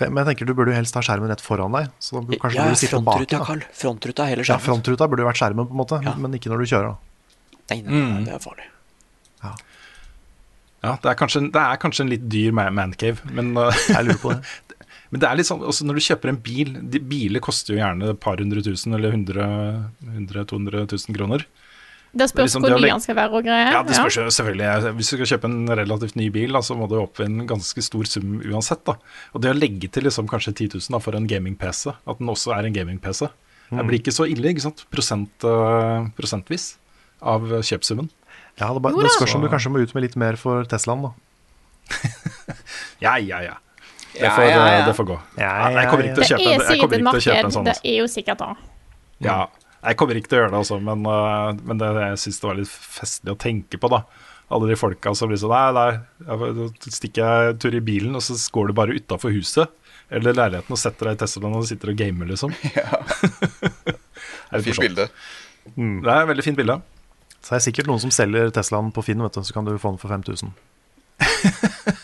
men 0.00 0.16
jeg 0.24 0.26
tenker 0.32 0.46
du 0.46 0.54
burde 0.58 0.72
jo 0.72 0.76
helst 0.78 0.94
ha 0.98 1.00
skjermen 1.06 1.28
rett 1.30 1.40
foran 1.44 1.72
deg. 1.72 1.88
Så 2.02 2.18
da 2.18 2.36
kanskje 2.36 2.56
Ja, 2.58 2.64
burde 2.66 2.74
du 2.74 2.80
sitte 2.82 3.00
bak 3.06 3.26
da. 3.30 3.38
Carl. 3.46 3.60
Frontruta 3.72 4.26
er 4.26 4.42
skjermen. 4.42 4.48
Ja, 4.50 4.58
frontruta 4.58 5.06
burde 5.08 5.22
jo 5.22 5.28
vært 5.30 5.38
skjermen, 5.42 5.66
på 5.68 5.76
en 5.76 5.80
måte, 5.84 6.02
Ja. 6.04 6.14
men 6.18 6.32
ikke 6.34 6.50
når 6.50 6.58
du 6.58 6.66
kjører. 6.72 6.88
da. 6.90 6.96
Nei, 7.70 7.80
nei, 7.82 7.90
nei, 7.92 8.20
Mm. 8.20 8.24
det 8.24 8.34
er 8.34 8.38
farlig. 8.42 8.66
Ja, 10.84 10.98
det 11.00 11.08
er 11.08 11.16
kanskje, 11.16 11.40
det 11.52 11.60
er 11.62 11.78
kanskje 11.80 12.00
en 12.04 12.10
litt 12.12 12.28
dyr 12.28 12.52
ma- 12.52 12.68
mancave, 12.74 13.22
men, 13.32 13.56
uh, 13.56 13.70
Jeg 13.88 14.04
lurer 14.04 14.20
på 14.20 14.32
det. 14.34 14.44
men 15.10 15.20
det 15.22 15.28
er 15.30 15.36
litt 15.38 15.48
sånn 15.48 15.62
også 15.64 15.86
når 15.88 15.94
du 15.94 16.04
kjøper 16.04 16.28
en 16.28 16.40
bil 16.44 16.74
de, 16.92 17.00
Biler 17.00 17.40
koster 17.40 17.72
jo 17.74 17.80
gjerne 17.80 18.10
et 18.12 18.20
par 18.20 18.36
hundre 18.42 18.60
tusen 18.66 18.92
eller 18.94 19.14
100 19.14 20.44
200 20.50 20.84
000 20.90 21.16
kroner. 21.16 21.46
Det 22.14 22.28
spørs 22.30 22.46
liksom 22.46 22.62
hvor 22.62 22.76
ny 22.78 22.86
den 22.86 23.02
skal 23.02 23.16
være 23.18 23.34
og 23.34 23.46
greier. 23.46 23.72
Ja, 23.74 23.82
det 23.86 23.96
spørs 23.98 24.18
jo 24.20 24.24
selvfølgelig. 24.30 24.92
Hvis 24.98 25.10
du 25.10 25.16
skal 25.16 25.30
kjøpe 25.32 25.48
en 25.50 25.72
relativt 25.80 26.18
ny 26.18 26.28
bil, 26.34 26.54
da, 26.54 26.62
så 26.62 26.76
må 26.78 26.86
du 26.90 26.94
opp 27.00 27.18
i 27.18 27.26
en 27.26 27.42
ganske 27.50 27.82
stor 27.82 28.06
sum 28.06 28.36
uansett. 28.38 28.84
da. 28.86 28.94
Og 29.34 29.42
det 29.42 29.50
å 29.50 29.56
legge 29.56 29.90
til 29.90 30.06
liksom 30.06 30.30
kanskje 30.30 30.54
10 30.54 30.76
000 30.76 30.94
da, 30.94 31.02
for 31.02 31.18
en 31.18 31.26
gaming-PC, 31.30 31.90
at 31.90 32.22
den 32.22 32.30
også 32.30 32.54
er 32.54 32.68
en 32.68 32.76
gaming-PC, 32.76 33.26
det 33.74 33.86
blir 33.88 33.98
ikke 33.98 34.14
så 34.14 34.28
ille, 34.30 34.52
ikke 34.52 34.62
sant? 34.62 34.84
Prosent, 34.92 35.46
uh, 35.48 36.06
prosentvis 36.18 36.74
av 37.24 37.48
kjøpsummen. 37.64 38.10
Ja, 38.60 38.70
det, 38.70 38.82
bare, 38.84 38.94
Jo 38.94 39.02
det 39.02 39.14
spørs 39.16 39.34
om 39.34 39.42
du 39.42 39.50
kanskje 39.50 39.72
må 39.74 39.82
ut 39.82 39.94
med 39.96 40.06
litt 40.06 40.18
mer 40.20 40.38
for 40.38 40.68
Teslaen, 40.70 41.08
da. 41.08 41.14
Ja, 43.04 43.18
ja, 43.18 43.40
ja. 43.42 43.58
Det 44.14 44.30
får, 44.30 44.44
ja, 44.46 44.66
ja. 44.70 44.86
Det 44.86 44.94
får 44.94 45.06
gå. 45.08 45.16
Ja, 45.36 45.42
Ja, 45.42 45.80
jeg 45.80 45.90
kommer 45.90 46.06
ikke 46.06 46.14
til 46.14 46.22
å 46.22 46.24
Det 46.24 46.30
kjøpe, 46.30 46.52
er 46.54 46.66
sikkert 46.70 47.48
en 47.48 47.54
sånn. 47.56 47.66
Det 47.66 47.74
altså. 47.74 47.88
er 47.90 47.96
jo 47.98 48.06
sikkert 48.12 48.44
da. 48.44 48.50
Ja, 49.24 49.38
jeg 49.84 49.98
kommer 50.00 50.18
ikke 50.18 50.30
til 50.32 50.38
å 50.38 50.42
gjøre 50.42 50.52
det 50.54 50.60
også, 50.60 50.78
men, 50.84 51.04
uh, 51.08 51.50
men 51.66 51.80
det, 51.80 51.90
jeg 52.00 52.20
syns 52.24 52.40
det 52.40 52.48
var 52.48 52.58
litt 52.60 52.70
festlig 52.70 53.34
å 53.34 53.40
tenke 53.40 53.80
på, 53.80 53.90
da. 53.92 54.04
Alle 54.54 54.68
de 54.70 54.76
folka 54.76 55.14
som 55.16 55.30
blir 55.30 55.40
sånn 55.40 55.54
Nei, 55.54 55.86
nei, 56.28 56.66
stikker 56.84 57.22
jeg 57.24 57.54
en 57.54 57.60
tur 57.62 57.74
i 57.74 57.82
bilen, 57.84 58.16
og 58.16 58.22
så 58.24 58.36
går 58.54 58.70
du 58.70 58.76
bare 58.76 58.96
utafor 58.96 59.32
huset 59.34 59.72
eller 60.12 60.36
leiligheten 60.36 60.74
og 60.74 60.78
setter 60.78 61.08
deg 61.08 61.16
i 61.16 61.20
Teslaen 61.22 61.56
og 61.56 61.64
sitter 61.66 61.90
og 61.94 61.96
gamer, 61.98 62.28
liksom. 62.28 62.52
er 64.52 64.64
Fint 64.66 64.82
bilde. 64.84 65.08
bilde. 65.08 65.08
Det 66.04 66.12
er 66.12 66.20
et 66.20 66.28
veldig 66.28 66.44
fint 66.44 66.60
bilde. 66.60 66.76
Så 67.40 67.54
det 67.54 67.56
er 67.56 67.64
sikkert 67.66 67.88
noen 67.88 68.02
som 68.04 68.12
selger 68.14 68.52
Teslaen 68.54 68.92
på 68.94 69.04
Finn, 69.04 69.24
vet 69.24 69.36
du, 69.36 69.42
så 69.48 69.56
kan 69.56 69.66
du 69.66 69.72
få 69.80 69.94
den 69.94 70.02
for 70.02 70.12
5000. 70.12 70.52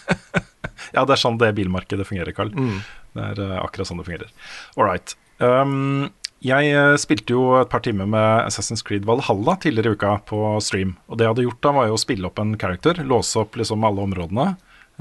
Ja, 0.90 1.04
det 1.06 1.14
er 1.14 1.20
sånn 1.22 1.36
det 1.38 1.52
bilmarkedet 1.54 2.02
fungerer, 2.08 2.34
Carl. 2.34 2.50
Det 2.50 3.22
er 3.22 3.40
eh, 3.44 3.58
akkurat 3.62 3.86
sånn 3.86 4.00
det 4.00 4.08
fungerer. 4.08 4.32
All 4.74 4.88
right. 4.88 5.14
Um, 5.38 6.10
jeg 6.40 6.72
eh, 6.72 6.94
spilte 7.00 7.34
jo 7.34 7.44
et 7.60 7.68
par 7.68 7.82
timer 7.84 8.08
med 8.08 8.46
Assassin's 8.46 8.82
Creed 8.86 9.04
Valhalla 9.08 9.58
tidligere 9.60 9.92
i 9.92 9.98
uka 9.98 10.16
på 10.28 10.40
stream. 10.64 10.94
Og 11.08 11.18
det 11.18 11.26
jeg 11.26 11.34
hadde 11.34 11.46
gjort 11.46 11.62
da, 11.66 11.72
var 11.76 11.90
jo 11.90 11.98
å 11.98 12.00
spille 12.00 12.28
opp 12.30 12.40
en 12.40 12.54
character, 12.60 13.02
låse 13.04 13.42
opp 13.42 13.58
liksom 13.60 13.84
alle 13.84 14.06
områdene, 14.08 14.46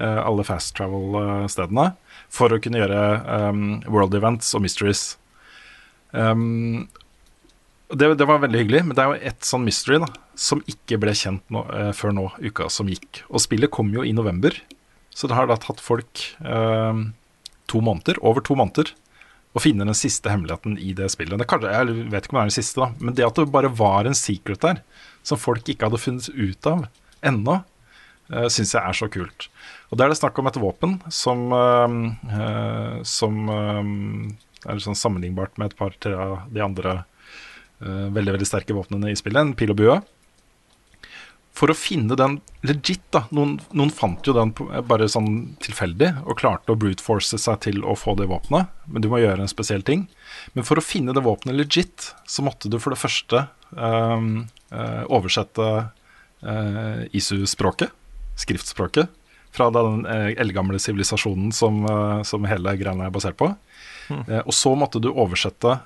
eh, 0.02 0.20
alle 0.20 0.44
fast 0.48 0.76
travel-stedene, 0.80 1.94
for 2.28 2.52
å 2.52 2.60
kunne 2.62 2.82
gjøre 2.82 3.04
um, 3.50 3.64
world 3.88 4.20
events 4.20 4.52
og 4.58 4.66
mysteries. 4.68 5.04
Um, 6.12 6.90
det, 7.90 8.12
det 8.20 8.28
var 8.28 8.44
veldig 8.44 8.66
hyggelig, 8.66 8.84
men 8.86 8.98
det 8.98 9.06
er 9.06 9.14
jo 9.14 9.32
ett 9.32 9.48
sånn 9.48 9.64
mystery 9.66 10.04
da, 10.04 10.12
som 10.38 10.60
ikke 10.70 11.00
ble 11.02 11.16
kjent 11.18 11.46
nå, 11.54 11.64
eh, 11.74 11.92
før 11.96 12.14
nå, 12.20 12.28
uka 12.44 12.68
som 12.74 12.92
gikk. 12.92 13.24
Og 13.32 13.42
spillet 13.42 13.72
kom 13.74 13.96
jo 13.96 14.04
i 14.06 14.14
november, 14.14 14.60
så 15.16 15.32
det 15.32 15.40
har 15.40 15.48
da 15.50 15.58
tatt 15.60 15.82
folk 15.82 16.28
eh, 16.44 17.06
to 17.72 17.82
måneder, 17.86 18.20
over 18.22 18.44
to 18.46 18.60
måneder, 18.60 18.92
å 19.54 19.62
finne 19.64 19.88
den 19.88 19.98
siste 19.98 20.30
hemmeligheten 20.30 20.78
i 20.78 20.94
det 20.98 21.10
spillet. 21.14 21.40
Det 21.42 21.48
kanskje, 21.50 21.74
jeg 21.74 22.08
vet 22.12 22.28
ikke 22.28 22.36
om 22.36 22.40
det 22.40 22.44
er 22.44 22.52
den 22.52 22.58
siste, 22.60 22.84
da, 22.84 22.90
men 23.02 23.18
det 23.18 23.26
at 23.26 23.40
det 23.40 23.50
bare 23.54 23.72
var 23.74 24.06
en 24.06 24.18
secret 24.18 24.62
der, 24.66 24.84
som 25.26 25.42
folk 25.42 25.68
ikke 25.70 25.90
hadde 25.90 26.02
funnet 26.02 26.30
ut 26.30 26.70
av 26.70 26.86
ennå, 27.26 27.60
uh, 28.34 28.48
syns 28.54 28.76
jeg 28.76 28.84
er 28.84 29.00
så 29.00 29.10
kult. 29.12 29.50
Og 29.90 29.98
Da 29.98 30.06
er 30.06 30.14
det 30.14 30.20
snakk 30.20 30.38
om 30.38 30.50
et 30.50 30.62
våpen 30.62 31.00
som, 31.10 31.50
uh, 31.50 31.90
eh, 32.30 33.00
som 33.02 33.50
uh, 33.50 34.70
er 34.70 34.84
sånn 34.86 34.98
sammenlignbart 34.98 35.58
med 35.58 35.72
et 35.72 35.80
par-tre 35.80 36.14
av 36.14 36.36
de 36.54 36.62
andre 36.64 37.00
uh, 37.82 38.08
veldig 38.14 38.38
veldig 38.38 38.48
sterke 38.48 38.78
våpnene 38.78 39.10
i 39.10 39.18
spillet, 39.18 39.42
en 39.42 39.58
pil 39.58 39.74
og 39.74 39.82
bue. 39.82 39.98
For 41.60 41.72
å 41.72 41.76
finne 41.76 42.16
den 42.16 42.38
legit, 42.64 43.04
da 43.12 43.26
Noen, 43.36 43.58
noen 43.76 43.92
fant 43.92 44.24
jo 44.24 44.32
den 44.36 44.54
bare 44.88 45.10
sånn 45.12 45.58
tilfeldig 45.64 46.14
og 46.24 46.38
klarte 46.40 46.72
å 46.72 46.80
brute 46.80 47.04
force 47.04 47.36
seg 47.42 47.60
til 47.66 47.84
å 47.84 47.98
få 48.00 48.16
det 48.20 48.30
våpenet, 48.32 48.72
men 48.88 49.04
du 49.04 49.10
må 49.12 49.20
gjøre 49.20 49.44
en 49.44 49.52
spesiell 49.52 49.84
ting. 49.84 50.08
Men 50.56 50.68
for 50.68 50.80
å 50.80 50.86
finne 50.86 51.16
det 51.16 51.26
våpenet 51.26 51.60
legit, 51.60 52.14
så 52.24 52.46
måtte 52.48 52.72
du 52.72 52.80
for 52.80 52.96
det 52.96 53.02
første 53.02 53.44
um, 53.76 54.48
uh, 54.72 55.04
oversette 55.12 55.68
uh, 56.48 57.02
ISU-språket, 57.12 57.92
skriftspråket, 58.40 59.12
fra 59.52 59.68
den 59.74 60.06
uh, 60.08 60.32
eldgamle 60.40 60.80
sivilisasjonen 60.80 61.52
som, 61.56 61.82
eh, 61.90 62.20
som 62.22 62.46
hele 62.46 62.76
greiene 62.78 63.08
er 63.08 63.14
basert 63.14 63.38
på. 63.40 63.50
Eh, 64.10 64.42
og 64.44 64.54
så 64.56 64.74
måtte 64.78 65.02
du 65.02 65.10
oversette 65.12 65.80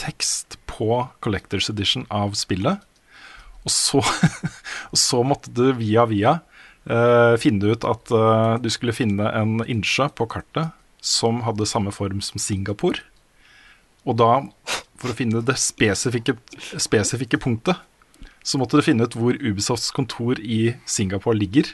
tekst 0.00 0.58
på 0.68 1.04
Collectors 1.24 1.70
Edition 1.70 2.06
av 2.10 2.34
spillet. 2.38 2.82
Og 3.64 3.72
så, 3.72 4.02
og 4.92 5.00
så 5.00 5.22
måtte 5.26 5.52
du 5.54 5.66
via 5.78 6.04
via 6.10 6.38
eh, 6.90 7.34
finne 7.40 7.74
ut 7.74 7.86
at 7.88 8.12
eh, 8.12 8.54
du 8.64 8.70
skulle 8.72 8.96
finne 8.96 9.30
en 9.32 9.58
innsjø 9.64 10.10
på 10.16 10.28
kartet 10.30 10.74
som 11.04 11.42
hadde 11.44 11.68
samme 11.68 11.92
form 11.92 12.22
som 12.24 12.40
Singapore. 12.40 13.02
Og 14.04 14.16
da, 14.20 14.30
for 15.00 15.12
å 15.12 15.16
finne 15.16 15.42
det 15.44 15.56
spesifikke, 15.60 16.36
spesifikke 16.80 17.40
punktet, 17.40 17.80
så 18.44 18.60
måtte 18.60 18.76
du 18.76 18.84
finne 18.84 19.06
ut 19.08 19.16
hvor 19.16 19.36
Ubisofts 19.40 19.90
kontor 19.96 20.40
i 20.40 20.74
Singapore 20.88 21.38
ligger, 21.38 21.70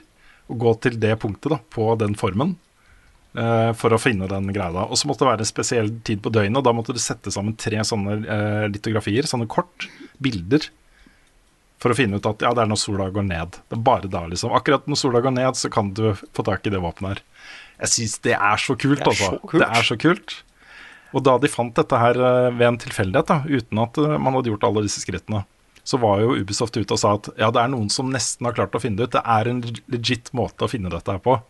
og 0.51 0.59
gå 0.63 0.75
til 0.87 0.99
det 1.03 1.17
punktet 1.23 1.53
da, 1.53 1.59
på 1.75 1.87
den 1.99 2.17
formen 2.19 2.57
eh, 3.39 3.71
for 3.79 3.95
å 3.95 4.01
finne 4.03 4.29
den 4.31 4.51
greia. 4.55 4.87
Og 4.87 4.99
så 4.99 5.11
måtte 5.11 5.25
det 5.25 5.31
være 5.31 5.47
en 5.47 5.51
spesiell 5.51 5.91
tid 6.07 6.23
på 6.23 6.33
døgnet, 6.35 6.59
og 6.59 6.67
da 6.67 6.75
måtte 6.75 6.95
du 6.95 7.03
sette 7.03 7.35
sammen 7.35 7.59
tre 7.59 7.83
sånne 7.87 8.21
eh, 8.23 8.67
litografier, 8.71 9.27
sånne 9.31 9.51
kort, 9.51 9.87
bilder, 10.23 10.71
for 11.81 11.93
å 11.93 11.97
finne 11.97 12.21
ut 12.21 12.29
at 12.29 12.45
ja, 12.45 12.53
det 12.57 12.65
er 12.65 12.71
når 12.71 12.81
sola 12.83 13.09
går 13.13 13.25
ned. 13.27 13.57
Det 13.71 13.79
er 13.79 13.85
bare 13.85 14.11
da, 14.13 14.27
liksom. 14.29 14.53
Akkurat 14.57 14.87
når 14.91 15.01
sola 15.01 15.23
går 15.25 15.35
ned, 15.37 15.57
så 15.57 15.71
kan 15.73 15.95
du 15.97 16.11
få 16.37 16.45
tak 16.47 16.67
i 16.69 16.73
det 16.75 16.83
våpenet 16.83 17.15
her. 17.15 17.23
Jeg 17.81 17.93
syns 17.95 18.19
det 18.27 18.35
er 18.37 18.61
så 18.61 18.77
kult, 18.77 19.01
altså. 19.01 19.31
så. 19.41 19.53
Det 19.57 19.69
er 19.69 19.87
så 19.89 19.97
kult. 20.01 20.37
Og 21.17 21.25
da 21.27 21.39
de 21.43 21.51
fant 21.51 21.73
dette 21.75 22.01
her 22.03 22.21
eh, 22.21 22.51
ved 22.55 22.67
en 22.69 22.79
tilfeldighet, 22.85 23.31
da, 23.31 23.41
uten 23.49 23.81
at 23.83 23.99
eh, 23.99 24.19
man 24.21 24.37
hadde 24.37 24.53
gjort 24.53 24.69
alle 24.69 24.85
disse 24.85 25.03
skrittene, 25.03 25.43
så 25.83 25.99
var 25.99 26.21
jo 26.23 26.37
Ubisoft 26.37 26.77
ute 26.77 26.95
og 26.95 27.01
sa 27.01 27.15
at 27.17 27.31
ja, 27.41 27.49
det 27.51 27.63
er 27.63 27.73
noen 27.73 27.89
som 27.91 28.13
nesten 28.13 28.47
har 28.47 28.55
klart 28.55 28.77
å 28.77 28.83
finne 28.83 29.01
det 29.01 29.09
ut. 29.09 29.17
Det 29.17 29.25
er 29.25 29.51
en 29.51 29.63
legit 29.91 30.29
måte 30.37 30.67
å 30.67 30.71
finne 30.71 30.93
dette 30.93 31.17
her 31.17 31.23
på. 31.25 31.41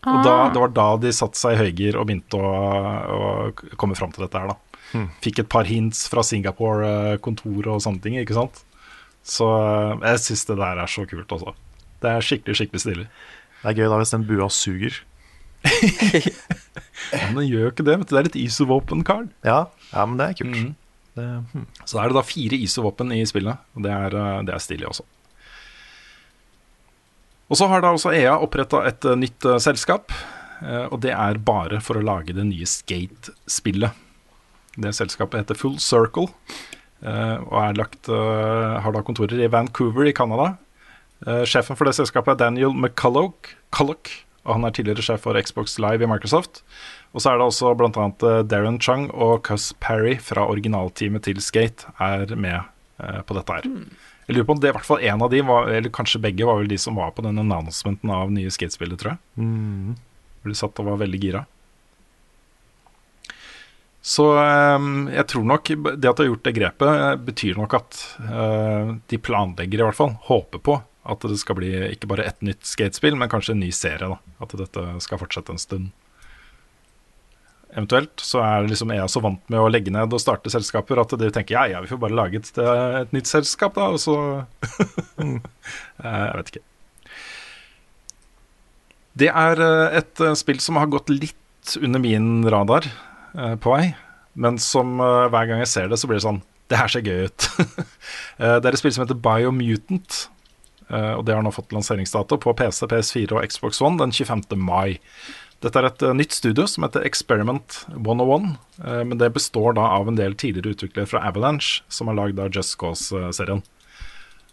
Og 0.00 0.22
da, 0.24 0.34
det 0.52 0.60
var 0.60 0.70
da 0.72 0.86
de 1.00 1.10
satte 1.12 1.36
seg 1.36 1.56
i 1.56 1.60
høygir 1.60 1.98
og 2.00 2.06
begynte 2.08 2.38
å, 2.38 2.52
å 3.16 3.74
komme 3.80 3.96
fram 3.98 4.12
til 4.14 4.24
dette 4.24 4.40
her, 4.40 4.52
da. 4.52 4.60
Fikk 5.22 5.42
et 5.42 5.50
par 5.52 5.68
hints 5.68 6.06
fra 6.10 6.22
Singapore-kontoret 6.26 7.68
og 7.74 7.82
sånne 7.84 8.02
ting, 8.04 8.16
ikke 8.20 8.36
sant. 8.36 8.62
Så 9.26 9.46
eh, 9.46 10.08
jeg 10.12 10.24
syns 10.24 10.46
det 10.48 10.58
der 10.60 10.82
er 10.82 10.90
så 10.90 11.04
kult, 11.08 11.36
altså. 11.36 11.54
Det 12.00 12.10
er 12.10 12.24
skikkelig, 12.24 12.56
skikkelig 12.56 12.82
stilig. 12.82 13.06
Det 13.60 13.70
er 13.70 13.76
gøy 13.76 13.90
da 13.92 14.00
hvis 14.00 14.14
den 14.14 14.26
bua 14.28 14.48
suger. 14.52 15.02
Men 17.12 17.36
den 17.36 17.48
gjør 17.50 17.66
jo 17.66 17.72
ikke 17.74 17.84
det, 17.84 17.98
vet 18.00 18.08
du. 18.08 18.14
Det 18.14 18.20
er 18.22 18.30
et 18.30 18.40
isovåpen-card. 18.40 19.28
Ja, 19.44 19.60
ja, 19.92 20.04
men 20.06 20.16
det 20.16 20.26
er 20.30 20.36
kult. 20.38 20.56
Mm. 20.56 20.74
Det, 21.18 21.26
hmm. 21.52 21.66
Så 21.84 22.00
er 22.00 22.08
det 22.08 22.16
da 22.16 22.22
fire 22.24 22.56
ISO-våpen 22.56 23.12
i 23.12 23.24
spillet, 23.28 23.60
og 23.76 23.84
det 23.84 23.92
er, 23.92 24.16
eh, 24.16 24.42
det 24.48 24.54
er 24.54 24.62
stilig 24.62 24.88
også. 24.88 25.04
Og 27.50 27.58
så 27.58 27.66
har 27.66 27.82
da 27.82 27.90
også 27.92 28.12
EA 28.14 28.36
oppretta 28.38 28.84
et 28.86 29.04
eh, 29.04 29.18
nytt 29.18 29.48
uh, 29.48 29.58
selskap, 29.62 30.14
Uh, 30.60 30.92
og 30.92 31.00
det 31.00 31.14
er 31.16 31.40
bare 31.40 31.80
for 31.80 31.96
å 31.96 32.04
lage 32.04 32.34
det 32.36 32.44
nye 32.44 32.68
Skate-spillet. 32.68 33.96
Det 34.80 34.92
selskapet 34.92 35.42
heter 35.42 35.58
Full 35.58 35.78
Circle, 35.82 36.28
og 37.06 37.56
er 37.62 37.78
lagt, 37.78 38.08
eh, 38.12 38.80
har 38.84 38.92
da 38.92 39.02
kontorer 39.06 39.40
i 39.40 39.48
Vancouver 39.52 40.08
i 40.08 40.16
Canada. 40.16 40.54
Eh, 41.26 41.44
sjefen 41.44 41.76
for 41.76 41.88
det 41.88 41.96
selskapet 41.98 42.34
er 42.34 42.46
Daniel 42.46 42.72
McCulloch, 42.72 43.52
Culloch, 43.74 44.12
og 44.46 44.56
han 44.56 44.64
er 44.64 44.72
tidligere 44.72 45.04
sjef 45.04 45.26
for 45.26 45.36
Xbox 45.36 45.76
Live 45.82 46.04
i 46.04 46.08
Microsoft. 46.08 46.62
Og 47.12 47.20
så 47.20 47.32
er 47.32 47.40
det 47.40 47.48
også 47.48 47.74
bl.a. 47.76 48.06
Darren 48.48 48.78
Chung 48.80 49.10
og 49.12 49.42
Cus 49.44 49.72
Parry 49.82 50.16
fra 50.22 50.46
originalteamet 50.48 51.26
til 51.26 51.42
Skate 51.44 51.90
er 52.00 52.32
med 52.36 52.62
eh, 53.02 53.20
på 53.26 53.36
dette 53.36 53.58
her. 53.58 53.68
Jeg 54.28 54.36
lurer 54.36 54.46
på 54.46 54.56
om 54.56 54.62
det 54.62 54.70
i 54.70 54.76
hvert 54.76 54.86
fall 54.86 55.02
en 55.02 55.24
av 55.26 55.32
de, 55.32 55.42
var, 55.44 55.68
eller 55.74 55.92
kanskje 55.92 56.22
begge, 56.22 56.46
var 56.46 56.60
vel 56.60 56.70
de 56.70 56.78
som 56.78 56.96
var 56.96 57.12
på 57.16 57.24
den 57.26 57.40
announcementen 57.42 58.12
av 58.14 58.30
nye 58.32 58.52
skatespillet, 58.54 59.00
tror 59.00 59.16
jeg. 59.16 59.42
Mm. 59.42 59.96
Hvor 60.40 60.52
de 60.52 60.60
satt 60.60 60.80
og 60.80 60.86
var 60.86 61.00
veldig 61.02 61.20
gira. 61.20 61.44
Så 64.00 64.26
eh, 64.40 64.86
jeg 65.12 65.26
tror 65.28 65.48
nok 65.48 65.72
det 65.76 66.08
at 66.08 66.16
de 66.16 66.24
har 66.24 66.30
gjort 66.30 66.46
det 66.46 66.56
grepet, 66.56 66.90
eh, 66.90 67.16
betyr 67.30 67.58
nok 67.60 67.76
at 67.76 67.98
eh, 68.24 68.94
de 69.12 69.20
planlegger 69.20 69.82
i 69.82 69.88
hvert 69.88 69.98
fall, 69.98 70.14
håper 70.28 70.62
på 70.64 70.78
at 71.10 71.24
det 71.24 71.38
skal 71.40 71.56
bli 71.56 71.72
ikke 71.94 72.08
bare 72.10 72.26
ett 72.28 72.42
nytt 72.44 72.64
skatespill, 72.68 73.16
men 73.18 73.30
kanskje 73.32 73.54
en 73.56 73.62
ny 73.64 73.70
serie. 73.74 74.08
da 74.08 74.44
At 74.44 74.54
dette 74.56 74.84
skal 75.04 75.20
fortsette 75.20 75.52
en 75.52 75.60
stund. 75.60 75.90
Eventuelt 77.70 78.20
så 78.24 78.40
er 78.42 78.66
liksom 78.66 78.90
EA 78.92 79.06
så 79.08 79.22
vant 79.22 79.42
med 79.52 79.62
å 79.62 79.68
legge 79.70 79.92
ned 79.94 80.12
og 80.12 80.22
starte 80.22 80.50
selskaper 80.50 80.98
at 81.00 81.12
de 81.20 81.28
tenker 81.30 81.54
ja, 81.54 81.66
ja, 81.70 81.82
vi 81.84 81.90
får 81.92 82.00
bare 82.02 82.16
lage 82.18 82.40
et, 82.40 82.50
et 82.58 83.14
nytt 83.14 83.30
selskap, 83.30 83.76
da, 83.78 83.92
og 83.94 84.00
så 84.02 84.16
Jeg 85.20 86.40
vet 86.40 86.50
ikke. 86.50 86.64
Det 89.20 89.28
er 89.28 89.62
eh, 89.64 90.00
et 90.00 90.24
eh, 90.24 90.36
spill 90.38 90.60
som 90.62 90.78
har 90.80 90.90
gått 90.90 91.12
litt 91.12 91.76
under 91.80 92.02
min 92.02 92.42
radar 92.50 92.86
eh, 93.34 93.54
på 93.60 93.74
vei, 93.74 93.92
men 94.34 94.58
som 94.62 94.98
eh, 95.00 95.28
hver 95.32 95.50
gang 95.50 95.62
jeg 95.62 95.72
ser 95.72 95.90
det, 95.90 95.98
så 96.00 96.10
blir 96.10 96.20
det 96.20 96.26
sånn 96.26 96.42
Det 96.70 96.78
her 96.78 96.90
ser 96.92 97.06
gøy 97.06 97.28
ut. 97.28 97.48
Eh, 98.40 98.56
det 98.56 98.70
er 98.70 98.72
et 98.72 98.80
spill 98.80 98.92
som 98.94 99.02
heter 99.04 99.18
Biomutant, 99.20 100.14
og 100.90 101.20
det 101.28 101.34
har 101.36 101.42
nå 101.44 101.50
fått 101.52 101.74
lanseringsdato 101.76 102.38
på 102.40 102.54
PC, 102.56 102.86
PS4 102.88 103.36
og 103.36 103.44
Xbox 103.52 103.82
One 103.84 104.00
den 104.00 104.14
25. 104.16 104.56
mai. 104.56 104.96
Dette 105.60 105.76
er 105.76 105.90
et 105.90 106.02
nytt 106.16 106.32
studio 106.32 106.64
som 106.70 106.86
heter 106.86 107.04
Experiment 107.04 107.82
101, 107.92 108.54
eh, 108.80 109.02
men 109.04 109.20
det 109.20 109.28
består 109.34 109.76
da 109.76 109.90
av 109.98 110.08
en 110.08 110.16
del 110.16 110.32
tidligere 110.32 110.72
utviklere 110.72 111.10
fra 111.10 111.20
Avalanche, 111.28 111.82
som 111.92 112.08
har 112.08 112.16
lagd 112.16 112.40
Just 112.56 112.78
Cause-serien. 112.80 113.60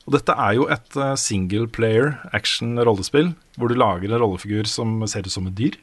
Og 0.03 0.15
dette 0.17 0.35
er 0.35 0.57
jo 0.57 0.67
et 0.71 0.99
single 1.19 1.67
player 1.71 2.17
action-rollespill, 2.35 3.33
hvor 3.55 3.71
du 3.71 3.79
lager 3.79 4.11
en 4.11 4.21
rollefigur 4.21 4.67
som 4.67 4.99
ser 5.07 5.23
ut 5.23 5.31
som 5.31 5.47
et 5.47 5.55
dyr. 5.55 5.79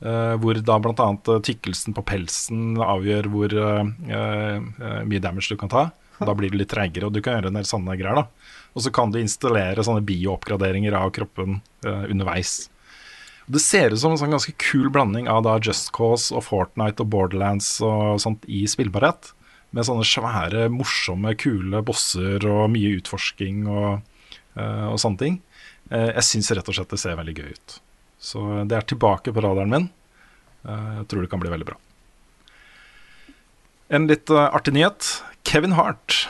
Eh, 0.00 0.34
hvor 0.42 0.60
da 0.60 0.78
bl.a. 0.82 1.08
Uh, 1.28 1.38
tykkelsen 1.44 1.96
på 1.96 2.04
pelsen 2.06 2.76
avgjør 2.82 3.30
hvor 3.32 3.56
eh, 3.56 3.92
eh, 4.10 4.56
eh, 4.58 5.00
mye 5.08 5.22
damage 5.22 5.52
du 5.52 5.60
kan 5.60 5.72
ta. 5.72 5.88
Da 6.16 6.32
blir 6.32 6.52
du 6.52 6.56
litt 6.60 6.72
treigere, 6.72 7.08
og 7.08 7.12
du 7.12 7.20
kan 7.20 7.36
gjøre 7.36 7.52
en 7.52 7.58
del 7.58 7.68
sånne 7.68 7.96
greier. 8.00 8.22
da 8.22 8.72
Og 8.74 8.84
så 8.84 8.92
kan 8.94 9.12
du 9.12 9.20
installere 9.20 9.84
sånne 9.84 10.04
biooppgraderinger 10.06 10.96
av 10.96 11.12
kroppen 11.16 11.60
eh, 11.84 12.06
underveis. 12.08 12.70
Det 13.46 13.60
ser 13.62 13.92
ut 13.94 14.00
som 14.00 14.14
en 14.14 14.18
sånn 14.18 14.34
ganske 14.34 14.56
kul 14.58 14.88
blanding 14.90 15.28
av 15.30 15.44
da 15.46 15.54
Just 15.62 15.92
Cause 15.94 16.34
og 16.34 16.42
Fortnite 16.48 17.04
og 17.04 17.12
Borderlands 17.12 17.76
og 17.84 18.18
sånt 18.22 18.46
i 18.50 18.64
spillbarhet. 18.66 19.30
Med 19.76 19.86
sånne 19.86 20.06
svære, 20.08 20.66
morsomme, 20.72 21.34
kule 21.38 21.82
bosser 21.86 22.42
og 22.48 22.70
mye 22.72 22.96
utforsking 22.98 23.66
og, 23.70 24.00
eh, 24.56 24.86
og 24.88 24.98
sånne 25.02 25.20
ting. 25.20 25.40
Eh, 25.90 26.10
jeg 26.16 26.26
syns 26.30 26.50
rett 26.56 26.68
og 26.72 26.78
slett 26.78 26.94
det 26.96 27.02
ser 27.02 27.18
veldig 27.20 27.36
gøy 27.36 27.52
ut. 27.54 27.78
Så 28.26 28.42
det 28.66 28.74
er 28.74 28.86
tilbake 28.90 29.30
på 29.30 29.42
radaren 29.44 29.70
min. 29.70 29.90
Eh, 30.66 30.88
jeg 31.00 31.06
tror 31.10 31.22
det 31.22 31.30
kan 31.30 31.42
bli 31.42 31.52
veldig 31.52 31.68
bra. 31.68 31.76
En 33.94 34.08
litt 34.10 34.32
eh, 34.34 34.48
artig 34.50 34.74
nyhet. 34.74 35.10
Kevin 35.46 35.76
Hart 35.78 36.24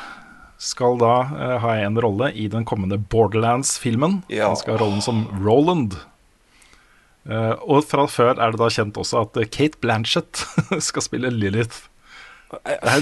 skal 0.60 1.00
da 1.00 1.14
eh, 1.32 1.56
ha 1.62 1.72
en 1.80 1.96
rolle 2.02 2.28
i 2.36 2.50
den 2.52 2.66
kommende 2.68 2.98
Borderlands-filmen. 3.00 4.20
Ja. 4.32 4.50
Han 4.50 4.60
skal 4.60 4.76
ha 4.76 4.84
rollen 4.84 5.04
som 5.04 5.24
Roland. 5.40 5.98
Og 7.26 7.80
fra 7.90 8.04
før 8.06 8.36
er 8.38 8.52
det 8.54 8.60
da 8.60 8.68
kjent 8.70 8.98
også 9.02 9.24
at 9.24 9.38
Kate 9.50 9.80
Blanchett 9.82 10.44
skal 10.88 11.02
spille 11.02 11.32
Lilith. 11.34 11.88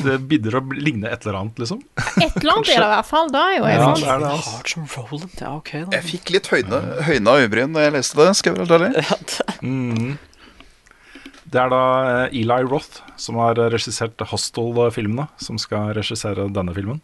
Det, 0.04 0.18
begynner 0.28 0.58
å 0.58 0.62
ligne 0.74 1.10
et 1.10 1.24
eller 1.24 1.38
annet, 1.40 1.62
liksom. 1.62 1.80
Et 2.18 2.36
eller 2.40 2.52
annet 2.54 2.70
er 2.74 2.82
det 2.82 2.88
i 2.88 2.92
hvert 2.94 3.08
fall. 3.08 3.32
Da 3.34 3.46
er 3.50 3.56
jo 3.56 3.64
jeg 3.68 3.80
Ja, 3.80 3.88
det 3.94 4.10
er 4.14 4.22
det, 4.24 4.30
altså. 4.34 4.84
Roland. 4.98 5.40
Ja, 5.40 5.54
okay, 5.56 5.84
da. 5.86 5.96
Jeg 5.98 6.08
fikk 6.10 6.34
litt 6.34 6.50
høyne, 6.52 6.82
av 7.00 7.42
øyebryn 7.42 7.74
da 7.76 7.86
jeg 7.86 7.96
leste 7.96 8.20
det. 8.20 8.30
skal 8.38 8.54
jeg 8.54 8.64
være 8.64 8.92
helt 8.94 9.36
ærlig. 9.44 9.58
Mm. 9.64 10.14
Det 11.54 11.60
er 11.62 11.70
da 11.70 11.82
eh, 12.26 12.38
Eli 12.40 12.60
Roth 12.66 13.02
som 13.20 13.38
har 13.38 13.58
regissert 13.70 14.22
Hostel-filmene, 14.30 15.28
som 15.38 15.60
skal 15.60 15.92
regissere 15.96 16.48
denne 16.52 16.74
filmen. 16.76 17.02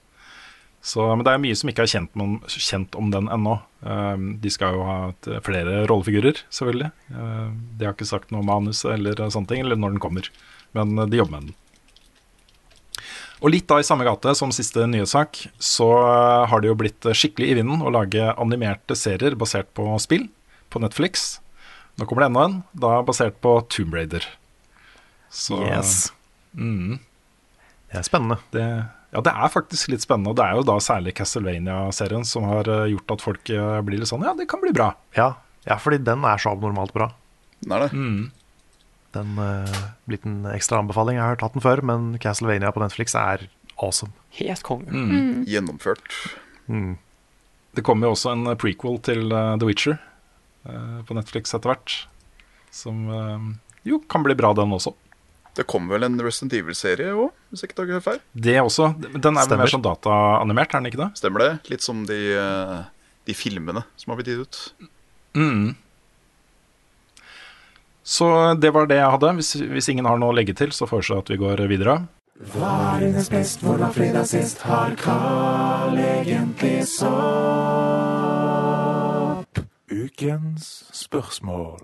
Så, 0.81 1.05
men 1.13 1.27
det 1.27 1.35
er 1.35 1.43
mye 1.43 1.57
som 1.59 1.69
ikke 1.71 1.85
er 1.85 1.93
kjent 1.93 2.15
om, 2.25 2.39
kjent 2.49 2.97
om 2.97 3.11
den 3.13 3.29
ennå. 3.33 3.59
Um, 3.85 4.31
de 4.41 4.53
skal 4.53 4.79
jo 4.79 4.87
ha 4.89 4.97
et, 5.11 5.29
flere 5.45 5.83
rollefigurer, 5.91 6.41
selvfølgelig. 6.49 6.89
Uh, 7.13 7.51
de 7.77 7.85
har 7.85 7.93
ikke 7.93 8.09
sagt 8.09 8.33
noe 8.33 8.47
manus 8.47 8.81
eller 8.89 9.21
sånne 9.21 9.51
ting, 9.51 9.61
eller 9.65 9.77
når 9.77 9.95
den 9.95 10.03
kommer. 10.03 10.31
Men 10.77 10.97
de 10.97 11.21
jobber 11.21 11.37
med 11.37 11.51
den. 11.51 11.59
Og 13.41 13.53
litt 13.55 13.69
da 13.71 13.79
i 13.81 13.87
samme 13.87 14.05
gate 14.05 14.35
som 14.37 14.53
siste 14.53 14.85
nyhetssak, 14.89 15.47
så 15.57 15.89
uh, 15.97 16.49
har 16.51 16.61
det 16.61 16.69
jo 16.69 16.77
blitt 16.77 17.07
uh, 17.09 17.17
skikkelig 17.17 17.53
i 17.53 17.57
vinden 17.61 17.81
å 17.81 17.93
lage 17.95 18.27
animerte 18.37 18.97
serier 18.99 19.37
basert 19.39 19.71
på 19.77 19.87
spill. 20.03 20.29
på 20.71 20.79
Netflix. 20.79 21.41
Nå 21.99 22.07
kommer 22.07 22.23
det 22.23 22.31
enda 22.31 22.45
en, 22.47 22.57
da 22.73 23.01
basert 23.03 23.41
på 23.43 23.57
Tomb 23.73 23.95
Raider. 23.97 24.23
Så 25.31 25.59
Yes. 25.67 26.13
mm, 26.55 26.99
Det 27.91 27.99
er 27.99 28.07
spennende. 28.07 28.39
det, 28.55 28.67
ja, 29.11 29.21
det 29.21 29.33
er 29.35 29.51
faktisk 29.51 29.91
litt 29.91 30.05
spennende. 30.05 30.31
Og 30.31 30.39
det 30.39 30.47
er 30.47 30.59
jo 30.59 30.67
da 30.67 30.77
særlig 30.83 31.15
Castlevania-serien 31.19 32.27
som 32.27 32.47
har 32.47 32.69
eh, 32.71 32.91
gjort 32.93 33.17
at 33.17 33.25
folk 33.25 33.51
eh, 33.51 33.79
blir 33.87 34.03
litt 34.03 34.11
sånn 34.11 34.23
Ja, 34.27 34.35
det 34.39 34.47
kan 34.51 34.63
bli 34.63 34.73
bra. 34.75 34.93
Ja, 35.17 35.33
ja 35.67 35.79
fordi 35.83 35.99
den 36.07 36.23
er 36.27 36.39
så 36.39 36.55
abnormalt 36.55 36.95
bra. 36.95 37.11
Den 37.65 37.75
er 37.75 37.87
det. 37.87 37.91
Mm. 37.93 38.31
Den 39.17 39.39
uh, 39.39 39.81
blitt 40.07 40.27
en 40.29 40.45
ekstra 40.53 40.79
anbefaling. 40.83 41.19
Jeg 41.19 41.25
har 41.25 41.35
hørt 41.35 41.45
hatt 41.47 41.57
den 41.57 41.65
før, 41.65 41.83
men 41.87 42.13
Castlevania 42.23 42.71
på 42.75 42.83
Netflix 42.83 43.17
er 43.19 43.49
awesome. 43.83 44.15
Helt 44.39 44.63
konge. 44.67 44.91
Mm. 44.93 45.43
Gjennomført. 45.51 46.07
Mm. 46.71 46.95
Det 47.75 47.83
kommer 47.87 48.09
jo 48.09 48.15
også 48.15 48.33
en 48.35 48.51
eh, 48.51 48.59
prequel 48.59 48.99
til 49.07 49.31
uh, 49.31 49.57
The 49.59 49.67
Witcher 49.67 49.97
uh, 50.67 51.01
på 51.07 51.17
Netflix 51.19 51.55
etter 51.55 51.73
hvert. 51.73 51.97
Som 52.71 53.09
jo 53.83 53.97
kan 54.07 54.23
bli 54.23 54.37
bra, 54.39 54.53
den 54.55 54.71
også. 54.77 54.93
Det 55.59 55.65
kommer 55.67 55.97
vel 55.97 56.07
en 56.07 56.21
Resident 56.23 56.53
Evil-serie 56.55 57.11
òg, 57.11 57.33
hvis 57.51 57.65
jeg 57.65 57.73
ikke 57.73 57.81
tar 57.81 58.05
feil. 58.05 58.21
Det 58.31 58.55
også. 58.63 58.93
Den 58.95 59.35
er 59.35 59.49
Stemmer. 59.49 59.65
mer 59.65 59.73
sånn 59.73 59.83
dataanimert, 59.83 60.71
er 60.71 60.79
den 60.79 60.91
ikke 60.93 61.01
det? 61.01 61.09
Stemmer 61.19 61.43
det? 61.43 61.51
Litt 61.73 61.83
som 61.83 62.05
de, 62.07 62.21
de 63.27 63.35
filmene 63.35 63.83
som 63.99 64.15
har 64.15 64.21
blitt 64.21 64.31
gitt 64.31 64.47
ut. 64.47 64.91
Mm. 65.35 65.75
Så 68.03 68.55
det 68.61 68.73
var 68.75 68.87
det 68.91 68.97
jeg 69.01 69.11
hadde. 69.17 69.35
Hvis, 69.41 69.55
hvis 69.61 69.89
ingen 69.93 70.09
har 70.09 70.19
noe 70.21 70.33
å 70.33 70.37
legge 70.37 70.55
til, 70.57 70.73
så 70.73 70.89
foreslår 70.89 71.17
jeg 71.21 71.25
at 71.27 71.33
vi 71.35 71.41
går 71.45 71.57
videre. 71.71 72.01
Hva 72.41 72.97
er 72.97 73.03
hennes 73.05 73.29
best, 73.29 73.61
hvordan 73.61 73.93
fredag 73.93 74.25
sist 74.31 74.63
har 74.65 74.95
Carl 74.97 75.99
egentlig 76.01 76.87
sopp? 76.89 77.11
Ukens 79.91 80.85
spørsmål. 80.97 81.83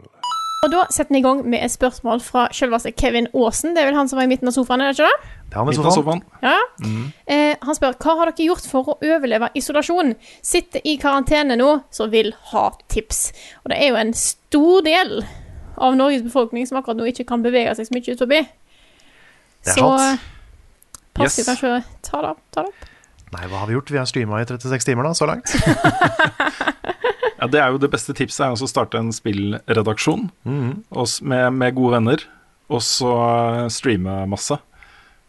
Og 0.64 0.72
da 0.72 0.86
setter 0.90 1.12
vi 1.12 1.20
i 1.20 1.24
gang 1.26 1.44
med 1.44 1.60
et 1.62 1.70
spørsmål 1.70 2.22
fra 2.24 2.46
selveste 2.56 2.90
Kevin 2.96 3.28
Aasen. 3.36 3.76
Det 3.76 3.82
er 3.82 3.90
vel 3.90 3.98
han 3.98 4.08
som 4.08 4.16
var 4.18 4.24
i 4.26 4.30
midten 4.32 4.48
av 4.48 4.56
sofaen, 4.56 4.80
er 4.80 4.90
det 4.90 4.96
ikke 4.96 5.10
det? 5.12 5.18
Det 5.46 5.54
er 5.54 5.60
han 5.60 5.70
i 5.70 5.76
sofaen. 5.76 5.94
sofaen. 5.94 6.22
Ja. 6.42 6.58
Eh, 7.28 7.54
han 7.62 7.76
spør 7.76 7.94
hva 8.00 8.12
har 8.18 8.32
dere 8.32 8.48
gjort 8.48 8.66
for 8.72 8.82
å 8.88 8.96
overleve 8.96 9.52
isolasjon. 9.60 10.14
Sitter 10.40 10.80
i 10.88 10.96
karantene 11.02 11.54
nå, 11.60 11.70
så 11.92 12.08
vil 12.10 12.32
ha 12.54 12.70
tips. 12.88 13.28
Og 13.62 13.70
det 13.70 13.78
er 13.78 13.92
jo 13.92 14.00
en 14.00 14.14
stor 14.16 14.86
del 14.88 15.20
av 15.76 15.96
Norges 15.98 16.24
befolkning 16.24 16.66
som 16.68 16.80
akkurat 16.80 16.98
nå 17.00 17.08
ikke 17.10 17.26
kan 17.28 17.44
bevege 17.44 17.74
seg 17.78 17.88
så 17.88 17.96
mye 17.96 18.12
ut 18.12 18.24
forbi. 18.24 18.42
Så 19.66 19.80
sant. 19.80 20.28
pass 21.16 21.32
Yes. 21.32 21.38
deg 21.40 21.48
kanskje 21.50 21.72
ta 22.06 22.22
det 22.22 22.34
opp. 22.34 22.44
Ta 22.54 22.66
det 22.66 22.72
opp. 22.72 22.92
Nei, 23.34 23.46
hva 23.50 23.62
har 23.62 23.68
vi 23.68 23.74
gjort? 23.74 23.90
Vi 23.90 23.98
har 23.98 24.06
streama 24.08 24.40
i 24.40 24.46
36 24.46 24.86
timer 24.86 25.08
da, 25.08 25.14
så 25.16 25.28
langt. 25.28 25.50
Ja, 27.36 27.48
det 27.52 27.60
er 27.60 27.72
jo 27.72 27.80
det 27.80 27.90
beste 27.92 28.14
tipset 28.16 28.46
er 28.46 28.54
å 28.54 28.68
starte 28.68 28.96
en 28.96 29.12
spillredaksjon 29.12 30.30
mm. 30.48 30.70
med, 31.28 31.44
med 31.52 31.74
gode 31.76 31.98
venner, 31.98 32.24
og 32.72 32.80
så 32.84 33.12
eh, 33.12 33.66
streame 33.72 34.22
masse. 34.30 34.56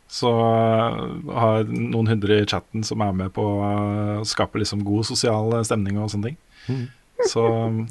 Så 0.08 0.32
har 0.32 1.36
ha 1.36 1.50
noen 1.68 2.08
hundre 2.08 2.40
i 2.40 2.48
chatten 2.48 2.86
som 2.88 3.04
er 3.04 3.12
med 3.12 3.34
på 3.36 3.44
eh, 3.44 4.14
å 4.22 4.28
skape 4.28 4.62
liksom 4.62 4.86
god 4.88 5.10
sosial 5.10 5.52
stemning 5.68 6.00
og 6.00 6.14
sånne 6.14 6.32
ting. 6.32 6.40
Så, 7.26 7.44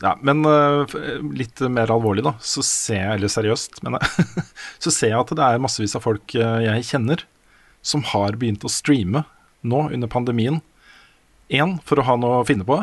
ja, 0.02 0.12
men 0.22 0.44
eh, 0.46 0.96
litt 1.34 1.60
mer 1.72 1.90
alvorlig, 1.90 2.22
da, 2.22 2.36
så 2.38 2.62
ser 2.62 3.00
jeg, 3.00 3.14
eller 3.16 3.32
seriøst, 3.32 3.80
men 3.82 3.98
så 4.82 4.92
ser 4.94 5.10
jeg 5.10 5.18
at 5.18 5.32
det 5.34 5.48
er 5.48 5.62
massevis 5.62 5.96
av 5.98 6.04
folk 6.04 6.36
eh, 6.38 6.60
jeg 6.68 6.86
kjenner 6.92 7.24
som 7.86 8.04
har 8.12 8.38
begynt 8.38 8.64
å 8.66 8.70
streame 8.70 9.24
nå 9.66 9.88
under 9.94 10.10
pandemien. 10.10 10.60
Én, 11.48 11.76
for 11.86 12.02
å 12.02 12.06
ha 12.06 12.16
noe 12.18 12.40
å 12.42 12.46
finne 12.46 12.66
på. 12.66 12.80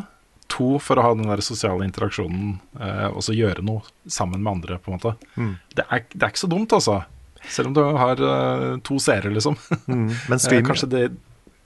To, 0.53 0.77
for 0.83 0.99
å 0.99 1.05
ha 1.07 1.13
den 1.15 1.27
der 1.27 1.41
sosiale 1.43 1.85
interaksjonen 1.87 2.57
eh, 2.79 3.07
og 3.09 3.23
så 3.25 3.35
gjøre 3.35 3.63
noe 3.65 3.83
sammen 4.11 4.43
med 4.43 4.59
andre, 4.59 4.77
på 4.79 4.91
en 4.91 4.99
måte. 4.99 5.15
Mm. 5.35 5.55
Det, 5.73 5.87
er, 5.87 6.05
det 6.13 6.21
er 6.27 6.33
ikke 6.33 6.43
så 6.43 6.51
dumt, 6.51 6.75
altså. 6.75 6.99
Selv 7.49 7.71
om 7.71 7.75
du 7.75 7.81
har 7.99 8.19
eh, 8.19 8.67
to 8.85 8.99
seere, 9.03 9.31
liksom. 9.33 9.57
Mm. 9.87 10.07
Men 10.29 10.37
Eh, 10.37 10.43
streaming 10.43 10.89
det 10.91 11.03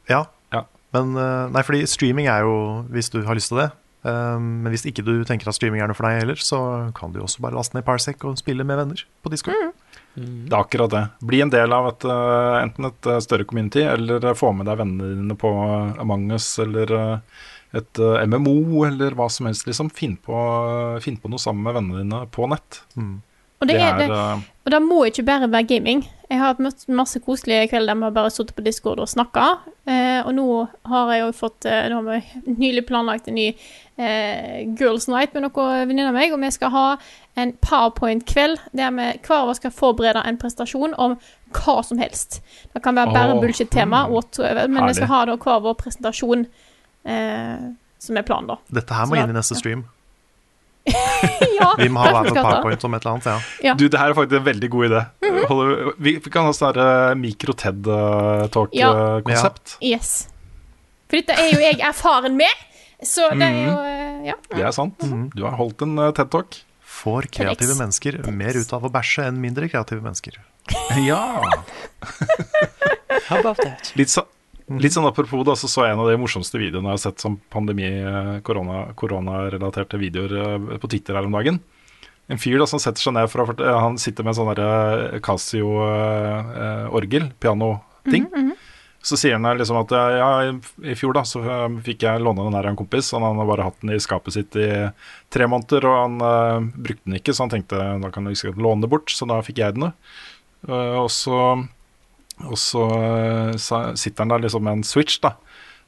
Ja. 0.10 0.24
Ja. 0.54 0.64
Men 0.96 1.14
eh, 1.18 1.50
Nei, 1.54 1.64
fordi 1.68 1.84
streaming 1.90 2.30
er 2.32 2.48
jo 2.48 2.56
hvis 2.94 3.12
du 3.14 3.22
har 3.28 3.38
lyst 3.38 3.54
til 3.54 3.62
det. 3.62 3.70
Um, 4.08 4.62
men 4.64 4.72
hvis 4.72 4.86
ikke 4.88 5.04
du 5.04 5.16
tenker 5.28 5.50
at 5.50 5.58
streaming 5.58 5.82
er 5.84 5.90
noe 5.90 5.98
for 5.98 6.08
deg 6.08 6.22
heller, 6.22 6.40
så 6.40 6.60
kan 6.96 7.12
du 7.12 7.20
også 7.24 7.44
bare 7.44 7.58
laste 7.58 7.76
ned 7.76 7.86
Parsec 7.88 8.24
og 8.28 8.40
spille 8.40 8.64
med 8.68 8.80
venner 8.80 9.04
på 9.24 9.32
Discord. 9.34 9.74
Det 10.18 10.50
er 10.50 10.58
akkurat 10.58 10.90
det. 10.90 11.04
Bli 11.30 11.44
en 11.44 11.52
del 11.54 11.74
av 11.76 11.92
et, 11.92 12.06
eh, 12.10 12.56
enten 12.64 12.90
et 12.90 13.10
eh, 13.10 13.20
større 13.22 13.46
community, 13.46 13.84
eller 13.86 14.24
eh, 14.26 14.38
få 14.38 14.50
med 14.56 14.66
deg 14.70 14.80
vennene 14.80 15.12
dine 15.14 15.38
på 15.38 15.52
Among 16.02 16.32
us, 16.34 16.48
eller 16.64 16.94
et 17.78 18.02
MMO, 18.02 18.86
eller 18.88 19.14
hva 19.18 19.28
som 19.30 19.50
helst. 19.50 19.68
liksom. 19.70 19.92
Finn 19.94 20.16
på, 20.18 20.38
finn 21.04 21.20
på 21.22 21.30
noe 21.30 21.42
sammen 21.42 21.68
med 21.68 21.78
vennene 21.78 22.06
dine 22.06 22.24
på 22.34 22.50
nett. 22.50 22.82
Og 22.98 23.70
det, 23.70 23.78
er, 23.82 24.00
det, 24.00 24.18
og 24.66 24.74
det 24.74 24.82
må 24.86 25.04
ikke 25.10 25.26
bare 25.28 25.50
være 25.50 25.70
gaming. 25.70 26.06
Jeg 26.28 26.42
har 26.42 26.52
hatt 26.52 26.88
masse, 26.92 27.20
koselige 27.24 27.70
kvelder 27.72 27.94
der 27.94 28.00
vi 28.02 28.04
har 28.04 28.16
bare 28.18 28.32
sittet 28.36 28.56
på 28.58 28.64
Discord 28.66 29.00
og 29.00 29.08
snakka. 29.08 29.46
Eh, 29.88 30.20
og 30.28 30.34
nå 30.36 30.48
har 30.92 31.12
jeg 31.14 31.22
jo 31.22 31.30
fått 31.38 31.68
eh, 31.70 31.86
Nå 31.88 32.02
har 32.02 32.08
vi 32.10 32.56
nylig 32.58 32.84
planlagt 32.90 33.30
en 33.32 33.38
ny 33.40 33.46
eh, 33.48 34.68
Girls 34.76 35.08
Night 35.08 35.32
med 35.32 35.46
noen 35.46 35.88
venninner 35.88 36.12
av 36.12 36.18
meg, 36.18 36.36
og 36.36 36.44
vi 36.44 36.52
skal 36.52 36.74
ha 36.76 36.86
en 37.40 37.56
powerpoint-kveld 37.64 38.60
der 38.76 38.92
vi 38.98 39.08
hver 39.24 39.38
av 39.38 39.54
oss 39.54 39.62
skal 39.64 39.72
forberede 39.72 40.26
en 40.28 40.40
prestasjon 40.42 40.98
om 41.00 41.16
hva 41.56 41.80
som 41.88 42.02
helst. 42.04 42.42
Det 42.74 42.84
kan 42.84 43.00
være 43.00 43.16
bare 43.16 43.38
oh, 43.38 43.44
bullshit-tema, 43.44 44.08
mm. 44.12 44.58
men 44.68 44.84
vi 44.90 44.98
skal 45.00 45.14
ha 45.14 45.26
da 45.32 45.38
hver 45.40 45.64
vår 45.64 45.78
presentasjon 45.80 46.44
eh, 47.08 47.70
som 48.04 48.20
er 48.20 48.28
planen, 48.28 48.52
da. 48.52 48.60
Dette 48.82 49.00
her 49.00 49.08
må 49.08 49.16
Så- 49.16 49.24
inn 49.24 49.32
i 49.32 49.40
neste 49.40 49.56
stream. 49.56 49.88
ja, 51.60 51.70
Vi 51.80 51.88
må 51.92 52.00
ha 52.04 52.10
hver 52.14 52.24
vår 52.30 52.36
powerpoint 52.38 52.84
om 52.88 52.94
et 52.98 53.02
eller 53.06 53.14
annet. 53.16 53.28
Ja. 53.28 53.38
Ja. 53.70 53.74
Du, 53.80 53.84
det 53.92 54.00
her 54.00 54.10
er 54.14 54.18
faktisk 54.18 54.38
en 54.40 54.46
veldig 54.48 54.70
god 54.74 54.84
idé. 54.90 55.02
Holder, 55.50 55.70
vi, 55.98 56.12
vi 56.24 56.30
kan 56.34 56.44
ha 56.48 56.52
sånn 56.56 56.76
Ja. 56.78 56.88
mikro-TED-talk-konsept. 57.20 59.66
Yes. 59.84 60.10
For 61.08 61.16
dette 61.22 61.34
er 61.40 61.48
jo 61.54 61.60
jeg 61.64 61.78
erfaren 61.88 62.36
med, 62.40 62.56
så 63.06 63.24
det 63.38 63.48
er 63.48 63.60
jo 63.68 63.76
eh, 63.84 63.96
Ja. 64.28 64.34
Det 64.52 64.64
er 64.66 64.72
sant. 64.76 64.98
Du 65.36 65.42
har 65.46 65.54
holdt 65.60 65.80
en 65.86 65.94
eh, 66.02 66.12
TED-talk. 66.18 66.50
Får 66.98 67.22
kreative 67.30 67.70
TEDx. 67.76 67.80
mennesker 67.80 68.14
mer 68.34 68.54
ut 68.58 68.72
av 68.74 68.82
å 68.88 68.90
bæsje 68.92 69.28
enn 69.30 69.38
mindre 69.44 69.70
kreative 69.72 70.02
mennesker. 70.04 70.34
Ja. 71.08 71.22
How 73.28 73.38
about 73.40 73.58
that? 73.62 73.92
Litt, 74.00 74.10
så, 74.12 74.22
litt 74.68 74.96
sånn 74.96 75.08
apropos, 75.08 75.46
da, 75.48 75.56
så 75.56 75.70
så 75.72 75.86
jeg 75.86 75.96
en 75.96 76.04
av 76.04 76.10
de 76.12 76.20
morsomste 76.20 76.60
videoene 76.60 76.92
jeg 76.92 76.98
har 76.98 77.04
sett 77.06 77.24
som 77.24 77.38
pandemi, 77.54 77.88
eh, 77.88 78.34
korona, 78.46 78.90
koronarelaterte 79.00 80.00
videoer 80.02 80.38
eh, 80.44 80.78
på 80.82 80.90
Twitter 80.92 81.18
her 81.18 81.30
om 81.30 81.38
dagen. 81.38 81.62
En 82.28 82.42
fyr 82.42 82.60
da 82.60 82.68
som 82.68 82.82
setter 82.84 83.00
seg 83.00 83.16
ned 83.16 83.32
for 83.32 83.46
å 83.46 83.56
eh, 83.56 83.84
Han 83.86 83.96
sitter 84.02 84.28
med 84.28 84.36
en 84.36 84.40
sånn 84.42 85.22
Casio-orgel, 85.24 87.32
pianoting. 87.40 88.28
Så 89.08 89.16
sier 89.16 89.38
han 89.38 89.46
liksom 89.56 89.78
at 89.80 89.92
ja, 89.94 90.52
i 90.84 90.96
fjor 90.98 91.14
da 91.16 91.22
så 91.24 91.40
fikk 91.86 92.04
jeg 92.04 92.20
låne 92.20 92.44
den 92.44 92.56
her 92.58 92.66
av 92.66 92.74
en 92.74 92.80
kompis. 92.80 93.14
Og 93.14 93.24
han 93.24 93.40
har 93.40 93.48
bare 93.48 93.68
hatt 93.70 93.80
den 93.80 93.94
i 93.96 94.04
skapet 94.04 94.36
sitt 94.36 94.58
i 94.60 94.68
tre 95.32 95.48
måneder, 95.48 95.88
og 95.88 95.96
han 96.02 96.16
eh, 96.28 96.68
brukte 96.76 97.08
den 97.08 97.20
ikke, 97.22 97.32
så 97.32 97.46
han 97.46 97.54
tenkte 97.54 97.80
da 98.04 98.10
kan 98.12 98.28
jeg 98.28 98.58
låne 98.58 98.84
det 98.84 98.92
bort. 98.92 99.08
Så 99.14 99.24
da 99.30 99.40
fikk 99.46 99.62
jeg 99.64 99.78
den. 99.78 99.94
Uh, 100.68 101.06
og 101.06 101.12
så 101.14 101.38
og 102.46 102.58
så 102.62 102.84
eh, 103.02 103.54
sitter 103.58 104.22
han 104.22 104.34
der 104.34 104.44
liksom 104.46 104.66
med 104.66 104.80
en 104.80 104.86
switch, 104.86 105.20
da. 105.24 105.34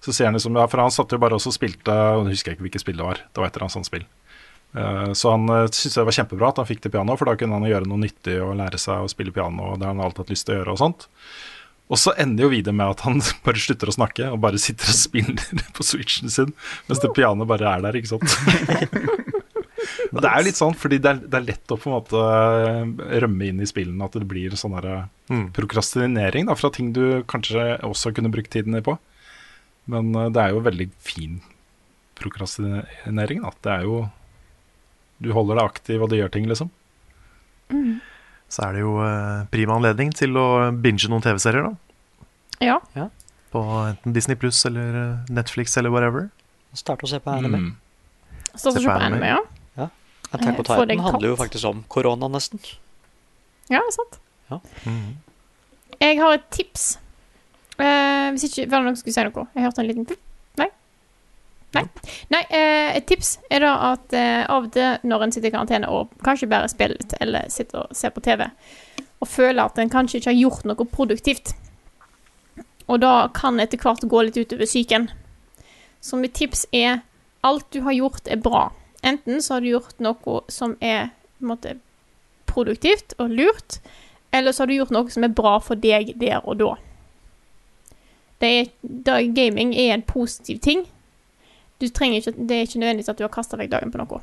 Så 0.01 0.13
sier 0.15 0.29
han 0.29 0.37
liksom 0.37 0.55
Ja, 0.57 0.65
for 0.71 0.81
han 0.81 0.93
satt 0.95 1.11
jo 1.11 1.19
bare 1.21 1.35
også 1.35 1.51
og 1.51 1.57
spilte 1.57 1.91
Og 1.91 2.29
Jeg 2.29 2.37
husker 2.37 2.53
ikke 2.53 2.63
hvilket 2.63 2.85
spill 2.85 3.01
det 3.01 3.03
var. 3.03 3.19
Det 3.19 3.41
var 3.41 3.49
et 3.49 3.57
eller 3.57 3.65
annet 3.67 3.75
sånt 3.75 3.89
spill. 3.89 4.05
Uh, 4.69 5.11
så 5.17 5.33
han 5.33 5.49
uh, 5.49 5.65
syntes 5.65 5.97
det 5.97 6.05
var 6.05 6.15
kjempebra 6.15 6.51
at 6.53 6.59
han 6.61 6.67
fikk 6.69 6.83
det 6.83 6.91
piano, 6.93 7.15
for 7.17 7.25
da 7.25 7.33
kunne 7.41 7.57
han 7.57 7.65
gjøre 7.65 7.89
noe 7.89 8.03
nyttig 8.03 8.35
og 8.45 8.53
lære 8.59 8.77
seg 8.81 9.01
å 9.01 9.09
spille 9.09 9.33
piano, 9.33 9.71
og 9.71 9.79
det 9.81 9.87
har 9.87 9.95
han 9.95 10.03
alltid 10.05 10.21
hatt 10.23 10.33
lyst 10.35 10.45
til 10.45 10.55
å 10.55 10.59
gjøre 10.59 10.75
og 10.75 10.81
sånt. 10.83 11.07
Og 11.89 11.97
så 11.97 12.13
ender 12.21 12.45
jo 12.45 12.51
videoen 12.53 12.77
med 12.77 12.93
at 12.93 13.01
han 13.07 13.17
bare 13.47 13.63
slutter 13.63 13.89
å 13.89 13.95
snakke 13.97 14.29
og 14.29 14.43
bare 14.45 14.61
sitter 14.61 14.93
og 14.93 14.99
spiller 14.99 15.65
på 15.75 15.87
switchen 15.87 16.29
sin, 16.29 16.53
mens 16.85 17.01
det 17.01 17.09
pianoet 17.17 17.49
bare 17.49 17.73
er 17.73 17.87
der, 17.87 17.97
ikke 17.97 18.13
sant. 18.13 18.29
Og 20.13 20.21
det 20.23 20.29
er 20.31 20.39
jo 20.41 20.45
litt 20.47 20.57
sånn, 20.57 20.73
fordi 20.73 20.97
det 21.03 21.09
er, 21.11 21.19
det 21.29 21.37
er 21.37 21.45
lett 21.45 21.71
å 21.73 21.77
på 21.77 21.89
en 21.89 21.95
måte 21.99 22.21
eh, 22.25 23.19
rømme 23.21 23.49
inn 23.51 23.59
i 23.61 23.67
spillene 23.69 24.05
at 24.07 24.15
det 24.17 24.25
blir 24.29 24.55
sånn 24.57 24.73
der 24.79 25.07
Mm. 25.29 25.51
prokrastinering 25.53 26.47
da, 26.49 26.55
fra 26.57 26.71
ting 26.73 26.87
du 26.95 27.21
kanskje 27.29 27.75
også 27.85 28.09
kunne 28.17 28.31
brukt 28.33 28.49
tiden 28.49 28.73
din 28.73 28.81
på. 28.81 28.95
Men 29.85 30.09
eh, 30.17 30.29
det 30.33 30.41
er 30.41 30.55
jo 30.55 30.63
veldig 30.65 30.87
fin 31.05 31.35
prokrastinering. 32.17 33.43
At 33.45 33.59
Det 33.61 33.71
er 33.71 33.83
jo 33.85 34.09
Du 35.21 35.33
holder 35.35 35.55
deg 35.59 35.65
aktiv, 35.65 36.01
og 36.01 36.09
du 36.09 36.15
gjør 36.15 36.31
ting, 36.31 36.45
liksom. 36.47 36.69
Så 38.49 38.63
er 38.65 38.73
det 38.73 38.81
jo 38.81 38.95
eh, 39.03 39.43
prima 39.51 39.75
anledning 39.75 40.13
til 40.15 40.33
å 40.39 40.71
binge 40.73 41.09
noen 41.11 41.21
TV-serier, 41.21 41.67
da. 41.67 41.75
Ja. 42.95 43.09
På 43.53 43.61
enten 43.83 44.13
Disney 44.15 44.35
Pluss 44.39 44.63
eller 44.65 44.95
eh, 44.95 45.29
Netflix 45.29 45.75
eller 45.77 45.91
whatever. 45.93 46.29
Starte 46.73 47.05
å 47.05 47.11
se 47.11 47.19
på 47.19 47.29
anime. 47.35 47.59
Mm. 47.59 47.75
Start 48.55 48.79
å 48.79 48.79
Se 48.79 48.87
på 48.87 48.95
anime, 48.95 49.27
ja. 49.35 49.41
Attack 50.31 50.47
on 50.47 50.59
Eh, 50.59 50.63
få 50.63 50.85
Titan 50.85 50.99
handler 50.99 51.29
jo 51.29 51.35
faktisk 51.35 51.65
om 51.65 51.83
korona, 51.87 52.27
nesten. 52.27 52.59
Ja, 53.69 53.81
sant. 53.91 54.19
Ja. 54.49 54.59
Mhm. 54.85 55.17
Jeg 55.99 56.19
har 56.19 56.33
et 56.33 56.49
tips. 56.51 56.99
Uh, 57.79 58.31
hvis 58.35 58.43
ikke 58.43 58.69
Var 58.69 58.79
det 58.79 58.85
noen 58.85 58.95
som 58.95 59.03
skulle 59.03 59.13
si 59.13 59.23
noe? 59.23 59.47
Jeg 59.55 59.63
hørte 59.63 59.81
en 59.81 59.87
liten 59.87 60.05
pip. 60.05 60.19
Nei? 60.59 60.67
Nei. 61.75 61.83
Nei 62.33 62.41
uh, 62.51 62.97
et 62.97 63.05
tips 63.07 63.37
er 63.49 63.63
da 63.63 63.71
at 63.93 64.15
uh, 64.15 64.43
av 64.51 64.67
og 64.67 64.73
til 64.75 65.07
når 65.07 65.23
en 65.23 65.31
sitter 65.31 65.47
i 65.47 65.53
karantene 65.53 65.91
og 65.91 66.11
kanskje 66.25 66.49
bare 66.51 66.67
spiller 66.71 66.99
litt, 66.99 67.15
eller 67.19 67.47
sitter 67.51 67.85
og 67.85 67.95
ser 67.95 68.11
på 68.15 68.23
TV, 68.25 68.49
og 69.19 69.27
føler 69.31 69.63
at 69.63 69.79
en 69.79 69.91
kanskje 69.91 70.19
ikke 70.19 70.31
har 70.33 70.39
gjort 70.41 70.67
noe 70.67 70.89
produktivt, 70.91 71.53
og 72.89 72.99
da 73.03 73.13
kan 73.35 73.59
etter 73.59 73.79
hvert 73.79 74.07
gå 74.11 74.25
litt 74.25 74.39
utover 74.39 74.67
psyken. 74.67 75.07
Så 76.01 76.19
mitt 76.19 76.35
tips 76.35 76.65
er 76.75 77.01
alt 77.47 77.67
du 77.71 77.81
har 77.85 77.95
gjort, 77.95 78.27
er 78.27 78.39
bra. 78.43 78.69
Enten 79.03 79.41
så 79.41 79.55
har 79.55 79.61
du 79.61 79.71
gjort 79.71 79.99
noe 80.03 80.41
som 80.51 80.75
er 80.81 81.11
på 81.39 81.45
en 81.45 81.51
måte, 81.53 81.75
produktivt 82.49 83.13
og 83.21 83.29
lurt, 83.31 83.77
eller 84.35 84.51
så 84.51 84.63
har 84.63 84.67
du 84.67 84.75
gjort 84.75 84.93
noe 84.93 85.11
som 85.13 85.23
er 85.23 85.35
bra 85.35 85.57
for 85.63 85.79
deg 85.79 86.15
der 86.19 86.41
og 86.43 86.59
da. 86.59 86.73
Det 88.39 88.49
er, 88.49 88.71
da 88.81 89.19
gaming 89.21 89.73
er 89.75 89.93
en 89.93 90.05
positiv 90.07 90.59
ting. 90.63 90.85
Du 91.79 91.87
trenger 91.87 92.19
ikke, 92.19 92.35
det 92.35 92.57
er 92.57 92.67
ikke 92.67 92.81
nødvendigvis 92.81 93.11
at 93.11 93.19
du 93.19 93.23
har 93.23 93.33
kasta 93.33 93.59
vekk 93.59 93.71
dagen 93.71 93.93
på 93.93 94.01
noe. 94.01 94.21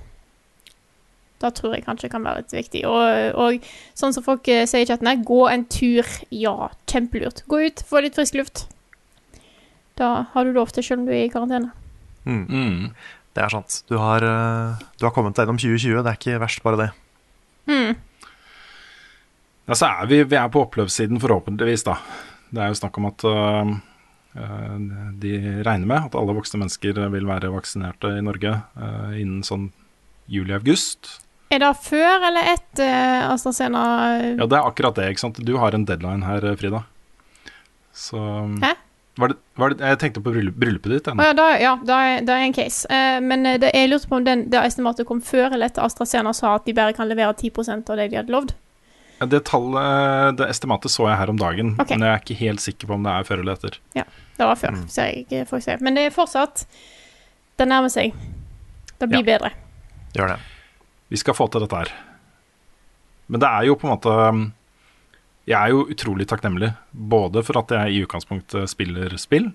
Da 1.40 1.50
tror 1.52 1.74
jeg 1.76 1.84
kanskje 1.84 2.08
kan 2.12 2.24
være 2.24 2.42
litt 2.42 2.54
viktig. 2.56 2.82
Og, 2.88 3.36
og 3.36 3.66
sånn 3.96 4.14
som 4.16 4.24
folk 4.24 4.48
eh, 4.48 4.64
sier 4.68 4.86
i 4.86 4.88
chatten 4.88 5.08
her, 5.08 5.20
gå 5.20 5.42
en 5.50 5.66
tur. 5.72 6.08
Ja, 6.32 6.70
kjempelurt. 6.88 7.42
Gå 7.48 7.60
ut, 7.68 7.82
få 7.84 8.00
litt 8.04 8.16
frisk 8.16 8.38
luft. 8.40 8.64
Da 10.00 10.28
har 10.32 10.44
du 10.44 10.56
lov 10.56 10.72
til, 10.72 10.84
selv 10.84 11.02
om 11.02 11.08
du 11.08 11.12
er 11.12 11.26
i 11.26 11.32
karantene. 11.32 11.72
Mm. 12.26 12.88
Det 13.36 13.44
er 13.44 13.52
sant. 13.52 13.82
Du 13.90 13.98
har, 14.00 14.24
eh, 14.24 14.84
du 14.96 15.04
har 15.04 15.12
kommet 15.12 15.36
deg 15.36 15.44
gjennom 15.44 15.58
2020. 15.60 16.00
Det 16.00 16.12
er 16.12 16.16
ikke 16.16 16.40
verst, 16.40 16.62
bare 16.64 16.80
det. 16.80 16.88
Mm. 17.68 17.98
Ja, 19.66 19.76
så 19.76 19.90
er 19.90 20.08
vi, 20.08 20.22
vi 20.24 20.38
er 20.40 20.48
på 20.48 20.62
oppløpssiden, 20.64 21.20
forhåpentligvis, 21.20 21.84
da. 21.84 21.98
Det 22.48 22.62
er 22.62 22.72
jo 22.72 22.78
snakk 22.78 22.96
om 22.96 23.08
at 23.10 23.26
øh, 23.26 23.74
de 25.20 25.32
regner 25.66 25.90
med 25.90 26.08
at 26.08 26.16
alle 26.16 26.36
voksne 26.38 26.62
mennesker 26.62 27.02
vil 27.12 27.28
være 27.28 27.52
vaksinerte 27.52 28.14
i 28.16 28.24
Norge 28.24 28.52
uh, 28.78 29.12
innen 29.16 29.42
sånn 29.44 29.70
juli-august. 30.30 31.10
Er 31.50 31.60
det 31.64 31.72
før 31.82 32.28
eller 32.30 32.52
etter 32.54 33.26
AstraZeneca? 33.32 34.36
Ja, 34.38 34.48
det 34.48 34.58
er 34.58 34.70
akkurat 34.70 34.96
det, 35.00 35.10
ikke 35.12 35.24
sant. 35.26 35.42
Du 35.44 35.56
har 35.60 35.74
en 35.76 35.86
deadline 35.88 36.24
her, 36.24 36.46
Frida. 36.60 36.84
Så 37.96 38.22
Hæ? 38.62 38.76
Var 39.16 39.28
det, 39.32 39.36
var 39.56 39.72
det, 39.72 39.80
jeg 39.80 39.98
tenkte 40.02 40.20
på 40.20 40.32
bryllup, 40.34 40.56
bryllupet 40.60 40.92
ditt. 40.92 41.06
Ja, 41.08 41.32
da, 41.32 41.46
ja, 41.56 41.70
da 41.88 42.00
er, 42.04 42.24
da 42.28 42.34
er 42.36 42.50
en 42.50 42.52
case. 42.56 42.84
Eh, 42.92 43.16
men 43.24 43.46
eh, 43.48 43.56
det, 43.62 43.70
jeg 43.72 43.88
lurte 43.88 44.10
på 44.10 44.18
om 44.18 44.26
den, 44.26 44.42
det 44.52 44.60
estimatet 44.60 45.08
kom 45.08 45.22
før 45.24 45.54
eller 45.56 45.70
etter 45.70 45.86
AstraZeneca 45.86 46.34
sa 46.36 46.50
at 46.58 46.66
de 46.68 46.74
bare 46.76 46.92
kan 46.96 47.08
levere 47.08 47.32
10% 47.32 47.88
av 47.92 47.96
det 47.96 48.10
de 48.12 48.18
hadde 48.20 48.34
lovd. 48.34 48.52
Ja, 49.16 49.26
Det 49.32 49.40
tallet, 49.48 50.36
det 50.36 50.50
estimatet 50.52 50.92
så 50.92 51.06
jeg 51.08 51.16
her 51.16 51.32
om 51.32 51.38
dagen, 51.40 51.72
okay. 51.80 51.96
men 51.96 52.04
jeg 52.04 52.12
er 52.12 52.20
ikke 52.20 52.36
helt 52.42 52.60
sikker 52.60 52.90
på 52.90 52.98
om 52.98 53.06
det 53.08 53.14
er 53.16 53.24
før 53.24 53.40
eller 53.40 53.56
etter. 53.56 53.78
Ja, 53.96 54.04
det 54.36 54.50
var 54.50 54.60
før, 54.60 54.76
ser 54.92 55.22
jeg 55.32 55.48
får 55.48 55.64
se. 55.64 55.78
Men 55.80 55.96
det 55.96 56.04
er 56.10 56.12
fortsatt 56.12 56.66
Det 57.56 57.64
nærmer 57.64 57.88
seg. 57.88 58.12
Det 59.00 59.08
blir 59.08 59.22
Ja. 59.24 59.38
bedre. 59.38 59.50
Gjør 60.12 60.34
det. 60.34 60.36
Vi 61.08 61.16
skal 61.16 61.32
få 61.34 61.46
til 61.48 61.64
dette 61.64 61.76
her. 61.76 61.88
Men 63.28 63.40
det 63.40 63.48
er 63.48 63.64
jo 63.64 63.76
på 63.80 63.88
en 63.88 63.94
måte 63.96 64.52
Jeg 65.46 65.58
er 65.60 65.70
jo 65.70 65.84
utrolig 65.86 66.26
takknemlig 66.26 66.72
både 66.90 67.42
for 67.46 67.60
at 67.60 67.70
jeg 67.70 67.92
i 67.94 68.00
utgangspunktet 68.02 68.70
spiller 68.72 69.12
spill 69.20 69.52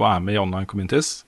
og 0.00 0.06
er 0.08 0.24
med 0.24 0.34
i 0.34 0.40
online 0.40 0.66
communities, 0.66 1.22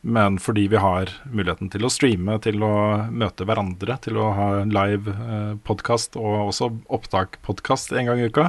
men 0.00 0.38
fordi 0.42 0.64
vi 0.72 0.80
har 0.80 1.10
muligheten 1.26 1.70
til 1.70 1.84
å 1.84 1.90
streame, 1.92 2.38
til 2.42 2.62
å 2.64 2.72
møte 3.10 3.46
hverandre, 3.46 3.98
til 4.02 4.18
å 4.18 4.30
ha 4.34 4.48
live 4.64 5.14
eh, 5.14 5.54
podkast 5.66 6.16
og 6.18 6.48
også 6.48 6.70
opptak-podkast 6.98 7.92
en 7.98 8.10
gang 8.10 8.22
i 8.22 8.28
uka. 8.30 8.48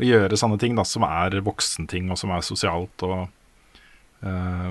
Og 0.00 0.06
gjøre 0.06 0.38
sånne 0.38 0.58
ting 0.60 0.78
da, 0.78 0.84
som 0.86 1.06
er 1.06 1.38
voksenting, 1.46 2.10
og 2.12 2.18
som 2.20 2.32
er 2.34 2.44
sosialt 2.44 3.06
og 3.06 3.18
eh, 4.26 4.70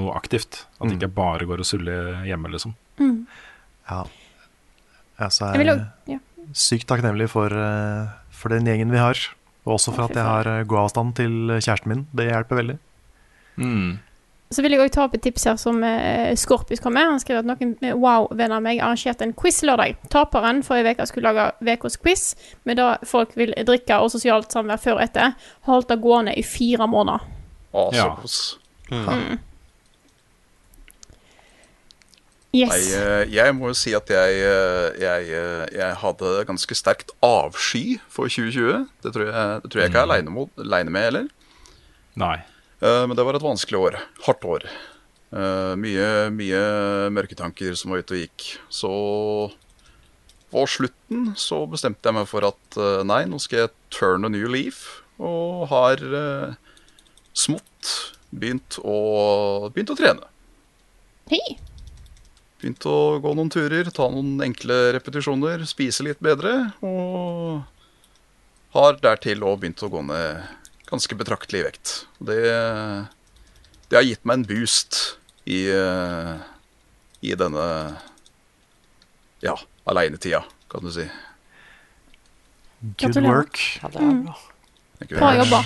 noe 0.00 0.16
aktivt. 0.16 0.64
At 0.78 0.88
det 0.88 0.98
ikke 0.98 1.12
bare 1.20 1.48
går 1.48 1.64
og 1.64 1.68
suller 1.68 2.24
hjemme, 2.28 2.52
liksom. 2.52 2.76
Mm. 3.00 3.22
Ja. 3.90 4.04
Jeg 5.20 5.36
Jeg 6.08 6.16
er 6.16 6.56
sykt 6.56 6.88
takknemlig 6.90 7.28
for, 7.30 7.52
eh, 7.52 8.19
for 8.40 8.52
den 8.52 8.66
gjengen 8.68 8.92
vi 8.92 9.00
har. 9.02 9.20
Og 9.68 9.76
også 9.76 9.92
for 9.92 10.08
at 10.08 10.16
jeg 10.16 10.24
har 10.24 10.44
gåavstand 10.48 10.68
god 10.70 10.78
avstand 10.86 11.16
til 11.20 11.32
kjæresten 11.60 11.92
min. 11.92 12.06
Det 12.16 12.30
hjelper 12.30 12.62
veldig. 12.62 12.78
Så 14.50 14.64
vil 14.64 14.74
jeg 14.74 14.80
òg 14.82 14.90
ta 14.90 15.04
opp 15.04 15.12
et 15.14 15.22
tips 15.22 15.44
her 15.46 15.58
som 15.60 15.76
eh, 15.86 16.32
Skorpus 16.34 16.80
kom 16.82 16.96
med. 16.96 17.06
Han 17.06 17.20
skrev 17.22 17.38
at 17.38 17.46
noen 17.46 17.76
eh, 17.86 17.92
wow-venner 17.94 18.56
av 18.56 18.64
meg 18.64 18.80
arrangerte 18.82 19.22
en 19.22 19.34
quiz-lørdag. 19.38 19.94
Taperen 20.10 20.64
forrige 20.66 20.96
uke 20.96 21.06
skulle 21.06 21.30
lage 21.30 21.76
ukas 21.76 21.98
quiz, 22.02 22.24
med 22.66 22.80
det 22.80 22.88
folk 23.06 23.36
vil 23.38 23.54
drikke 23.68 24.00
og 24.02 24.10
sosialt 24.10 24.50
samvær 24.50 24.80
før 24.82 24.96
og 24.98 25.04
etter. 25.04 25.36
Holdt 25.68 25.92
det 25.92 26.00
gående 26.02 26.34
i 26.34 26.42
fire 26.42 26.88
måneder. 26.90 27.22
Å, 27.70 27.84
så 27.92 28.00
Ja. 28.00 28.08
kos. 28.18 28.40
Mm. 28.90 29.38
Yes. 32.50 32.70
Nei, 32.72 32.98
eh, 32.98 33.24
jeg 33.30 33.54
må 33.54 33.68
jo 33.70 33.76
si 33.78 33.92
at 33.94 34.08
jeg, 34.10 34.38
eh, 34.42 34.96
jeg, 34.98 35.26
eh, 35.38 35.66
jeg 35.70 35.98
hadde 36.00 36.30
ganske 36.48 36.74
sterkt 36.74 37.12
avsky 37.22 38.00
for 38.10 38.26
2020. 38.26 38.88
Det 39.04 39.12
tror 39.14 39.28
jeg, 39.28 39.60
det 39.62 39.70
tror 39.70 39.82
jeg 39.84 39.90
ikke 39.92 40.00
jeg 40.00 40.08
er 40.08 40.64
aleine 40.64 40.90
med 40.90 41.04
heller. 41.06 41.28
Nei. 42.18 42.38
Eh, 42.82 43.04
Men 43.06 43.14
det 43.14 43.26
var 43.28 43.38
et 43.38 43.46
vanskelig 43.46 43.78
år. 43.78 44.00
Hardt 44.26 44.42
år. 44.50 44.66
Eh, 45.30 45.76
Mye, 45.78 46.08
mye 46.34 46.64
mørketanker 47.14 47.76
som 47.78 47.92
var 47.94 48.02
ute 48.02 48.18
og 48.18 48.24
gikk. 48.24 48.48
Så 48.66 48.90
på 50.50 50.66
slutten 50.66 51.30
så 51.38 51.62
bestemte 51.70 52.02
jeg 52.10 52.18
meg 52.18 52.26
for 52.26 52.42
at 52.50 52.80
nei, 53.06 53.22
nå 53.30 53.38
skal 53.38 53.68
jeg 53.68 53.74
turn 53.94 54.26
a 54.26 54.28
new 54.32 54.48
leaf. 54.50 55.04
Og 55.22 55.68
har 55.70 56.02
smått 57.30 57.94
begynt 58.34 58.80
å, 58.82 59.70
begynt 59.70 59.94
å 59.94 59.98
trene. 60.02 60.26
Hei. 61.30 61.60
Begynt 62.60 62.84
å 62.88 62.96
gå 63.24 63.30
noen 63.36 63.48
turer, 63.52 63.88
ta 63.94 64.08
noen 64.12 64.34
enkle 64.44 64.76
repetisjoner, 64.96 65.62
spise 65.68 66.04
litt 66.04 66.20
bedre. 66.20 66.52
Og 66.84 67.62
har 68.76 68.98
dertil 69.02 69.42
òg 69.48 69.62
begynt 69.62 69.80
å 69.82 69.88
gå 69.92 70.02
ned 70.06 70.44
ganske 70.90 71.16
betraktelig 71.16 71.62
i 71.62 71.66
vekt. 71.70 71.94
Det, 72.20 72.38
det 73.88 73.96
har 73.98 74.06
gitt 74.06 74.26
meg 74.28 74.40
en 74.40 74.46
boost 74.50 74.98
i, 75.48 75.64
eh, 75.72 76.36
i 77.24 77.32
denne 77.38 77.66
ja, 79.40 79.56
aleinetida, 79.88 80.42
kan 80.70 80.84
du 80.84 80.92
si. 80.94 81.06
Good 83.00 83.16
work. 83.24 83.60
Ja, 83.80 83.88
det 83.92 84.00
er 84.04 84.20
bra. 84.24 84.36
Det 84.36 85.06
er 85.06 85.08
ikke 85.08 85.16
Bra 85.20 85.30
verst. 85.32 85.40
jobba. 85.44 85.60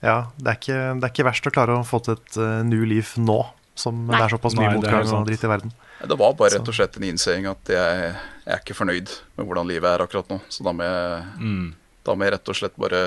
Ja, 0.00 0.16
det 0.40 0.48
er, 0.48 0.58
ikke, 0.58 0.80
det 0.96 1.06
er 1.06 1.12
ikke 1.12 1.28
verst 1.28 1.46
å 1.46 1.52
klare 1.54 1.78
å 1.78 1.86
få 1.86 2.00
til 2.02 2.16
et 2.16 2.36
uh, 2.40 2.60
new 2.66 2.82
life 2.88 3.20
nå, 3.20 3.38
som 3.78 4.06
Nei. 4.06 4.16
det 4.16 4.22
er 4.24 4.34
såpass 4.34 4.56
mye 4.56 4.72
motgang 4.78 5.10
og 5.12 5.26
dritt 5.28 5.44
i 5.44 5.50
verden. 5.50 5.74
Det 6.00 6.16
var 6.16 6.32
bare 6.38 6.54
rett 6.56 6.68
og 6.68 6.74
slett 6.74 6.96
en 6.96 7.04
innseing 7.10 7.46
at 7.50 7.68
jeg, 7.68 8.14
jeg 8.46 8.54
er 8.54 8.62
ikke 8.62 8.76
fornøyd 8.78 9.10
med 9.36 9.46
hvordan 9.46 9.68
livet 9.68 9.90
er 9.90 10.04
akkurat 10.06 10.30
nå. 10.32 10.38
Så 10.48 10.64
da 10.64 10.72
må 10.72 10.86
jeg, 10.86 11.26
Mm. 11.38 11.74
da 12.04 12.14
må 12.16 12.24
jeg 12.24 12.32
rett 12.38 12.48
og 12.48 12.56
slett 12.56 12.76
bare 12.80 13.02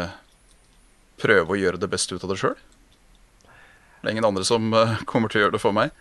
prøve 1.18 1.56
å 1.56 1.57
gjøre 1.60 1.80
det 1.82 1.90
beste 1.90 2.14
ut 2.15 2.24
av 2.24 2.30
det 2.34 2.38
sjøl. 2.41 2.56
Det 4.03 4.10
er 4.10 4.11
ingen 4.18 4.26
andre 4.28 4.44
som 4.45 4.74
eh, 4.78 4.98
kommer 5.10 5.30
til 5.32 5.40
å 5.41 5.44
gjøre 5.45 5.56
det 5.57 5.61
for 5.64 5.72
meg. 5.74 5.91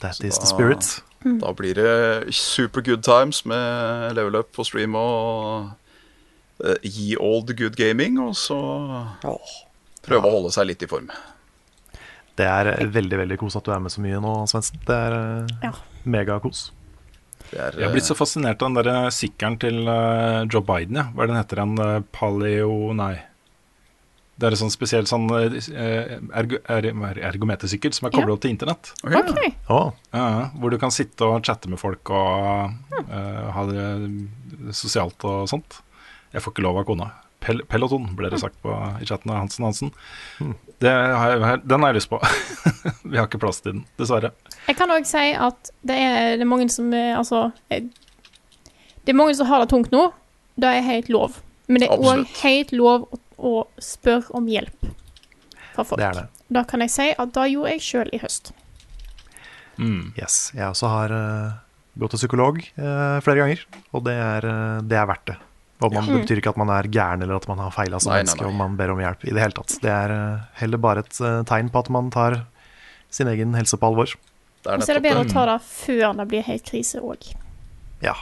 That 0.00 0.16
Så 0.16 0.24
is 0.26 0.38
the 0.38 0.46
spirit. 0.46 1.02
Da 1.22 1.52
blir 1.54 1.74
det 1.78 2.32
super 2.34 2.80
good 2.82 3.04
times 3.06 3.44
med 3.46 4.16
level 4.16 4.34
up 4.40 4.48
på 4.56 4.64
stream 4.66 4.96
og 4.98 5.68
uh, 6.64 6.74
ye 6.82 7.14
old 7.20 7.52
good 7.58 7.76
gaming, 7.78 8.18
og 8.18 8.34
så 8.34 8.56
prøve 10.02 10.26
å 10.26 10.32
holde 10.34 10.50
seg 10.54 10.66
litt 10.66 10.82
i 10.82 10.88
form. 10.90 11.10
Det 12.38 12.46
er 12.48 12.70
eh, 12.74 12.86
veldig 12.94 13.18
veldig 13.24 13.38
kos 13.42 13.56
at 13.58 13.66
du 13.66 13.72
er 13.74 13.82
med 13.84 13.92
så 13.92 14.00
mye 14.04 14.20
nå, 14.24 14.36
Svendsen. 14.50 14.78
Det 14.88 14.94
er 15.08 15.16
eh, 15.18 15.56
Ja. 15.68 15.72
megakos. 16.04 16.70
Er, 17.52 17.74
Jeg 17.76 17.84
har 17.84 17.92
blitt 17.92 18.06
så 18.08 18.14
fascinert 18.16 18.62
av 18.64 18.70
den 18.72 18.78
der 18.86 19.10
sykkelen 19.12 19.58
til 19.60 19.82
eh, 19.86 20.38
Joe 20.48 20.62
Biden, 20.64 20.96
ja. 20.96 21.10
Hva 21.12 21.26
er 21.26 21.32
den 21.32 21.36
heter 21.42 21.60
den? 21.64 21.74
eh, 21.84 22.00
paleo... 22.16 22.92
Nei. 22.96 23.14
Det 24.40 24.48
er 24.48 24.54
en 24.56 24.60
sånn 24.62 24.72
spesiell 24.72 25.04
sånn 25.06 25.26
eh, 25.36 26.14
ergo, 26.40 26.58
er, 26.72 26.86
ergometersykkel 27.28 27.92
som 27.94 28.08
er 28.08 28.14
koblet 28.16 28.32
opp 28.32 28.40
til 28.42 28.50
internett. 28.54 28.94
Ok. 29.04 29.12
Okay. 29.28 29.50
Å, 29.68 29.80
Ja, 30.16 30.22
ja, 30.38 30.46
hvor 30.58 30.72
du 30.72 30.78
kan 30.80 30.90
sitte 30.90 31.28
og 31.28 31.44
chatte 31.46 31.68
med 31.70 31.78
folk 31.78 32.10
og 32.10 32.96
eh, 33.04 33.50
ha 33.54 33.66
det 33.68 34.72
sosialt 34.74 35.22
og 35.28 35.44
sånt. 35.52 35.82
Jeg 36.32 36.40
får 36.42 36.56
ikke 36.56 36.64
lov 36.64 36.80
av 36.80 36.88
kona. 36.88 37.10
Pel 37.44 37.60
peloton, 37.68 38.08
ble 38.16 38.30
det 38.32 38.40
sagt 38.40 38.56
på, 38.64 38.72
i 39.02 39.06
chatten 39.06 39.30
av 39.34 39.42
Hansen 39.44 39.64
Hansen. 39.68 39.92
Det 40.40 40.71
har 40.90 41.34
jeg, 41.36 41.60
den 41.68 41.84
har 41.84 41.92
jeg 41.92 42.00
lyst 42.00 42.10
på. 42.10 42.18
Vi 43.12 43.18
har 43.18 43.28
ikke 43.28 43.40
plass 43.42 43.60
til 43.62 43.76
den, 43.76 43.84
dessverre. 44.00 44.32
Jeg 44.66 44.78
kan 44.78 44.90
òg 44.94 45.06
si 45.08 45.30
at 45.34 45.72
det 45.86 45.98
er, 45.98 46.36
det 46.38 46.46
er 46.46 46.50
mange 46.50 46.68
som 46.72 46.92
eh, 46.94 47.12
Altså 47.18 47.50
eh, 47.72 47.88
Det 49.02 49.12
er 49.12 49.18
mange 49.18 49.34
som 49.38 49.48
har 49.50 49.62
det 49.62 49.70
tungt 49.72 49.92
nå. 49.94 50.08
Det 50.60 50.68
er 50.68 50.86
helt 50.86 51.10
lov. 51.12 51.40
Men 51.68 51.82
det 51.82 51.90
er 51.90 52.02
òg 52.02 52.26
helt 52.42 52.72
lov 52.74 53.06
å, 53.10 53.20
å 53.38 53.54
spørre 53.82 54.34
om 54.36 54.48
hjelp 54.50 54.90
fra 55.72 55.84
folk. 55.86 56.00
det 56.00 56.08
er 56.08 56.18
det. 56.22 56.26
Da 56.52 56.64
kan 56.68 56.84
jeg 56.84 56.92
si 56.92 57.08
at 57.16 57.32
det 57.32 57.46
gjorde 57.54 57.72
jeg 57.74 57.84
sjøl 57.86 58.10
i 58.12 58.20
høst. 58.20 58.52
Mm. 59.80 60.12
Yes. 60.18 60.50
Jeg 60.52 60.68
også 60.68 60.90
har 60.92 61.14
uh, 61.16 61.54
gått 61.98 62.12
til 62.14 62.20
psykolog 62.24 62.60
uh, 62.76 63.18
flere 63.24 63.40
ganger, 63.40 63.62
og 63.96 64.04
det 64.04 64.16
er, 64.20 64.46
uh, 64.46 64.82
det 64.84 64.98
er 65.00 65.08
verdt 65.08 65.32
det. 65.32 65.38
Og 65.82 65.92
man, 65.94 66.06
Det 66.06 66.20
betyr 66.24 66.38
ikke 66.42 66.52
at 66.54 66.58
man 66.60 66.70
er 66.70 66.86
gæren 66.92 67.22
eller 67.24 67.36
at 67.40 67.46
man 67.50 67.58
har 67.58 67.72
feila 67.74 67.98
som 68.00 68.12
Nei, 68.12 68.20
nei, 68.20 68.24
menneske 68.24 68.44
nei. 68.44 68.50
om 68.52 68.58
man 68.62 68.76
ber 68.78 68.92
om 68.94 69.00
hjelp. 69.02 69.24
i 69.26 69.32
Det 69.34 69.42
hele 69.42 69.56
tatt 69.56 69.76
Det 69.82 69.90
er 69.90 70.12
eh, 70.14 70.42
heller 70.62 70.78
bare 70.78 71.02
et 71.02 71.20
eh, 71.20 71.40
tegn 71.48 71.70
på 71.74 71.82
at 71.82 71.90
man 71.90 72.10
tar 72.14 72.36
sin 73.12 73.28
egen 73.28 73.52
helse 73.58 73.76
på 73.76 73.88
alvor. 73.90 74.12
Det 74.62 74.70
er 74.70 74.78
Og 74.78 74.84
så 74.86 74.94
er 74.94 75.00
det 75.00 75.04
bedre 75.08 75.24
det. 75.24 75.32
å 75.32 75.34
ta 75.34 75.46
det 75.50 75.56
før 75.66 76.14
det 76.20 76.28
blir 76.30 76.44
helt 76.46 76.64
krise 76.68 77.00
òg. 77.02 77.32
Ja. 78.02 78.14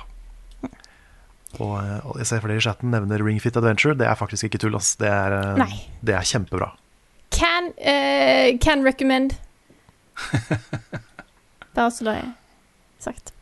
Og, 1.58 1.74
eh, 1.82 2.00
og 2.06 2.16
jeg 2.18 2.26
ser 2.30 2.40
flere 2.44 2.56
i 2.56 2.64
chatten 2.64 2.90
nevner 2.94 3.22
Ring 3.26 3.40
Fit 3.42 3.56
Adventure. 3.60 3.94
Det 3.98 4.06
er 4.08 4.16
faktisk 4.18 4.48
ikke 4.48 4.58
tull. 4.62 4.76
Ass. 4.78 4.94
Det, 4.96 5.08
er, 5.10 5.36
Nei. 5.60 5.72
det 6.00 6.14
er 6.16 6.26
kjempebra. 6.26 6.70
Can, 7.30 7.70
uh, 7.78 8.56
can 8.62 8.82
recommend. 8.86 9.36
Bare 11.74 11.90
så 11.94 12.04
det 12.08 12.16
er 12.20 12.32
sagt. 13.00 13.32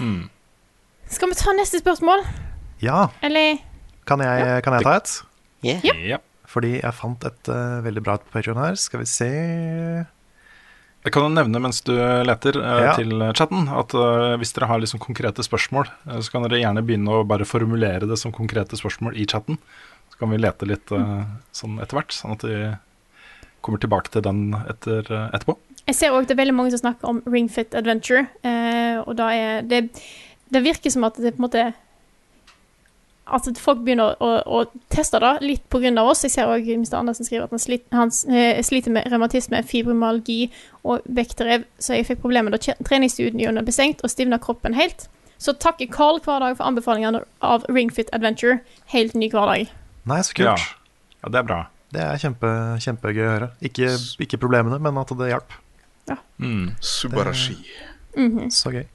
Mm. 0.00 0.28
Skal 1.12 1.30
vi 1.30 1.38
ta 1.38 1.54
neste 1.56 1.80
spørsmål? 1.82 2.24
Ja, 2.82 3.06
Eller 3.22 3.60
kan 4.08 4.18
jeg, 4.24 4.62
kan 4.66 4.74
jeg 4.78 4.82
ta 4.86 4.96
et? 4.98 5.12
Ja. 5.62 6.18
Fordi 6.50 6.74
jeg 6.82 6.94
fant 6.98 7.22
et 7.24 7.48
eh, 7.48 7.78
veldig 7.86 8.02
bra 8.04 8.16
et 8.18 8.24
på 8.26 8.34
Patreon 8.34 8.58
her. 8.60 8.74
Skal 8.76 9.00
vi 9.00 9.06
se 9.08 9.28
Jeg 11.02 11.12
kan 11.14 11.24
jo 11.24 11.30
nevne 11.32 11.60
mens 11.62 11.80
du 11.86 11.92
leter 12.26 12.58
eh, 12.60 12.82
Ja. 12.88 12.92
til 12.98 13.14
chatten, 13.38 13.64
at 13.70 13.94
eh, 13.96 14.34
hvis 14.42 14.52
dere 14.54 14.68
har 14.70 14.82
liksom 14.82 15.00
konkrete 15.02 15.42
spørsmål, 15.46 15.88
eh, 16.10 16.18
så 16.22 16.30
kan 16.34 16.44
dere 16.46 16.60
gjerne 16.60 16.82
begynne 16.86 17.10
å 17.20 17.24
bare 17.26 17.46
formulere 17.48 18.06
det 18.10 18.18
som 18.20 18.34
konkrete 18.34 18.76
spørsmål 18.78 19.16
i 19.18 19.26
chatten. 19.26 19.58
Så 20.12 20.18
kan 20.20 20.30
vi 20.34 20.38
lete 20.42 20.68
litt 20.68 20.92
eh, 20.94 21.22
sånn 21.56 21.78
etter 21.82 21.98
hvert, 21.98 22.12
sånn 22.14 22.36
at 22.36 22.44
vi 22.46 22.58
kommer 23.62 23.78
tilbake 23.82 24.10
til 24.14 24.22
den 24.26 24.52
etter, 24.66 25.06
eh, 25.08 25.28
etterpå. 25.38 25.56
Jeg 25.88 25.96
ser 25.98 26.14
òg 26.14 26.26
det 26.28 26.36
er 26.36 26.42
veldig 26.44 26.54
mange 26.54 26.70
som 26.74 26.82
snakker 26.84 27.08
om 27.10 27.22
Ring 27.26 27.48
Fit 27.50 27.74
Adventure, 27.78 28.26
eh, 28.46 29.00
og 29.02 29.16
da 29.18 29.30
er 29.34 29.62
det 29.66 29.88
Det 30.52 30.60
virker 30.62 30.92
som 30.92 31.02
at 31.08 31.16
det 31.16 31.32
på 31.32 31.40
en 31.40 31.46
måte 31.48 31.62
At 33.22 33.46
folk 33.62 33.84
begynner 33.86 34.16
å, 34.18 34.28
å, 34.42 34.62
å 34.66 34.88
teste 34.90 35.20
det 35.22 35.32
litt 35.44 35.62
pga. 35.70 35.92
oss. 36.02 36.24
Jeg 36.26 36.34
ser 36.34 36.50
òg 36.50 36.66
Mr. 36.66 36.96
Andersen 36.98 37.26
skriver 37.28 37.46
at 37.46 37.54
han, 37.54 37.62
slit, 37.62 37.84
han 37.94 38.10
eh, 38.34 38.58
sliter 38.66 38.94
med 38.94 39.06
revmatisme, 39.12 39.62
fibromyalgi 39.62 40.50
og 40.82 41.06
vektrev, 41.06 41.64
så 41.78 41.94
jeg 41.94 42.08
fikk 42.08 42.22
problemer 42.24 42.50
da 42.54 42.58
treningsstudioene 42.58 43.62
ble 43.62 43.74
stengt 43.74 44.02
og 44.02 44.10
stivna 44.10 44.40
kroppen 44.42 44.74
helt. 44.74 45.06
Så 45.42 45.54
takker 45.58 45.90
Carl 45.90 46.20
hver 46.22 46.42
dag 46.42 46.58
for 46.58 46.66
anbefalingene 46.66 47.22
av 47.42 47.64
Ring 47.70 47.90
Fit 47.94 48.10
Adventure. 48.14 48.60
Helt 48.92 49.14
ny 49.18 49.30
hver 49.30 49.48
dag. 49.50 49.70
Nei, 50.10 50.18
så 50.26 50.34
kult. 50.38 50.66
ja, 51.22 51.30
det 51.30 51.40
er 51.40 51.46
bra. 51.46 51.60
Det 51.92 52.02
er 52.02 52.20
kjempe, 52.22 52.50
kjempegøy 52.82 53.24
å 53.24 53.32
høre. 53.32 53.48
Ikke, 53.62 53.90
ikke 54.22 54.38
problemene, 54.42 54.78
men 54.82 54.98
at 55.02 55.10
det 55.18 55.30
hjalp. 55.32 55.58
Mm. 56.42 56.72
Subarashi. 56.82 57.56
Så 58.50 58.72
gøy. 58.74 58.86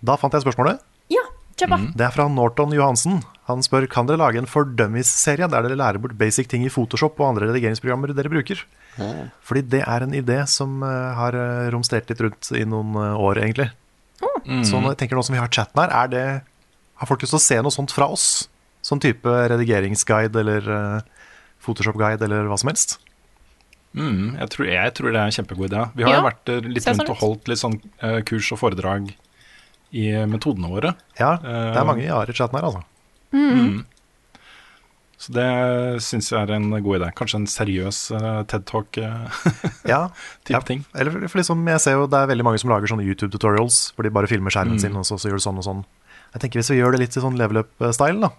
Da 0.00 0.16
fant 0.20 0.32
jeg 0.34 0.44
spørsmålet. 0.46 0.80
Ja, 1.12 1.24
kjør 1.60 1.70
på. 1.74 1.78
Det 1.98 2.06
er 2.06 2.14
fra 2.14 2.26
Norton 2.32 2.72
Johansen. 2.76 3.20
Han 3.50 3.64
spør 3.66 3.86
kan 3.90 4.06
dere 4.06 4.20
lage 4.20 4.38
en 4.40 4.46
For 4.50 4.68
Dummies-serie 4.78 5.48
der 5.50 5.64
dere 5.66 5.78
lærer 5.78 5.98
bort 6.02 6.14
basic 6.18 6.48
ting 6.50 6.62
i 6.66 6.70
Photoshop 6.72 7.18
og 7.20 7.32
andre 7.32 7.48
redigeringsprogrammer 7.50 8.12
dere 8.14 8.30
bruker. 8.32 8.62
Fordi 9.46 9.62
det 9.72 9.80
er 9.86 10.04
en 10.04 10.14
idé 10.16 10.40
som 10.50 10.80
eh, 10.86 11.10
har 11.16 11.36
eh, 11.38 11.68
romstert 11.74 12.10
litt 12.10 12.20
rundt 12.24 12.50
i 12.58 12.64
noen 12.68 12.94
eh, 13.00 13.16
år, 13.18 13.40
egentlig. 13.44 13.70
Så 14.66 14.78
når 14.80 14.92
jeg 14.94 14.98
tenker 15.02 15.18
nå 15.18 15.22
som 15.24 15.34
vi 15.36 15.40
har 15.40 15.50
chatten 15.52 15.80
her, 15.80 15.92
er 16.02 16.10
det, 16.12 16.24
har 17.00 17.08
folk 17.08 17.22
lyst 17.24 17.32
til 17.34 17.40
å 17.40 17.44
se 17.44 17.58
noe 17.64 17.72
sånt 17.74 17.92
fra 17.94 18.08
oss? 18.12 18.26
Sånn 18.84 19.00
type 19.02 19.28
redigeringsguide 19.52 20.40
eller 20.40 20.68
Photoshop-guide 21.64 22.24
eller 22.26 22.48
hva 22.48 22.58
som 22.60 22.70
helst? 22.72 22.98
Mm, 23.96 24.36
jeg, 24.38 24.48
tror, 24.54 24.68
jeg 24.70 24.94
tror 24.96 25.10
det 25.10 25.18
er 25.20 25.30
en 25.32 25.36
kjempegod 25.36 25.68
idé. 25.72 25.82
Vi 25.98 26.04
har 26.06 26.14
Ja, 26.14 26.20
jo 26.20 26.28
vært 26.28 26.52
litt 26.68 26.86
rundt 26.86 27.02
sånn 27.02 27.12
og 27.12 27.20
holdt 27.24 27.50
litt 27.50 27.60
sånn 27.60 27.76
kurs 28.28 28.52
og 28.54 28.60
foredrag 28.62 29.10
i 29.92 30.08
eh, 30.14 30.26
metodene 30.26 30.68
våre. 30.70 30.94
Ja, 31.18 31.36
det 31.42 31.48
Eh, 31.50 31.78
er 31.80 31.84
mange 31.88 32.04
ja-er 32.06 32.30
i 32.30 32.32
chatten 32.36 32.58
her, 32.58 32.66
altså. 32.68 32.82
Mm. 33.32 33.84
Så 35.20 35.32
det 35.36 35.46
syns 36.00 36.30
jeg 36.32 36.40
er 36.40 36.52
en 36.56 36.70
god 36.80 36.96
idé. 37.00 37.10
Kanskje 37.18 37.40
en 37.42 37.46
seriøs 37.50 37.98
eh, 38.16 38.42
TED 38.48 38.64
Talk-type 38.64 39.82
Ja, 39.92 40.08
ja. 40.48 40.60
ting. 40.64 40.84
Eller 40.94 41.10
for- 41.12 41.28
for 41.28 41.38
liksom, 41.42 41.66
jeg 41.68 41.80
ser 41.84 41.92
jo 41.98 42.06
det 42.06 42.16
er 42.22 42.30
veldig 42.30 42.44
mange 42.46 42.58
som 42.62 42.70
lager 42.72 42.88
sånne 42.88 43.04
YouTube-tutorials 43.04 43.92
hvor 43.94 44.02
de 44.06 44.10
bare 44.16 44.26
filmer 44.30 44.50
skjermen 44.54 44.78
Mm. 44.78 44.80
sin, 44.80 44.96
og 44.96 45.04
så, 45.04 45.18
så 45.20 45.28
gjør 45.28 45.36
du 45.42 45.44
sånn 45.44 45.58
og 45.60 45.64
sånn. 45.66 45.82
Jeg 46.32 46.40
tenker 46.40 46.60
Hvis 46.60 46.70
vi 46.70 46.78
gjør 46.80 46.92
det 46.92 47.00
litt 47.00 47.16
i 47.16 47.20
sånn 47.20 47.36
level 47.36 47.58
up-style, 47.64 48.20
da, 48.20 48.30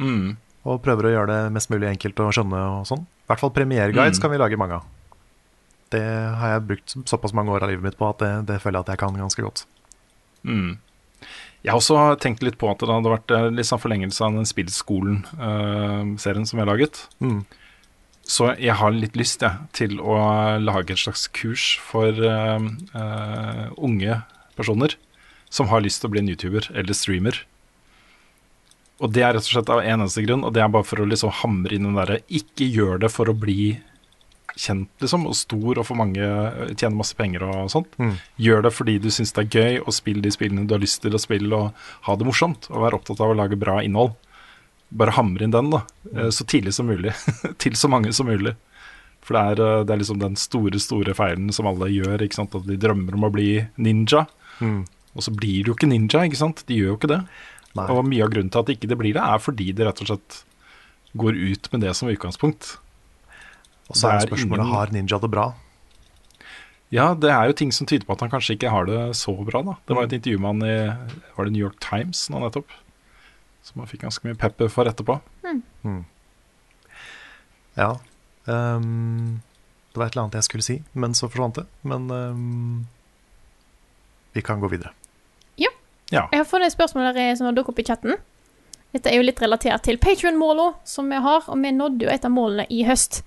Mm. 0.00 0.36
og 0.64 0.82
prøver 0.82 1.04
å 1.06 1.12
gjøre 1.14 1.26
det 1.28 1.52
mest 1.52 1.70
mulig 1.70 1.86
enkelt 1.92 2.16
å 2.18 2.32
skjønne 2.32 2.58
og 2.80 2.86
sånn 2.88 3.02
I 3.06 3.26
hvert 3.30 3.38
fall 3.40 3.50
premierguides 3.50 4.18
Mm. 4.18 4.22
kan 4.22 4.30
vi 4.32 4.38
lage 4.38 4.58
mange 4.58 4.72
av. 4.80 4.84
Det 5.90 6.02
har 6.02 6.48
jeg 6.58 6.66
brukt 6.66 6.88
såpass 7.06 7.32
mange 7.34 7.50
år 7.52 7.62
av 7.62 7.68
livet 7.70 7.82
mitt 7.84 7.98
på 7.98 8.08
at 8.08 8.18
det, 8.18 8.46
det 8.46 8.60
føler 8.60 8.80
jeg 8.80 8.88
at 8.88 8.88
jeg 8.96 8.98
kan 8.98 9.14
ganske 9.14 9.42
godt. 9.42 9.66
Mm. 10.42 10.78
Jeg 11.62 11.70
har 11.70 11.78
også 11.78 11.98
tenkt 12.22 12.42
litt 12.42 12.58
på 12.58 12.70
at 12.72 12.80
det 12.82 12.90
hadde 12.90 13.12
vært 13.12 13.34
eh, 13.34 13.50
litt 13.54 13.68
sånn 13.68 13.82
forlengelse 13.82 14.24
av 14.26 14.38
den 14.38 14.48
Spillskolen-serien 14.50 16.48
som 16.48 16.58
vi 16.58 16.64
har 16.64 16.70
laget. 16.72 17.04
Mm. 17.22 17.44
Så 18.26 18.52
jeg 18.58 18.74
har 18.78 18.94
litt 18.94 19.16
lyst 19.18 19.42
jeg, 19.42 19.68
til 19.74 20.00
å 20.00 20.16
lage 20.62 20.94
et 20.94 21.02
slags 21.02 21.26
kurs 21.34 21.76
for 21.82 22.14
uh, 22.22 22.62
uh, 22.94 23.66
unge 23.74 24.20
personer 24.58 24.94
som 25.52 25.68
har 25.68 25.82
lyst 25.84 26.00
til 26.02 26.08
å 26.08 26.14
bli 26.14 26.22
en 26.22 26.30
YouTuber 26.32 26.70
eller 26.70 26.96
streamer. 26.96 27.42
Og 29.02 29.10
det 29.14 29.24
er 29.26 29.34
rett 29.34 29.46
og 29.46 29.56
slett 29.56 29.72
av 29.74 29.82
en 29.82 29.98
eneste 29.98 30.22
grunn, 30.24 30.44
og 30.46 30.54
det 30.54 30.62
er 30.62 30.70
bare 30.72 30.86
for 30.86 31.02
å 31.02 31.08
liksom 31.08 31.34
hamre 31.42 31.74
inn 31.74 31.88
den 31.88 31.98
derre 31.98 32.20
Ikke 32.30 32.68
gjør 32.68 33.02
det 33.02 33.10
for 33.10 33.30
å 33.30 33.34
bli 33.34 33.74
kjent, 34.58 34.90
liksom, 35.00 35.24
og 35.28 35.36
stor 35.36 35.80
og 35.80 35.86
for 35.88 35.98
mange 35.98 36.26
tjener 36.74 36.96
masse 36.98 37.16
penger 37.16 37.44
og 37.46 37.70
sånt. 37.72 37.94
Mm. 38.00 38.16
Gjør 38.44 38.66
det 38.66 38.74
fordi 38.74 38.98
du 39.02 39.08
syns 39.14 39.32
det 39.36 39.46
er 39.46 39.60
gøy 39.60 39.78
å 39.86 39.94
spille 39.94 40.24
de 40.24 40.32
spillene 40.34 40.66
du 40.68 40.74
har 40.76 40.82
lyst 40.82 41.02
til 41.04 41.16
å 41.16 41.20
spille, 41.22 41.56
og 41.56 42.06
ha 42.08 42.16
det 42.18 42.28
morsomt, 42.28 42.68
og 42.72 42.84
være 42.84 43.00
opptatt 43.00 43.22
av 43.24 43.32
å 43.32 43.38
lage 43.38 43.58
bra 43.60 43.80
innhold. 43.84 44.14
Bare 44.92 45.14
hamre 45.16 45.46
inn 45.46 45.54
den, 45.54 45.72
da, 45.72 45.84
eh, 46.12 46.28
så 46.34 46.44
tidlig 46.48 46.74
som 46.76 46.90
mulig. 46.90 47.14
til 47.62 47.78
så 47.80 47.88
mange 47.92 48.12
som 48.12 48.28
mulig. 48.28 48.54
For 49.22 49.38
det 49.38 49.44
er, 49.54 49.64
eh, 49.64 49.84
det 49.86 49.94
er 49.94 50.02
liksom 50.02 50.20
den 50.20 50.36
store, 50.40 50.82
store 50.82 51.16
feilen 51.16 51.52
som 51.54 51.70
alle 51.70 51.88
gjør, 51.92 52.26
ikke 52.26 52.42
sant? 52.42 52.58
at 52.58 52.68
de 52.68 52.80
drømmer 52.80 53.16
om 53.16 53.28
å 53.28 53.32
bli 53.32 53.54
ninja. 53.80 54.26
Mm. 54.60 54.82
Og 55.16 55.24
så 55.24 55.32
blir 55.34 55.64
du 55.64 55.72
jo 55.72 55.78
ikke 55.78 55.90
ninja, 55.90 56.24
ikke 56.26 56.40
sant? 56.40 56.64
De 56.68 56.76
gjør 56.76 56.94
jo 56.94 57.00
ikke 57.00 57.12
det. 57.14 57.22
Nei. 57.78 57.88
Og 57.88 58.04
mye 58.04 58.24
av 58.24 58.32
grunnen 58.32 58.52
til 58.52 58.60
at 58.60 58.72
ikke 58.74 58.88
det 58.90 58.98
blir 59.00 59.16
det, 59.16 59.24
er 59.24 59.40
fordi 59.40 59.72
det 59.72 59.88
rett 59.88 60.00
og 60.04 60.10
slett 60.10 60.42
går 61.16 61.36
ut 61.36 61.68
med 61.72 61.84
det 61.84 61.92
som 61.96 62.10
utgangspunkt. 62.12 62.76
Og 63.92 63.98
så 64.00 64.08
er 64.10 64.16
er 64.22 64.26
spørsmålet 64.26 64.64
ingen- 64.64 64.74
har 64.74 64.92
Ninja 64.94 65.18
det 65.20 65.30
bra. 65.30 65.52
Ja, 66.92 67.14
det 67.16 67.30
er 67.32 67.46
jo 67.48 67.52
ting 67.56 67.70
som 67.72 67.86
tyder 67.88 68.04
på 68.04 68.12
at 68.12 68.20
han 68.20 68.30
kanskje 68.32 68.56
ikke 68.56 68.68
har 68.72 68.84
det 68.88 68.98
så 69.16 69.32
bra, 69.44 69.62
da. 69.64 69.74
Det 69.88 69.96
var 69.96 70.04
et 70.04 70.12
intervju 70.12 70.38
med 70.40 70.48
han 70.48 70.62
i 70.68 70.74
Var 71.36 71.44
det 71.44 71.52
New 71.52 71.62
York 71.64 71.78
Times 71.80 72.28
nå 72.28 72.40
nettopp? 72.42 72.68
Som 73.62 73.80
han 73.80 73.88
fikk 73.88 74.02
ganske 74.04 74.24
mye 74.26 74.36
pepper 74.36 74.68
for 74.68 74.84
etterpå. 74.90 75.20
Ja. 77.76 77.96
Um, 78.44 79.40
det 79.92 79.98
var 80.00 80.06
et 80.06 80.12
eller 80.16 80.22
annet 80.26 80.34
jeg 80.40 80.48
skulle 80.48 80.66
si, 80.66 80.82
men 80.94 81.14
så 81.14 81.28
forsvant 81.30 81.54
det. 81.62 81.66
Men 81.82 82.10
um, 82.10 82.86
vi 84.34 84.42
kan 84.42 84.60
gå 84.60 84.68
videre. 84.68 84.92
Ja. 86.12 86.26
Jeg 86.28 86.42
har 86.42 86.44
funnet 86.44 86.68
et 86.68 86.74
spørsmål 86.76 87.14
der 87.16 87.34
som 87.38 87.46
har 87.48 87.54
dukket 87.56 87.72
opp 87.72 87.78
i 87.80 87.84
chatten. 87.88 88.18
Dette 88.92 89.08
er 89.08 89.16
jo 89.16 89.24
litt 89.24 89.40
relatert 89.40 89.80
til 89.86 89.96
Patrion-måla 89.96 90.74
som 90.84 91.08
vi 91.08 91.16
har, 91.24 91.46
og 91.48 91.56
vi 91.62 91.70
nådde 91.72 92.04
jo 92.04 92.10
et 92.12 92.26
av 92.28 92.34
målene 92.34 92.66
i 92.68 92.82
høst. 92.84 93.22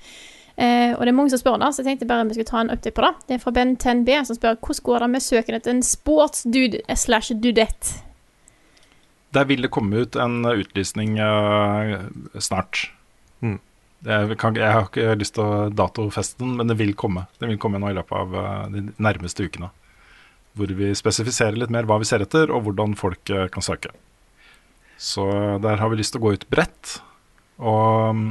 Eh, 0.56 0.94
og 0.96 1.04
det 1.04 1.12
er 1.12 1.18
mange 1.18 1.34
som 1.34 1.42
spør 1.42 1.58
da, 1.60 1.68
så 1.74 1.84
jeg 1.84 1.90
tenkte 1.90 2.08
bare 2.08 2.24
vi 2.30 2.38
skulle 2.38 2.48
ta 2.48 2.62
en 2.64 2.72
update 2.72 2.96
på 2.96 3.04
det. 3.04 3.14
Det 3.28 3.36
er 3.36 3.44
fra 3.44 3.54
Ben 3.56 3.76
10B 3.76 4.22
som 4.28 4.38
spør 4.38 4.56
hvordan 4.56 4.84
går 4.88 5.04
det 5.04 5.10
med 5.12 5.26
søken 5.26 5.58
etter 5.58 5.74
en 5.74 5.84
sportsdude 5.84 6.82
slash 6.96 7.36
dudette. 7.44 8.02
Der 9.36 9.48
vil 9.50 9.66
det 9.66 9.74
komme 9.76 10.06
ut 10.06 10.16
en 10.16 10.46
utlysning 10.48 11.18
uh, 11.20 12.06
snart. 12.40 12.86
Mm. 13.44 13.58
Jeg, 14.06 14.38
kan, 14.40 14.56
jeg 14.56 14.72
har 14.72 14.88
ikke 14.88 15.18
lyst 15.20 15.36
til 15.36 15.44
å 15.44 15.66
datofeste 15.76 16.40
den, 16.40 16.54
men 16.56 16.72
det 16.72 16.78
vil 16.80 16.94
komme. 16.96 17.26
Det 17.42 17.50
vil 17.50 17.60
komme 17.60 17.82
nå 17.84 17.92
i 17.92 17.98
løpet 17.98 18.16
av 18.16 18.38
uh, 18.38 18.70
de 18.72 18.86
nærmeste 18.96 19.50
ukene. 19.50 19.74
Hvor 20.56 20.72
vi 20.72 20.94
spesifiserer 20.96 21.60
litt 21.60 21.74
mer 21.74 21.90
hva 21.90 22.00
vi 22.00 22.08
ser 22.08 22.24
etter, 22.24 22.48
og 22.48 22.64
hvordan 22.64 22.96
folk 22.96 23.34
uh, 23.36 23.50
kan 23.52 23.66
søke. 23.66 23.92
Så 24.96 25.28
der 25.60 25.84
har 25.84 25.92
vi 25.92 26.00
lyst 26.00 26.16
til 26.16 26.24
å 26.24 26.30
gå 26.30 26.38
ut 26.38 26.48
bredt. 26.48 27.02
Og 27.60 28.16
mm, 28.16 28.30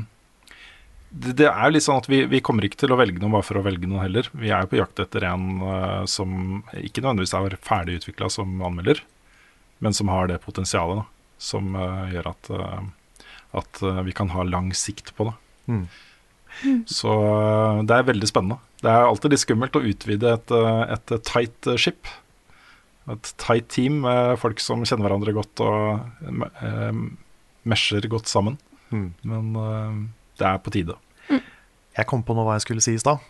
det, 1.15 1.37
det 1.39 1.49
er 1.51 1.73
litt 1.73 1.85
sånn 1.87 2.01
at 2.03 2.09
vi, 2.11 2.25
vi 2.31 2.43
kommer 2.45 2.67
ikke 2.67 2.81
til 2.83 2.95
å 2.95 2.99
velge 2.99 3.23
noe 3.23 3.37
bare 3.37 3.47
for 3.47 3.61
å 3.61 3.65
velge 3.65 3.89
noe 3.91 4.03
heller. 4.03 4.29
Vi 4.35 4.51
er 4.51 4.65
jo 4.65 4.73
på 4.73 4.81
jakt 4.81 5.03
etter 5.05 5.27
en 5.29 5.61
uh, 5.63 6.03
som 6.11 6.65
ikke 6.75 7.05
nødvendigvis 7.05 7.37
er 7.39 7.59
ferdig 7.65 8.01
utvikla 8.01 8.31
som 8.33 8.57
anmelder, 8.67 9.03
men 9.85 9.97
som 9.97 10.11
har 10.13 10.31
det 10.31 10.43
potensialet 10.43 11.03
da, 11.03 11.07
som 11.43 11.75
uh, 11.79 12.07
gjør 12.13 12.31
at, 12.31 12.51
eh, 12.57 12.83
at 13.61 13.81
vi 14.07 14.15
kan 14.17 14.31
ha 14.33 14.47
lang 14.49 14.73
sikt 14.77 15.13
på 15.19 15.29
det. 15.29 15.35
Mm. 15.71 15.87
Så 16.87 17.11
eh, 17.11 17.83
det 17.89 17.97
er 17.97 18.11
veldig 18.11 18.29
spennende. 18.31 18.59
Det 18.85 18.91
er 18.93 19.09
alltid 19.09 19.35
litt 19.35 19.43
skummelt 19.43 19.79
å 19.79 19.85
utvide 19.85 20.35
et, 20.37 20.55
et 20.95 21.15
tight 21.27 21.71
ship. 21.81 22.11
Et 23.11 23.31
tight 23.41 23.69
team 23.73 24.03
med 24.05 24.37
folk 24.41 24.61
som 24.63 24.85
kjenner 24.85 25.09
hverandre 25.09 25.35
godt 25.37 25.63
og 25.65 26.29
eh, 26.29 27.01
mesher 27.69 28.09
godt 28.13 28.31
sammen. 28.31 28.59
Mm. 28.93 29.09
Men 29.27 29.57
det 30.41 30.47
er 30.49 30.59
på 30.59 30.73
tide. 30.75 30.97
Jeg 31.95 32.07
kom 32.11 32.23
på 32.27 32.35
nå 32.35 32.43
hva 32.47 32.57
jeg 32.59 32.65
skulle 32.67 32.83
si 32.83 32.97
i 32.97 32.99
stad. 33.03 33.23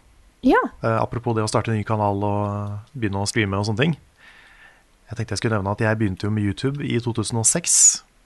Ja. 0.45 0.61
Uh, 0.83 0.97
apropos 1.03 1.35
det 1.37 1.45
å 1.45 1.49
starte 1.49 1.73
en 1.73 1.77
ny 1.79 1.85
kanal 1.89 2.21
og 2.25 2.97
begynne 2.97 3.21
å 3.23 3.29
streame 3.29 3.57
og 3.61 3.67
sånne 3.69 3.83
ting. 3.85 3.95
Jeg 5.11 5.19
tenkte 5.19 5.35
jeg 5.37 5.43
skulle 5.43 5.59
nevne 5.61 5.73
at 5.77 5.83
jeg 5.85 5.99
begynte 6.01 6.27
jo 6.29 6.33
med 6.33 6.45
YouTube 6.49 6.85
i 6.85 6.97
2006, 7.05 7.75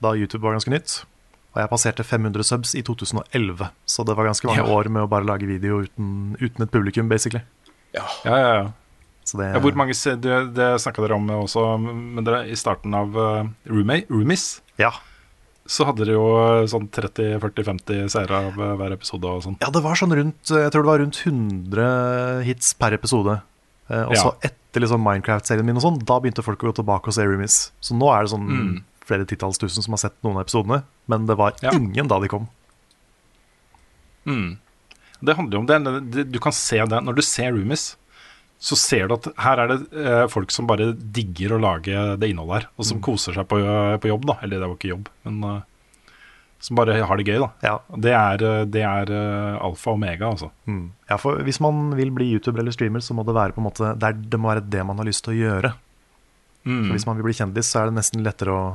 da 0.03 0.13
YouTube 0.15 0.43
var 0.45 0.55
ganske 0.55 0.71
nytt. 0.71 1.01
Og 1.55 1.59
jeg 1.63 1.71
passerte 1.71 2.05
500 2.05 2.45
subs 2.45 2.75
i 2.77 2.83
2011, 2.85 3.67
så 3.89 4.05
det 4.07 4.15
var 4.15 4.29
ganske 4.29 4.47
mange 4.47 4.63
Ja. 4.63 4.69
år 4.69 4.87
med 4.87 5.03
å 5.03 5.09
bare 5.11 5.25
lage 5.27 5.47
video 5.49 5.81
uten, 5.83 6.37
uten 6.39 6.63
et 6.63 6.71
publikum, 6.71 7.09
basically. 7.09 7.41
Ja, 7.93 8.05
ja, 8.23 8.37
ja. 8.37 8.71
Så 9.25 9.37
det, 9.37 9.51
Ja, 9.53 9.59
hvor 9.59 9.75
mange 9.75 9.93
Det, 9.93 10.53
det 10.55 10.67
snakka 10.81 11.01
dere 11.01 11.15
om 11.15 11.27
også, 11.27 11.63
men 11.81 12.23
dere, 12.23 12.47
i 12.47 12.55
starten 12.55 12.93
av 12.93 13.17
uh, 13.17 13.43
Roomie, 13.67 14.05
Roomies, 14.09 14.61
Ja. 14.77 14.91
Så 15.69 15.85
hadde 15.85 16.01
dere 16.07 16.15
jo 16.17 16.25
sånn 16.71 16.87
30-40-50 16.89 18.07
seere 18.09 18.39
av 18.49 18.55
eh, 18.57 18.71
hver 18.79 18.95
episode 18.95 19.29
og 19.29 19.43
sånn. 19.45 19.57
ja, 19.61 19.69
det 19.69 19.83
var 19.85 19.93
sånn 19.99 20.15
rundt 20.17 20.49
Jeg 20.49 20.71
tror 20.73 20.81
det 20.87 20.89
var 20.89 21.01
rundt 21.03 21.19
100 21.21 22.43
hits 22.47 22.73
per 22.79 22.95
episode. 22.97 23.35
Eh, 23.89 24.03
og 24.09 24.15
så 24.17 24.31
Ja. 24.33 24.49
etter 24.49 24.81
liksom 24.81 25.01
Minecraft-serien 25.05 25.65
min 25.65 25.77
og 25.77 25.83
sånn, 25.85 25.99
da 26.05 26.19
begynte 26.19 26.43
folk 26.45 26.59
å 26.65 26.69
gå 26.71 26.75
tilbake 26.81 27.07
og 27.09 27.13
se 27.13 27.21
Roomies. 27.25 27.71
Så 27.81 27.93
nå 27.97 28.09
er 28.13 28.23
det 28.25 28.31
sånn 28.33 28.47
Mm. 28.49 28.83
flere 29.05 29.25
titalls 29.29 29.57
tusen 29.61 29.81
som 29.85 29.93
har 29.93 29.97
sett 29.97 30.13
noen 30.23 30.37
av 30.37 30.45
episodene. 30.45 30.83
Men 31.07 31.25
det 31.25 31.37
var 31.37 31.53
Ja. 31.61 31.71
ingen 31.71 32.07
da 32.07 32.19
de 32.19 32.27
kom. 32.27 32.47
Mm. 34.25 34.57
Det 35.21 35.35
handler 35.35 35.53
jo 35.57 35.59
om 35.59 35.65
det, 35.65 36.11
det. 36.11 36.31
Du 36.31 36.39
kan 36.39 36.51
se 36.55 36.77
det 36.77 37.01
når 37.03 37.15
du 37.15 37.21
ser 37.21 37.51
Roomies. 37.51 37.95
Så 38.59 38.75
ser 38.75 39.07
du 39.07 39.15
at 39.15 39.27
her 39.39 39.61
er 39.63 39.71
det 39.71 39.77
eh, 39.95 40.25
folk 40.27 40.51
som 40.51 40.67
bare 40.67 40.91
digger 40.93 41.55
å 41.55 41.61
lage 41.63 41.95
det 42.19 42.27
innholdet 42.27 42.57
her, 42.57 42.69
og 42.75 42.87
som 42.89 42.99
koser 43.03 43.37
seg 43.37 43.47
på, 43.47 43.59
på 44.03 44.09
jobb, 44.11 44.25
da. 44.27 44.35
Eller 44.43 44.59
det 44.59 44.67
var 44.67 44.75
ikke 44.75 44.91
jobb, 44.91 45.07
men 45.23 45.37
uh, 45.47 45.61
som 46.59 46.75
bare 46.75 46.97
har 47.07 47.19
det 47.19 47.23
gøy, 47.23 47.37
da. 47.39 47.47
Ja. 47.63 47.75
Det 47.95 48.11
er, 48.11 48.43
eh, 48.43 48.65
det 48.67 48.81
er 48.83 49.11
uh, 49.15 49.61
alfa 49.63 49.93
og 49.93 49.99
omega, 50.01 50.27
altså. 50.27 50.49
Mm. 50.67 50.89
ja, 51.07 51.17
for 51.21 51.39
hvis 51.47 51.61
man 51.63 51.93
vil 51.95 52.11
bli 52.15 52.33
YouTuber 52.33 52.59
eller 52.59 52.75
streamer, 52.75 53.03
så 53.05 53.15
må 53.15 53.23
det 53.23 53.37
være 53.37 53.55
på 53.55 53.63
en 53.63 53.69
måte 53.69 53.93
Det, 53.95 54.09
er, 54.09 54.19
det 54.33 54.39
må 54.41 54.51
være 54.51 54.67
det 54.67 54.83
man 54.85 54.99
har 54.99 55.07
lyst 55.07 55.23
til 55.23 55.37
å 55.37 55.39
gjøre. 55.39 55.71
Mm. 56.67 56.83
Så 56.83 56.97
hvis 56.97 57.07
man 57.07 57.19
vil 57.19 57.29
bli 57.29 57.37
kjendis, 57.39 57.71
så 57.71 57.79
er 57.79 57.89
det 57.89 57.95
nesten 57.95 58.25
lettere 58.27 58.51
å 58.51 58.65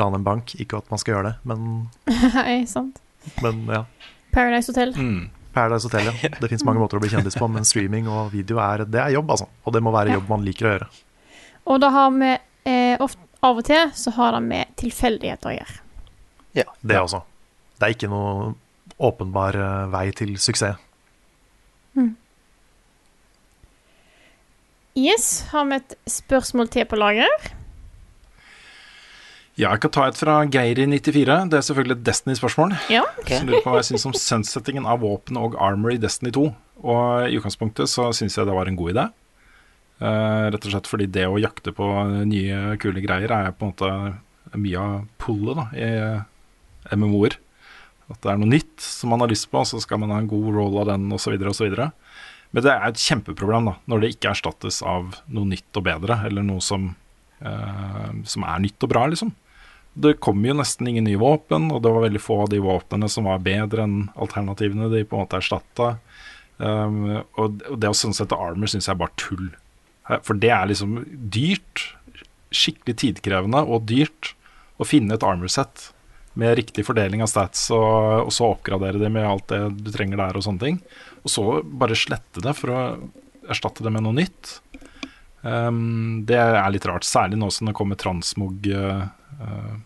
rane 0.00 0.22
en 0.22 0.24
bank. 0.24 0.54
Ikke 0.56 0.80
at 0.80 0.88
man 0.88 1.02
skal 1.02 1.18
gjøre 1.18 1.34
det, 1.34 1.52
men, 1.52 1.90
Nei, 2.38 2.62
sant. 2.70 3.02
men 3.44 3.66
ja. 3.68 3.84
Paradise 4.32 4.72
Hotel. 4.72 4.96
Mm. 4.96 5.28
Paradise 5.54 5.88
Hotel, 5.88 6.10
ja. 6.10 6.30
Det 6.40 6.50
fins 6.52 6.64
mange 6.66 6.82
måter 6.82 6.98
å 6.98 7.02
bli 7.02 7.10
kjendis 7.12 7.38
på, 7.38 7.48
men 7.50 7.66
streaming 7.68 8.08
og 8.10 8.30
video 8.34 8.60
er, 8.62 8.84
det 8.88 9.02
er 9.02 9.14
jobb, 9.16 9.32
altså. 9.36 9.48
Og 9.64 9.74
det 9.76 9.82
må 9.84 9.92
være 9.94 10.16
jobb 10.16 10.30
man 10.30 10.46
liker 10.46 10.68
å 10.68 10.74
gjøre. 10.74 10.90
Og 11.70 11.80
da 11.82 11.90
har 11.94 12.12
vi 12.16 12.30
eh, 12.32 12.94
ofte, 13.00 13.26
av 13.46 13.56
og 13.56 13.64
til 13.64 13.94
så 13.96 14.12
har 14.18 14.34
det 14.36 14.42
med 14.44 14.74
tilfeldigheter 14.80 15.48
å 15.48 15.56
gjøre. 15.56 15.80
Det 16.82 16.98
også. 16.98 17.22
Det 17.78 17.86
er 17.86 17.94
ikke 17.94 18.10
noe 18.12 18.50
åpenbar 19.00 19.56
eh, 19.56 19.90
vei 19.94 20.06
til 20.16 20.34
suksess. 20.40 20.76
Yes, 24.98 25.46
har 25.52 25.64
vi 25.70 25.78
et 25.78 25.94
spørsmål 26.10 26.68
til 26.68 26.84
på 26.90 26.98
lager? 26.98 27.50
Ja, 29.60 29.74
jeg 29.74 29.82
kan 29.82 29.92
ta 29.92 30.06
et 30.08 30.16
fra 30.16 30.38
Geiri94. 30.48 31.34
Det 31.52 31.58
er 31.58 31.64
selvfølgelig 31.66 31.98
et 31.98 32.04
Destiny-spørsmål. 32.06 32.70
Ja. 32.88 33.02
Som 33.28 33.48
lurer 33.50 33.60
på 33.60 33.72
hva 33.74 33.80
jeg 33.82 33.90
syns 33.90 34.06
om 34.08 34.14
sunsettingen 34.16 34.86
av 34.88 35.02
våpen 35.02 35.36
og 35.36 35.58
armor 35.60 35.92
i 35.92 35.98
Destiny 36.00 36.30
2. 36.32 36.44
Og 36.80 37.26
i 37.26 37.36
utgangspunktet 37.36 37.90
så 37.92 38.06
syns 38.16 38.38
jeg 38.38 38.48
det 38.48 38.54
var 38.56 38.70
en 38.70 38.78
god 38.78 38.94
idé. 38.94 39.04
Uh, 40.00 40.48
rett 40.54 40.64
og 40.64 40.72
slett 40.72 40.88
fordi 40.88 41.10
det 41.12 41.26
å 41.28 41.36
jakte 41.42 41.74
på 41.76 41.88
nye, 42.30 42.78
kule 42.80 43.02
greier 43.04 43.34
er 43.36 43.50
på 43.52 43.66
en 43.66 43.74
måte 43.74 44.54
mye 44.56 44.80
av 44.80 44.94
pullet 45.20 45.60
da, 45.60 45.66
i 45.76 46.96
MMO-er. 46.96 47.36
At 48.08 48.24
det 48.24 48.32
er 48.32 48.40
noe 48.40 48.54
nytt 48.54 48.80
som 48.80 49.12
man 49.12 49.20
har 49.26 49.28
lyst 49.28 49.50
på, 49.52 49.60
så 49.68 49.82
skal 49.84 50.00
man 50.00 50.14
ha 50.14 50.22
en 50.22 50.30
god 50.30 50.48
roll 50.56 50.80
av 50.80 50.88
den 50.94 51.04
osv. 51.12 51.36
osv. 51.52 51.76
Men 51.76 52.64
det 52.64 52.72
er 52.72 52.88
et 52.88 53.04
kjempeproblem 53.04 53.68
da, 53.68 53.76
når 53.92 54.00
det 54.00 54.12
ikke 54.14 54.32
erstattes 54.32 54.80
av 54.80 55.20
noe 55.28 55.52
nytt 55.52 55.76
og 55.76 55.84
bedre, 55.84 56.22
eller 56.32 56.48
noe 56.48 56.64
som, 56.64 56.94
uh, 57.44 58.10
som 58.24 58.48
er 58.48 58.64
nytt 58.64 58.88
og 58.88 58.94
bra, 58.96 59.04
liksom. 59.12 59.36
Det 59.92 60.14
kom 60.22 60.44
jo 60.46 60.54
nesten 60.54 60.88
ingen 60.88 61.04
nye 61.08 61.18
våpen, 61.20 61.70
og 61.74 61.82
det 61.82 61.90
var 61.92 62.04
veldig 62.06 62.22
få 62.22 62.42
av 62.44 62.50
de 62.52 62.60
våpnene 62.62 63.08
som 63.10 63.26
var 63.26 63.42
bedre 63.44 63.84
enn 63.86 63.96
alternativene 64.14 64.90
de 64.92 65.02
på 65.04 65.18
en 65.18 65.24
måte 65.24 65.40
erstatta. 65.40 65.94
Um, 66.60 67.22
og 67.40 67.62
det 67.80 67.88
å 67.90 67.96
sundsette 67.96 68.36
armor 68.36 68.70
syns 68.70 68.86
jeg 68.86 68.94
er 68.94 69.00
bare 69.00 69.16
tull. 69.20 69.48
Eh, 70.08 70.20
For 70.22 70.38
det 70.38 70.52
er 70.54 70.68
liksom 70.70 71.00
dyrt, 71.32 71.86
skikkelig 72.50 72.96
tidkrevende 73.02 73.62
og 73.64 73.86
dyrt 73.88 74.34
å 74.80 74.86
finne 74.86 75.14
et 75.14 75.26
armor 75.26 75.50
set 75.52 75.90
med 76.38 76.54
riktig 76.58 76.84
fordeling 76.86 77.22
av 77.24 77.30
stats, 77.30 77.66
og, 77.74 78.26
og 78.26 78.32
så 78.34 78.52
oppgradere 78.52 79.00
det 79.02 79.10
med 79.12 79.26
alt 79.26 79.48
det 79.50 79.60
du 79.82 79.90
trenger 79.94 80.20
der 80.20 80.38
og 80.38 80.44
sånne 80.46 80.62
ting. 80.62 80.80
Og 81.24 81.32
så 81.32 81.44
bare 81.64 81.98
slette 81.98 82.42
det 82.44 82.54
for 82.58 82.72
å 82.72 82.82
erstatte 83.50 83.84
det 83.84 83.92
med 83.92 84.06
noe 84.06 84.16
nytt. 84.16 84.60
Um, 85.42 86.22
det 86.28 86.36
er 86.38 86.70
litt 86.70 86.86
rart, 86.86 87.06
særlig 87.08 87.40
nå 87.40 87.48
som 87.52 87.70
det 87.70 87.74
kommer 87.76 87.98
transmog 87.98 88.66
eh, 88.70 89.08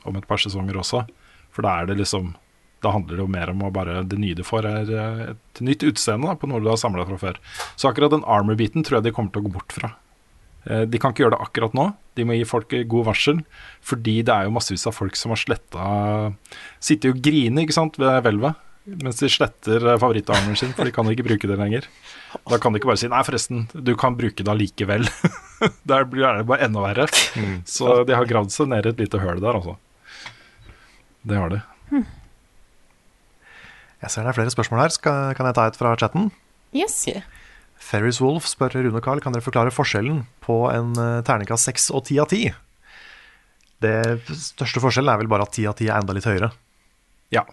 om 0.04 0.16
et 0.16 0.26
par 0.28 0.40
sesonger 0.42 0.76
også. 0.80 1.04
For 1.54 1.62
da 1.66 1.80
er 1.80 1.86
det 1.86 1.98
liksom 2.00 2.34
Da 2.84 2.90
handler 2.92 3.16
det 3.16 3.22
jo 3.24 3.30
mer 3.32 3.48
om 3.48 3.62
å 3.64 3.70
bare 3.72 4.02
Det 4.04 4.18
nye 4.20 4.34
du 4.36 4.42
får, 4.44 4.66
er 4.68 4.90
eh, 4.92 5.20
et 5.32 5.60
nytt 5.64 5.84
utseende 5.88 6.34
på 6.36 6.48
noe 6.50 6.60
du 6.60 6.68
har 6.68 6.76
samla 6.76 7.06
fra 7.08 7.16
før. 7.16 7.38
Så 7.76 7.88
akkurat 7.88 8.10
den 8.12 8.26
armor-biten 8.28 8.84
tror 8.84 8.98
jeg 8.98 9.06
de 9.08 9.12
kommer 9.16 9.32
til 9.32 9.40
å 9.40 9.46
gå 9.46 9.52
bort 9.54 9.72
fra. 9.72 9.94
Eh, 10.68 10.84
De 10.84 10.98
kan 10.98 11.12
ikke 11.14 11.24
gjøre 11.24 11.36
det 11.38 11.46
akkurat 11.46 11.72
nå. 11.72 11.86
De 12.14 12.24
må 12.28 12.36
gi 12.36 12.44
folk 12.44 12.68
god 12.90 13.06
varsel. 13.08 13.40
Fordi 13.80 14.18
det 14.22 14.34
er 14.34 14.44
jo 14.44 14.52
massevis 14.58 14.86
av 14.86 14.92
folk 14.98 15.16
som 15.16 15.32
har 15.32 15.40
sletta 15.40 16.34
Sitter 16.80 17.08
jo 17.08 17.16
og 17.16 17.22
griner 17.24 17.64
ikke 17.64 17.78
sant, 17.78 17.96
ved 17.96 18.20
hvelvet 18.26 18.60
mens 18.85 19.20
de 19.20 19.31
sletter 19.32 19.85
favorittarmen 19.97 20.56
sin, 20.59 20.74
for 20.77 20.85
de 20.85 20.93
kan 20.94 21.09
ikke 21.09 21.27
bruke 21.27 21.48
det 21.48 21.56
lenger. 21.61 21.86
Da 22.51 22.59
kan 22.61 22.73
de 22.74 22.81
ikke 22.81 22.90
bare 22.90 23.01
si 23.01 23.09
'nei, 23.09 23.23
forresten, 23.24 23.66
du 23.73 23.94
kan 23.97 24.16
bruke 24.19 24.44
det 24.44 24.51
allikevel'. 24.52 25.09
der 25.90 26.05
blir 26.05 26.28
det 26.36 26.47
bare 26.48 26.66
enda 26.69 26.82
verre. 26.85 27.09
Så 27.65 28.05
de 28.05 28.16
har 28.16 28.28
gravd 28.28 28.52
seg 28.52 28.69
ned 28.69 28.86
i 28.86 28.93
et 28.93 29.01
lite 29.06 29.23
høl 29.23 29.40
der, 29.40 29.56
altså. 29.56 29.78
Det 31.24 31.40
har 31.40 31.48
de. 31.48 31.62
Jeg 34.05 34.12
ser 34.12 34.27
det 34.27 34.35
er 34.35 34.36
flere 34.36 34.52
spørsmål 34.52 34.82
her. 34.85 34.93
Skal, 34.93 35.32
kan 35.39 35.48
jeg 35.48 35.56
ta 35.56 35.65
et 35.70 35.81
fra 35.81 35.94
chatten? 35.97 36.28
Yes. 36.77 37.06
Ferris 37.81 38.20
Wolf 38.20 38.44
spør 38.51 38.77
Rune 38.77 38.98
og 38.98 39.05
Carl 39.05 39.23
kan 39.24 39.32
dere 39.32 39.44
forklare 39.44 39.73
forskjellen 39.73 40.27
på 40.44 40.59
en 40.73 40.93
uh, 40.98 41.24
terningkast 41.24 41.70
6 41.70 41.90
og 41.97 42.05
10 42.05 42.20
av 42.20 42.28
10. 42.28 42.52
Det 43.85 43.97
største 44.28 44.82
forskjellen 44.85 45.12
er 45.12 45.20
vel 45.23 45.31
bare 45.32 45.47
at 45.48 45.56
10 45.56 45.70
av 45.73 45.78
10 45.78 45.89
er 45.89 45.97
enda 45.97 46.16
litt 46.16 46.28
høyere. 46.28 46.52
Ja. 47.32 47.47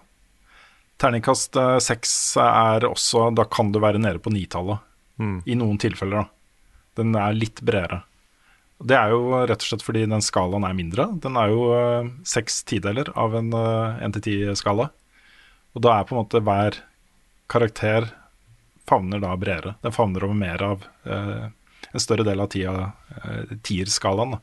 Terningkast 1.02 1.58
eh, 1.58 1.80
seks 1.82 2.14
er 2.42 2.86
også 2.86 3.32
Da 3.36 3.48
kan 3.50 3.72
du 3.74 3.82
være 3.82 4.02
nede 4.02 4.22
på 4.22 4.34
nitallet. 4.34 4.84
I 5.46 5.58
noen 5.58 5.80
tilfeller, 5.82 6.24
da. 6.24 6.72
Den 7.02 7.16
er 7.18 7.38
litt 7.38 7.62
bredere. 7.66 8.04
Det 8.82 8.98
er 8.98 9.12
jo 9.14 9.44
rett 9.46 9.62
og 9.62 9.68
slett 9.68 9.84
fordi 9.86 10.08
den 10.10 10.24
skalaen 10.26 10.66
er 10.66 10.78
mindre. 10.78 11.08
Den 11.22 11.38
er 11.38 11.52
jo 11.54 11.68
eh, 11.78 12.10
seks 12.28 12.64
tideler 12.70 13.12
av 13.18 13.36
en 13.38 13.52
én 13.54 14.16
til 14.18 14.26
ti-skala. 14.26 14.90
Og 15.76 15.86
da 15.86 15.96
er 15.96 16.08
på 16.08 16.16
en 16.16 16.24
måte 16.24 16.42
hver 16.44 16.82
karakter 17.52 18.10
favner 18.90 19.22
da 19.24 19.36
bredere. 19.40 19.76
Den 19.82 19.96
favner 19.96 20.26
over 20.26 20.38
mer 20.38 20.64
av 20.66 20.86
eh, 21.06 21.50
en 21.92 22.04
større 22.04 22.26
del 22.28 22.42
av 22.44 22.50
tida, 22.52 22.92
eh, 23.22 23.58
tierskalaen. 23.64 24.38
da. 24.38 24.42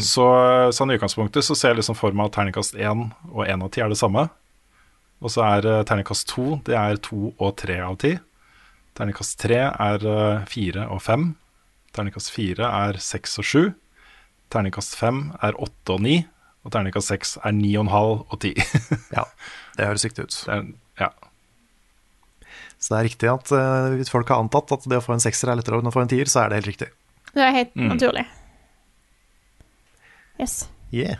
Så 0.00 0.24
sånn 0.72 0.94
i 0.94 0.96
utgangspunktet 0.96 1.44
så 1.44 1.56
ser 1.58 1.74
jeg 1.74 1.82
liksom 1.82 1.98
for 1.98 2.16
meg 2.16 2.30
at 2.30 2.38
terningkast 2.38 2.78
én 2.80 3.10
og 3.28 3.42
én 3.44 3.64
av 3.64 3.68
ti 3.72 3.82
er 3.84 3.92
det 3.92 4.00
samme. 4.00 4.28
Og 5.24 5.32
så 5.32 5.40
er 5.46 5.64
uh, 5.66 5.78
terningkast 5.88 6.28
to 6.28 6.58
det 6.66 6.76
er 6.76 6.98
to 7.00 7.30
og 7.40 7.54
tre 7.60 7.78
av 7.80 7.96
ti. 8.02 8.12
Terningkast 8.98 9.38
tre 9.40 9.62
er 9.72 10.04
uh, 10.04 10.44
fire 10.50 10.84
og 10.92 11.00
fem. 11.02 11.30
Terningkast 11.96 12.30
fire 12.34 12.68
er 12.68 12.98
seks 13.00 13.38
og 13.40 13.46
sju. 13.48 13.62
Terningkast 14.52 14.96
fem 15.00 15.30
er 15.42 15.56
åtte 15.56 15.96
og 15.96 16.02
ni. 16.04 16.18
Og 16.64 16.72
terningkast 16.74 17.10
seks 17.12 17.36
er 17.44 17.52
ni 17.56 17.72
og 17.76 17.86
en 17.86 17.92
halv 17.94 18.20
og 18.28 18.40
ti. 18.44 18.52
Ja, 19.16 19.24
det 19.78 19.88
høres 19.88 20.04
riktig 20.06 20.26
ut. 20.28 20.36
Det 20.44 20.54
er- 20.58 20.72
ja. 21.00 21.08
Så 22.78 22.92
det 22.92 22.98
er 23.00 23.06
riktig 23.08 23.28
at 23.32 23.50
uh, 23.56 23.94
hvis 23.96 24.12
folk 24.12 24.28
har 24.28 24.42
antatt 24.44 24.72
at 24.76 24.84
det 24.90 24.98
å 25.00 25.04
få 25.04 25.14
en 25.16 25.22
sekser 25.24 25.48
er 25.48 25.56
lettere 25.56 25.80
enn 25.80 25.88
å 25.88 25.94
få 25.94 26.02
en 26.04 26.10
tier, 26.12 26.28
så 26.28 26.42
er 26.44 26.52
det 26.52 26.60
helt 26.60 26.70
riktig. 26.74 26.90
Det 27.34 27.42
er 27.42 27.54
helt 27.56 27.72
Mm. 27.74 27.88
naturlig. 27.94 28.26
Yes. 30.38 30.68
Yeah. 30.92 31.18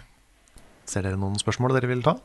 Ser 0.86 1.06
dere 1.06 1.16
noen 1.18 1.39
spørsmål 1.40 1.74
dere 1.78 1.89
vil 1.90 2.02
ta? 2.05 2.16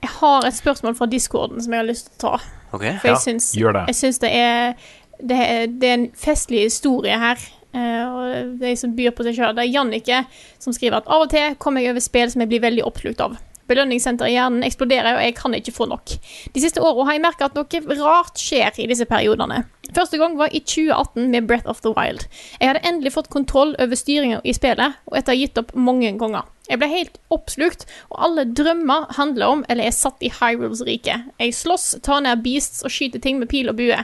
Jeg 0.00 0.10
har 0.16 0.46
et 0.48 0.56
spørsmål 0.56 0.96
fra 0.96 1.08
discorden 1.10 1.60
som 1.62 1.74
jeg 1.74 1.82
har 1.82 1.88
lyst 1.88 2.10
til 2.10 2.16
å 2.16 2.22
ta. 2.24 2.42
Ok. 2.70 2.84
For 3.02 3.10
jeg 3.10 3.22
syns, 3.24 3.50
gjør 3.58 3.76
det. 3.76 3.86
jeg 3.90 3.98
syns 3.98 4.20
det, 4.22 4.30
er, 4.32 4.92
det, 5.20 5.40
er, 5.46 5.64
det 5.66 5.88
er 5.88 5.98
en 5.98 6.10
festlig 6.16 6.64
historie 6.68 7.18
her. 7.20 7.42
Uh, 7.70 8.06
og 8.10 8.56
de 8.58 8.72
som 8.74 8.96
byr 8.96 9.12
på 9.14 9.26
seg 9.26 9.36
sjøl. 9.36 9.54
Det 9.54 9.62
er 9.62 9.70
Jannicke 9.70 10.24
som 10.58 10.74
skriver 10.74 10.98
at 10.98 11.10
av 11.10 11.26
og 11.26 11.30
til 11.30 11.54
kommer 11.62 11.84
jeg 11.84 11.94
over 11.94 12.02
spill 12.02 12.32
som 12.32 12.42
jeg 12.42 12.50
blir 12.50 12.64
veldig 12.64 12.82
oppslukt 12.88 13.22
av. 13.22 13.36
Belønningssenteret 13.70 14.32
i 14.32 14.34
hjernen 14.34 14.64
eksploderer, 14.66 15.14
og 15.14 15.22
jeg 15.22 15.36
kan 15.38 15.54
ikke 15.54 15.74
få 15.76 15.86
nok. 15.86 16.16
De 16.50 16.62
siste 16.62 16.82
åra 16.82 17.04
har 17.06 17.14
jeg 17.14 17.22
merka 17.22 17.46
at 17.46 17.54
noe 17.54 17.98
rart 18.00 18.40
skjer 18.40 18.80
i 18.82 18.88
disse 18.90 19.06
periodene. 19.06 19.62
Første 19.94 20.18
gang 20.18 20.34
var 20.38 20.50
i 20.50 20.62
2018 20.64 21.30
med 21.30 21.46
Breath 21.46 21.70
of 21.70 21.82
the 21.84 21.92
Wild. 21.94 22.26
Jeg 22.58 22.72
hadde 22.72 22.82
endelig 22.86 23.14
fått 23.14 23.30
kontroll 23.30 23.76
over 23.78 23.98
styringa 23.98 24.40
i 24.42 24.54
spillet, 24.56 24.98
og 25.06 25.18
etter 25.18 25.30
å 25.30 25.36
ha 25.36 25.38
gitt 25.38 25.62
opp 25.62 25.70
mange 25.78 26.10
ganger. 26.18 26.50
Jeg 26.70 26.78
ble 26.78 26.86
helt 26.92 27.16
oppslukt, 27.34 27.86
og 28.14 28.20
alle 28.28 28.44
drømmer 28.46 29.08
handler 29.16 29.56
om 29.56 29.64
eller 29.68 29.88
er 29.88 29.96
satt 29.96 30.22
i 30.22 30.30
Hyrules 30.30 30.84
rike. 30.86 31.16
Jeg 31.42 31.56
slåss, 31.58 31.96
tar 32.06 32.22
ned 32.22 32.44
beasts 32.44 32.84
og 32.86 32.94
skyter 32.94 33.22
ting 33.22 33.40
med 33.42 33.50
pil 33.50 33.72
og 33.72 33.80
bue. 33.80 33.98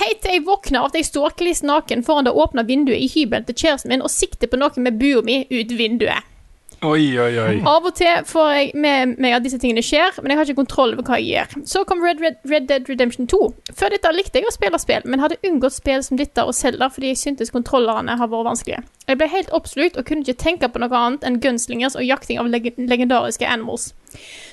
Helt 0.00 0.22
til 0.24 0.38
jeg 0.38 0.46
våkner 0.46 0.80
av 0.80 0.88
at 0.88 0.96
jeg 0.96 1.10
står 1.10 1.34
kliss 1.36 1.60
naken 1.68 2.00
foran 2.06 2.24
det 2.24 2.32
åpna 2.32 2.64
vinduet 2.64 2.96
i 2.96 3.10
hybelen 3.12 3.44
til 3.44 3.58
kjæresten 3.60 3.92
min 3.92 4.04
og 4.04 4.12
sikter 4.12 4.48
på 4.48 4.56
noe 4.56 4.80
med 4.80 4.96
bua 5.00 5.20
mi 5.26 5.42
ut 5.52 5.74
vinduet. 5.76 6.31
Oi, 6.82 7.18
oi, 7.18 7.34
oi. 7.38 7.58
Av 7.68 7.84
og 7.86 7.94
til 7.94 8.24
får 8.26 8.48
jeg 8.50 8.70
med 8.82 9.12
meg 9.22 9.36
at 9.36 9.44
disse 9.44 9.58
tingene 9.62 9.84
skjer, 9.86 10.16
men 10.18 10.32
jeg 10.32 10.38
har 10.40 10.48
ikke 10.48 10.62
kontroll 10.64 10.96
over 10.96 11.06
hva 11.06 11.18
jeg 11.20 11.28
gjør. 11.30 11.66
Så 11.70 11.82
kom 11.86 12.02
Red, 12.02 12.18
Red, 12.24 12.40
Red 12.50 12.66
Dead 12.66 12.88
Redemption 12.90 13.28
2. 13.30 13.38
Før 13.78 13.94
dette 13.94 14.10
likte 14.16 14.40
jeg 14.40 14.48
å 14.50 14.54
spille 14.54 14.80
spill, 14.82 15.06
men 15.06 15.22
hadde 15.22 15.38
unngått 15.46 15.76
spill 15.76 16.02
som 16.02 16.18
dette 16.18 16.42
og 16.42 16.56
Zelda 16.58 16.88
fordi 16.90 17.12
jeg 17.12 17.20
syntes 17.20 17.54
kontrollerne 17.54 18.16
har 18.18 18.32
vært 18.32 18.48
vanskelige. 18.48 18.82
Jeg 19.06 19.20
ble 19.20 19.30
helt 19.30 19.54
oppslukt 19.54 20.00
og 20.00 20.08
kunne 20.08 20.26
ikke 20.26 20.42
tenke 20.42 20.72
på 20.72 20.82
noe 20.82 21.04
annet 21.04 21.28
enn 21.28 21.38
gunslingers 21.44 21.94
og 21.98 22.06
jakting 22.08 22.42
av 22.42 22.50
leg 22.50 22.72
legendariske 22.74 23.46
animals. 23.46 23.92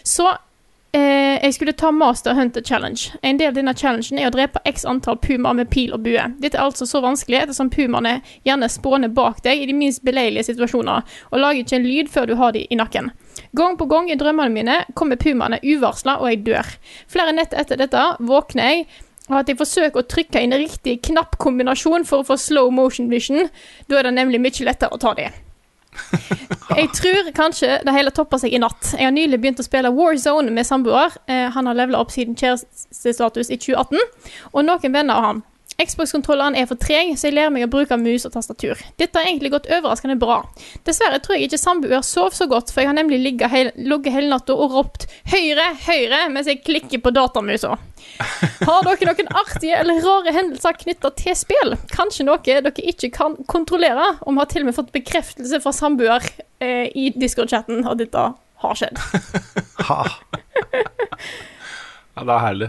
Så 0.05 0.29
eh, 0.93 1.37
jeg 1.43 1.53
skulle 1.53 1.73
ta 1.73 1.91
Master 1.91 2.33
Hunter 2.33 2.61
Challenge. 2.61 3.11
En 3.21 3.37
del 3.37 3.51
av 3.51 3.57
denne 3.57 3.73
challengen 3.77 4.19
er 4.19 4.29
å 4.29 4.33
drepe 4.33 4.61
x 4.69 4.85
antall 4.89 5.19
pumaer 5.21 5.57
med 5.59 5.69
pil 5.73 5.93
og 5.95 6.03
bue. 6.05 6.23
Dette 6.41 6.59
er 6.59 6.65
altså 6.65 6.87
så 6.89 7.01
vanskelig 7.03 7.41
ettersom 7.41 7.71
pumaene 7.73 8.19
gjerne 8.47 8.69
spåner 8.71 9.11
bak 9.13 9.43
deg 9.45 9.61
i 9.63 9.67
de 9.69 9.75
minst 9.77 10.03
beleilige 10.05 10.47
situasjoner, 10.49 11.05
og 11.31 11.43
lager 11.43 11.63
ikke 11.63 11.79
en 11.79 11.89
lyd 11.89 12.13
før 12.13 12.29
du 12.29 12.37
har 12.39 12.55
de 12.55 12.65
i 12.65 12.79
nakken. 12.79 13.11
Gang 13.57 13.77
på 13.79 13.89
gang 13.89 14.09
i 14.11 14.17
drømmene 14.19 14.53
mine 14.53 14.79
kommer 14.99 15.19
pumaene 15.19 15.61
uvarsla, 15.63 16.19
og 16.19 16.31
jeg 16.31 16.43
dør. 16.47 16.73
Flere 17.11 17.35
netter 17.35 17.61
etter 17.63 17.79
dette 17.79 18.07
våkner 18.19 18.73
jeg 18.73 18.89
og 19.29 19.43
at 19.43 19.49
jeg 19.51 19.59
forsøker 19.59 20.01
å 20.01 20.09
trykke 20.09 20.41
inn 20.41 20.57
riktig 20.57 20.95
knappkombinasjon 21.05 22.07
for 22.09 22.23
å 22.23 22.27
få 22.31 22.39
slow 22.41 22.71
motion 22.73 23.11
vision. 23.13 23.51
Da 23.85 23.99
er 23.99 24.09
det 24.09 24.15
nemlig 24.17 24.41
mye 24.41 24.65
lettere 24.65 24.95
å 24.95 25.01
ta 25.01 25.13
de. 25.17 25.29
Jeg 26.79 26.89
tror 26.95 27.31
kanskje 27.35 27.79
det 27.85 27.93
hele 27.95 28.11
topper 28.15 28.41
seg 28.41 28.53
i 28.53 28.61
natt. 28.61 28.93
Jeg 28.93 29.07
har 29.07 29.15
nylig 29.15 29.39
begynt 29.41 29.61
å 29.61 29.65
spille 29.65 29.91
Warzone 29.93 30.53
med 30.53 30.67
samboer. 30.67 31.15
Eh, 31.29 31.47
han 31.55 31.69
har 31.69 31.77
levela 31.77 32.01
opp 32.03 32.13
siden 32.13 32.37
kjærestestatus 32.39 33.49
i 33.49 33.57
2018, 33.57 33.97
og 34.53 34.67
noen 34.67 34.93
venner 34.93 35.17
av 35.17 35.25
han. 35.25 35.41
Xbox-kontrolleren 35.79 36.57
er 36.59 36.67
for 36.69 36.79
treg, 36.79 37.13
så 37.15 37.29
jeg 37.29 37.37
lærer 37.37 37.53
meg 37.55 37.65
å 37.65 37.71
bruke 37.71 37.97
mus 37.99 38.25
og 38.27 38.33
tastatur. 38.33 38.79
Dette 38.99 39.19
har 39.19 39.29
egentlig 39.29 39.53
gått 39.53 39.69
overraskende 39.71 40.17
bra. 40.19 40.41
Dessverre 40.87 41.21
tror 41.23 41.37
jeg 41.37 41.47
ikke 41.47 41.61
samboer 41.61 42.03
sov 42.05 42.35
så 42.35 42.49
godt, 42.51 42.73
for 42.73 42.83
jeg 42.83 42.91
har 42.91 42.97
nemlig 42.97 43.21
ligget 43.23 43.53
hel, 43.53 43.71
hele 43.75 44.31
natta 44.31 44.55
og 44.55 44.75
ropt 44.75 45.07
'høyre, 45.31 45.69
høyre' 45.85 46.27
mens 46.33 46.49
jeg 46.51 46.63
klikker 46.65 47.03
på 47.03 47.13
datamusa. 47.15 47.77
Har 48.67 48.83
dere 48.83 49.07
noen 49.07 49.31
artige 49.39 49.77
eller 49.79 50.01
rare 50.03 50.33
hendelser 50.35 50.77
knytta 50.83 51.13
til 51.19 51.35
spill? 51.37 51.75
Kanskje 51.93 52.25
noe 52.27 52.43
dere 52.43 52.73
ikke 52.75 53.11
kan 53.15 53.37
kontrollere? 53.47 54.17
Og 54.25 54.33
vi 54.33 54.41
har 54.41 54.51
til 54.51 54.63
og 54.63 54.69
med 54.69 54.77
fått 54.77 54.91
bekreftelse 54.95 55.61
fra 55.63 55.73
samboer 55.75 56.25
eh, 56.59 56.87
i 56.91 57.09
Discord-chatten 57.15 57.85
at 57.87 58.01
dette 58.01 58.29
har 58.63 58.79
skjedd. 58.79 58.99
Ha. 59.89 60.03
Ja, 62.19 62.23
det 62.27 62.33
er 62.33 62.41
herlig. 62.43 62.67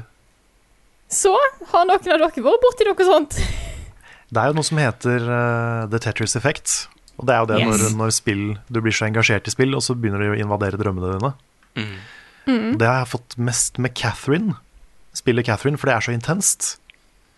Så 1.11 1.33
har 1.73 1.87
noen 1.89 1.97
av 1.97 2.07
dere 2.07 2.23
vært 2.23 2.63
borti 2.63 2.87
noe 2.87 3.07
sånt? 3.09 3.39
Det 4.31 4.39
er 4.39 4.51
jo 4.53 4.57
noe 4.61 4.67
som 4.67 4.79
heter 4.79 5.27
uh, 5.27 5.89
The 5.91 5.99
Tetris 6.03 6.37
Effect. 6.39 6.87
Og 7.19 7.27
det 7.29 7.35
er 7.35 7.43
jo 7.43 7.49
det 7.51 7.59
Yes. 7.61 7.69
når, 7.83 7.97
når 7.99 8.13
spill, 8.15 8.45
du 8.71 8.81
blir 8.81 8.95
så 8.95 9.09
engasjert 9.09 9.49
i 9.51 9.53
spill, 9.53 9.75
og 9.77 9.83
så 9.85 9.97
begynner 9.99 10.23
de 10.23 10.31
å 10.33 10.39
invadere 10.39 10.79
drømmene 10.81 11.17
dine. 11.19 11.33
Mm. 12.47 12.79
Det 12.79 12.87
har 12.87 13.03
jeg 13.03 13.11
fått 13.11 13.37
mest 13.37 13.81
med 13.83 13.95
Catherine. 13.99 14.55
Spillet 15.19 15.47
Catherine, 15.47 15.79
for 15.79 15.91
det 15.91 15.97
er 15.97 16.07
så 16.07 16.15
intenst. 16.15 16.71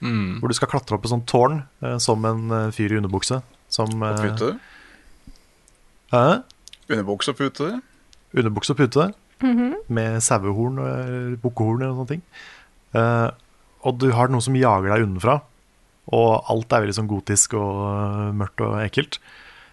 Mm. 0.05 0.39
Hvor 0.43 0.53
du 0.53 0.57
skal 0.59 0.71
klatre 0.71 0.99
opp 0.99 1.09
et 1.09 1.15
sånt 1.15 1.27
tårn 1.31 1.63
uh, 1.83 1.97
som 2.03 2.23
en 2.29 2.45
uh, 2.53 2.69
fyr 2.75 2.93
i 2.93 3.01
underbukse. 3.01 3.41
Som, 3.73 4.05
Og 4.05 4.21
pute. 4.21 4.53
Hæ? 6.13 6.43
Underbukse 6.93 7.33
og 7.33 7.41
pute. 7.41 7.73
Underbukse 8.37 8.77
og 8.77 8.83
pute. 8.85 9.13
-hmm. 9.43 9.75
Med 9.89 10.21
sauehorn 10.21 10.79
og 10.79 10.89
eh, 10.89 11.39
bukkehorn 11.43 11.83
og 11.87 11.97
sånne 11.97 12.11
ting. 12.13 12.23
Eh, 12.95 13.29
og 13.83 13.99
du 13.99 14.11
har 14.15 14.31
noe 14.31 14.43
som 14.45 14.57
jager 14.57 14.93
deg 14.93 15.07
unnenfra. 15.07 15.41
Og 16.13 16.51
alt 16.51 16.73
er 16.75 16.83
veldig 16.85 16.97
sånn 16.99 17.11
gotisk 17.11 17.55
og 17.59 17.79
eh, 17.87 18.33
mørkt 18.37 18.63
og 18.65 18.77
ekkelt. 18.83 19.19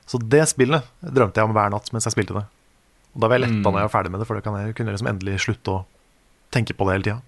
Så 0.09 0.17
det 0.21 0.43
spillet 0.49 0.85
drømte 1.01 1.37
jeg 1.41 1.49
om 1.49 1.53
hver 1.57 1.71
natt 1.73 1.89
mens 1.93 2.05
jeg 2.07 2.15
spilte 2.15 2.37
det. 2.37 2.45
Og 3.15 3.23
da 3.23 3.29
var 3.29 3.37
jeg 3.39 3.47
letta 3.47 3.57
Mm. 3.59 3.65
når 3.73 3.79
jeg 3.81 3.89
var 3.89 3.95
ferdig 3.95 4.11
med 4.13 4.21
det, 4.21 4.27
for 4.29 4.37
da 4.37 4.45
kan 4.45 4.57
jeg, 4.59 4.75
kunne 4.77 4.91
jeg 4.91 4.97
liksom 4.99 5.09
endelig 5.11 5.39
slutte 5.45 5.73
å 5.73 5.79
tenke 6.53 6.73
på 6.77 6.85
det 6.87 6.93
hele 6.95 7.07
tida. 7.07 7.19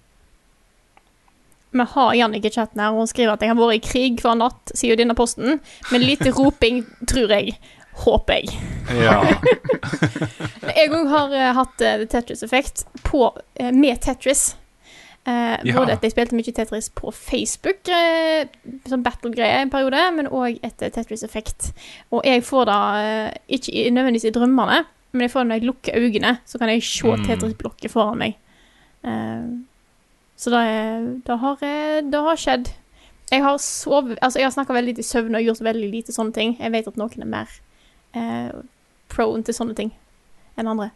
Vi 1.72 1.84
har 1.94 2.14
Jannicke 2.14 2.50
chatten 2.52 2.80
her, 2.82 2.92
og 2.92 2.98
hun 3.02 3.08
skriver 3.10 3.32
at 3.32 3.40
jeg 3.40 3.48
har 3.48 3.56
vært 3.56 3.78
i 3.78 3.84
krig 3.86 4.20
hver 4.22 4.36
natt, 4.36 4.72
sier 4.76 4.92
jo 4.92 4.98
denne 5.00 5.16
posten. 5.18 5.60
Men 5.90 6.04
lite 6.04 6.30
roping, 6.38 6.82
tror 7.08 7.32
jeg. 7.32 7.56
Håper 8.04 8.40
jeg. 8.40 8.54
Ja. 9.02 9.18
Jeg 10.78 10.90
òg 10.94 11.10
har 11.12 11.32
eh, 11.36 11.50
hatt 11.56 11.74
The 11.80 12.06
Tetris-effekt 12.08 12.86
eh, 13.60 13.70
med 13.72 14.00
Tetris. 14.00 14.54
Eh, 15.26 15.58
Ja. 15.64 15.74
Både 15.78 15.92
at 15.92 16.02
jeg 16.02 16.10
spilte 16.10 16.34
mye 16.34 16.52
Tetris 16.52 16.88
på 16.90 17.12
Facebook, 17.14 17.88
eh, 17.88 18.46
som 18.86 19.04
battle-greie 19.04 19.60
en 19.62 19.70
periode, 19.70 20.00
men 20.16 20.26
òg 20.26 20.58
etter 20.66 20.90
Tetris-effekt. 20.90 21.72
Og 22.10 22.22
jeg 22.26 22.42
får 22.42 22.64
det 22.66 22.78
eh, 23.04 23.36
ikke 23.58 23.90
nødvendigvis 23.94 24.24
i 24.24 24.32
drømmene, 24.34 24.80
men 25.12 25.20
jeg 25.20 25.30
får 25.30 25.40
det 25.44 25.48
når 25.48 25.54
jeg 25.60 25.66
lukker 25.68 25.98
øynene, 26.00 26.38
så 26.46 26.58
kan 26.58 26.68
jeg 26.68 26.82
se 26.82 27.06
Mm. 27.06 27.24
Tetris-blokket 27.26 27.90
foran 27.90 28.18
meg. 28.18 28.34
Eh, 29.04 29.46
så 30.36 30.50
det, 30.50 30.58
er, 30.58 31.00
det, 31.26 31.38
har, 31.38 31.56
eh, 31.62 32.00
det 32.02 32.20
har 32.26 32.36
skjedd. 32.36 32.72
Jeg 33.30 33.42
har 33.42 33.56
sovet 33.58 34.18
Altså, 34.22 34.38
jeg 34.38 34.46
har 34.46 34.50
snakka 34.52 34.72
veldig 34.74 34.90
lite 34.96 35.00
i 35.00 35.02
søvn 35.06 35.34
og 35.38 35.42
gjort 35.42 35.60
veldig 35.64 35.90
lite 35.90 36.12
sånne 36.12 36.32
ting. 36.34 36.56
Jeg 36.60 36.72
vet 36.72 36.88
at 36.88 36.96
noen 36.96 37.22
er 37.22 37.30
mer 37.30 37.48
eh, 38.14 38.50
prone 39.08 39.42
til 39.44 39.54
sånne 39.54 39.74
ting 39.76 39.92
enn 40.58 40.66
andre. 40.68 40.90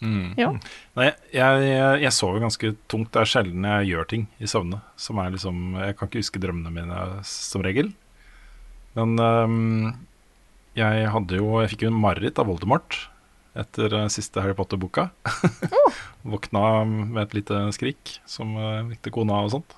Mm. 0.00 0.32
Ja. 0.40 0.50
Nei, 0.96 1.10
jeg, 1.34 1.64
jeg, 1.68 2.00
jeg 2.06 2.16
sover 2.16 2.40
ganske 2.42 2.72
tungt. 2.90 3.12
Det 3.12 3.22
er 3.22 3.28
sjelden 3.28 3.66
jeg 3.68 3.90
gjør 3.92 4.08
ting 4.08 4.26
i 4.40 4.48
søvne. 4.48 4.80
Som 5.00 5.20
er 5.20 5.34
liksom 5.34 5.76
Jeg 5.80 5.96
kan 5.98 6.10
ikke 6.10 6.22
huske 6.22 6.42
drømmene 6.42 6.72
mine 6.74 7.00
som 7.28 7.64
regel. 7.64 7.92
Men 8.96 9.14
um, 9.20 9.90
jeg 10.74 11.10
hadde 11.14 11.38
jo 11.38 11.60
Jeg 11.62 11.74
fikk 11.74 11.84
jo 11.86 11.92
en 11.92 12.00
mareritt 12.00 12.40
av 12.40 12.48
Voldemort 12.50 13.06
etter 13.60 13.90
øh, 13.98 14.04
siste 14.14 14.38
Harry 14.38 14.54
Potter-boka. 14.54 15.08
Våkna 16.32 16.84
med 16.86 17.24
et 17.24 17.32
lite 17.40 17.56
skrik 17.74 18.12
som 18.22 18.54
vekte 18.86 19.10
kona 19.10 19.40
og 19.42 19.50
sånt. 19.56 19.74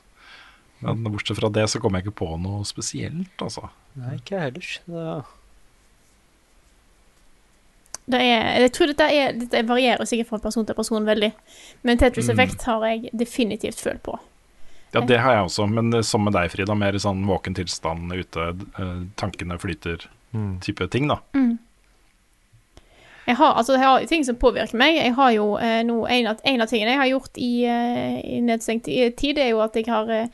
Men 0.84 1.06
bortsett 1.08 1.38
fra 1.38 1.48
det 1.48 1.64
så 1.72 1.80
kom 1.80 1.96
jeg 1.96 2.04
ikke 2.04 2.18
på 2.20 2.28
noe 2.42 2.66
spesielt, 2.68 3.32
altså. 3.40 3.70
Nei, 3.96 4.18
ikke 4.18 4.36
jeg 4.36 4.50
heller. 4.50 5.24
Er, 8.10 8.60
jeg 8.64 8.72
tror 8.74 8.90
dette, 8.90 9.06
er, 9.14 9.32
dette 9.38 9.62
varierer 9.68 10.04
sikkert 10.08 10.28
fra 10.32 10.38
person 10.42 10.66
til 10.66 10.74
person 10.74 11.06
veldig. 11.06 11.32
Men 11.86 11.98
Tetris 12.00 12.28
Mm. 12.28 12.36
Har 12.66 12.86
jeg 12.88 13.10
definitivt 13.12 13.80
følt 13.80 14.02
på. 14.02 14.18
Ja, 14.92 15.00
det 15.00 15.20
har 15.20 15.32
jeg 15.38 15.44
også, 15.46 15.66
men 15.70 15.92
eh, 15.94 16.02
som 16.02 16.24
med 16.24 16.34
deg, 16.34 16.50
Frida, 16.52 16.74
mer 16.74 16.92
i 16.92 17.00
sånn 17.00 17.22
våken 17.24 17.54
tilstand 17.56 18.12
ute, 18.12 18.48
eh, 18.78 18.96
tankene 19.16 19.58
flyter, 19.58 20.08
Mm. 20.32 20.60
ting, 20.88 21.08
da. 21.08 21.18
Jeg 23.26 23.36
har, 23.36 23.54
altså, 23.54 23.74
jeg 23.76 23.82
har 23.84 24.04
ting 24.10 24.24
som 24.24 24.36
påvirker 24.36 24.74
meg. 24.80 24.96
Jeg 24.96 25.14
har 25.14 25.30
jo 25.36 25.56
eh, 25.60 25.82
nå, 25.86 26.06
en, 26.10 26.26
av, 26.26 26.40
en 26.44 26.60
av 26.64 26.68
tingene 26.70 26.90
jeg 26.96 26.98
har 26.98 27.10
gjort 27.12 27.38
i, 27.38 27.50
eh, 27.68 28.16
i 28.36 28.40
nedstengt 28.40 28.88
tid, 29.16 29.38
er 29.38 29.52
jo 29.52 29.60
at 29.62 29.76
jeg 29.78 29.86
har 29.86 30.10
eh, 30.10 30.26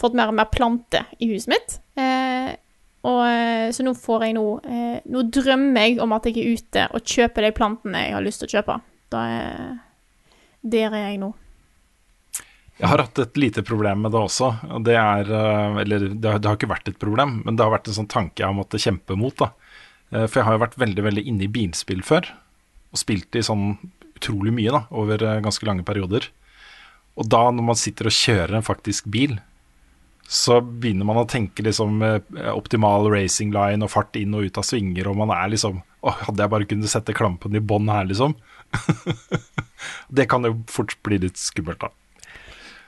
fått 0.00 0.16
mer 0.18 0.32
og 0.32 0.34
mer 0.34 0.48
planter 0.50 1.04
i 1.20 1.28
huset 1.30 1.52
mitt. 1.52 1.76
Eh, 1.96 2.56
og, 3.02 3.20
eh, 3.26 3.68
så 3.74 3.82
nå 3.82 3.94
får 3.98 4.24
jeg 4.28 4.34
nå 4.36 4.46
eh, 4.62 4.98
Nå 5.10 5.24
drømmer 5.34 5.88
jeg 5.88 6.00
om 6.04 6.12
at 6.14 6.26
jeg 6.28 6.38
er 6.38 6.58
ute 6.58 6.84
og 6.94 7.02
kjøper 7.14 7.48
de 7.48 7.54
plantene 7.56 8.04
jeg 8.04 8.14
har 8.14 8.22
lyst 8.22 8.42
til 8.42 8.50
å 8.50 8.54
kjøpe. 8.58 8.76
Da 9.12 9.22
er, 9.28 9.72
der 10.62 10.94
er 10.94 11.08
jeg 11.08 11.22
nå. 11.22 11.32
Jeg 12.82 12.88
har 12.88 13.02
hatt 13.04 13.18
et 13.22 13.36
lite 13.38 13.62
problem 13.62 14.00
med 14.02 14.14
det 14.14 14.18
også. 14.22 14.48
Det 14.86 14.94
er, 14.98 15.28
eh, 15.28 15.80
eller 15.84 16.06
det 16.14 16.30
har, 16.30 16.40
det 16.42 16.48
har 16.50 16.56
ikke 16.58 16.72
vært 16.72 16.88
et 16.90 17.00
problem, 17.02 17.40
men 17.44 17.58
det 17.58 17.62
har 17.62 17.74
vært 17.74 17.90
en 17.90 17.98
sånn 18.00 18.10
tanke 18.10 18.42
jeg 18.42 18.48
har 18.48 18.56
måttet 18.56 18.82
kjempe 18.82 19.18
mot. 19.18 19.36
da. 19.38 19.52
Eh, 20.12 20.26
For 20.26 20.40
jeg 20.40 20.48
har 20.48 20.56
jo 20.56 20.64
vært 20.64 20.78
veldig 20.80 21.04
veldig 21.08 21.26
inne 21.30 21.46
i 21.46 21.52
bilspill 21.52 22.02
før, 22.06 22.30
og 22.92 23.00
spilt 23.00 23.38
i 23.38 23.44
sånn 23.44 23.76
utrolig 24.16 24.54
mye 24.54 24.72
da, 24.74 24.84
over 24.90 25.22
eh, 25.22 25.40
ganske 25.44 25.66
lange 25.68 25.86
perioder. 25.86 26.28
Og 27.18 27.28
da 27.28 27.44
når 27.52 27.68
man 27.70 27.78
sitter 27.78 28.08
og 28.08 28.16
kjører 28.16 28.56
en 28.56 28.66
faktisk 28.66 29.10
bil, 29.12 29.36
så 30.32 30.60
begynner 30.64 31.04
man 31.04 31.18
å 31.20 31.26
tenke 31.28 31.64
liksom 31.64 32.00
eh, 32.06 32.20
optimal 32.54 33.10
racing 33.12 33.50
line 33.52 33.84
og 33.84 33.90
fart 33.92 34.16
inn 34.16 34.32
og 34.32 34.46
ut 34.48 34.60
av 34.60 34.64
svinger, 34.64 35.10
og 35.10 35.18
man 35.20 35.32
er 35.34 35.50
liksom 35.52 35.82
Å, 36.02 36.10
hadde 36.26 36.42
jeg 36.42 36.50
bare 36.50 36.66
kunnet 36.66 36.90
sette 36.90 37.14
klampen 37.14 37.54
i 37.54 37.60
bånn 37.62 37.86
her, 37.92 38.08
liksom. 38.08 38.32
det 40.16 40.24
kan 40.32 40.42
jo 40.48 40.56
fort 40.66 40.96
bli 41.06 41.20
litt 41.22 41.38
skummelt, 41.38 41.84
da. 41.84 41.92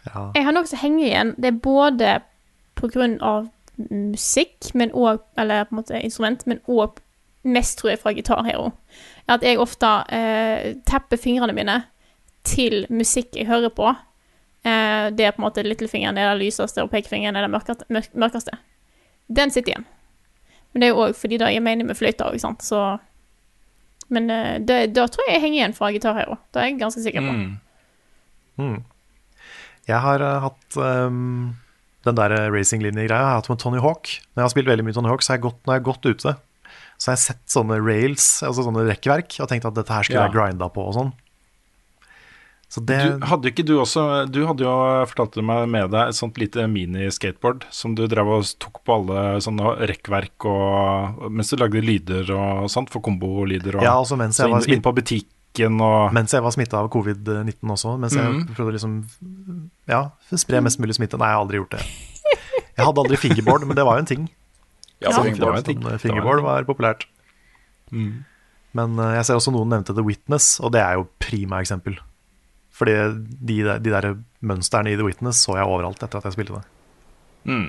Ja. 0.08 0.22
Jeg 0.34 0.46
har 0.48 0.56
noe 0.56 0.66
som 0.66 0.80
henger 0.80 1.06
igjen. 1.06 1.30
Det 1.38 1.52
er 1.52 1.60
både 1.62 2.16
av 3.22 3.46
musikk, 3.76 4.72
men 4.74 4.90
òg 4.92 5.22
Eller 5.40 5.68
på 5.68 5.76
en 5.76 5.78
måte 5.78 6.00
instrument, 6.00 6.42
men 6.50 6.58
òg 6.66 6.98
mest, 7.44 7.78
tror 7.78 7.92
jeg, 7.92 8.00
fra 8.02 8.12
Gitar 8.16 8.42
Hero. 8.48 8.72
At 9.28 9.44
jeg 9.44 9.60
ofte 9.62 9.92
eh, 10.10 10.74
tepper 10.88 11.20
fingrene 11.20 11.54
mine 11.54 11.82
til 12.44 12.86
musikk 12.90 13.36
jeg 13.36 13.46
hører 13.52 13.70
på. 13.70 13.94
Eh, 14.64 15.10
det 15.12 15.26
er 15.26 15.34
på 15.36 15.42
en 15.42 15.46
måte 15.48 15.64
lillefingeren 15.64 16.16
er 16.16 16.30
det 16.32 16.46
lyseste, 16.46 16.84
og 16.84 16.92
pekefingeren 16.92 17.36
er 17.36 17.44
det 17.44 18.12
mørkeste. 18.16 18.56
Den 19.28 19.52
sitter 19.52 19.74
igjen. 19.74 19.84
Men 20.72 20.82
det 20.82 20.86
er 20.88 20.94
jo 20.94 21.02
òg 21.04 21.18
fordi 21.18 21.38
det 21.40 21.50
gir 21.52 21.64
mening 21.64 21.88
med 21.88 21.98
fløyta 21.98 22.30
òg, 22.30 22.40
sant, 22.42 22.64
så 22.64 22.98
Men 24.12 24.28
eh, 24.30 24.58
da 24.60 25.06
tror 25.08 25.24
jeg 25.24 25.38
jeg 25.38 25.42
henger 25.46 25.58
igjen 25.58 25.74
fra 25.76 25.88
Guitar 25.90 26.16
Hero. 26.18 26.36
Det 26.52 26.60
er 26.60 26.66
jeg 26.68 26.80
ganske 26.82 27.00
sikker 27.00 27.24
på. 27.24 27.32
Mm. 27.32 27.54
Mm. 28.60 28.82
Jeg 29.88 30.00
har 30.04 30.20
uh, 30.20 30.44
hatt 30.44 30.76
um, 30.76 31.54
den 32.04 32.18
der 32.18 32.34
racinglinjegreia 32.52 33.16
jeg 33.16 33.30
har 33.30 33.40
hatt 33.40 33.48
med 33.48 33.62
Tony 33.62 33.80
Hawk. 33.80 34.12
Når 34.34 34.42
jeg 34.42 34.44
har 34.44 34.52
spilt 34.52 34.68
veldig 34.68 34.84
mye 34.84 34.96
Tony 34.96 35.08
Hawk, 35.08 35.24
så 35.24 35.32
har 35.32 35.40
jeg 35.40 35.46
gått, 35.46 35.58
når 35.64 35.72
jeg 35.72 35.80
har 35.80 35.88
gått 35.88 36.08
ute 36.10 36.34
Så 37.00 37.10
har 37.10 37.16
jeg 37.16 37.24
sett 37.24 37.42
sånne 37.56 37.80
rails, 37.80 38.28
altså 38.46 38.66
sånne 38.68 38.84
rekkverk, 38.90 39.38
og 39.40 39.50
tenkt 39.50 39.68
at 39.68 39.76
dette 39.80 39.96
her 39.96 40.06
skulle 40.06 40.20
Ja. 40.20 40.28
jeg 40.28 40.36
grinda 40.36 40.68
på 40.68 40.84
og 40.84 40.94
sånn. 40.98 41.12
Så 42.74 42.82
det 42.82 42.98
Du, 43.04 43.26
hadde 43.30 43.50
ikke 43.52 43.64
du 43.66 43.76
også 43.78 44.02
Du 44.32 44.40
hadde 44.48 44.64
jo 44.66 44.74
fortalt 45.06 45.38
meg 45.46 45.68
med 45.70 45.92
deg 45.94 46.10
et 46.10 46.18
sånt 46.18 46.38
lite 46.40 46.66
mini-skateboard 46.70 47.68
som 47.74 47.94
du 47.94 48.02
drev 48.10 48.32
og 48.34 48.48
tok 48.62 48.80
på 48.82 48.96
alle 48.98 49.22
sånne 49.44 49.76
rekkverk 49.92 50.48
og 50.50 51.28
Mens 51.30 51.52
du 51.52 51.58
lagde 51.60 51.84
lyder 51.84 52.32
og 52.34 52.66
sånt 52.72 52.90
for 52.90 53.04
kombolyder 53.04 53.78
og 53.78 53.86
Ja, 53.86 53.94
altså 53.94 54.18
mens 54.18 54.42
jeg 54.42 54.50
var 54.50 54.66
inn, 54.66 54.78
inn 54.78 54.84
på 54.84 54.94
butikken 54.96 55.78
og 55.86 56.16
Mens 56.16 56.34
jeg 56.34 56.42
var 56.42 56.54
smitta 56.56 56.80
av 56.82 56.90
covid-19 56.90 57.74
også. 57.76 57.94
Mens 58.02 58.16
jeg 58.18 58.42
prøvde 58.56 58.72
å 58.72 58.74
liksom 58.74 58.96
Ja, 59.86 60.02
spre 60.34 60.62
mest 60.64 60.80
mulig 60.82 60.96
smitte. 60.98 61.20
Nei, 61.20 61.30
jeg 61.30 61.38
har 61.38 61.44
aldri 61.46 61.60
gjort 61.62 61.76
det. 61.76 61.84
Jeg 62.74 62.88
hadde 62.88 63.04
aldri 63.04 63.18
fingerboard, 63.22 63.68
men 63.70 63.78
det 63.78 63.84
var 63.86 64.00
jo 64.00 64.02
en 64.02 64.08
ting. 64.10 64.24
Ja, 64.98 65.12
ja 65.12 65.20
fingerboard 65.20 65.52
var 65.52 65.60
en 65.60 65.68
ting. 65.68 65.78
sånn, 65.78 65.84
Det 65.84 65.92
var 65.92 66.00
en 66.00 66.02
fingerboard 66.02 66.42
var 66.42 66.66
populært. 66.66 67.06
Mm. 67.94 68.24
Men 68.74 68.98
eh, 68.98 69.12
jeg 69.20 69.28
ser 69.28 69.38
også 69.38 69.54
noen 69.54 69.70
nevnte 69.70 69.94
The 69.94 70.02
Witness, 70.02 70.56
og 70.58 70.74
det 70.74 70.82
er 70.82 70.98
jo 70.98 71.06
prima 71.22 71.62
eksempel. 71.62 72.00
Fordi 72.74 72.94
de, 73.46 73.56
der- 73.62 73.78
de 73.78 73.90
der 73.94 74.08
mønstrene 74.42 74.90
i 74.90 74.96
The 74.98 75.06
Witness 75.06 75.44
så 75.46 75.54
jeg 75.60 75.66
overalt 75.70 76.02
etter 76.02 76.18
at 76.18 76.24
jeg 76.26 76.34
spilte 76.34 76.58
det. 76.58 76.64
Mm. 77.46 77.68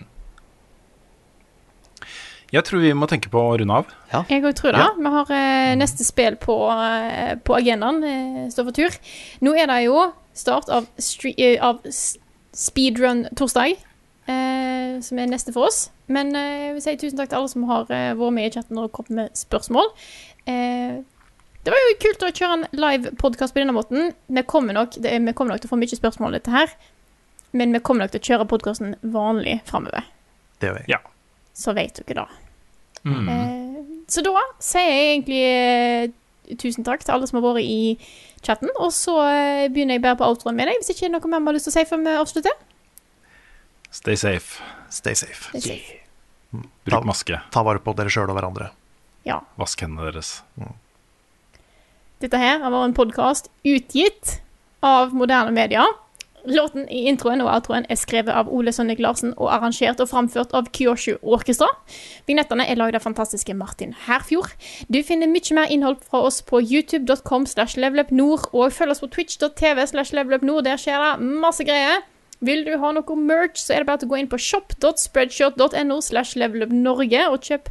Jeg 2.54 2.64
tror 2.64 2.80
vi 2.84 2.92
må 2.96 3.08
tenke 3.10 3.30
på 3.34 3.42
å 3.42 3.56
runde 3.60 3.74
av. 3.82 3.90
Jeg 4.30 4.44
òg 4.46 4.54
tror 4.56 4.76
det. 4.76 4.84
Ja. 4.84 4.92
Vi 4.98 5.12
har 5.16 5.32
eh, 5.36 5.72
neste 5.80 6.06
spill 6.08 6.38
på, 6.40 6.56
eh, 6.72 7.34
på 7.44 7.56
agendaen. 7.58 7.98
Eh, 8.06 8.44
står 8.54 8.68
for 8.70 8.78
tur. 8.78 8.96
Nå 9.44 9.56
er 9.60 9.68
det 9.72 9.80
jo 9.88 10.06
start 10.38 10.70
av, 10.72 10.86
eh, 11.36 11.58
av 11.66 11.82
speedrun 12.56 13.26
torsdag, 13.36 13.76
eh, 14.30 14.94
som 15.04 15.20
er 15.20 15.28
neste 15.32 15.52
for 15.56 15.68
oss. 15.68 15.90
Men 16.08 16.32
eh, 16.38 16.68
jeg 16.70 16.78
vil 16.78 16.86
si 16.86 16.96
tusen 17.02 17.20
takk 17.20 17.34
til 17.34 17.42
alle 17.42 17.52
som 17.52 17.66
har 17.72 17.90
vært 17.90 18.34
med 18.38 18.48
i 18.48 18.54
chatten 18.56 18.80
og 18.80 18.92
kommet 18.96 19.18
med 19.20 19.36
spørsmål. 19.42 19.92
Eh, 20.48 21.02
det 21.66 21.74
var 21.74 21.82
jo 21.82 21.96
kult 22.04 22.24
å 22.28 22.32
kjøre 22.38 22.56
en 22.60 22.66
live 22.78 23.12
podkast 23.22 23.56
på 23.56 23.62
denne 23.64 23.74
måten. 23.76 24.12
Vi 24.30 24.44
kommer, 24.50 24.76
nok, 24.78 24.98
det, 25.02 25.12
er- 25.12 25.24
vi 25.26 25.34
kommer 25.38 25.56
nok 25.56 25.64
til 25.64 25.70
å 25.72 25.74
få 25.74 25.80
mye 25.82 25.98
spørsmål 25.98 26.30
om 26.32 26.36
dette 26.38 26.54
her, 26.54 26.74
men 27.58 27.74
vi 27.74 27.82
kommer 27.86 28.06
nok 28.06 28.14
til 28.16 28.22
å 28.22 28.28
kjøre 28.30 28.48
podkasten 28.52 28.96
vanlig 29.16 29.58
framover. 29.70 30.06
Det 30.62 30.70
gjør 30.70 30.78
vi. 30.82 30.86
Ja. 30.94 31.00
Så 31.56 31.74
vet 31.78 32.02
dere 32.06 32.26
det. 32.26 32.44
Mm. 33.06 33.28
Eh, 33.30 33.82
så 34.12 34.22
da 34.26 34.34
sier 34.64 34.88
jeg 34.92 35.10
egentlig 35.16 35.42
eh, 35.50 36.56
tusen 36.62 36.86
takk 36.86 37.04
til 37.06 37.16
alle 37.16 37.28
som 37.30 37.40
har 37.42 37.46
vært 37.56 37.66
i 37.66 37.98
chatten. 38.46 38.70
Og 38.78 38.92
så 38.94 39.18
eh, 39.26 39.66
begynner 39.74 39.98
jeg 39.98 40.06
bare 40.06 40.20
på 40.22 40.28
outroen 40.30 40.58
med 40.58 40.70
deg, 40.70 40.80
hvis 40.82 40.94
ikke 40.96 41.10
noe 41.14 41.30
mer 41.32 41.42
vi 41.44 41.52
har 41.52 41.58
lyst 41.60 41.70
til 41.70 41.74
å 41.74 41.78
si 41.80 41.86
før 41.90 42.04
vi 42.06 42.16
avslutter. 42.22 42.58
Stay 43.96 44.18
safe. 44.20 44.62
Stay 44.92 45.16
safe. 45.16 45.48
Stay 45.50 45.62
safe. 45.62 45.86
safe. 45.86 46.02
Bruk 46.86 47.06
maske. 47.08 47.40
Ta 47.52 47.64
vare 47.68 47.82
på 47.84 47.94
dere 47.98 48.12
sjøl 48.14 48.30
og 48.32 48.38
hverandre. 48.38 48.70
Ja. 49.26 49.40
Vask 49.60 49.82
hendene 49.82 50.12
deres. 50.12 50.36
Dette 52.26 52.40
her 52.42 52.58
har 52.64 52.72
vært 52.74 52.88
en 52.90 52.98
podkast 52.98 53.52
utgitt 53.70 54.40
av 54.82 55.12
moderne 55.14 55.52
medier. 55.54 55.86
Låten 56.50 56.88
i 56.90 57.04
introen 57.10 57.44
og 57.44 57.52
outroen 57.52 57.86
er 57.86 58.00
skrevet 58.02 58.34
av 58.34 58.50
Ole 58.50 58.72
Sønnik 58.74 58.98
Larsen 59.02 59.36
og 59.36 59.52
arrangert 59.54 60.02
og 60.02 60.10
framført 60.10 60.56
av 60.58 60.72
Kyoshu 60.74 61.20
Orkestra. 61.22 61.68
Vignettene 62.26 62.66
er 62.66 62.80
lagd 62.82 62.98
av 62.98 63.06
fantastiske 63.06 63.54
Martin 63.58 63.94
Herfjord. 64.08 64.56
Du 64.90 64.98
finner 65.06 65.30
mye 65.30 65.58
mer 65.58 65.70
innhold 65.70 66.02
fra 66.06 66.24
oss 66.26 66.42
på 66.46 66.64
youtube.com 66.64 67.46
slash 67.50 67.78
levelupnord, 67.78 68.50
og 68.54 68.74
følg 68.74 68.96
oss 68.96 69.04
på 69.06 69.12
twitch.tv 69.14 69.86
slash 69.94 70.18
levelupnord. 70.18 70.66
Der 70.66 70.82
skjer 70.82 71.06
det 71.06 71.30
masse 71.46 71.66
greier. 71.66 72.02
Vil 72.46 72.66
du 72.66 72.74
ha 72.82 72.90
noe 72.94 73.20
merch, 73.22 73.62
så 73.62 73.76
er 73.76 73.86
det 73.86 73.92
bare 73.92 74.06
å 74.06 74.10
gå 74.10 74.18
inn 74.18 74.32
på 74.34 74.42
shop.spreadshot.no 74.42 76.02
slash 76.02 76.42
levelupnorge 76.42 77.30
og 77.30 77.46
kjøp 77.46 77.70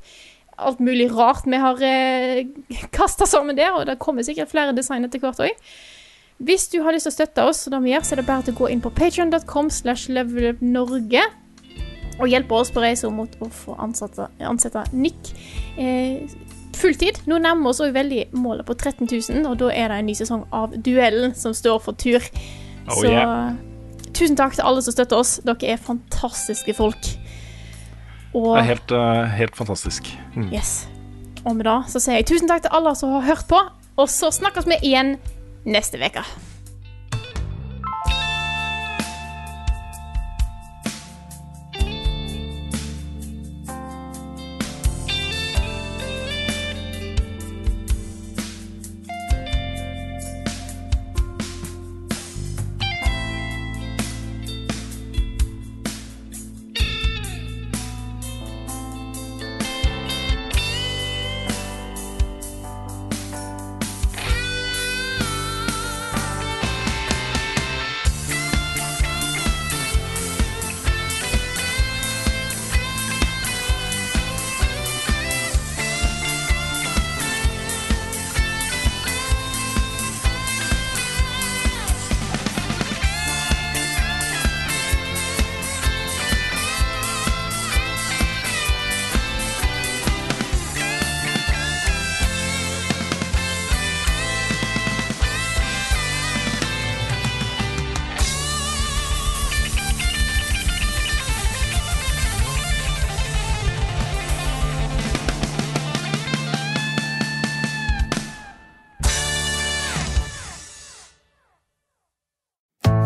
alt 0.57 0.81
mulig 0.81 1.09
rart 1.15 1.47
vi 1.49 1.61
har 1.61 1.83
eh, 1.83 2.47
kasta 2.99 3.27
sammen 3.27 3.59
der, 3.59 3.75
og 3.75 3.87
det 3.89 3.99
kommer 4.03 4.27
sikkert 4.27 4.53
flere 4.53 4.77
design 4.77 5.07
etter 5.07 5.23
hvert 5.23 5.43
òg. 5.43 5.69
Hvis 6.45 6.67
du 6.73 6.81
har 6.83 6.95
lyst 6.95 7.07
til 7.07 7.13
å 7.13 7.19
støtte 7.19 7.45
oss, 7.47 7.63
det 7.71 7.79
vi 7.85 7.93
gjør, 7.93 8.05
så 8.05 8.15
er 8.15 8.21
det 8.21 8.27
bare 8.27 8.45
til 8.47 8.57
å 8.57 8.61
gå 8.65 8.71
inn 8.75 8.83
på 8.83 8.91
patreon.com 8.95 9.71
slash 9.71 10.11
levelupnorge 10.11 11.23
og 12.21 12.31
hjelpe 12.31 12.59
oss 12.59 12.71
på 12.75 12.83
reisa 12.83 13.11
mot 13.11 13.31
å 13.43 13.49
få 13.51 13.75
ansatte, 13.83 14.29
ansette 14.43 14.85
Nick 14.95 15.31
eh, 15.79 16.27
fulltid. 16.79 17.23
Nå 17.31 17.39
nærmer 17.43 17.63
vi 17.63 17.71
oss 17.71 17.83
også 17.83 17.95
veldig 17.95 18.25
målet 18.39 18.67
på 18.67 18.75
13 18.75 19.09
000, 19.09 19.47
og 19.51 19.59
da 19.63 19.71
er 19.75 19.91
det 19.91 20.01
en 20.01 20.11
ny 20.11 20.17
sesong 20.19 20.45
av 20.55 20.75
Duellen 20.75 21.35
som 21.39 21.55
står 21.55 21.81
for 21.87 21.99
tur. 21.99 22.23
Oh, 22.85 22.99
så 22.99 23.11
yeah. 23.11 23.55
tusen 24.13 24.39
takk 24.39 24.57
til 24.59 24.67
alle 24.67 24.83
som 24.85 24.95
støtter 24.95 25.23
oss. 25.23 25.39
Dere 25.47 25.75
er 25.75 25.83
fantastiske 25.83 26.75
folk. 26.77 27.15
Og 28.35 28.57
Det 28.57 28.63
er 28.65 28.71
helt, 28.73 28.91
eh, 28.93 29.31
helt 29.39 29.57
fantastisk. 29.57 30.11
Yes. 30.53 30.89
Og 31.45 31.57
med 31.57 31.65
det 31.65 31.79
så 31.93 32.01
sier 32.01 32.19
jeg 32.19 32.27
tusen 32.27 32.49
takk 32.51 32.65
til 32.65 32.75
alle 32.75 32.95
som 32.99 33.13
har 33.15 33.27
hørt 33.29 33.47
på, 33.49 33.61
og 33.97 34.09
så 34.11 34.33
snakkes 34.35 34.67
vi 34.67 34.81
igjen 34.91 35.17
neste 35.65 36.01
uke. 36.03 36.25